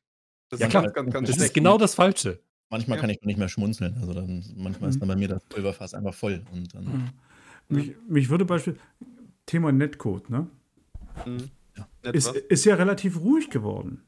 Das 0.50 0.60
Ja, 0.60 0.68
ist 0.68 0.72
klar. 0.72 0.84
ganz, 0.84 0.94
ganz, 0.96 1.14
ganz 1.14 1.28
Das 1.28 1.36
schlecht. 1.38 1.50
ist 1.50 1.54
genau 1.54 1.78
das 1.78 1.96
Falsche. 1.96 2.40
Manchmal 2.70 2.98
Ja. 2.98 3.02
kann 3.02 3.10
ich 3.10 3.20
noch 3.22 3.26
nicht 3.28 3.40
mehr 3.40 3.50
schmunzeln. 3.50 3.96
Also 4.00 4.14
dann, 4.14 4.44
manchmal 4.56 4.90
ist 4.90 4.96
Mhm. 4.96 5.00
dann 5.02 5.10
bei 5.10 5.16
mir 5.16 5.28
das 5.28 5.44
Pulverfass 5.46 5.94
einfach 5.94 6.14
voll. 6.14 6.44
Und 6.52 6.74
dann, 6.74 7.12
äh, 7.70 7.74
mich, 7.74 7.96
mich 8.08 8.30
würde 8.30 8.46
beispielsweise 8.46 8.84
Thema 9.46 9.72
Netcode, 9.72 10.30
ne? 10.30 10.48
Mhm. 11.26 11.50
Ja. 12.04 12.12
Ist, 12.12 12.28
ist 12.36 12.66
ja 12.66 12.76
relativ 12.76 13.20
ruhig 13.20 13.50
geworden. 13.50 14.04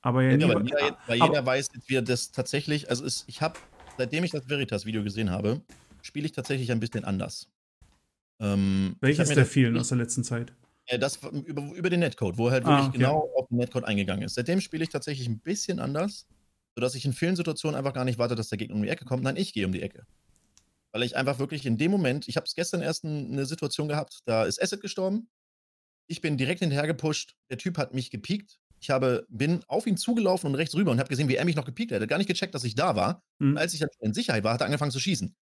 Aber 0.00 0.22
ja, 0.22 0.30
Ja, 0.30 0.36
jeder, 0.36 0.56
aber- 0.56 1.14
jeder 1.14 1.44
weiß 1.46 1.70
jetzt, 1.74 1.88
wie 1.88 1.94
er 1.96 2.02
das 2.02 2.30
tatsächlich, 2.32 2.88
also 2.90 3.04
ist, 3.04 3.24
ich 3.26 3.42
habe, 3.42 3.58
seitdem 3.98 4.24
ich 4.24 4.30
das 4.30 4.48
Veritas-Video 4.48 5.02
gesehen 5.02 5.30
habe, 5.30 5.60
spiele 6.02 6.26
ich 6.26 6.32
tatsächlich 6.32 6.70
ein 6.72 6.80
bisschen 6.80 7.04
anders. 7.04 7.48
Ähm, 8.40 8.96
welches 9.00 9.30
der 9.30 9.46
vielen 9.46 9.76
aus 9.78 9.88
der 9.88 9.98
letzten 9.98 10.22
Zeit? 10.24 10.52
Äh, 10.86 10.98
das 10.98 11.16
über, 11.44 11.62
über 11.74 11.90
den 11.90 12.00
Netcode, 12.00 12.36
wo 12.38 12.46
er 12.48 12.52
halt 12.52 12.64
Ah, 12.66 12.70
wirklich 12.76 12.88
okay. 12.88 12.98
genau 12.98 13.30
auf 13.36 13.48
den 13.48 13.56
Netcode 13.58 13.84
eingegangen 13.84 14.24
ist. 14.24 14.34
Seitdem 14.34 14.60
spiele 14.60 14.84
ich 14.84 14.90
tatsächlich 14.90 15.26
ein 15.26 15.40
bisschen 15.40 15.80
anders, 15.80 16.26
sodass 16.74 16.94
ich 16.94 17.04
in 17.04 17.12
vielen 17.12 17.36
Situationen 17.36 17.76
einfach 17.76 17.94
gar 17.94 18.04
nicht 18.04 18.18
warte, 18.18 18.34
dass 18.34 18.48
der 18.48 18.58
Gegner 18.58 18.76
um 18.76 18.82
die 18.82 18.88
Ecke 18.88 19.04
kommt. 19.04 19.22
Nein, 19.22 19.36
ich 19.36 19.52
gehe 19.52 19.64
um 19.66 19.72
die 19.72 19.82
Ecke. 19.82 20.06
Weil 20.92 21.02
ich 21.02 21.16
einfach 21.16 21.38
wirklich 21.38 21.66
in 21.66 21.78
dem 21.78 21.90
Moment, 21.90 22.28
ich 22.28 22.36
habe 22.36 22.44
es 22.46 22.54
gestern 22.54 22.82
erst 22.82 23.04
ein- 23.04 23.32
eine 23.32 23.46
Situation 23.46 23.88
gehabt, 23.88 24.20
da 24.26 24.44
ist 24.44 24.62
Asset 24.62 24.80
gestorben. 24.80 25.28
Ich 26.08 26.20
bin 26.20 26.36
direkt 26.36 26.60
hinterher 26.60 26.86
gepusht. 26.86 27.36
Der 27.50 27.58
Typ 27.58 27.78
hat 27.78 27.92
mich 27.94 28.10
gepiekt. 28.10 28.58
Ich 28.80 28.90
habe, 28.90 29.26
bin 29.28 29.60
auf 29.68 29.86
ihn 29.86 29.96
zugelaufen 29.96 30.48
und 30.48 30.54
rechts 30.54 30.74
rüber 30.74 30.90
und 30.90 30.98
habe 30.98 31.08
gesehen, 31.08 31.28
wie 31.28 31.36
er 31.36 31.44
mich 31.44 31.56
noch 31.56 31.64
gepiekt 31.64 31.92
hat. 31.92 31.98
Er 31.98 32.02
hat 32.02 32.08
gar 32.08 32.18
nicht 32.18 32.28
gecheckt, 32.28 32.54
dass 32.54 32.64
ich 32.64 32.74
da 32.74 32.94
war. 32.96 33.22
Hm? 33.40 33.50
Und 33.50 33.58
als 33.58 33.74
ich 33.74 33.80
dann 33.80 33.88
in 34.00 34.14
Sicherheit 34.14 34.44
war, 34.44 34.54
hat 34.54 34.60
er 34.60 34.66
angefangen 34.66 34.90
zu 34.90 35.00
schießen. 35.00 35.34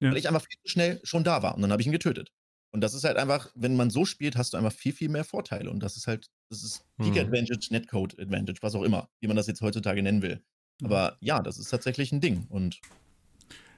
Ja. 0.00 0.10
Weil 0.10 0.16
ich 0.16 0.28
einfach 0.28 0.42
viel 0.42 0.58
zu 0.64 0.70
schnell 0.70 1.00
schon 1.04 1.24
da 1.24 1.42
war. 1.42 1.54
Und 1.54 1.62
dann 1.62 1.70
habe 1.70 1.80
ich 1.80 1.86
ihn 1.86 1.92
getötet. 1.92 2.32
Und 2.72 2.80
das 2.80 2.92
ist 2.92 3.04
halt 3.04 3.16
einfach, 3.16 3.50
wenn 3.54 3.76
man 3.76 3.90
so 3.90 4.04
spielt, 4.04 4.36
hast 4.36 4.52
du 4.52 4.56
einfach 4.56 4.72
viel, 4.72 4.92
viel 4.92 5.08
mehr 5.08 5.24
Vorteile. 5.24 5.70
Und 5.70 5.80
das 5.80 5.96
ist 5.96 6.08
halt, 6.08 6.28
das 6.50 6.64
ist 6.64 6.84
Peak 6.98 7.14
Hm. 7.14 7.26
Advantage, 7.26 7.68
Netcode 7.70 8.18
Advantage, 8.18 8.58
was 8.62 8.74
auch 8.74 8.82
immer, 8.82 9.08
wie 9.20 9.28
man 9.28 9.36
das 9.36 9.46
jetzt 9.46 9.60
heutzutage 9.60 10.02
nennen 10.02 10.22
will. 10.22 10.42
Mhm. 10.80 10.86
Aber 10.86 11.16
ja, 11.20 11.40
das 11.40 11.58
ist 11.58 11.68
tatsächlich 11.68 12.10
ein 12.10 12.20
Ding. 12.20 12.46
Und 12.48 12.80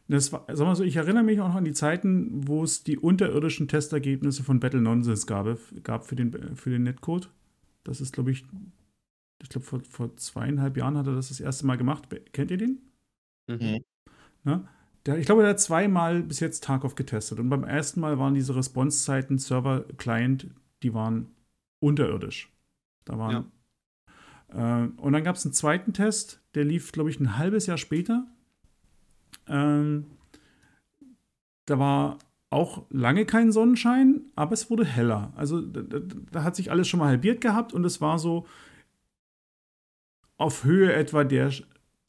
Das 0.09 0.33
war, 0.33 0.47
sag 0.49 0.67
mal 0.67 0.77
so, 0.77 0.85
ich 0.85 0.97
erinnere 0.97 1.25
mich 1.25 1.41
auch 1.41 1.49
noch 1.49 1.57
an 1.57 1.65
die 1.65 1.75
Zeiten, 1.75 2.49
wo 2.49 2.65
es 2.65 2.85
die 2.85 2.97
unterirdischen 2.97 3.69
Testergebnisse 3.69 4.45
von 4.45 4.61
Battle 4.61 4.81
Nonsense 4.81 5.27
gab, 5.27 5.59
gab 5.83 6.07
für, 6.07 6.17
den, 6.17 6.57
für 6.57 6.71
den 6.71 6.85
Netcode. 6.85 7.29
Das 7.85 8.01
ist, 8.01 8.13
glaube 8.13 8.31
ich, 8.31 8.45
ich 9.43 9.49
glaube, 9.49 9.67
vor, 9.67 9.81
vor 9.89 10.17
zweieinhalb 10.17 10.77
Jahren 10.77 10.97
hat 10.97 11.07
er 11.07 11.15
das 11.15 11.29
das 11.29 11.41
erste 11.41 11.67
Mal 11.67 11.77
gemacht. 11.77 12.09
Kennt 12.33 12.51
ihr 12.51 12.59
den? 12.59 12.81
Mhm. 13.49 13.85
Ne? 14.45 14.69
Der, 15.05 15.19
ich 15.19 15.27
glaube, 15.27 15.43
der 15.43 15.51
hat 15.51 15.61
zweimal 15.61 16.23
bis 16.23 16.41
jetzt 16.41 16.65
Tarkov 16.65 16.95
getestet. 16.95 17.39
Und 17.39 17.49
beim 17.49 17.65
ersten 17.65 18.01
Mal 18.01 18.19
waren 18.19 18.35
diese 18.35 18.57
Response-Zeiten 18.57 19.39
Server-Client, 19.39 20.49
die 20.83 20.95
waren 20.95 21.29
unterirdisch. 21.81 22.53
Da 23.05 23.19
waren. 23.19 23.53
Äh, 24.49 24.89
und 25.01 25.13
dann 25.13 25.25
gab 25.25 25.37
es 25.37 25.45
einen 25.45 25.55
zweiten 25.55 25.93
Test, 25.93 26.41
der 26.55 26.65
lief, 26.65 26.93
glaube 26.93 27.11
ich, 27.11 27.21
ein 27.21 27.39
halbes 27.39 27.67
Jahr 27.67 27.79
später. 27.79 28.27
Ähm, 29.47 30.07
da 31.67 31.79
war 31.79 32.19
auch 32.51 32.85
lange 32.91 33.27
kein 33.27 33.53
Sonnenschein, 33.53 34.23
aber 34.35 34.53
es 34.53 34.71
wurde 34.71 34.85
heller. 34.85 35.33
Also 35.37 35.61
da, 35.61 35.83
da, 35.83 35.99
da 36.33 36.43
hat 36.43 36.57
sich 36.57 36.71
alles 36.71 36.89
schon 36.89 37.01
mal 37.01 37.09
halbiert 37.09 37.41
gehabt 37.41 37.73
und 37.73 37.85
es 37.85 38.01
war 38.01 38.19
so 38.19 38.47
auf 40.39 40.65
Höhe 40.65 40.93
etwa 40.93 41.25
der, 41.25 41.53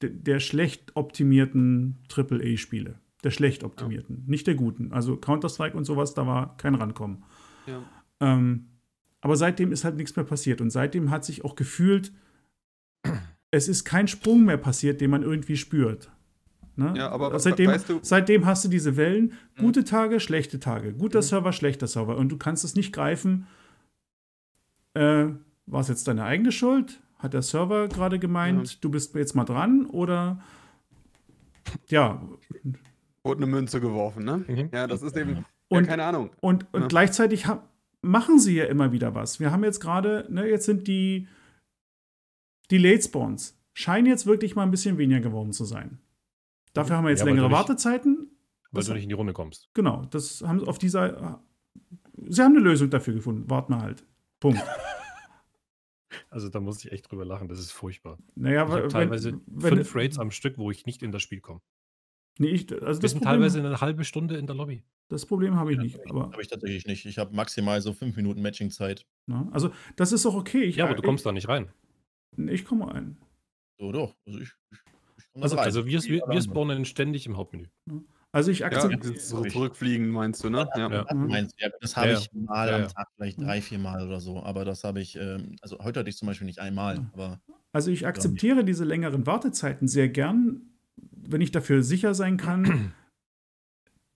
der, 0.01 0.39
schlecht 0.39 0.95
optimierten 0.95 1.97
AAA-Spiele. 2.15 2.95
Der 3.23 3.31
schlecht 3.31 3.63
optimierten, 3.63 4.23
nicht 4.27 4.45
der 4.47 4.55
guten. 4.55 4.91
Also 4.93 5.17
Counter-Strike 5.17 5.75
und 5.75 5.85
sowas, 5.85 6.13
da 6.13 6.27
war 6.27 6.55
kein 6.57 6.75
Rankommen. 6.75 7.23
Ja. 7.65 7.81
Ähm, 8.19 8.67
aber 9.21 9.35
seitdem 9.35 9.71
ist 9.71 9.83
halt 9.83 9.95
nichts 9.97 10.15
mehr 10.15 10.25
passiert. 10.25 10.61
Und 10.61 10.69
seitdem 10.69 11.09
hat 11.09 11.25
sich 11.25 11.43
auch 11.43 11.55
gefühlt, 11.55 12.11
es 13.49 13.67
ist 13.67 13.85
kein 13.85 14.07
Sprung 14.07 14.45
mehr 14.45 14.57
passiert, 14.57 15.01
den 15.01 15.09
man 15.09 15.23
irgendwie 15.23 15.57
spürt. 15.57 16.11
Ne? 16.75 16.93
Ja, 16.95 17.09
aber 17.09 17.39
seitdem, 17.39 17.71
weißt 17.71 17.89
du- 17.89 17.99
seitdem 18.03 18.45
hast 18.45 18.63
du 18.63 18.69
diese 18.69 18.97
Wellen, 18.97 19.33
Mhm. 19.57 19.61
gute 19.61 19.83
Tage, 19.83 20.19
schlechte 20.19 20.59
Tage, 20.59 20.93
guter 20.93 21.19
Mhm. 21.19 21.23
Server, 21.23 21.51
schlechter 21.53 21.87
Server. 21.87 22.17
Und 22.17 22.29
du 22.31 22.37
kannst 22.37 22.63
es 22.63 22.75
nicht 22.75 22.93
greifen. 22.93 23.47
Äh, 24.93 25.27
war 25.65 25.81
es 25.81 25.87
jetzt 25.87 26.07
deine 26.07 26.23
eigene 26.23 26.51
Schuld? 26.51 27.01
Hat 27.19 27.33
der 27.33 27.41
Server 27.41 27.87
gerade 27.87 28.19
gemeint, 28.19 28.83
du 28.83 28.89
bist 28.91 29.15
jetzt 29.15 29.35
mal 29.35 29.45
dran? 29.45 29.85
Oder 29.87 30.39
ja, 31.89 32.21
Wurde 33.23 33.43
eine 33.43 33.51
Münze 33.51 33.81
geworfen, 33.81 34.23
ne? 34.23 34.45
Mhm. 34.47 34.69
Ja, 34.71 34.87
das 34.87 35.01
ist 35.01 35.17
eben, 35.17 35.35
ja, 35.37 35.43
Und- 35.67 35.85
keine 35.87 36.03
Ahnung. 36.05 36.29
Und, 36.39 36.65
und 36.73 36.81
Ja. 36.83 36.87
gleichzeitig 36.87 37.45
machen 38.01 38.39
sie 38.39 38.55
ja 38.55 38.65
immer 38.65 38.91
wieder 38.93 39.15
was. 39.15 39.39
Wir 39.41 39.51
haben 39.51 39.63
jetzt 39.65 39.81
gerade, 39.81 40.25
ne, 40.29 40.47
jetzt 40.47 40.65
sind 40.65 40.87
die, 40.87 41.27
die 42.71 42.77
Late 42.77 43.01
Spawns, 43.01 43.59
scheinen 43.73 44.07
jetzt 44.07 44.25
wirklich 44.27 44.55
mal 44.55 44.63
ein 44.63 44.71
bisschen 44.71 44.97
weniger 44.97 45.19
geworden 45.19 45.51
zu 45.51 45.65
sein. 45.65 45.99
Dafür 46.73 46.95
haben 46.97 47.03
wir 47.03 47.09
jetzt 47.09 47.19
Ja, 47.19 47.25
längere 47.25 47.47
nicht- 47.47 47.57
Wartezeiten. 47.57 48.29
Weil 48.71 48.79
Das- 48.81 48.85
du 48.87 48.93
nicht 48.93 49.03
in 49.03 49.09
die 49.09 49.15
Runde 49.15 49.33
kommst. 49.33 49.69
Genau, 49.73 50.05
das 50.09 50.41
haben 50.45 50.65
auf 50.67 50.77
dieser. 50.77 51.41
Sie 52.29 52.41
haben 52.41 52.53
eine 52.55 52.63
Lösung 52.63 52.89
dafür 52.89 53.13
gefunden. 53.13 53.49
Warten 53.49 53.73
wir 53.73 53.81
halt. 53.81 54.03
Punkt. 54.39 54.59
Also 56.29 56.49
da 56.49 56.59
muss 56.59 56.83
ich 56.83 56.91
echt 56.91 57.09
drüber 57.11 57.25
lachen, 57.25 57.47
das 57.47 57.59
ist 57.59 57.71
furchtbar. 57.71 58.17
Naja, 58.35 58.65
Ich 58.65 58.71
habe 58.71 58.87
teilweise 58.89 59.39
wenn, 59.45 59.75
fünf 59.77 59.95
Raids 59.95 60.19
am 60.19 60.31
Stück, 60.31 60.57
wo 60.57 60.71
ich 60.71 60.85
nicht 60.85 61.01
in 61.03 61.11
das 61.11 61.21
Spiel 61.21 61.39
komme. 61.39 61.61
Nee, 62.39 62.49
ich, 62.49 62.71
also 62.83 63.01
Wir 63.01 63.09
sind 63.09 63.19
Problem, 63.19 63.39
teilweise 63.41 63.59
eine 63.59 63.81
halbe 63.81 64.03
Stunde 64.03 64.37
in 64.37 64.45
der 64.45 64.55
Lobby. 64.55 64.83
das 65.09 65.25
Problem 65.25 65.55
habe 65.55 65.71
ich 65.71 65.79
nicht. 65.79 65.99
Aber, 66.09 66.31
Habe 66.31 66.41
ich 66.41 66.47
tatsächlich 66.49 66.85
nicht. 66.85 67.05
Ich 67.05 67.17
habe 67.17 67.35
maximal 67.35 67.81
so 67.81 67.93
fünf 67.93 68.15
Minuten 68.15 68.41
Matching-Zeit. 68.41 69.05
also, 69.51 69.71
das 69.95 70.11
ist 70.11 70.25
auch 70.25 70.35
okay. 70.35 70.63
Ich, 70.63 70.75
Ja, 70.75 70.85
aber 70.85 70.95
du 70.95 71.01
kommst 71.01 71.25
da 71.25 71.31
nicht 71.31 71.47
rein. 71.47 71.71
Ich, 72.37 72.45
ich 72.51 72.65
komme 72.65 72.91
ein. 72.93 73.17
So, 73.79 73.91
doch. 73.91 74.15
Also 74.25 74.39
ich, 74.39 74.51
ich, 74.71 74.79
ich 75.33 75.41
Also, 75.43 75.55
rein. 75.55 75.65
also 75.65 75.85
wir, 75.87 76.03
wir, 76.03 76.21
wir 76.27 76.41
spawnen 76.41 76.85
ständig 76.85 77.25
im 77.25 77.37
Hauptmenü. 77.37 77.67
Also, 78.33 78.51
ich 78.51 78.59
Ja, 78.59 78.65
akzeptiere. 78.67 79.17
so 79.19 79.43
zurückfliegen 79.45 80.09
meinst 80.09 80.43
du, 80.43 80.49
ne? 80.49 80.67
Ja. 80.75 80.89
Ja. 80.91 81.03
Das 81.05 81.13
meinst 81.17 81.55
du, 81.59 81.65
ja, 81.65 81.71
das 81.79 81.95
habe 81.95 82.07
Ja, 82.07 82.13
ja. 82.13 82.19
ich 82.19 82.33
mal 82.33 82.67
Ja, 82.69 82.75
am 82.75 82.81
ja. 82.81 82.87
Tag, 82.87 83.07
vielleicht 83.15 83.39
Mhm. 83.39 83.45
drei, 83.45 83.61
vier 83.61 83.79
Mal 83.79 84.05
oder 84.05 84.19
so. 84.19 84.43
Aber 84.43 84.65
das 84.65 84.83
habe 84.83 84.99
ich, 85.01 85.15
ähm, 85.15 85.55
also 85.61 85.79
heute 85.79 86.01
hatte 86.01 86.09
ich 86.09 86.17
zum 86.17 86.27
Beispiel 86.27 86.45
nicht 86.45 86.59
einmal, 86.59 86.95
Ja. 86.97 87.09
aber 87.13 87.41
Also 87.73 87.91
ich 87.91 88.05
akzeptiere 88.05 88.65
diese 88.65 88.83
längeren 88.85 89.25
Wartezeiten 89.25 89.87
sehr 89.87 90.09
gern, 90.09 90.61
wenn 90.97 91.41
ich 91.41 91.51
dafür 91.51 91.83
sicher 91.83 92.13
sein 92.13 92.37
kann, 92.37 92.93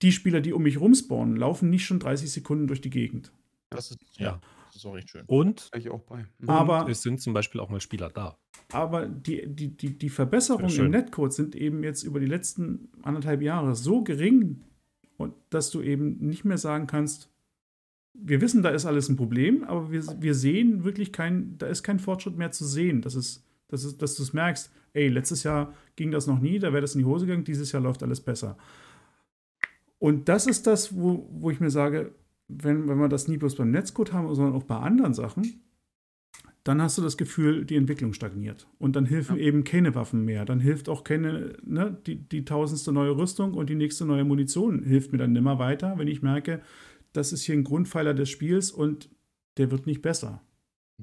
die 0.02 0.12
Spieler, 0.12 0.40
die 0.40 0.52
um 0.52 0.62
mich 0.62 0.80
rumspawnen, 0.80 1.36
laufen 1.36 1.70
nicht 1.70 1.84
schon 1.86 2.00
30 2.00 2.30
Sekunden 2.32 2.66
durch 2.66 2.80
die 2.80 2.90
Gegend. 2.90 3.32
das 3.70 3.90
ist, 3.92 3.98
ja, 4.18 4.40
ist 4.84 4.90
auch 4.90 4.96
echt 4.96 5.10
schön. 5.10 5.24
Und, 5.26 5.70
ich 5.76 5.90
auch 5.90 6.02
bei. 6.02 6.26
Mhm. 6.38 6.48
Aber- 6.48 6.84
und 6.84 6.90
es 6.90 7.02
sind 7.02 7.20
zum 7.20 7.32
Beispiel 7.32 7.60
auch 7.60 7.70
mal 7.70 7.80
Spieler 7.80 8.10
da. 8.10 8.38
Aber 8.72 9.06
die, 9.06 9.46
die, 9.46 9.76
die, 9.76 9.98
die 9.98 10.08
Verbesserungen 10.08 10.74
im 10.74 10.90
Netcode 10.90 11.32
sind 11.32 11.54
eben 11.54 11.82
jetzt 11.82 12.02
über 12.02 12.20
die 12.20 12.26
letzten 12.26 12.90
anderthalb 13.02 13.42
Jahre 13.42 13.74
so 13.74 14.02
gering, 14.02 14.64
und 15.18 15.34
dass 15.50 15.70
du 15.70 15.82
eben 15.82 16.18
nicht 16.18 16.44
mehr 16.44 16.58
sagen 16.58 16.86
kannst, 16.86 17.30
wir 18.14 18.40
wissen, 18.40 18.62
da 18.62 18.70
ist 18.70 18.84
alles 18.84 19.08
ein 19.08 19.16
Problem, 19.16 19.64
aber 19.64 19.90
wir, 19.90 20.02
wir 20.20 20.34
sehen 20.34 20.84
wirklich 20.84 21.12
kein, 21.12 21.56
da 21.58 21.66
ist 21.66 21.82
kein 21.82 21.98
Fortschritt 21.98 22.36
mehr 22.36 22.50
zu 22.50 22.64
sehen. 22.64 23.00
Das 23.02 23.14
ist, 23.14 23.44
das 23.68 23.84
ist, 23.84 24.02
dass 24.02 24.16
du 24.16 24.22
es 24.22 24.32
merkst, 24.32 24.70
ey, 24.92 25.08
letztes 25.08 25.44
Jahr 25.44 25.72
ging 25.96 26.10
das 26.10 26.26
noch 26.26 26.40
nie, 26.40 26.58
da 26.58 26.72
wäre 26.72 26.82
das 26.82 26.94
in 26.94 26.98
die 26.98 27.04
Hose 27.04 27.26
gegangen, 27.26 27.44
dieses 27.44 27.72
Jahr 27.72 27.82
läuft 27.82 28.02
alles 28.02 28.20
besser. 28.20 28.58
Und 29.98 30.28
das 30.28 30.46
ist 30.46 30.66
das, 30.66 30.94
wo, 30.94 31.26
wo 31.30 31.50
ich 31.50 31.60
mir 31.60 31.70
sage, 31.70 32.12
wenn, 32.62 32.88
wenn 32.88 32.98
wir 32.98 33.08
das 33.08 33.28
nie 33.28 33.36
bloß 33.36 33.56
beim 33.56 33.70
Netzcode 33.70 34.12
haben, 34.12 34.34
sondern 34.34 34.54
auch 34.54 34.64
bei 34.64 34.76
anderen 34.76 35.14
Sachen, 35.14 35.62
dann 36.64 36.80
hast 36.80 36.96
du 36.96 37.02
das 37.02 37.16
Gefühl, 37.16 37.64
die 37.64 37.76
Entwicklung 37.76 38.12
stagniert. 38.12 38.68
Und 38.78 38.94
dann 38.94 39.04
helfen 39.04 39.36
eben 39.36 39.64
keine 39.64 39.94
Waffen 39.94 40.24
mehr. 40.24 40.44
Dann 40.44 40.60
hilft 40.60 40.88
auch 40.88 41.02
keine, 41.02 41.56
ne, 41.64 41.96
die, 42.06 42.16
die 42.16 42.44
tausendste 42.44 42.92
neue 42.92 43.16
Rüstung 43.16 43.54
und 43.54 43.68
die 43.68 43.74
nächste 43.74 44.04
neue 44.04 44.24
Munition 44.24 44.82
hilft 44.82 45.12
mir 45.12 45.18
dann 45.18 45.32
nimmer 45.32 45.58
weiter, 45.58 45.98
wenn 45.98 46.06
ich 46.06 46.22
merke, 46.22 46.62
das 47.12 47.32
ist 47.32 47.42
hier 47.42 47.56
ein 47.56 47.64
Grundpfeiler 47.64 48.14
des 48.14 48.30
Spiels 48.30 48.70
und 48.70 49.10
der 49.56 49.70
wird 49.70 49.86
nicht 49.86 50.02
besser. 50.02 50.40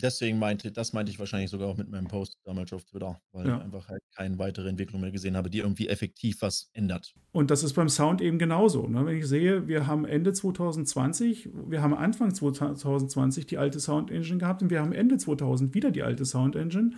Deswegen 0.01 0.39
meinte, 0.39 0.71
das 0.71 0.93
meinte 0.93 1.11
ich 1.11 1.19
wahrscheinlich 1.19 1.49
sogar 1.49 1.67
auch 1.67 1.77
mit 1.77 1.89
meinem 1.89 2.07
Post 2.07 2.37
damals 2.45 2.71
auf 2.73 2.83
Twitter, 2.85 3.19
weil 3.31 3.47
Ja. 3.47 3.57
ich 3.57 3.63
einfach 3.63 3.87
halt 3.87 4.01
keine 4.15 4.37
weitere 4.39 4.69
Entwicklung 4.69 5.01
mehr 5.01 5.11
gesehen 5.11 5.35
habe, 5.37 5.49
die 5.49 5.59
irgendwie 5.59 5.87
effektiv 5.87 6.41
was 6.41 6.69
ändert. 6.73 7.13
Und 7.31 7.51
das 7.51 7.63
ist 7.63 7.73
beim 7.73 7.89
Sound 7.89 8.21
eben 8.21 8.39
genauso. 8.39 8.87
Ne? 8.87 9.05
Wenn 9.05 9.17
ich 9.17 9.27
sehe, 9.27 9.67
wir 9.67 9.87
haben 9.87 10.05
Ende 10.05 10.33
2020, 10.33 11.49
wir 11.67 11.81
haben 11.81 11.93
Anfang 11.93 12.33
2020 12.33 13.45
die 13.47 13.57
alte 13.57 13.79
Sound 13.79 14.11
Engine 14.11 14.37
gehabt 14.39 14.61
und 14.61 14.69
wir 14.69 14.81
haben 14.81 14.91
Ende 14.93 15.17
2000 15.17 15.73
wieder 15.73 15.91
die 15.91 16.03
alte 16.03 16.25
Sound 16.25 16.55
Engine. 16.55 16.91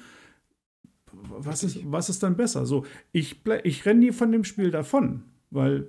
Was 1.13 1.63
ist, 1.63 1.79
was 1.91 2.09
ist 2.09 2.23
dann 2.23 2.37
besser? 2.37 2.65
So, 2.65 2.85
ich, 3.11 3.41
ich 3.63 3.85
renne 3.85 3.99
nie 3.99 4.11
von 4.11 4.31
dem 4.31 4.43
Spiel 4.43 4.71
davon, 4.71 5.23
weil 5.49 5.87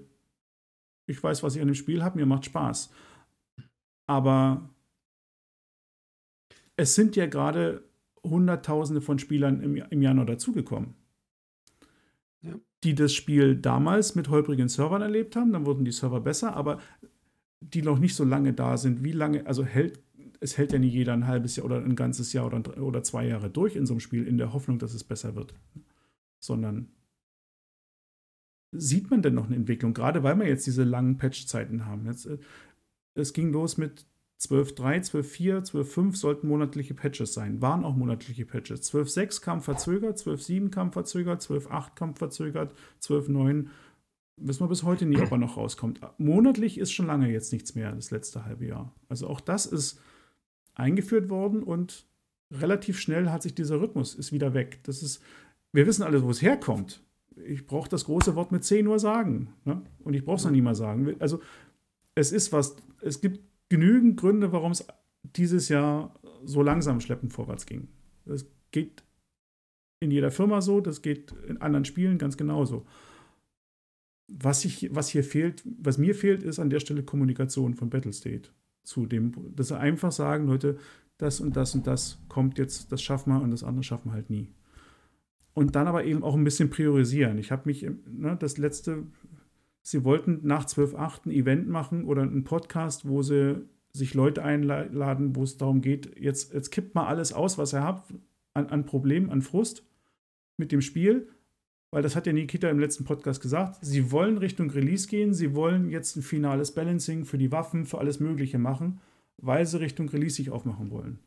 ich 1.06 1.22
weiß, 1.22 1.42
was 1.42 1.54
ich 1.54 1.62
an 1.62 1.68
dem 1.68 1.74
Spiel 1.74 2.02
habe, 2.02 2.18
mir 2.18 2.26
macht 2.26 2.44
Spaß. 2.46 2.90
Aber 4.06 4.68
es 6.76 6.94
sind 6.94 7.16
ja 7.16 7.26
gerade 7.26 7.84
Hunderttausende 8.22 9.00
von 9.00 9.18
Spielern 9.18 9.60
im, 9.60 9.76
im 9.76 10.02
Januar 10.02 10.26
dazugekommen 10.26 10.94
die 12.84 12.94
das 12.94 13.14
Spiel 13.14 13.56
damals 13.56 14.14
mit 14.14 14.28
holprigen 14.28 14.68
Servern 14.68 15.02
erlebt 15.02 15.36
haben, 15.36 15.52
dann 15.52 15.66
wurden 15.66 15.84
die 15.84 15.92
Server 15.92 16.20
besser, 16.20 16.54
aber 16.56 16.80
die 17.60 17.82
noch 17.82 17.98
nicht 17.98 18.16
so 18.16 18.24
lange 18.24 18.52
da 18.52 18.76
sind. 18.76 19.04
Wie 19.04 19.12
lange, 19.12 19.46
also 19.46 19.64
hält, 19.64 20.02
es 20.40 20.58
hält 20.58 20.72
ja 20.72 20.78
nie 20.78 20.88
jeder 20.88 21.12
ein 21.12 21.28
halbes 21.28 21.54
Jahr 21.56 21.66
oder 21.66 21.76
ein 21.76 21.94
ganzes 21.94 22.32
Jahr 22.32 22.46
oder, 22.46 22.82
oder 22.82 23.02
zwei 23.04 23.26
Jahre 23.26 23.50
durch 23.50 23.76
in 23.76 23.86
so 23.86 23.94
einem 23.94 24.00
Spiel 24.00 24.26
in 24.26 24.36
der 24.36 24.52
Hoffnung, 24.52 24.80
dass 24.80 24.94
es 24.94 25.04
besser 25.04 25.36
wird. 25.36 25.54
Sondern 26.40 26.88
sieht 28.72 29.10
man 29.10 29.22
denn 29.22 29.34
noch 29.34 29.46
eine 29.46 29.56
Entwicklung, 29.56 29.94
gerade 29.94 30.24
weil 30.24 30.36
wir 30.36 30.48
jetzt 30.48 30.66
diese 30.66 30.82
langen 30.82 31.18
Patchzeiten 31.18 31.86
haben. 31.86 32.06
Jetzt, 32.06 32.26
äh, 32.26 32.38
es 33.14 33.32
ging 33.32 33.52
los 33.52 33.76
mit 33.76 34.06
12.3, 34.42 35.10
12.4, 35.10 35.70
12.5 35.70 36.16
sollten 36.16 36.48
monatliche 36.48 36.94
Patches 36.94 37.32
sein, 37.32 37.62
waren 37.62 37.84
auch 37.84 37.94
monatliche 37.94 38.44
Patches. 38.44 38.92
12.6 38.92 39.40
kam 39.40 39.62
verzögert, 39.62 40.18
12.7 40.18 40.70
kam 40.70 40.92
verzögert, 40.92 41.42
12.8 41.42 41.94
kam 41.94 42.16
verzögert, 42.16 42.74
12.9 43.00 43.66
wissen 44.36 44.64
wir 44.64 44.68
bis 44.68 44.82
heute 44.82 45.06
nie, 45.06 45.20
ob 45.20 45.30
er 45.30 45.38
noch 45.38 45.56
rauskommt. 45.56 46.00
Monatlich 46.18 46.78
ist 46.78 46.92
schon 46.92 47.06
lange 47.06 47.30
jetzt 47.30 47.52
nichts 47.52 47.74
mehr, 47.74 47.92
das 47.92 48.10
letzte 48.10 48.44
halbe 48.44 48.66
Jahr. 48.66 48.92
Also 49.08 49.28
auch 49.28 49.40
das 49.40 49.66
ist 49.66 50.00
eingeführt 50.74 51.30
worden 51.30 51.62
und 51.62 52.06
relativ 52.50 52.98
schnell 52.98 53.30
hat 53.30 53.42
sich 53.42 53.54
dieser 53.54 53.80
Rhythmus, 53.80 54.14
ist 54.14 54.32
wieder 54.32 54.54
weg. 54.54 54.80
Das 54.84 55.02
ist, 55.02 55.22
wir 55.72 55.86
wissen 55.86 56.02
alle, 56.02 56.22
wo 56.22 56.30
es 56.30 56.42
herkommt. 56.42 57.02
Ich 57.36 57.66
brauche 57.66 57.88
das 57.88 58.06
große 58.06 58.34
Wort 58.34 58.52
mit 58.52 58.64
10 58.64 58.86
Uhr 58.86 58.98
sagen. 58.98 59.54
Ne? 59.64 59.82
Und 60.00 60.14
ich 60.14 60.24
brauche 60.24 60.36
es 60.36 60.44
noch 60.44 60.50
nie 60.50 60.60
mal 60.60 60.74
sagen. 60.74 61.14
Also 61.18 61.40
es 62.14 62.32
ist 62.32 62.52
was, 62.52 62.76
es 63.00 63.20
gibt 63.20 63.40
genügend 63.72 64.18
Gründe, 64.18 64.52
warum 64.52 64.72
es 64.72 64.86
dieses 65.22 65.70
Jahr 65.70 66.14
so 66.44 66.60
langsam 66.60 67.00
schleppend 67.00 67.32
vorwärts 67.32 67.64
ging. 67.64 67.88
Das 68.26 68.46
geht 68.70 69.02
in 70.00 70.10
jeder 70.10 70.30
Firma 70.30 70.60
so, 70.60 70.82
das 70.82 71.00
geht 71.00 71.32
in 71.48 71.56
anderen 71.62 71.86
Spielen 71.86 72.18
ganz 72.18 72.36
genauso. 72.36 72.84
Was, 74.28 74.66
ich, 74.66 74.94
was 74.94 75.08
hier 75.08 75.24
fehlt, 75.24 75.62
was 75.64 75.96
mir 75.96 76.14
fehlt, 76.14 76.42
ist 76.42 76.58
an 76.58 76.68
der 76.68 76.80
Stelle 76.80 77.02
Kommunikation 77.02 77.72
von 77.72 77.88
Battlestate. 77.88 78.50
Zu 78.84 79.06
dem, 79.06 79.32
dass 79.56 79.68
sie 79.68 79.78
einfach 79.78 80.12
sagen, 80.12 80.48
Leute, 80.48 80.76
das 81.16 81.40
und 81.40 81.56
das 81.56 81.74
und 81.74 81.86
das 81.86 82.18
kommt 82.28 82.58
jetzt, 82.58 82.92
das 82.92 83.02
schaffen 83.02 83.32
wir 83.32 83.40
und 83.40 83.52
das 83.52 83.64
andere 83.64 83.84
schaffen 83.84 84.10
wir 84.10 84.14
halt 84.14 84.28
nie. 84.28 84.52
Und 85.54 85.76
dann 85.76 85.86
aber 85.86 86.04
eben 86.04 86.22
auch 86.22 86.34
ein 86.34 86.44
bisschen 86.44 86.68
priorisieren. 86.68 87.38
Ich 87.38 87.50
habe 87.50 87.62
mich, 87.64 87.88
ne, 88.06 88.36
das 88.38 88.58
letzte, 88.58 89.06
sie 89.82 90.04
wollten 90.04 90.40
nach 90.42 90.64
12.8 90.64 91.26
ein 91.26 91.30
Event 91.30 91.68
machen 91.68 92.04
oder 92.04 92.22
einen 92.22 92.44
Podcast, 92.44 93.06
wo 93.06 93.22
sie 93.22 93.66
sich 93.92 94.14
Leute 94.14 94.42
einladen, 94.42 95.36
wo 95.36 95.42
es 95.42 95.58
darum 95.58 95.82
geht, 95.82 96.18
jetzt, 96.18 96.54
jetzt 96.54 96.70
kippt 96.70 96.94
mal 96.94 97.06
alles 97.06 97.32
aus, 97.32 97.58
was 97.58 97.74
ihr 97.74 97.82
habt, 97.82 98.14
an, 98.54 98.68
an 98.68 98.86
Problemen, 98.86 99.30
an 99.30 99.42
Frust 99.42 99.84
mit 100.56 100.72
dem 100.72 100.80
Spiel. 100.80 101.28
Weil 101.90 102.02
das 102.02 102.16
hat 102.16 102.26
ja 102.26 102.32
Nikita 102.32 102.70
im 102.70 102.78
letzten 102.78 103.04
Podcast 103.04 103.42
gesagt. 103.42 103.76
Sie 103.82 104.10
wollen 104.10 104.38
Richtung 104.38 104.70
Release 104.70 105.08
gehen, 105.08 105.34
sie 105.34 105.54
wollen 105.54 105.90
jetzt 105.90 106.16
ein 106.16 106.22
finales 106.22 106.72
Balancing 106.72 107.26
für 107.26 107.36
die 107.36 107.52
Waffen, 107.52 107.84
für 107.84 107.98
alles 107.98 108.18
Mögliche 108.18 108.58
machen, 108.58 109.00
weil 109.36 109.66
sie 109.66 109.78
Richtung 109.78 110.08
Release 110.08 110.36
sich 110.36 110.50
aufmachen 110.50 110.90
wollen. 110.90 111.18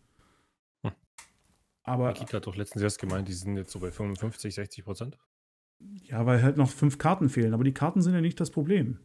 Hm. 0.83 0.93
Aber 1.83 2.07
Nikita 2.13 2.37
hat 2.37 2.47
doch 2.47 2.55
letztens 2.55 2.81
erst 2.81 2.99
gemeint, 2.99 3.27
die 3.27 3.33
sind 3.33 3.57
jetzt 3.57 3.71
so 3.71 3.79
bei 3.79 3.91
55, 3.91 4.55
60 4.55 4.83
Prozent. 4.83 5.19
Ja, 5.79 6.25
weil 6.25 6.41
halt 6.41 6.57
noch 6.57 6.69
fünf 6.69 6.97
Karten 6.97 7.29
fehlen. 7.29 7.53
Aber 7.53 7.63
die 7.63 7.73
Karten 7.73 8.01
sind 8.01 8.13
ja 8.13 8.21
nicht 8.21 8.39
das 8.39 8.51
Problem. 8.51 8.99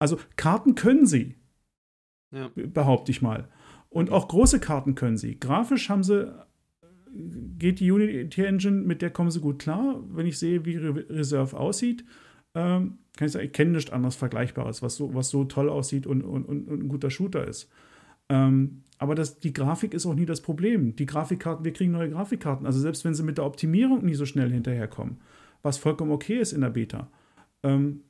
Also 0.00 0.18
Karten 0.36 0.74
können 0.74 1.06
sie, 1.06 1.36
Ja. 2.30 2.50
behaupte 2.54 3.10
ich 3.10 3.22
mal. 3.22 3.48
Und 3.88 4.10
auch 4.10 4.28
große 4.28 4.60
Karten 4.60 4.94
können 4.94 5.16
sie. 5.16 5.38
Grafisch 5.38 5.88
haben 5.88 6.02
sie, 6.02 6.32
geht 7.58 7.80
die 7.80 7.90
Unity 7.90 8.44
Engine, 8.44 8.82
mit 8.82 9.00
der 9.02 9.10
kommen 9.10 9.30
sie 9.30 9.40
gut 9.40 9.58
klar. 9.58 10.02
Wenn 10.08 10.26
ich 10.26 10.38
sehe, 10.38 10.64
wie 10.64 10.76
Re 10.76 11.06
Reserve 11.08 11.56
aussieht, 11.56 12.04
ähm, 12.54 12.98
kann 13.16 13.26
ich 13.26 13.32
sagen, 13.32 13.46
ich 13.46 13.52
kenne 13.52 13.72
nichts 13.72 13.90
anderes 13.90 14.16
Vergleichbares, 14.16 14.82
was 14.82 14.96
so, 14.96 15.14
was 15.14 15.30
so 15.30 15.44
toll 15.44 15.68
aussieht 15.68 16.06
und, 16.06 16.22
und, 16.22 16.44
und, 16.44 16.68
und 16.68 16.82
ein 16.84 16.88
guter 16.88 17.10
Shooter 17.10 17.46
ist. 17.46 17.70
Ähm, 18.28 18.82
aber 18.98 19.14
das, 19.14 19.38
die 19.38 19.52
Grafik 19.52 19.94
ist 19.94 20.06
auch 20.06 20.14
nie 20.14 20.26
das 20.26 20.40
Problem. 20.40 20.96
Die 20.96 21.06
Grafikkarten, 21.06 21.64
wir 21.64 21.72
kriegen 21.72 21.92
neue 21.92 22.10
Grafikkarten. 22.10 22.66
Also 22.66 22.80
selbst 22.80 23.04
wenn 23.04 23.14
sie 23.14 23.22
mit 23.22 23.38
der 23.38 23.46
Optimierung 23.46 24.04
nie 24.04 24.14
so 24.14 24.26
schnell 24.26 24.50
hinterherkommen, 24.50 25.18
was 25.62 25.78
vollkommen 25.78 26.10
okay 26.10 26.38
ist 26.38 26.52
in 26.52 26.60
der 26.60 26.70
Beta. 26.70 27.08
Ähm, 27.62 28.02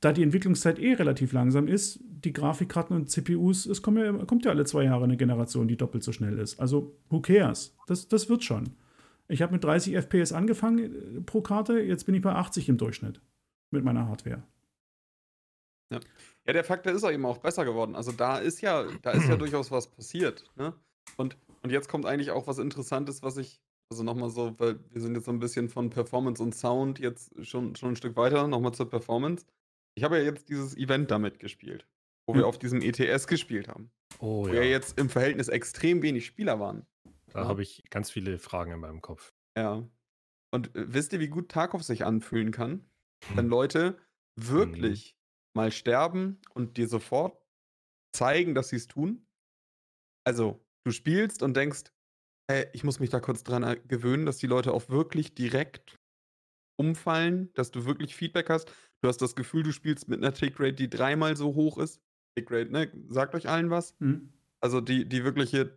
da 0.00 0.12
die 0.12 0.22
Entwicklungszeit 0.22 0.78
eh 0.78 0.94
relativ 0.94 1.32
langsam 1.32 1.68
ist, 1.68 2.00
die 2.02 2.32
Grafikkarten 2.32 2.96
und 2.96 3.10
CPUs, 3.10 3.66
es 3.66 3.82
kommt 3.82 3.98
ja, 3.98 4.12
kommt 4.24 4.44
ja 4.44 4.50
alle 4.50 4.64
zwei 4.64 4.84
Jahre 4.84 5.04
eine 5.04 5.16
Generation, 5.16 5.68
die 5.68 5.76
doppelt 5.76 6.02
so 6.02 6.12
schnell 6.12 6.38
ist. 6.38 6.58
Also, 6.58 6.96
who 7.10 7.20
cares? 7.20 7.76
Das, 7.86 8.08
das 8.08 8.28
wird 8.28 8.44
schon. 8.44 8.70
Ich 9.28 9.42
habe 9.42 9.52
mit 9.52 9.62
30 9.62 9.94
FPS 9.96 10.32
angefangen 10.32 10.78
äh, 10.78 11.20
pro 11.20 11.40
Karte, 11.42 11.80
jetzt 11.80 12.04
bin 12.04 12.14
ich 12.14 12.22
bei 12.22 12.32
80 12.32 12.68
im 12.68 12.78
Durchschnitt 12.78 13.20
mit 13.70 13.84
meiner 13.84 14.08
Hardware. 14.08 14.42
Ja. 15.92 16.00
ja, 16.46 16.52
der 16.52 16.64
Faktor 16.64 16.92
ist 16.92 17.04
auch 17.04 17.10
eben 17.10 17.26
auch 17.26 17.38
besser 17.38 17.64
geworden. 17.64 17.94
Also 17.94 18.12
da 18.12 18.38
ist 18.38 18.60
ja, 18.60 18.84
da 19.02 19.10
ist 19.12 19.28
ja 19.28 19.36
durchaus 19.36 19.70
was 19.70 19.88
passiert. 19.90 20.44
Ne? 20.56 20.72
Und, 21.16 21.36
und 21.62 21.70
jetzt 21.70 21.88
kommt 21.88 22.06
eigentlich 22.06 22.30
auch 22.30 22.46
was 22.46 22.58
Interessantes, 22.58 23.22
was 23.22 23.36
ich, 23.36 23.60
also 23.90 24.02
nochmal 24.02 24.30
so, 24.30 24.58
weil 24.58 24.78
wir 24.90 25.00
sind 25.00 25.14
jetzt 25.14 25.26
so 25.26 25.30
ein 25.30 25.38
bisschen 25.40 25.68
von 25.68 25.90
Performance 25.90 26.42
und 26.42 26.54
Sound 26.54 26.98
jetzt 26.98 27.32
schon, 27.46 27.76
schon 27.76 27.90
ein 27.90 27.96
Stück 27.96 28.16
weiter, 28.16 28.48
nochmal 28.48 28.72
zur 28.72 28.88
Performance. 28.88 29.46
Ich 29.96 30.02
habe 30.04 30.18
ja 30.18 30.24
jetzt 30.24 30.48
dieses 30.48 30.76
Event 30.76 31.10
damit 31.10 31.38
gespielt, 31.38 31.86
wo 32.26 32.32
Hm. 32.34 32.40
wir 32.40 32.46
auf 32.46 32.58
diesem 32.58 32.80
ETS 32.80 33.26
gespielt 33.26 33.68
haben. 33.68 33.90
Oh 34.18 34.44
Wo 34.44 34.48
ja. 34.48 34.54
ja 34.54 34.62
jetzt 34.62 34.98
im 34.98 35.08
Verhältnis 35.10 35.48
extrem 35.48 36.02
wenig 36.02 36.26
Spieler 36.26 36.58
waren. 36.58 36.86
Da 37.28 37.42
Ja. 37.42 37.48
habe 37.48 37.62
ich 37.62 37.84
ganz 37.90 38.10
viele 38.10 38.38
Fragen 38.38 38.72
in 38.72 38.80
meinem 38.80 39.02
Kopf. 39.02 39.32
Ja. 39.56 39.86
Und 40.52 40.74
äh, 40.74 40.92
wisst 40.92 41.12
ihr, 41.12 41.20
wie 41.20 41.28
gut 41.28 41.50
Tarkov 41.50 41.82
sich 41.84 42.04
anfühlen 42.04 42.50
kann? 42.52 42.84
Wenn 43.34 43.44
Hm. 43.44 43.50
Leute 43.50 43.98
wirklich 44.36 45.13
mal 45.54 45.72
sterben 45.72 46.40
und 46.54 46.76
dir 46.76 46.88
sofort 46.88 47.40
zeigen, 48.12 48.54
dass 48.54 48.68
sie 48.68 48.76
es 48.76 48.86
tun. 48.86 49.26
Also, 50.24 50.64
du 50.84 50.90
spielst 50.90 51.42
und 51.42 51.56
denkst, 51.56 51.84
hey, 52.50 52.66
ich 52.72 52.84
muss 52.84 53.00
mich 53.00 53.10
da 53.10 53.20
kurz 53.20 53.42
dran 53.42 53.62
äh, 53.62 53.80
gewöhnen, 53.86 54.26
dass 54.26 54.38
die 54.38 54.46
Leute 54.46 54.72
auch 54.72 54.88
wirklich 54.88 55.34
direkt 55.34 55.98
umfallen, 56.76 57.52
dass 57.54 57.70
du 57.70 57.84
wirklich 57.84 58.14
Feedback 58.14 58.50
hast. 58.50 58.72
Du 59.00 59.08
hast 59.08 59.18
das 59.18 59.36
Gefühl, 59.36 59.62
du 59.62 59.72
spielst 59.72 60.08
mit 60.08 60.18
einer 60.18 60.32
Tickrate, 60.32 60.74
die 60.74 60.90
dreimal 60.90 61.36
so 61.36 61.54
hoch 61.54 61.78
ist. 61.78 62.00
Tickrate, 62.36 62.70
ne? 62.70 62.90
Sagt 63.08 63.34
euch 63.34 63.48
allen 63.48 63.70
was? 63.70 63.94
Hm? 64.00 64.32
Also 64.60 64.80
die, 64.80 65.08
die 65.08 65.24
wirkliche, 65.24 65.74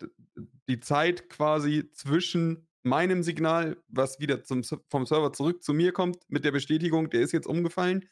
die 0.68 0.80
Zeit 0.80 1.30
quasi 1.30 1.92
zwischen 1.92 2.68
meinem 2.84 3.22
Signal, 3.22 3.78
was 3.90 4.20
wieder 4.20 4.44
zum, 4.44 4.64
vom 4.64 5.06
Server 5.06 5.34
zurück 5.34 5.62
zu 5.62 5.74
mir 5.74 5.92
kommt, 5.92 6.18
mit 6.30 6.46
der 6.46 6.52
Bestätigung, 6.52 7.10
der 7.10 7.22
ist 7.22 7.34
jetzt 7.34 7.48
umgefallen. 7.48 8.06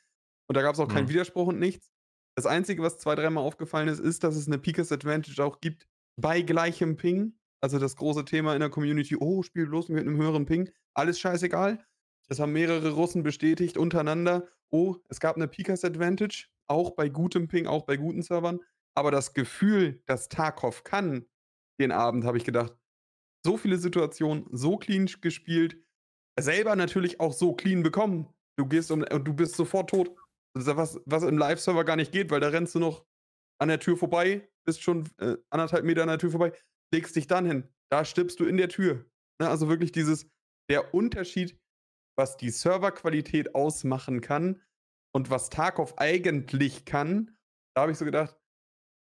Und 0.47 0.55
da 0.57 0.61
gab 0.61 0.75
es 0.75 0.79
auch 0.79 0.87
keinen 0.87 1.05
Mhm. 1.05 1.09
Widerspruch 1.09 1.47
und 1.47 1.59
nichts. 1.59 1.91
Das 2.35 2.45
Einzige, 2.45 2.83
was 2.83 2.97
zwei, 2.99 3.15
dreimal 3.15 3.43
aufgefallen 3.43 3.87
ist, 3.87 3.99
ist, 3.99 4.23
dass 4.23 4.35
es 4.35 4.47
eine 4.47 4.57
Picas 4.57 4.91
Advantage 4.91 5.43
auch 5.43 5.61
gibt 5.61 5.87
bei 6.21 6.41
gleichem 6.41 6.97
Ping. 6.97 7.37
Also 7.61 7.79
das 7.79 7.95
große 7.95 8.25
Thema 8.25 8.53
in 8.53 8.59
der 8.59 8.69
Community, 8.69 9.15
oh, 9.17 9.41
spiel 9.41 9.67
bloß 9.67 9.89
mit 9.89 10.01
einem 10.01 10.17
höheren 10.17 10.45
Ping. 10.45 10.69
Alles 10.93 11.19
scheißegal. 11.19 11.83
Das 12.27 12.39
haben 12.39 12.51
mehrere 12.51 12.91
Russen 12.91 13.23
bestätigt 13.23 13.77
untereinander. 13.77 14.47
Oh, 14.71 14.97
es 15.09 15.19
gab 15.19 15.35
eine 15.35 15.47
Picas 15.47 15.83
Advantage, 15.85 16.47
auch 16.67 16.91
bei 16.91 17.07
gutem 17.09 17.47
Ping, 17.47 17.67
auch 17.67 17.85
bei 17.85 17.97
guten 17.97 18.21
Servern. 18.21 18.59
Aber 18.95 19.11
das 19.11 19.33
Gefühl, 19.33 20.01
dass 20.05 20.29
Tarkov 20.29 20.83
kann, 20.83 21.25
den 21.79 21.91
Abend 21.91 22.25
habe 22.25 22.37
ich 22.37 22.43
gedacht, 22.43 22.73
so 23.45 23.57
viele 23.57 23.77
Situationen, 23.77 24.47
so 24.51 24.77
clean 24.77 25.05
gespielt, 25.21 25.77
selber 26.39 26.75
natürlich 26.75 27.19
auch 27.19 27.33
so 27.33 27.53
clean 27.53 27.83
bekommen. 27.83 28.27
Du 28.57 28.65
gehst 28.65 28.91
um, 28.91 29.03
und 29.03 29.25
du 29.25 29.33
bist 29.33 29.55
sofort 29.55 29.89
tot. 29.89 30.11
Ist 30.57 30.67
was, 30.67 30.99
was 31.05 31.23
im 31.23 31.37
Live-Server 31.37 31.83
gar 31.83 31.97
nicht 31.97 32.11
geht, 32.11 32.31
weil 32.31 32.39
da 32.39 32.47
rennst 32.47 32.75
du 32.75 32.79
noch 32.79 33.05
an 33.59 33.67
der 33.67 33.79
Tür 33.79 33.97
vorbei, 33.97 34.49
bist 34.65 34.81
schon 34.81 35.07
äh, 35.19 35.35
anderthalb 35.49 35.83
Meter 35.85 36.01
an 36.01 36.07
der 36.07 36.17
Tür 36.17 36.31
vorbei, 36.31 36.53
legst 36.93 37.15
dich 37.15 37.27
dann 37.27 37.45
hin. 37.45 37.67
Da 37.91 38.05
stirbst 38.05 38.39
du 38.39 38.45
in 38.45 38.57
der 38.57 38.69
Tür. 38.69 39.05
Ne? 39.39 39.49
Also 39.49 39.67
wirklich 39.67 39.91
dieses, 39.91 40.29
der 40.69 40.93
Unterschied, 40.93 41.59
was 42.17 42.37
die 42.37 42.49
Serverqualität 42.49 43.53
ausmachen 43.53 44.21
kann 44.21 44.61
und 45.13 45.29
was 45.29 45.49
Tarkov 45.49 45.97
eigentlich 45.97 46.85
kann, 46.85 47.37
da 47.75 47.81
habe 47.81 47.91
ich 47.91 47.97
so 47.97 48.05
gedacht, 48.05 48.37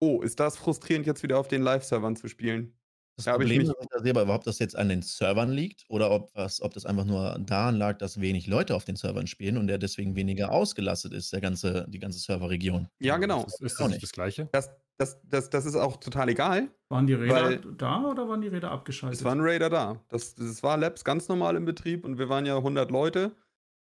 oh, 0.03 0.21
ist 0.23 0.41
das 0.41 0.57
frustrierend, 0.57 1.07
jetzt 1.07 1.23
wieder 1.23 1.39
auf 1.39 1.49
den 1.49 1.63
Live-Servern 1.63 2.17
zu 2.17 2.29
spielen. 2.29 2.77
Das 3.17 3.27
Ja, 3.27 3.33
ich 3.35 3.39
Problem, 3.39 3.59
mich- 3.63 3.69
das 3.69 3.77
ich 3.99 4.03
sehe, 4.03 4.11
aber 4.11 4.23
überhaupt, 4.23 4.47
dass 4.47 4.59
jetzt 4.59 4.77
an 4.77 4.89
den 4.89 5.03
Servern 5.03 5.53
liegt 5.53 5.85
oder 5.89 6.11
ob, 6.11 6.31
was, 6.35 6.61
ob 6.61 6.75
das 6.75 6.85
einfach 6.85 7.05
nur 7.05 7.39
daran 7.47 7.77
lag, 7.77 7.99
dass 7.99 8.21
wenig 8.21 8.49
Leute 8.49 8.75
auf 8.75 8.85
den 8.85 8.97
Servern 8.97 9.27
spielen 9.29 9.57
und 9.57 9.69
der 9.69 9.79
deswegen 9.79 10.17
weniger 10.17 10.51
ausgelastet 10.51 11.13
ist, 11.13 11.33
der 11.33 11.41
ganze, 11.41 11.87
die 11.89 12.01
ganze 12.01 12.19
Serverregion. 12.19 12.89
Ja, 12.99 13.17
genau. 13.19 13.45
Ist, 13.45 13.61
ist 13.63 13.75
Auch 13.77 13.85
das 13.85 13.89
nicht. 13.93 14.03
das 14.03 14.11
Gleiche? 14.13 14.49
Das, 14.51 14.69
das, 14.99 15.21
das, 15.29 15.49
das 15.49 15.65
ist 15.65 15.77
auch 15.77 15.99
total 15.99 16.29
egal. 16.29 16.69
Waren 16.89 17.07
die 17.07 17.15
Räder 17.15 17.57
da 17.59 18.03
oder 18.05 18.29
waren 18.29 18.41
die 18.41 18.49
Räder 18.49 18.73
abgeschaltet? 18.73 19.21
Es 19.21 19.25
waren 19.25 19.41
Raider 19.41 19.71
da. 19.71 20.01
Das, 20.09 20.35
das 20.35 20.63
war 20.65 20.77
Labs 20.77 21.05
ganz 21.05 21.29
normal 21.29 21.55
im 21.55 21.65
Betrieb 21.65 22.05
und 22.05 22.19
wir 22.19 22.29
waren 22.29 22.47
ja 22.47 22.57
100 22.57 22.91
Leute. 22.91 23.31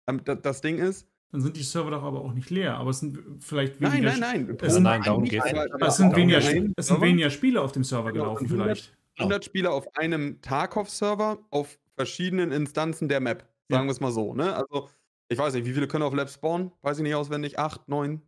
Ähm, 0.08 0.20
da, 0.24 0.34
das 0.34 0.60
Ding 0.62 0.78
ist. 0.78 1.06
Dann 1.30 1.40
sind 1.40 1.56
die 1.56 1.62
Server 1.62 1.92
doch 1.92 2.02
aber 2.02 2.20
auch 2.22 2.34
nicht 2.34 2.50
leer, 2.50 2.76
aber 2.76 2.90
es 2.90 2.98
sind 2.98 3.18
vielleicht 3.38 3.80
Nein, 3.80 3.92
weniger. 4.02 4.10
nein, 4.18 4.20
nein. 4.48 4.58
Es 4.60 4.74
sind- 4.74 4.82
Nein, 4.82 4.98
nein, 5.00 5.02
darum 5.06 5.24
geht's 5.24 5.44
es 5.46 5.96
sind, 5.96 6.14
weniger, 6.16 6.38
es 6.38 6.46
sind 6.46 6.74
Server 6.80 7.02
weniger 7.02 7.30
Spieler 7.30 7.62
auf 7.62 7.70
dem 7.72 7.84
Server 7.84 8.12
Genau, 8.12 8.24
gelaufen, 8.24 8.44
und 8.46 8.50
100 8.50 8.78
vielleicht. 8.78 8.96
100 9.18 9.44
Spieler 9.44 9.72
auf 9.72 9.94
einem 9.96 10.40
Tarkov-Server 10.42 11.38
auf 11.50 11.78
verschiedenen 11.96 12.52
Instanzen 12.52 13.08
der 13.08 13.20
Map. 13.20 13.40
Sagen 13.68 13.82
Ja. 13.82 13.84
wir 13.84 13.92
es 13.92 14.00
mal 14.00 14.12
so. 14.12 14.34
Ne? 14.34 14.54
Also, 14.54 14.88
ich 15.28 15.38
weiß 15.38 15.54
nicht, 15.54 15.66
wie 15.66 15.72
viele 15.72 15.88
können 15.88 16.04
auf 16.04 16.14
Labs 16.14 16.34
spawnen? 16.34 16.72
Weiß 16.82 16.98
ich 16.98 17.02
nicht 17.02 17.14
auswendig. 17.14 17.58
Acht, 17.58 17.88
neun? 17.88 18.22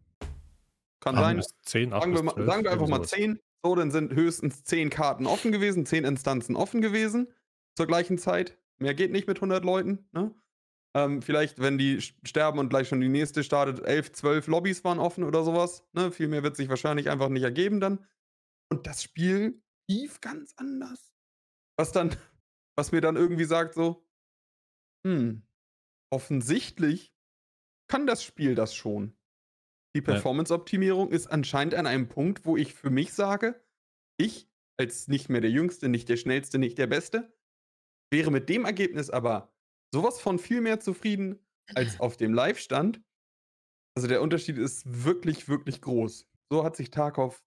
Kann 1.01 1.16
Acht 1.16 1.24
sein. 1.24 1.43
10, 1.62 1.93
8 1.93 2.03
Sagen 2.03 2.14
wir, 2.14 2.22
mal, 2.22 2.32
12, 2.35 2.47
sagen 2.47 2.64
wir 2.64 2.72
einfach 2.72 2.89
mal. 2.89 3.03
10. 3.03 3.39
So, 3.62 3.74
dann 3.74 3.91
sind 3.91 4.12
höchstens 4.14 4.64
10 4.64 4.91
Karten 4.91 5.26
offen 5.26 5.51
gewesen, 5.51 5.87
10 5.87 6.05
Instanzen 6.05 6.55
offen 6.57 6.82
gewesen 6.82 7.32
zur 7.76 7.87
gleichen 7.87 8.18
Zeit. 8.18 8.59
Mehr 8.78 8.95
geht 8.95 9.11
nicht 9.11 9.26
mit 9.26 9.39
100 9.39 9.64
Leuten. 9.64 10.07
Ne? 10.12 10.35
Ähm, 10.95 11.22
vielleicht, 11.22 11.59
wenn 11.61 11.78
die 11.78 12.01
sterben 12.01 12.59
und 12.59 12.68
gleich 12.68 12.89
schon 12.89 13.01
die 13.01 13.09
nächste 13.09 13.43
startet, 13.43 13.80
11, 13.85 14.12
12 14.12 14.47
Lobbys 14.49 14.85
waren 14.85 14.99
offen 14.99 15.24
oder 15.24 15.43
sowas. 15.45 15.85
Ne? 15.93 16.11
Viel 16.12 16.28
mehr 16.28 16.43
wird 16.43 16.57
sich 16.57 16.68
wahrscheinlich 16.68 17.09
einfach 17.11 17.30
nicht 17.30 17.43
ergeben 17.43 17.80
dann. 17.80 18.05
Und 18.70 18.87
das 18.87 19.03
Spiel 19.03 19.62
lief 19.91 20.20
ganz 20.20 20.55
anders. 20.57 21.14
Was 21.78 21.93
dann, 21.93 22.16
was 22.76 22.93
mir 22.93 23.01
dann 23.01 23.16
irgendwie 23.16 23.45
sagt 23.45 23.74
so, 23.74 24.07
hm, 25.07 25.47
offensichtlich 26.12 27.14
kann 27.89 28.07
das 28.07 28.22
Spiel 28.22 28.55
das 28.55 28.74
schon. 28.74 29.16
Die. 29.97 30.01
Performance-Optimierung 30.01 31.11
ist 31.11 31.28
anscheinend 31.28 31.74
an 31.74 31.87
einem 31.87 32.09
Punkt, 32.09 32.47
wo 32.47 32.57
ich 32.57 32.74
für 32.74 32.91
mich 32.91 33.12
sage, 33.14 33.64
ich 34.16 34.51
als 34.76 35.07
nicht 35.07 35.28
mehr 35.28 35.41
der 35.41 35.51
Jüngste, 35.51 35.89
nicht 35.89 36.09
der 36.09 36.16
Schnellste, 36.16 36.59
nicht 36.59 36.78
der 36.78 36.89
Beste, 36.89 37.32
wäre 38.11 38.32
mit 38.32 38.49
dem 38.49 38.64
Ergebnis 38.64 39.11
aber 39.11 39.55
sowas 39.95 40.20
von 40.20 40.41
viel 40.41 40.61
mehr 40.61 40.80
zufrieden 40.80 41.39
als 41.74 42.01
auf 42.01 42.16
dem 42.16 42.35
Live-Stand. 42.35 43.03
Also 43.97 44.09
der 44.09 44.20
Unterschied 44.20 44.59
ist 44.59 45.05
wirklich, 45.05 45.49
wirklich 45.49 45.80
groß. 45.80 46.28
So 46.51 46.64
hat 46.64 46.74
sich 46.74 46.91
Tarkov 46.91 47.45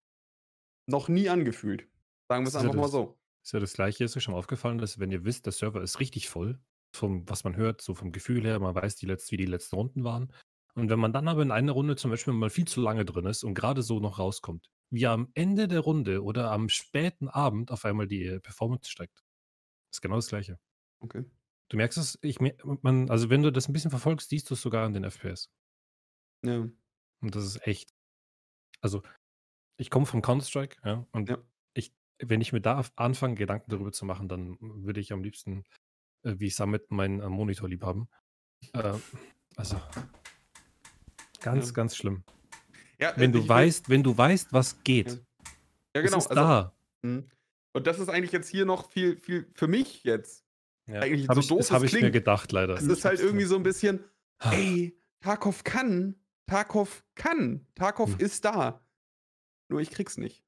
noch 0.90 1.10
nie 1.10 1.28
angefühlt. 1.28 1.90
Sagen 2.30 2.44
wir 2.44 2.48
es 2.48 2.54
Das 2.54 2.64
ist 2.64 2.66
ja 2.66 2.70
einfach 2.70 2.76
mal 2.76 2.82
das- 2.84 2.92
so. 2.92 3.20
Ist 3.44 3.54
ja 3.54 3.60
das 3.62 3.74
Gleiche, 3.74 4.04
ist 4.04 4.18
euch 4.18 4.24
schon 4.24 4.34
mal 4.34 4.40
aufgefallen, 4.40 4.78
dass 4.78 5.00
wenn 5.00 5.12
ihr 5.12 5.24
wisst, 5.24 5.46
der 5.46 5.54
Server 5.54 5.82
ist 5.82 6.00
richtig 6.02 6.28
voll, 6.28 6.60
vom, 6.94 7.28
was 7.30 7.44
man 7.46 7.56
hört, 7.56 7.82
so 7.82 7.96
vom 7.96 8.12
Gefühl 8.12 8.44
her, 8.44 8.60
man 8.60 8.76
weiß, 8.76 8.98
die 8.98 9.06
letzt, 9.06 9.32
wie 9.32 9.38
die 9.38 9.46
letzten 9.46 9.76
Runden 9.78 10.04
waren. 10.04 10.34
Und 10.76 10.90
wenn 10.90 11.00
man 11.00 11.14
dann 11.14 11.28
aber 11.30 11.42
in 11.44 11.52
einer 11.52 11.72
Runde 11.72 11.96
zum 11.96 12.12
Beispiel 12.12 12.34
mal 12.34 12.50
viel 12.50 12.68
zu 12.68 12.82
lange 12.82 13.06
drin 13.06 13.26
ist 13.26 13.44
und 13.44 13.54
gerade 13.54 13.82
so 13.84 14.00
noch 14.00 14.20
rauskommt, 14.20 14.70
wie 14.90 15.08
am 15.08 15.32
Ende 15.34 15.68
der 15.70 15.80
Runde 15.80 16.24
oder 16.24 16.52
am 16.52 16.68
späten 16.70 17.30
Abend 17.30 17.72
auf 17.72 17.86
einmal 17.86 18.08
die 18.08 18.26
äh, 18.26 18.40
Performance 18.42 18.90
steigt. 18.92 19.24
ist 19.92 20.02
genau 20.02 20.16
das 20.16 20.28
Gleiche. 20.28 20.60
Okay. 21.00 21.24
Du 21.70 21.78
merkst 21.78 21.98
es, 21.98 22.20
ich, 22.22 22.40
man, 22.40 23.10
also 23.10 23.30
wenn 23.30 23.44
du 23.44 23.52
das 23.52 23.68
ein 23.70 23.74
bisschen 23.74 23.92
verfolgst, 23.92 24.30
siehst 24.30 24.50
du 24.50 24.54
es 24.56 24.62
sogar 24.62 24.86
an 24.86 24.94
den 24.94 25.04
FPS. 25.04 25.50
Ja. 26.44 26.68
Und 27.22 27.36
das 27.36 27.46
ist 27.46 27.66
echt. 27.66 27.94
Also, 28.82 29.02
ich 29.78 29.90
komme 29.90 30.06
vom 30.06 30.22
Counter-Strike, 30.22 30.78
ja, 30.86 31.06
und 31.12 31.30
Ja. 31.30 31.38
Wenn 32.20 32.42
ich 32.42 32.54
mir 32.54 32.62
da 32.62 32.84
anfange, 32.96 33.36
Gedanken 33.36 33.70
darüber 33.72 33.92
zu 33.92 34.06
machen, 34.06 34.28
dann 34.28 34.58
würde 34.60 35.00
ich 35.00 35.12
am 35.14 35.24
liebsten, 35.24 35.64
äh, 36.24 36.36
wie 36.38 36.50
Summit, 36.50 36.90
meinen 36.92 37.20
äh, 37.22 37.30
Monitor 37.30 37.70
lieb 37.70 37.84
haben. 37.84 38.08
Äh, 38.74 38.94
also, 39.56 39.80
ganz, 41.42 41.68
Ja. 41.68 41.74
ganz 41.74 41.96
schlimm. 41.96 42.24
Ja, 43.00 43.14
Wenn 43.16 43.30
äh, 43.30 43.34
du 43.34 43.40
ich 43.40 43.44
will- 43.46 43.50
weißt, 43.50 43.90
wenn 43.90 44.04
du 44.04 44.18
weißt, 44.18 44.54
was 44.54 44.84
geht, 44.84 45.24
Ja, 45.96 46.02
genau. 46.02 46.18
es 46.18 46.26
ist 46.26 46.32
also, 46.32 46.34
da. 46.42 46.74
Mhm. 47.04 47.30
Und 47.74 47.86
das 47.88 48.00
ist 48.00 48.10
eigentlich 48.10 48.32
jetzt 48.32 48.50
hier 48.50 48.66
noch 48.66 48.90
viel, 48.90 49.18
viel 49.18 49.48
für 49.54 49.68
mich 49.68 50.04
jetzt. 50.04 50.44
Ja. 50.88 51.02
eigentlich 51.02 51.28
Hab 51.28 51.36
so 51.36 51.42
ich, 51.42 51.48
doof 51.50 51.58
das 51.60 51.72
habe 51.72 51.86
ich 51.86 51.94
mir 51.94 52.12
gedacht, 52.12 52.52
leider. 52.52 52.76
Es 52.76 52.84
ist 52.84 53.04
halt 53.06 53.20
irgendwie 53.20 53.46
so 53.46 53.56
ein 53.58 53.64
bisschen, 53.64 54.04
Ah. 54.40 54.54
ey, 54.54 54.98
Tarkov 55.20 55.64
kann, 55.64 56.16
Tarkov 56.48 57.04
kann, 57.16 57.68
Tarkov 57.76 58.14
Hm. 58.14 58.20
ist 58.20 58.46
da. 58.46 58.84
Nur 59.70 59.82
ich 59.82 59.92
krieg's 59.92 60.18
nicht. 60.18 60.44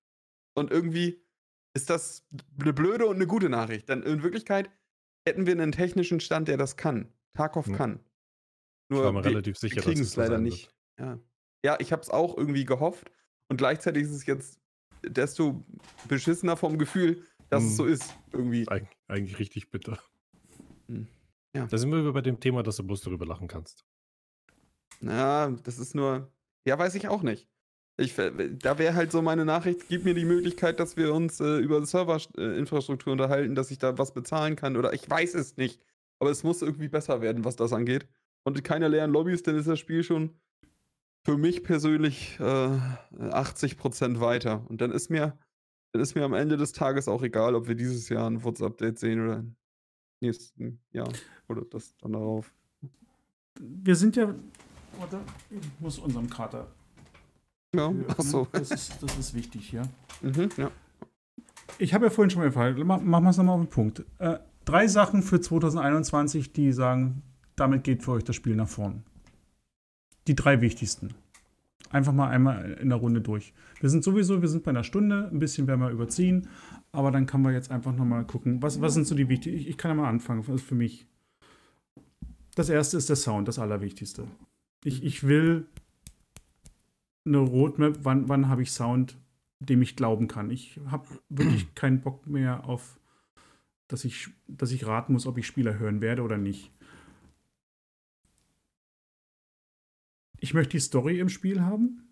Und 0.55 0.71
irgendwie 0.71 1.21
ist 1.73 1.89
das 1.89 2.25
eine 2.59 2.73
blöde 2.73 3.05
und 3.05 3.15
eine 3.15 3.27
gute 3.27 3.49
Nachricht. 3.49 3.89
Denn 3.89 4.03
in 4.03 4.23
Wirklichkeit 4.23 4.69
hätten 5.25 5.45
wir 5.45 5.53
einen 5.53 5.71
technischen 5.71 6.19
Stand, 6.19 6.47
der 6.47 6.57
das 6.57 6.77
kann. 6.77 7.11
Tarkov 7.33 7.67
Ja. 7.67 7.77
kann. 7.77 7.99
ich 8.91 8.97
war 8.97 9.11
mir 9.13 9.23
wir- 9.23 9.31
relativ 9.31 9.57
sicher, 9.57 9.75
wir 9.77 9.83
kriegen 9.83 9.99
dass 9.99 10.09
es 10.09 10.15
leider 10.15 10.39
nicht. 10.39 10.73
Ja, 10.99 11.19
ja 11.63 11.77
ich 11.79 11.91
habe 11.91 12.01
es 12.01 12.09
auch 12.09 12.35
irgendwie 12.37 12.65
gehofft. 12.65 13.11
Und 13.49 13.57
gleichzeitig 13.57 14.03
ist 14.03 14.11
es 14.11 14.25
jetzt 14.25 14.59
desto 15.03 15.63
beschissener 16.07 16.57
vom 16.57 16.77
Gefühl, 16.77 17.23
dass 17.49 17.63
es 17.63 17.71
Mhm. 17.71 17.75
so 17.75 17.85
ist. 17.85 18.15
Irgendwie. 18.33 18.67
Eig 18.67 18.87
eigentlich 19.07 19.37
richtig 19.39 19.69
bitter. 19.71 19.99
Hm. 20.87 21.07
Ja. 21.55 21.65
Da 21.67 21.77
sind 21.77 21.91
wir 21.91 22.11
bei 22.13 22.21
dem 22.21 22.39
Thema, 22.39 22.61
dass 22.63 22.75
du 22.77 22.83
bloß 22.83 23.01
darüber 23.01 23.25
lachen 23.25 23.47
kannst. 23.47 23.85
Ja, 25.01 25.49
das 25.63 25.79
ist 25.79 25.95
nur. 25.95 26.31
Ja, 26.65 26.77
weiß 26.77 26.95
ich 26.95 27.07
auch 27.07 27.21
nicht. 27.23 27.47
Ich, 27.99 28.15
da 28.15 28.77
wäre 28.77 28.95
halt 28.95 29.11
so 29.11 29.21
meine 29.21 29.45
Nachricht, 29.45 29.87
gib 29.89 30.05
mir 30.05 30.13
die 30.13 30.25
Möglichkeit, 30.25 30.79
dass 30.79 30.97
wir 30.97 31.13
uns 31.13 31.39
äh, 31.39 31.57
über 31.57 31.85
Serverinfrastruktur 31.85 33.11
unterhalten, 33.11 33.55
dass 33.55 33.71
ich 33.71 33.77
da 33.77 33.97
was 33.97 34.13
bezahlen 34.13 34.55
kann. 34.55 34.77
Oder 34.77 34.93
ich 34.93 35.09
weiß 35.09 35.35
es 35.35 35.57
nicht. 35.57 35.81
Aber 36.19 36.31
es 36.31 36.43
muss 36.43 36.61
irgendwie 36.61 36.89
besser 36.89 37.21
werden, 37.21 37.45
was 37.45 37.55
das 37.55 37.73
angeht. 37.73 38.07
Und 38.43 38.63
keine 38.63 38.87
leeren 38.87 39.11
Lobbys, 39.11 39.43
dann 39.43 39.55
ist 39.55 39.67
das 39.67 39.79
Spiel 39.79 40.03
schon 40.03 40.39
für 41.25 41.37
mich 41.37 41.63
persönlich 41.63 42.39
äh, 42.39 42.43
80% 42.43 44.19
weiter. 44.19 44.65
Und 44.69 44.81
dann 44.81 44.91
ist 44.91 45.09
mir, 45.09 45.37
dann 45.91 46.01
ist 46.01 46.15
mir 46.15 46.23
am 46.23 46.33
Ende 46.33 46.57
des 46.57 46.71
Tages 46.71 47.07
auch 47.07 47.23
egal, 47.23 47.55
ob 47.55 47.67
wir 47.67 47.75
dieses 47.75 48.09
Jahr 48.09 48.29
ein 48.29 48.43
WhatsApp-Update 48.43 48.99
sehen 48.99 49.23
oder 49.23 49.45
nächsten 50.21 50.81
Jahr 50.91 51.11
oder 51.47 51.63
das 51.65 51.95
dann 51.97 52.13
darauf. 52.13 52.53
Wir 53.59 53.95
sind 53.95 54.15
ja. 54.15 54.33
Warte, 54.97 55.19
ich 55.49 55.59
muss 55.79 55.99
unserem 55.99 56.29
Kater. 56.29 56.67
Ja, 57.75 57.81
hören. 57.89 58.05
achso. 58.07 58.47
Das 58.51 58.71
ist, 58.71 59.01
das 59.01 59.17
ist 59.17 59.33
wichtig 59.33 59.69
hier. 59.69 59.83
Mhm, 60.21 60.49
ja. 60.57 60.71
Ich 61.77 61.93
habe 61.93 62.05
ja 62.05 62.09
vorhin 62.11 62.29
schon 62.29 62.41
mal 62.41 62.47
gefragt, 62.47 62.77
Ma- 62.79 62.97
machen 62.97 63.23
wir 63.25 63.29
es 63.29 63.37
nochmal 63.37 63.55
auf 63.55 63.61
den 63.61 63.69
Punkt. 63.69 64.03
Äh, 64.17 64.39
drei 64.65 64.87
Sachen 64.87 65.21
für 65.21 65.39
2021, 65.39 66.51
die 66.51 66.71
sagen, 66.73 67.21
damit 67.55 67.83
geht 67.83 68.03
für 68.03 68.11
euch 68.13 68.23
das 68.23 68.35
Spiel 68.35 68.55
nach 68.55 68.67
vorn. 68.67 69.03
Die 70.27 70.35
drei 70.35 70.61
wichtigsten. 70.61 71.13
Einfach 71.91 72.13
mal 72.13 72.29
einmal 72.29 72.71
in 72.73 72.89
der 72.89 72.97
Runde 72.99 73.21
durch. 73.21 73.53
Wir 73.79 73.89
sind 73.89 74.03
sowieso, 74.03 74.41
wir 74.41 74.49
sind 74.49 74.63
bei 74.63 74.69
einer 74.69 74.83
Stunde, 74.83 75.29
ein 75.31 75.39
bisschen 75.39 75.65
werden 75.67 75.79
wir 75.81 75.89
überziehen, 75.89 76.47
aber 76.91 77.11
dann 77.11 77.25
kann 77.25 77.41
man 77.41 77.53
jetzt 77.53 77.71
einfach 77.71 77.95
nochmal 77.95 78.25
gucken, 78.25 78.61
was, 78.61 78.79
was 78.81 78.93
sind 78.93 79.07
so 79.07 79.15
die 79.15 79.27
wichtigsten. 79.29 79.59
Ich, 79.59 79.67
ich 79.69 79.77
kann 79.77 79.89
ja 79.91 79.95
mal 79.95 80.09
anfangen, 80.09 80.43
das 80.45 80.55
ist 80.61 80.67
für 80.67 80.75
mich. 80.75 81.07
Das 82.55 82.69
erste 82.69 82.97
ist 82.97 83.09
der 83.09 83.15
Sound, 83.15 83.47
das 83.47 83.57
Allerwichtigste. 83.59 84.25
Ich, 84.83 85.03
ich 85.03 85.25
will 85.25 85.65
eine 87.29 87.37
Roadmap, 87.37 87.99
wann, 88.03 88.27
wann 88.27 88.49
habe 88.49 88.63
ich 88.63 88.71
Sound, 88.71 89.17
dem 89.59 89.81
ich 89.81 89.95
glauben 89.95 90.27
kann. 90.27 90.49
Ich 90.49 90.79
habe 90.87 91.07
wirklich 91.29 91.73
keinen 91.75 92.01
Bock 92.01 92.27
mehr 92.27 92.65
auf, 92.65 92.99
dass 93.87 94.03
ich, 94.03 94.29
dass 94.47 94.71
ich 94.71 94.85
raten 94.85 95.13
muss, 95.13 95.25
ob 95.25 95.37
ich 95.37 95.47
Spieler 95.47 95.79
hören 95.79 96.01
werde 96.01 96.23
oder 96.23 96.37
nicht. 96.37 96.71
Ich 100.41 100.53
möchte 100.53 100.71
die 100.71 100.79
Story 100.79 101.19
im 101.19 101.29
Spiel 101.29 101.61
haben. 101.61 102.05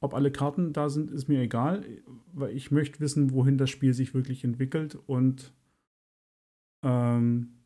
Ob 0.00 0.14
alle 0.14 0.32
Karten 0.32 0.72
da 0.72 0.90
sind, 0.90 1.10
ist 1.10 1.28
mir 1.28 1.40
egal, 1.40 1.84
weil 2.32 2.54
ich 2.54 2.70
möchte 2.70 3.00
wissen, 3.00 3.32
wohin 3.32 3.56
das 3.56 3.70
Spiel 3.70 3.94
sich 3.94 4.12
wirklich 4.12 4.44
entwickelt 4.44 4.98
und 5.06 5.54
ähm, 6.82 7.64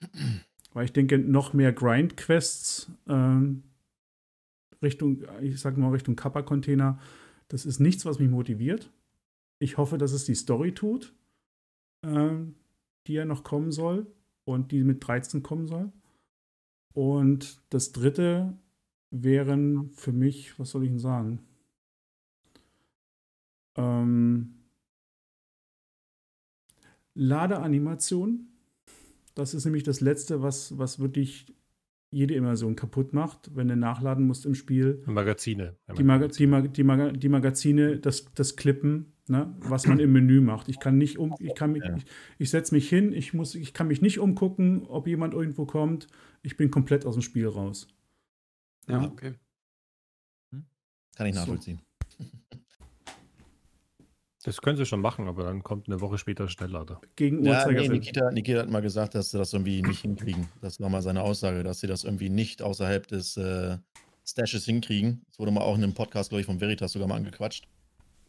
weil 0.72 0.84
ich 0.86 0.92
denke, 0.92 1.18
noch 1.18 1.52
mehr 1.52 1.72
Grind-Quests 1.72 2.90
ähm, 3.06 3.64
Richtung, 4.84 5.24
ich 5.40 5.60
sag 5.60 5.76
mal 5.76 5.90
Richtung 5.90 6.16
Kappa-Container, 6.16 6.98
das 7.48 7.66
ist 7.66 7.80
nichts, 7.80 8.06
was 8.06 8.18
mich 8.18 8.30
motiviert. 8.30 8.90
Ich 9.58 9.76
hoffe, 9.78 9.98
dass 9.98 10.12
es 10.12 10.24
die 10.24 10.34
Story 10.34 10.72
tut, 10.72 11.14
ähm, 12.02 12.54
die 13.06 13.14
ja 13.14 13.24
noch 13.24 13.42
kommen 13.42 13.72
soll 13.72 14.06
und 14.44 14.72
die 14.72 14.84
mit 14.84 15.06
13 15.06 15.42
kommen 15.42 15.66
soll. 15.66 15.92
Und 16.92 17.60
das 17.70 17.92
dritte 17.92 18.56
wären 19.10 19.90
für 19.90 20.12
mich, 20.12 20.58
was 20.58 20.70
soll 20.70 20.84
ich 20.84 20.90
denn 20.90 20.98
sagen? 20.98 21.40
Ähm, 23.76 24.54
Ladeanimation. 27.14 28.48
Das 29.34 29.54
ist 29.54 29.64
nämlich 29.64 29.82
das 29.82 30.00
Letzte, 30.00 30.42
was, 30.42 30.78
was 30.78 31.00
wirklich 31.00 31.46
jede 32.14 32.34
Immersion 32.34 32.76
kaputt 32.76 33.12
macht, 33.12 33.50
wenn 33.54 33.68
du 33.68 33.76
nachladen 33.76 34.26
musst 34.26 34.46
im 34.46 34.54
Spiel. 34.54 35.02
Magazine. 35.06 35.76
Die, 35.98 36.02
Maga 36.04 36.28
die, 36.28 36.46
Mag 36.46 36.72
die, 36.72 36.82
Maga 36.84 37.12
die 37.12 37.28
Magazine, 37.28 37.98
das, 37.98 38.26
das 38.34 38.56
Klippen, 38.56 39.12
ne, 39.28 39.54
was 39.60 39.86
man 39.86 39.98
im 39.98 40.12
Menü 40.12 40.40
macht. 40.40 40.68
Ich 40.68 40.78
kann 40.80 40.96
nicht 40.98 41.18
um, 41.18 41.34
ich 41.40 41.54
kann 41.54 41.72
mich, 41.72 41.82
Ja. 41.84 41.96
ich, 41.96 42.04
ich 42.38 42.50
setze 42.50 42.74
mich 42.74 42.88
hin, 42.88 43.12
ich 43.12 43.34
muss, 43.34 43.54
ich 43.54 43.72
kann 43.74 43.88
mich 43.88 44.00
nicht 44.02 44.18
umgucken, 44.20 44.84
ob 44.86 45.06
jemand 45.06 45.34
irgendwo 45.34 45.66
kommt. 45.66 46.06
Ich 46.42 46.56
bin 46.56 46.70
komplett 46.70 47.04
aus 47.06 47.14
dem 47.14 47.22
Spiel 47.22 47.46
raus. 47.48 47.88
Ja, 48.88 49.02
Ja. 49.02 49.08
okay. 49.08 49.34
Kann 51.16 51.26
ich 51.28 51.34
So. 51.36 51.56
Das 54.44 54.60
können 54.60 54.76
sie 54.76 54.84
schon 54.84 55.00
machen, 55.00 55.26
aber 55.26 55.44
dann 55.44 55.62
kommt 55.62 55.88
eine 55.88 56.00
Woche 56.02 56.18
später 56.18 56.48
Schnelllader. 56.48 57.00
Gegen 57.16 57.36
Ja, 57.38 57.42
nee, 57.42 57.48
Uhrzeigersinn. 57.50 57.92
Nikita, 57.92 58.30
Nikita 58.30 58.58
hat 58.60 58.68
mal 58.68 58.82
gesagt, 58.82 59.14
dass 59.14 59.30
sie 59.30 59.38
das 59.38 59.54
irgendwie 59.54 59.80
nicht 59.80 60.02
hinkriegen. 60.02 60.48
Das 60.60 60.78
war 60.80 60.90
mal 60.90 61.00
seine 61.00 61.22
Aussage, 61.22 61.62
dass 61.62 61.80
sie 61.80 61.86
das 61.86 62.04
irgendwie 62.04 62.28
nicht 62.28 62.60
außerhalb 62.60 63.06
des 63.06 63.38
äh, 63.38 63.78
Stashes 64.26 64.66
hinkriegen. 64.66 65.22
Das 65.28 65.38
wurde 65.38 65.50
mal 65.50 65.62
auch 65.62 65.76
in 65.76 65.82
einem 65.82 65.94
Podcast, 65.94 66.28
glaube 66.28 66.40
ich, 66.40 66.46
von 66.46 66.60
Veritas 66.60 66.92
sogar 66.92 67.08
mal 67.08 67.16
angequatscht. 67.16 67.66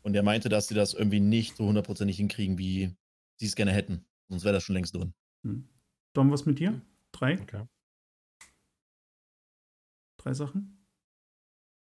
Und 0.04 0.16
er 0.16 0.24
meinte, 0.24 0.48
dass 0.48 0.68
sie 0.68 0.74
das 0.76 0.94
irgendwie 0.94 1.20
nicht 1.20 1.58
so 1.58 1.66
hundertprozentig 1.66 2.16
hinkriegen, 2.16 2.58
wie 2.58 2.96
sie 3.36 3.48
es 3.48 3.56
gerne 3.56 3.74
hätten. 3.74 4.06
Sonst 4.30 4.46
wäre 4.46 4.54
das 4.54 4.64
schon 4.64 4.76
längst 4.76 4.96
drin. 4.96 5.14
Hm. 5.44 5.68
Dom, 6.14 6.32
was 6.32 6.46
mit 6.46 6.60
dir? 6.60 6.80
Drei? 7.12 7.42
Okay. 7.42 7.64
Drei 10.18 10.34
Sachen? 10.34 10.86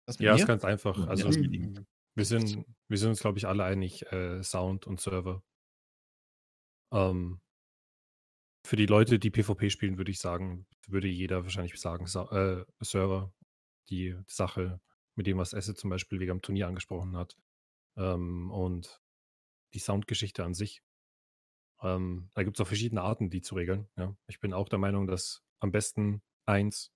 Was 0.07 0.19
mit 0.19 0.27
Ja, 0.27 0.35
mir? 0.35 0.41
ist 0.41 0.47
ganz 0.47 0.65
einfach. 0.65 0.99
Ja, 0.99 1.07
Also 1.07 1.31
ihm. 1.31 1.87
Wir 2.19 2.25
sind, 2.25 2.67
wir 2.89 2.99
sind 2.99 3.11
uns, 3.11 3.21
glaube 3.21 3.39
ich, 3.39 3.47
alle 3.47 3.65
einig, 3.65 4.05
äh, 4.13 4.43
Sound 4.43 4.87
und 4.87 5.01
Server. 5.01 5.43
Ähm, 6.93 7.41
für 8.67 8.77
die 8.77 8.87
Leute, 8.87 9.19
die 9.19 9.31
PvP 9.31 9.71
spielen, 9.71 9.99
würde 9.99 10.11
ich 10.11 10.19
sagen, 10.19 10.67
würde 10.89 11.09
jeder 11.09 11.45
wahrscheinlich 11.45 11.79
sagen, 11.81 12.07
Sa 12.07 12.25
äh, 12.33 12.65
Server, 12.81 13.33
die 13.89 14.17
Sache 14.27 14.81
mit 15.15 15.27
dem, 15.27 15.39
was 15.39 15.53
Esse 15.53 15.75
zum 15.75 15.91
Beispiel 15.91 16.19
wegen 16.21 16.33
am 16.33 16.43
Turnier 16.43 16.67
angesprochen 16.67 17.17
hat. 17.17 17.37
Ähm, 17.97 18.51
und 18.51 19.01
die 19.75 19.79
Soundgeschichte 19.79 20.45
an 20.45 20.55
sich. 20.55 20.83
Ähm, 21.83 22.31
da 22.35 22.43
gibt 22.43 22.57
es 22.59 22.61
auch 22.61 22.67
verschiedene 22.67 23.03
Arten, 23.03 23.31
die 23.31 23.43
zu 23.43 23.55
regeln. 23.55 23.89
Ja. 23.97 24.17
Ich 24.27 24.41
bin 24.41 24.53
auch 24.53 24.69
der 24.69 24.81
Meinung, 24.81 25.07
dass 25.07 25.43
am 25.61 25.71
besten 25.71 26.23
eins 26.47 26.93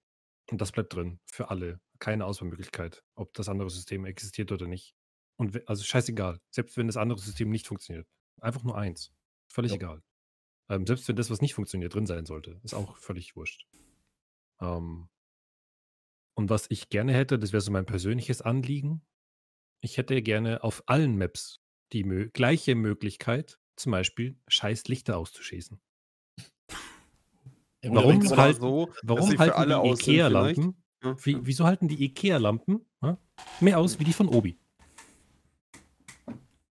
und 0.51 0.61
das 0.61 0.73
bleibt 0.73 0.95
drin 0.95 1.21
für 1.27 1.51
alle. 1.51 1.81
Keine 2.01 2.25
Auswahlmöglichkeit, 2.25 3.05
ob 3.15 3.33
das 3.35 3.49
andere 3.49 3.71
System 3.71 4.05
existiert 4.05 4.51
oder 4.51 4.67
nicht. 4.67 4.97
Und 5.39 5.69
also 5.69 5.83
scheißegal, 5.83 6.41
selbst 6.51 6.77
wenn 6.77 6.87
das 6.87 6.97
andere 6.97 7.19
System 7.19 7.51
nicht 7.51 7.67
funktioniert. 7.67 8.07
Einfach 8.41 8.63
nur 8.65 8.77
eins. 8.77 9.13
Völlig 9.53 9.73
Ja. 9.73 9.77
egal. 9.77 10.03
Ähm, 10.71 10.87
selbst 10.87 11.09
wenn 11.09 11.17
das, 11.17 11.31
was 11.31 11.41
nicht 11.41 11.55
funktioniert, 11.55 11.95
drin 11.95 12.07
sein 12.07 12.25
sollte, 12.27 12.61
ist 12.63 12.75
auch 12.75 12.97
völlig 12.97 13.35
wurscht. 13.37 13.67
Ähm, 14.61 15.09
und 16.35 16.49
was 16.51 16.67
ich 16.71 16.89
gerne 16.89 17.13
hätte, 17.13 17.39
das 17.39 17.53
wäre 17.53 17.61
so 17.61 17.71
mein 17.73 17.85
persönliches 17.87 18.41
Anliegen. 18.43 19.05
Ich 19.83 19.99
hätte 19.99 20.23
gerne 20.23 20.63
auf 20.63 20.83
allen 20.87 21.19
Maps 21.19 21.61
die 21.93 22.05
mö 22.05 22.31
gleiche 22.33 22.75
Möglichkeit, 22.75 23.59
zum 23.77 23.93
Beispiel 23.93 24.39
scheiß 24.49 24.85
Lichter 24.89 25.19
auszuschießen. 25.19 25.81
Warum 27.85 27.97
aber 28.17 28.25
ich- 28.25 28.33
Aber 28.33 28.43
halt- 28.43 28.57
so, 28.59 28.93
Warum 29.03 29.39
halten 29.39 29.69
die. 29.83 29.89
Ikea-Lampen, 29.91 30.83
Ja, 31.03 31.17
wie, 31.27 31.33
ja. 31.33 31.41
wieso 31.43 31.65
halten 31.65 31.89
die 31.89 32.03
Ikea-Lampen 32.05 32.87
ja, 33.03 33.19
mehr 33.61 33.79
aus 33.79 33.99
wie 33.99 34.05
die 34.05 34.13
von 34.13 34.29
Obi? 34.29 34.59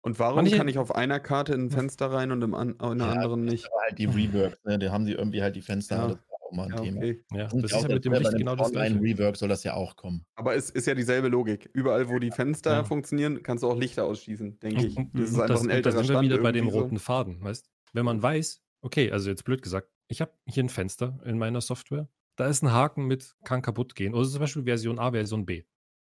Und 0.04 0.18
warum 0.20 0.38
Manche- 0.38 0.58
kann 0.58 0.68
ich 0.68 0.78
auf 0.80 0.96
einer 0.96 1.20
Karte 1.20 1.54
in 1.54 1.66
ein 1.66 1.70
Fenster 1.72 2.12
rein 2.12 2.32
und 2.32 2.42
im 2.42 2.54
an, 2.56 2.72
in 2.72 2.98
der 2.98 3.08
Ja, 3.08 3.14
anderen 3.14 3.46
nicht? 3.46 3.66
aber 3.68 3.82
halt 3.82 3.98
die 4.00 4.06
Reworks, 4.06 4.64
ne? 4.64 4.80
Da 4.80 4.92
haben 4.92 5.06
sie 5.06 5.12
irgendwie 5.14 5.42
halt 5.44 5.56
die 5.56 5.62
Fenster, 5.62 5.96
Ja. 5.96 6.08
das 6.08 6.18
war 6.18 6.42
auch 6.42 6.52
mal 6.54 6.64
ein 6.64 6.70
Ja, 6.72 6.82
Thema. 6.82 6.98
okay. 6.98 7.24
Ja, 7.34 7.44
das 7.44 7.54
auch 7.54 7.64
ist 7.64 7.72
ja 7.88 7.94
mit 7.96 8.06
dem 8.06 8.12
bei 8.14 8.18
Licht 8.18 8.30
einem 8.30 8.38
genau 8.40 8.56
das 8.56 8.72
gleiche. 8.72 9.00
Rework 9.00 9.38
soll 9.38 9.50
das 9.50 9.64
ja 9.64 9.76
auch 9.76 9.96
kommen. 9.96 10.26
Aber 10.36 10.56
es 10.56 10.72
ist 10.72 10.88
ja 10.88 10.96
dieselbe 10.96 11.28
Logik. 11.28 11.70
Überall, 11.74 12.10
wo 12.10 12.18
die 12.18 12.32
Fenster 12.32 12.72
Ja. 12.78 12.84
funktionieren, 12.84 13.44
kannst 13.44 13.64
du 13.64 13.70
auch 13.70 13.78
Lichter 13.78 14.06
ausschießen, 14.06 14.60
denke 14.60 14.88
ich. 14.88 14.96
Das 15.14 15.30
ist 15.30 15.34
einfach 15.36 15.48
das, 15.56 15.62
ein 15.64 15.70
älterer 15.70 15.92
sind 15.94 16.02
wir 16.02 16.14
Stand 16.16 16.26
wieder 16.30 16.38
bei 16.40 16.52
dem 16.52 16.70
so. 16.72 16.80
roten 16.80 16.98
Faden, 16.98 17.44
weißt 17.44 17.70
Wenn 17.94 18.06
man 18.06 18.22
weiß, 18.24 18.62
okay, 18.82 19.12
also 19.12 19.30
jetzt 19.30 19.44
blöd 19.46 19.62
gesagt, 19.62 19.88
ich 20.08 20.20
habe 20.20 20.32
hier 20.48 20.64
ein 20.64 20.70
Fenster 20.70 21.20
in 21.26 21.38
meiner 21.38 21.62
Software, 21.62 22.10
da 22.38 22.48
ist 22.48 22.64
ein 22.64 22.72
Haken 22.72 23.06
mit 23.06 23.36
kann 23.44 23.62
kaputt 23.62 23.94
gehen. 23.94 24.16
Oder 24.16 24.28
zum 24.28 24.40
Beispiel 24.40 24.64
Version 24.64 24.98
A, 24.98 25.12
Version 25.12 25.46
B. 25.46 25.64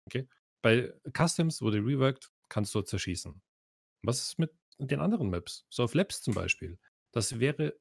Okay? 0.05 0.27
Bei 0.61 0.93
Customs 1.17 1.61
wurde 1.63 1.77
reworked, 1.79 2.29
kannst 2.49 2.75
du 2.75 2.81
zerschießen. 2.81 3.41
Was 4.03 4.19
ist 4.21 4.39
mit 4.39 4.51
den 4.79 4.99
anderen 5.01 5.29
Maps? 5.29 5.65
So 5.69 5.83
auf 5.83 5.93
Labs 5.93 6.21
zum 6.21 6.33
Beispiel. 6.33 6.77
Das 7.11 7.39
wäre 7.39 7.73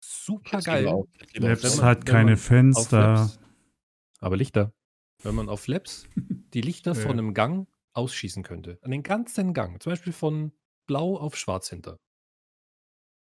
super 0.00 0.60
geil. 0.60 0.84
Labs 1.34 1.76
man- 1.76 1.84
hat 1.86 2.06
keine 2.06 2.36
Fenster. 2.36 3.14
Labs. 3.14 3.38
Aber 4.20 4.36
Lichter. 4.36 4.72
Wenn 5.22 5.34
man 5.34 5.48
auf 5.48 5.66
Labs 5.66 6.06
die 6.54 6.60
Lichter 6.60 6.92
Ja. 6.94 7.00
von 7.00 7.12
einem 7.12 7.34
Gang 7.34 7.68
ausschießen 7.94 8.42
könnte. 8.42 8.78
An 8.82 8.90
den 8.90 9.02
ganzen 9.02 9.54
Gang. 9.54 9.82
Zum 9.82 9.90
Beispiel 9.92 10.12
von 10.12 10.52
blau 10.86 11.16
auf 11.16 11.36
schwarz 11.36 11.68
hinter. 11.70 11.98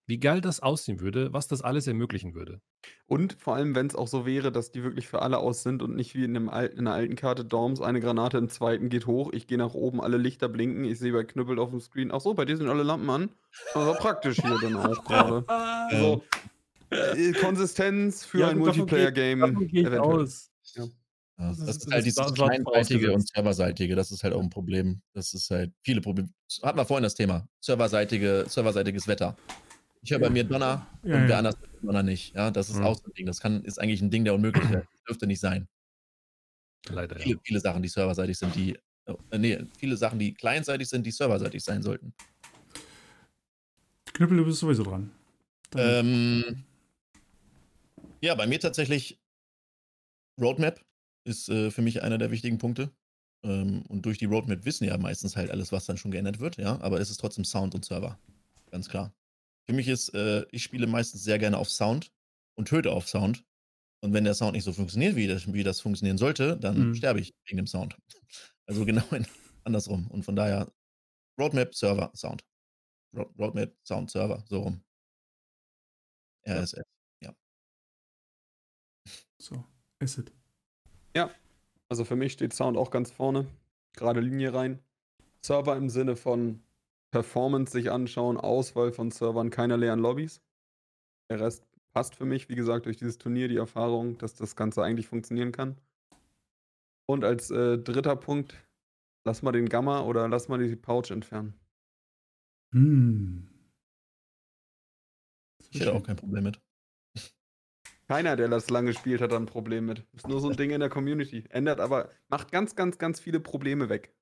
Wie 0.10 0.20
geil 0.20 0.40
das 0.40 0.62
aussehen 0.62 1.02
würde, 1.02 1.34
was 1.34 1.50
das 1.50 1.62
alles 1.62 1.86
ermöglichen 1.86 2.34
würde. 2.34 2.62
Und 3.08 3.34
vor 3.40 3.56
allem, 3.56 3.76
wenn 3.76 3.88
es 3.88 3.96
auch 3.96 4.08
so 4.08 4.26
wäre, 4.26 4.54
dass 4.54 4.72
die 4.72 4.82
wirklich 4.82 5.08
für 5.10 5.22
alle 5.22 5.38
aus 5.40 5.64
sind 5.64 5.82
und 5.84 5.98
nicht 5.98 6.16
wie 6.16 6.24
in, 6.24 6.34
einem 6.36 6.48
Al 6.48 6.68
in 6.68 6.80
einer 6.80 6.94
alten 6.94 7.18
Karte 7.18 7.44
Dorms, 7.44 7.82
eine 7.82 8.00
Granate 8.00 8.38
im 8.38 8.48
zweiten 8.48 8.88
geht 8.88 9.06
hoch, 9.06 9.34
ich 9.34 9.48
gehe 9.48 9.58
nach 9.58 9.74
oben, 9.74 10.00
alle 10.00 10.16
Lichter 10.16 10.48
blinken, 10.48 10.86
ich 10.86 10.98
sehe 10.98 11.12
bei 11.12 11.26
Knüppel 11.26 11.60
auf 11.60 11.72
dem 11.72 11.82
Screen, 11.82 12.12
ach 12.14 12.22
so, 12.22 12.34
bei 12.34 12.46
dir 12.46 12.56
sind 12.56 12.70
alle 12.70 12.84
Lampen 12.84 13.10
an. 13.10 13.30
Also 13.74 13.94
praktisch 13.96 14.38
hier 14.42 14.58
dann 14.62 14.78
auch 14.78 15.04
gerade. 15.04 15.46
So, 15.92 16.22
äh, 16.90 17.32
Konsistenz 17.34 18.24
für 18.26 18.40
Ja, 18.40 18.48
ein 18.50 18.58
Multiplayer-Game. 18.60 19.42
Aus. 20.00 20.52
Ja, 20.74 20.86
Das 21.38 21.58
das, 21.60 21.68
ist- 21.70 21.86
ist 21.88 21.94
halt 21.94 22.06
dieses 22.06 22.34
kleinseitige 22.34 23.12
und 23.14 23.28
serverseitige, 23.28 23.96
das 23.96 24.12
ist 24.12 24.24
halt 24.24 24.34
auch 24.34 24.42
ein 24.42 24.50
Problem. 24.50 25.02
Das 25.14 25.34
ist 25.34 25.50
halt 25.50 25.72
viele 25.84 26.00
Probleme. 26.02 26.30
Hatten 26.64 26.78
wir 26.78 26.86
vorhin 26.86 27.04
das 27.04 27.16
Thema. 27.16 27.48
Serverseitige, 27.60 28.46
serverseitiges 28.48 29.08
Wetter. 29.08 29.36
Ich 30.08 30.12
höre 30.12 30.20
bei 30.20 30.30
mir 30.30 30.46
Donner 30.46 30.88
Ja, 31.04 31.16
und 31.16 31.24
wer 31.24 31.30
ja. 31.32 31.38
anders 31.40 31.58
hört 31.60 31.84
Donner 31.84 32.02
nicht. 32.02 32.34
Ja, 32.34 32.50
das 32.50 32.70
ist 32.70 32.78
Mhm. 32.78 32.86
auch 32.86 32.96
so 32.96 33.08
ein 33.08 33.14
Ding. 33.14 33.26
Das 33.26 33.42
kann, 33.42 33.62
ist 33.66 33.78
eigentlich 33.78 34.02
ein 34.02 34.10
Ding 34.10 34.24
der 34.24 34.36
Unmöglichkeit. 34.36 34.88
Das 34.90 35.04
dürfte 35.04 35.28
nicht 35.28 35.42
sein. 35.42 35.68
Leider, 36.88 37.18
viele, 37.20 37.36
ja. 37.36 37.42
viele 37.44 37.60
Sachen, 37.60 37.82
die 37.84 37.90
serverseitig 37.90 38.38
sind, 38.38 38.56
die. 38.56 38.80
Äh, 39.32 39.38
nee, 39.38 39.60
viele 39.78 39.98
Sachen, 39.98 40.18
die 40.18 40.34
clientseitig 40.34 40.88
sind, 40.88 41.06
die 41.06 41.12
serverseitig 41.12 41.62
sein 41.62 41.82
sollten. 41.82 42.14
Knüppel, 44.14 44.38
du 44.38 44.46
bist 44.46 44.60
sowieso 44.60 44.84
dran. 44.84 45.12
Ähm, 45.76 46.64
ja, 48.22 48.34
bei 48.36 48.48
mir 48.48 48.62
tatsächlich 48.62 49.20
Roadmap 50.40 50.80
ist 51.26 51.50
äh, 51.50 51.70
für 51.70 51.82
mich 51.82 52.02
einer 52.02 52.18
der 52.18 52.32
wichtigen 52.32 52.60
Punkte. 52.60 52.92
Ähm, 53.44 53.82
und 53.90 54.06
durch 54.06 54.20
die 54.20 54.26
Roadmap 54.26 54.64
wissen 54.64 54.86
ja 54.86 54.98
meistens 54.98 55.36
halt 55.36 55.52
alles, 55.52 55.74
was 55.74 55.86
dann 55.86 55.98
schon 55.98 56.12
geändert 56.12 56.40
wird, 56.40 56.56
ja, 56.56 56.80
aber 56.80 57.02
es 57.02 57.10
ist 57.10 57.18
trotzdem 57.18 57.44
Sound 57.44 57.76
und 57.76 57.84
Server. 57.84 58.18
Ganz 58.72 58.88
klar. 58.88 59.14
Für 59.70 59.76
mich 59.76 59.88
ist, 59.88 60.14
äh, 60.14 60.46
ich 60.52 60.64
spiele 60.64 60.88
meistens 60.88 61.24
sehr 61.24 61.40
gerne 61.40 61.58
auf 61.58 61.70
Sound 61.70 62.12
und 62.56 62.68
töte 62.70 62.92
auf 62.92 63.08
Sound. 63.08 63.44
Und 64.02 64.14
wenn 64.14 64.24
der 64.24 64.34
Sound 64.34 64.54
nicht 64.54 64.64
so 64.64 64.74
funktioniert, 64.74 65.16
wie 65.16 65.28
das, 65.28 65.52
wie 65.52 65.64
das 65.64 65.82
funktionieren 65.82 66.18
sollte, 66.18 66.58
dann 66.58 66.90
Mhm. 66.90 66.96
sterbe 66.96 67.20
ich 67.20 67.34
wegen 67.46 67.58
dem 67.58 67.68
Sound. 67.68 67.98
Also 68.70 68.84
genau 68.84 69.06
in, 69.12 69.26
andersrum. 69.64 70.08
Und 70.12 70.24
von 70.24 70.36
daher 70.36 70.70
Roadmap, 71.40 71.74
Server, 71.74 72.12
Sound. 72.14 72.44
Road, 73.16 73.30
Roadmap, 73.40 73.74
Sound, 73.86 74.12
Server, 74.12 74.44
so 74.50 74.60
rum. 74.60 74.84
RSS. 76.46 76.84
So, 79.40 79.64
Acid. 80.02 80.32
Also 81.90 82.04
für 82.04 82.18
mich 82.18 82.34
steht 82.34 82.54
Sound 82.54 82.76
auch 82.76 82.92
ganz 82.92 83.12
vorne. 83.12 83.48
Gerade 83.94 84.20
Linie 84.20 84.54
rein. 84.54 84.84
Server 85.42 85.78
im 85.78 85.90
Sinne 85.90 86.18
von 86.18 86.62
Performance 87.12 87.72
sich 87.72 87.92
anschauen, 87.92 88.38
Auswahl 88.38 88.92
von 88.92 89.12
Servern, 89.12 89.50
keine 89.50 89.78
leeren 89.78 90.00
Lobbys. 90.00 90.42
Der 91.30 91.40
Rest 91.40 91.66
passt 91.94 92.16
für 92.16 92.26
mich, 92.26 92.50
wie 92.50 92.56
gesagt, 92.56 92.86
durch 92.86 92.98
dieses 92.98 93.18
Turnier 93.18 93.48
die 93.48 93.58
Erfahrung, 93.58 94.18
dass 94.18 94.36
das 94.36 94.56
Ganze 94.56 94.84
eigentlich 94.84 95.08
funktionieren 95.08 95.52
kann. 95.52 95.78
Und 97.10 97.24
als 97.24 97.50
äh, 97.50 97.78
dritter 97.78 98.16
Punkt, 98.16 98.56
lass 99.26 99.42
mal 99.42 99.52
den 99.52 99.70
Gamma 99.70 100.02
oder 100.02 100.28
lass 100.28 100.50
mal 100.50 100.60
die 100.60 100.76
Pouch 100.76 101.10
entfernen. 101.10 101.54
Hm. 102.74 103.48
Ich 105.72 105.80
hätte 105.80 105.94
auch 105.94 106.04
kein 106.04 106.16
Problem 106.16 106.44
mit. 106.44 106.62
Keiner, 108.08 108.38
der 108.38 108.48
das 108.48 108.70
lange 108.70 108.94
spielt, 108.94 109.22
hat 109.22 109.32
da 109.32 109.38
ein 109.38 109.46
Problem 109.46 109.86
mit. 109.86 110.06
Ist 110.14 110.28
nur 110.28 110.40
so 110.40 110.50
ein 110.50 110.56
Ding 110.56 110.72
in 110.72 110.80
der 110.80 110.90
Community. 110.90 111.44
Ändert 111.50 111.82
aber, 111.82 112.10
macht 112.30 112.52
ganz, 112.52 112.76
ganz, 112.76 112.98
ganz 112.98 113.20
viele 113.20 113.42
Probleme 113.42 113.90
weg. 113.90 114.16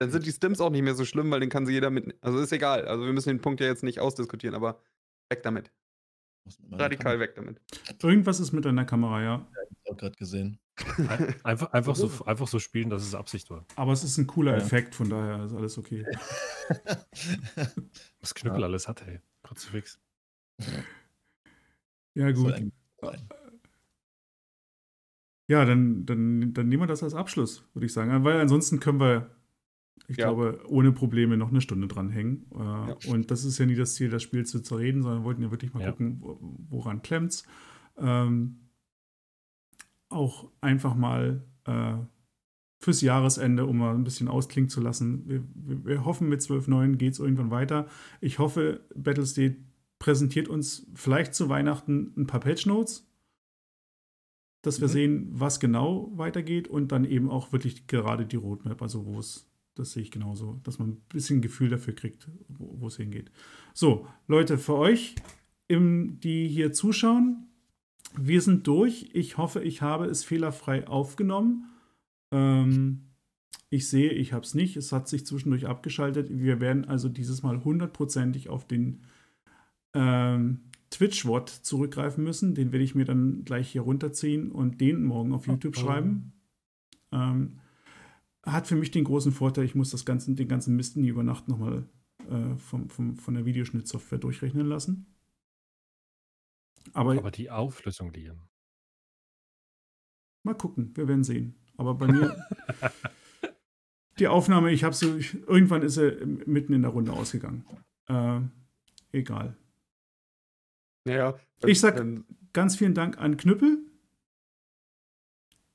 Dann 0.00 0.10
sind 0.10 0.24
die 0.26 0.32
Stims 0.32 0.60
auch 0.60 0.70
nicht 0.70 0.82
mehr 0.82 0.94
so 0.94 1.04
schlimm, 1.04 1.30
weil 1.30 1.40
den 1.40 1.50
kann 1.50 1.66
sie 1.66 1.72
jeder 1.72 1.90
mit. 1.90 2.16
Also 2.22 2.38
ist 2.38 2.52
egal. 2.52 2.86
Also 2.86 3.04
wir 3.04 3.12
müssen 3.12 3.30
den 3.30 3.40
Punkt 3.40 3.60
ja 3.60 3.66
jetzt 3.66 3.82
nicht 3.82 3.98
ausdiskutieren, 4.00 4.54
aber 4.54 4.80
weg 5.30 5.42
damit. 5.42 5.72
Radikal 6.70 7.20
weg 7.20 7.34
damit. 7.34 7.60
Irgendwas 8.02 8.40
ist 8.40 8.52
mit 8.52 8.64
deiner 8.64 8.84
Kamera, 8.84 9.22
ja. 9.22 9.36
Kamera 9.38 9.66
auch 9.90 9.96
gerade 9.96 10.16
gesehen. 10.16 10.58
Ein- 11.08 11.34
Einfach, 11.44 11.72
einfach, 11.72 11.96
so, 11.96 12.24
einfach 12.24 12.46
so 12.48 12.58
spielen, 12.58 12.88
dass 12.90 13.02
es 13.02 13.14
Absicht 13.14 13.50
war. 13.50 13.66
Aber 13.76 13.92
es 13.92 14.04
ist 14.04 14.16
ein 14.18 14.26
cooler 14.28 14.52
Ja. 14.52 14.58
Effekt, 14.58 14.94
von 14.94 15.10
daher 15.10 15.44
ist 15.44 15.52
alles 15.52 15.76
okay. 15.76 16.06
Was 18.20 18.34
Knüppel 18.34 18.64
alles 18.64 18.86
hat, 18.88 19.04
hey. 19.04 19.20
Kruzifix. 19.42 20.00
Ja, 22.14 22.32
Soll 22.32 22.34
gut. 22.34 22.52
eigentlich 22.54 22.74
sein. 23.00 23.28
Ja, 25.50 25.64
dann, 25.64 26.04
dann, 26.06 26.52
dann 26.52 26.68
nehmen 26.68 26.82
wir 26.82 26.86
das 26.86 27.02
als 27.02 27.14
Abschluss, 27.14 27.64
würde 27.74 27.86
ich 27.86 27.92
sagen. 27.92 28.22
Weil 28.24 28.38
ansonsten 28.40 28.80
können 28.80 29.00
wir, 29.00 29.30
ich 30.08 30.16
Ja. 30.16 30.24
glaube, 30.26 30.60
ohne 30.66 30.90
Probleme 30.92 31.36
noch 31.36 31.50
eine 31.50 31.60
Stunde 31.60 31.86
dranhängen. 31.86 32.46
Äh, 32.52 33.08
Und 33.10 33.30
das 33.30 33.44
ist 33.44 33.58
ja 33.58 33.66
nie 33.66 33.74
das 33.76 33.94
Ziel, 33.94 34.08
das 34.10 34.22
Spiel 34.22 34.44
zu 34.46 34.60
zerreden, 34.60 35.02
sondern 35.02 35.20
wir 35.20 35.24
wollten 35.24 35.42
ja 35.42 35.50
wirklich 35.50 35.72
mal 35.74 35.82
Ja. 35.82 35.90
gucken, 35.92 36.18
wo- 36.20 36.38
woran 36.70 37.02
klemmt's. 37.02 37.44
Ähm, 37.96 38.70
auch 40.10 40.50
einfach 40.60 40.94
mal 40.94 41.44
äh, 41.66 41.96
fürs 42.82 43.00
Jahresende, 43.02 43.66
um 43.66 43.76
mal 43.78 43.94
ein 43.94 44.04
bisschen 44.04 44.28
ausklingen 44.28 44.70
zu 44.70 44.80
lassen. 44.80 45.28
Wir, 45.28 45.44
wir, 45.54 45.84
wir 45.84 46.04
hoffen, 46.04 46.28
mit 46.28 46.40
12.9 46.40 46.96
geht 46.96 47.12
es 47.12 47.18
irgendwann 47.18 47.50
weiter. 47.50 47.88
Ich 48.20 48.38
hoffe, 48.38 48.86
Battlestate 48.94 49.56
präsentiert 49.98 50.48
uns 50.48 50.86
vielleicht 50.94 51.34
zu 51.34 51.48
Weihnachten 51.48 52.14
ein 52.16 52.26
paar 52.26 52.40
Patch 52.40 52.64
Notes, 52.66 53.04
dass 54.62 54.80
wir 54.80 54.86
Mhm. 54.88 54.92
sehen, 54.92 55.28
was 55.32 55.60
genau 55.60 56.10
weitergeht 56.16 56.68
und 56.68 56.92
dann 56.92 57.04
eben 57.04 57.28
auch 57.30 57.52
wirklich 57.52 57.86
gerade 57.88 58.24
die 58.24 58.36
Roadmap, 58.36 58.80
also 58.80 59.04
wo 59.06 59.18
es, 59.18 59.47
das 59.78 59.92
sehe 59.92 60.02
ich 60.02 60.10
genauso, 60.10 60.60
dass 60.64 60.78
man 60.78 60.90
ein 60.90 61.00
bisschen 61.08 61.40
Gefühl 61.40 61.68
dafür 61.68 61.94
kriegt, 61.94 62.28
wo 62.48 62.86
es 62.86 62.96
hingeht. 62.96 63.30
So, 63.74 64.06
Leute, 64.26 64.58
für 64.58 64.74
euch, 64.74 65.14
im, 65.68 66.18
die 66.20 66.48
hier 66.48 66.72
zuschauen, 66.72 67.46
wir 68.16 68.40
sind 68.40 68.66
durch. 68.66 69.10
Ich 69.12 69.36
hoffe, 69.36 69.62
ich 69.62 69.82
habe 69.82 70.06
es 70.06 70.24
fehlerfrei 70.24 70.86
aufgenommen. 70.88 71.66
Ähm, 72.32 73.02
ich 73.70 73.88
sehe, 73.88 74.10
ich 74.12 74.32
habe 74.32 74.44
es 74.44 74.54
nicht. 74.54 74.76
Es 74.76 74.92
hat 74.92 75.08
sich 75.08 75.26
zwischendurch 75.26 75.66
abgeschaltet. 75.66 76.28
Wir 76.30 76.60
werden 76.60 76.86
also 76.86 77.08
dieses 77.08 77.42
Mal 77.42 77.62
hundertprozentig 77.64 78.48
auf 78.48 78.66
den 78.66 79.02
ähm, 79.94 80.60
Twitch-Wort 80.90 81.50
zurückgreifen 81.50 82.24
müssen. 82.24 82.54
Den 82.54 82.72
werde 82.72 82.84
ich 82.84 82.94
mir 82.94 83.04
dann 83.04 83.44
gleich 83.44 83.68
hier 83.70 83.82
runterziehen 83.82 84.50
und 84.50 84.80
den 84.80 85.04
morgen 85.04 85.32
auf 85.32 85.46
YouTube 85.46 85.76
Oh. 85.76 85.80
schreiben. 85.80 86.32
Ähm, 87.12 87.58
hat 88.52 88.66
für 88.66 88.76
mich 88.76 88.90
den 88.90 89.04
großen 89.04 89.32
Vorteil, 89.32 89.64
ich 89.64 89.74
muss 89.74 89.90
das 89.90 90.04
ganze, 90.04 90.34
den 90.34 90.48
ganzen 90.48 90.76
Mist 90.76 90.96
nie 90.96 91.08
über 91.08 91.22
Nacht 91.22 91.48
nochmal 91.48 91.88
äh, 92.28 92.56
vom, 92.56 92.88
vom, 92.88 93.16
von 93.16 93.34
der 93.34 93.44
Videoschnittsoftware 93.44 94.18
durchrechnen 94.18 94.66
lassen. 94.66 95.06
Aber, 96.92 97.16
Aber 97.16 97.30
die 97.30 97.50
Auflösung 97.50 98.12
liegen. 98.12 98.40
mal 100.42 100.54
gucken, 100.54 100.96
wir 100.96 101.06
werden 101.08 101.24
sehen. 101.24 101.54
Aber 101.76 101.94
bei 101.94 102.06
mir, 102.08 102.44
die 104.18 104.28
Aufnahme, 104.28 104.72
ich 104.72 104.84
habe 104.84 104.94
so, 104.94 105.16
ich, 105.16 105.34
irgendwann 105.46 105.82
ist 105.82 105.96
er 105.96 106.24
mitten 106.26 106.72
in 106.72 106.82
der 106.82 106.90
Runde 106.90 107.12
ausgegangen. 107.12 107.64
Äh, 108.08 108.40
egal. 109.12 109.56
Naja. 111.04 111.38
Ich 111.64 111.80
sag- 111.80 111.96
dann- 111.96 112.24
Ganz 112.54 112.76
vielen 112.76 112.94
Dank 112.94 113.18
an 113.18 113.36
Knüppel, 113.36 113.78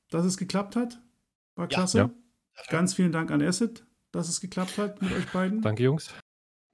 dass 0.10 0.26
es 0.26 0.38
geklappt 0.38 0.76
hat. 0.76 1.02
War 1.56 1.66
Ja. 1.66 1.68
klasse. 1.78 1.98
Ja. 2.00 2.10
Ganz 2.70 2.94
vielen 2.94 3.12
Dank 3.12 3.32
an 3.32 3.42
Acid, 3.42 3.86
dass 4.12 4.30
es 4.30 4.42
geklappt 4.42 4.78
hat 4.78 5.02
mit 5.02 5.12
euch 5.12 5.32
beiden. 5.32 5.62
Danke, 5.62 5.84
Jungs. 5.84 6.14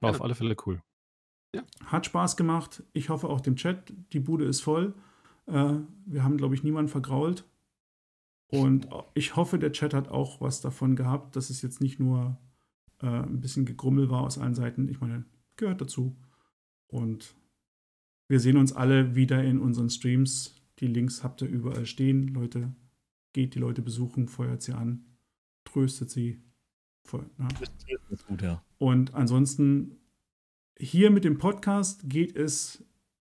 War 0.02 0.12
auf 0.12 0.22
alle 0.22 0.36
Fälle 0.36 0.56
cool. 0.66 0.82
Hat 1.86 2.06
Spaß 2.06 2.38
gemacht. 2.38 2.84
Ich 2.94 3.10
hoffe 3.10 3.28
auch 3.28 3.42
dem 3.42 3.56
Chat. 3.56 3.94
Die 4.14 4.20
Bude 4.20 4.46
ist 4.46 4.62
voll. 4.62 4.94
Äh, 5.48 5.76
wir 6.06 6.24
haben, 6.24 6.38
glaube 6.38 6.56
ich, 6.56 6.64
niemanden 6.64 6.92
vergrault. 6.92 7.46
Und 8.52 8.88
ich 9.14 9.36
hoffe, 9.36 9.60
der 9.60 9.72
Chat 9.72 9.94
hat 9.94 10.10
auch 10.10 10.42
was 10.42 10.62
davon 10.62 10.96
gehabt, 10.96 11.36
dass 11.36 11.50
es 11.50 11.62
jetzt 11.62 11.82
nicht 11.82 12.00
nur 12.00 12.38
äh, 13.02 13.08
ein 13.08 13.42
bisschen 13.42 13.66
Gegrummel 13.66 14.10
war 14.10 14.22
aus 14.22 14.38
allen 14.38 14.56
Seiten. 14.56 14.88
Ich 14.90 15.00
meine, 15.00 15.26
gehört 15.56 15.82
dazu. 15.82 16.18
Und 16.88 17.36
wir 18.28 18.40
sehen 18.40 18.58
uns 18.58 18.74
alle 18.74 19.16
wieder 19.16 19.44
in 19.44 19.60
unseren 19.60 19.90
Streams. 19.90 20.56
Die 20.80 20.88
Links 20.88 21.24
habt 21.24 21.42
ihr 21.42 21.48
überall 21.48 21.86
stehen. 21.86 22.28
Leute, 22.30 22.74
geht 23.34 23.56
die 23.56 23.60
Leute 23.60 23.82
besuchen, 23.82 24.28
feuert 24.28 24.62
sie 24.62 24.74
an, 24.74 25.06
tröstet 25.72 26.10
sie. 26.10 26.42
Voll, 27.04 27.30
ne? 27.38 27.48
Das 27.60 27.70
ist 28.10 28.28
gut, 28.28 28.42
ja. 28.42 28.64
Und 28.78 29.14
ansonsten 29.14 29.98
hier 30.78 31.12
mit 31.12 31.26
dem 31.26 31.38
Podcast 31.38 32.10
geht 32.10 32.36
es 32.36 32.84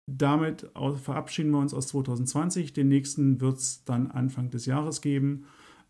damit, 0.06 0.70
verabschieden 0.96 1.50
wir 1.50 1.58
uns 1.58 1.74
aus 1.74 1.88
2020. 1.88 2.72
Den 2.72 2.88
nächsten 2.88 3.40
wird 3.40 3.58
es 3.58 3.84
dann 3.84 4.10
Anfang 4.10 4.50
des 4.50 4.66
Jahres 4.66 5.00
geben. 5.00 5.44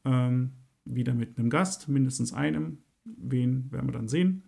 Ähm, 0.04 0.52
wieder 0.84 1.14
mit 1.14 1.38
einem 1.38 1.50
Gast, 1.50 1.88
mindestens 1.88 2.32
einem. 2.32 2.78
Wen 3.04 3.70
werden 3.72 3.88
wir 3.88 3.92
dann 3.92 4.08
sehen. 4.08 4.42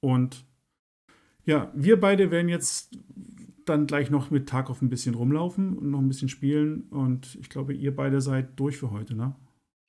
Und 0.00 0.44
ja, 1.44 1.72
wir 1.74 2.00
beide 2.00 2.30
werden 2.30 2.48
jetzt 2.48 2.98
dann 3.64 3.86
gleich 3.86 4.10
noch 4.10 4.30
mit 4.30 4.48
Tarkov 4.48 4.82
ein 4.82 4.90
bisschen 4.90 5.14
rumlaufen 5.14 5.76
und 5.76 5.90
noch 5.90 6.00
ein 6.00 6.08
bisschen 6.08 6.28
spielen. 6.28 6.82
Und 6.90 7.36
ich 7.40 7.48
glaube, 7.48 7.74
ihr 7.74 7.94
beide 7.94 8.20
seid 8.20 8.58
durch 8.58 8.76
für 8.76 8.90
heute, 8.90 9.14
ne? 9.14 9.34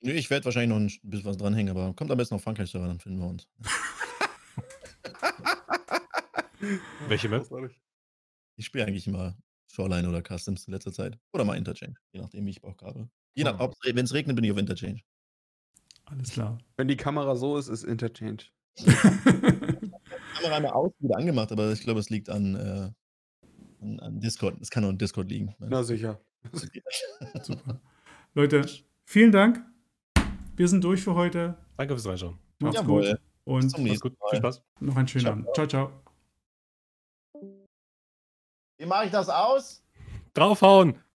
Nö, 0.05 0.11
Ich 0.11 0.29
werde 0.29 0.45
wahrscheinlich 0.45 0.69
noch 0.69 0.77
ein 0.77 0.91
bisschen 1.09 1.25
was 1.25 1.37
dranhängen, 1.37 1.75
aber 1.75 1.93
kommt 1.93 2.11
am 2.11 2.17
besten 2.17 2.35
auf 2.35 2.43
Frankreich-Server, 2.43 2.87
dann 2.87 2.99
finden 2.99 3.19
wir 3.19 3.27
uns. 3.27 3.47
Welche 7.07 7.29
Map? 7.29 7.45
Ich 8.57 8.65
spiele 8.65 8.85
eigentlich 8.85 9.07
immer 9.07 9.35
Shoreline 9.71 10.07
oder 10.07 10.21
Customs 10.21 10.67
in 10.67 10.73
letzter 10.73 10.91
Zeit. 10.91 11.17
Oder 11.33 11.45
mal 11.45 11.55
Interchange, 11.57 11.95
je 12.11 12.21
nachdem, 12.21 12.45
wie 12.45 12.51
ich 12.51 12.61
Bock 12.61 12.81
habe. 12.83 13.09
Je 13.33 13.43
nach, 13.43 13.59
Ah. 13.59 13.71
wenn 13.83 13.97
es 14.05 14.13
regnet, 14.13 14.35
bin 14.35 14.45
ich 14.45 14.51
auf 14.51 14.57
Interchange. 14.57 15.01
Alles 16.05 16.31
klar. 16.31 16.57
Wenn 16.77 16.87
die 16.89 16.97
Kamera 16.97 17.35
so 17.35 17.57
ist, 17.57 17.69
ist 17.69 17.83
Interchange. 17.83 18.43
Kamera 18.77 20.55
einmal 20.55 20.71
aus, 20.71 20.91
wieder 20.99 21.17
angemacht, 21.17 21.51
aber 21.51 21.71
ich 21.71 21.81
glaube, 21.81 21.99
es 22.01 22.09
liegt 22.09 22.29
an, 22.29 22.55
äh, 22.55 22.91
an, 23.81 23.99
an 23.99 24.19
Discord. 24.19 24.57
Es 24.61 24.69
kann 24.69 24.83
auch 24.83 24.89
an 24.89 24.97
Discord 24.97 25.29
liegen. 25.29 25.55
Na 25.59 25.83
sicher. 25.83 26.19
Super. 27.41 27.79
Leute, 28.33 28.65
vielen 29.05 29.31
Dank. 29.31 29.63
Wir 30.55 30.67
sind 30.67 30.83
durch 30.83 31.03
für 31.03 31.15
heute. 31.15 31.57
Danke 31.77 31.95
fürs 31.95 32.07
Reinschauen. 32.07 32.37
Macht's 32.59 32.77
Jawohl. 32.77 33.09
gut. 33.11 33.21
Und 33.45 33.77
nächsten 33.79 34.09
gut. 34.09 34.17
Viel 34.29 34.39
Spaß. 34.39 34.63
noch 34.79 34.95
einen 34.95 35.07
schönen 35.07 35.25
Ciao. 35.25 35.33
Abend. 35.33 35.49
Ciao, 35.55 35.67
ciao. 35.67 35.91
Wie 38.77 38.85
mache 38.85 39.05
ich 39.05 39.11
das 39.11 39.29
aus? 39.29 39.83
Draufhauen! 40.33 41.03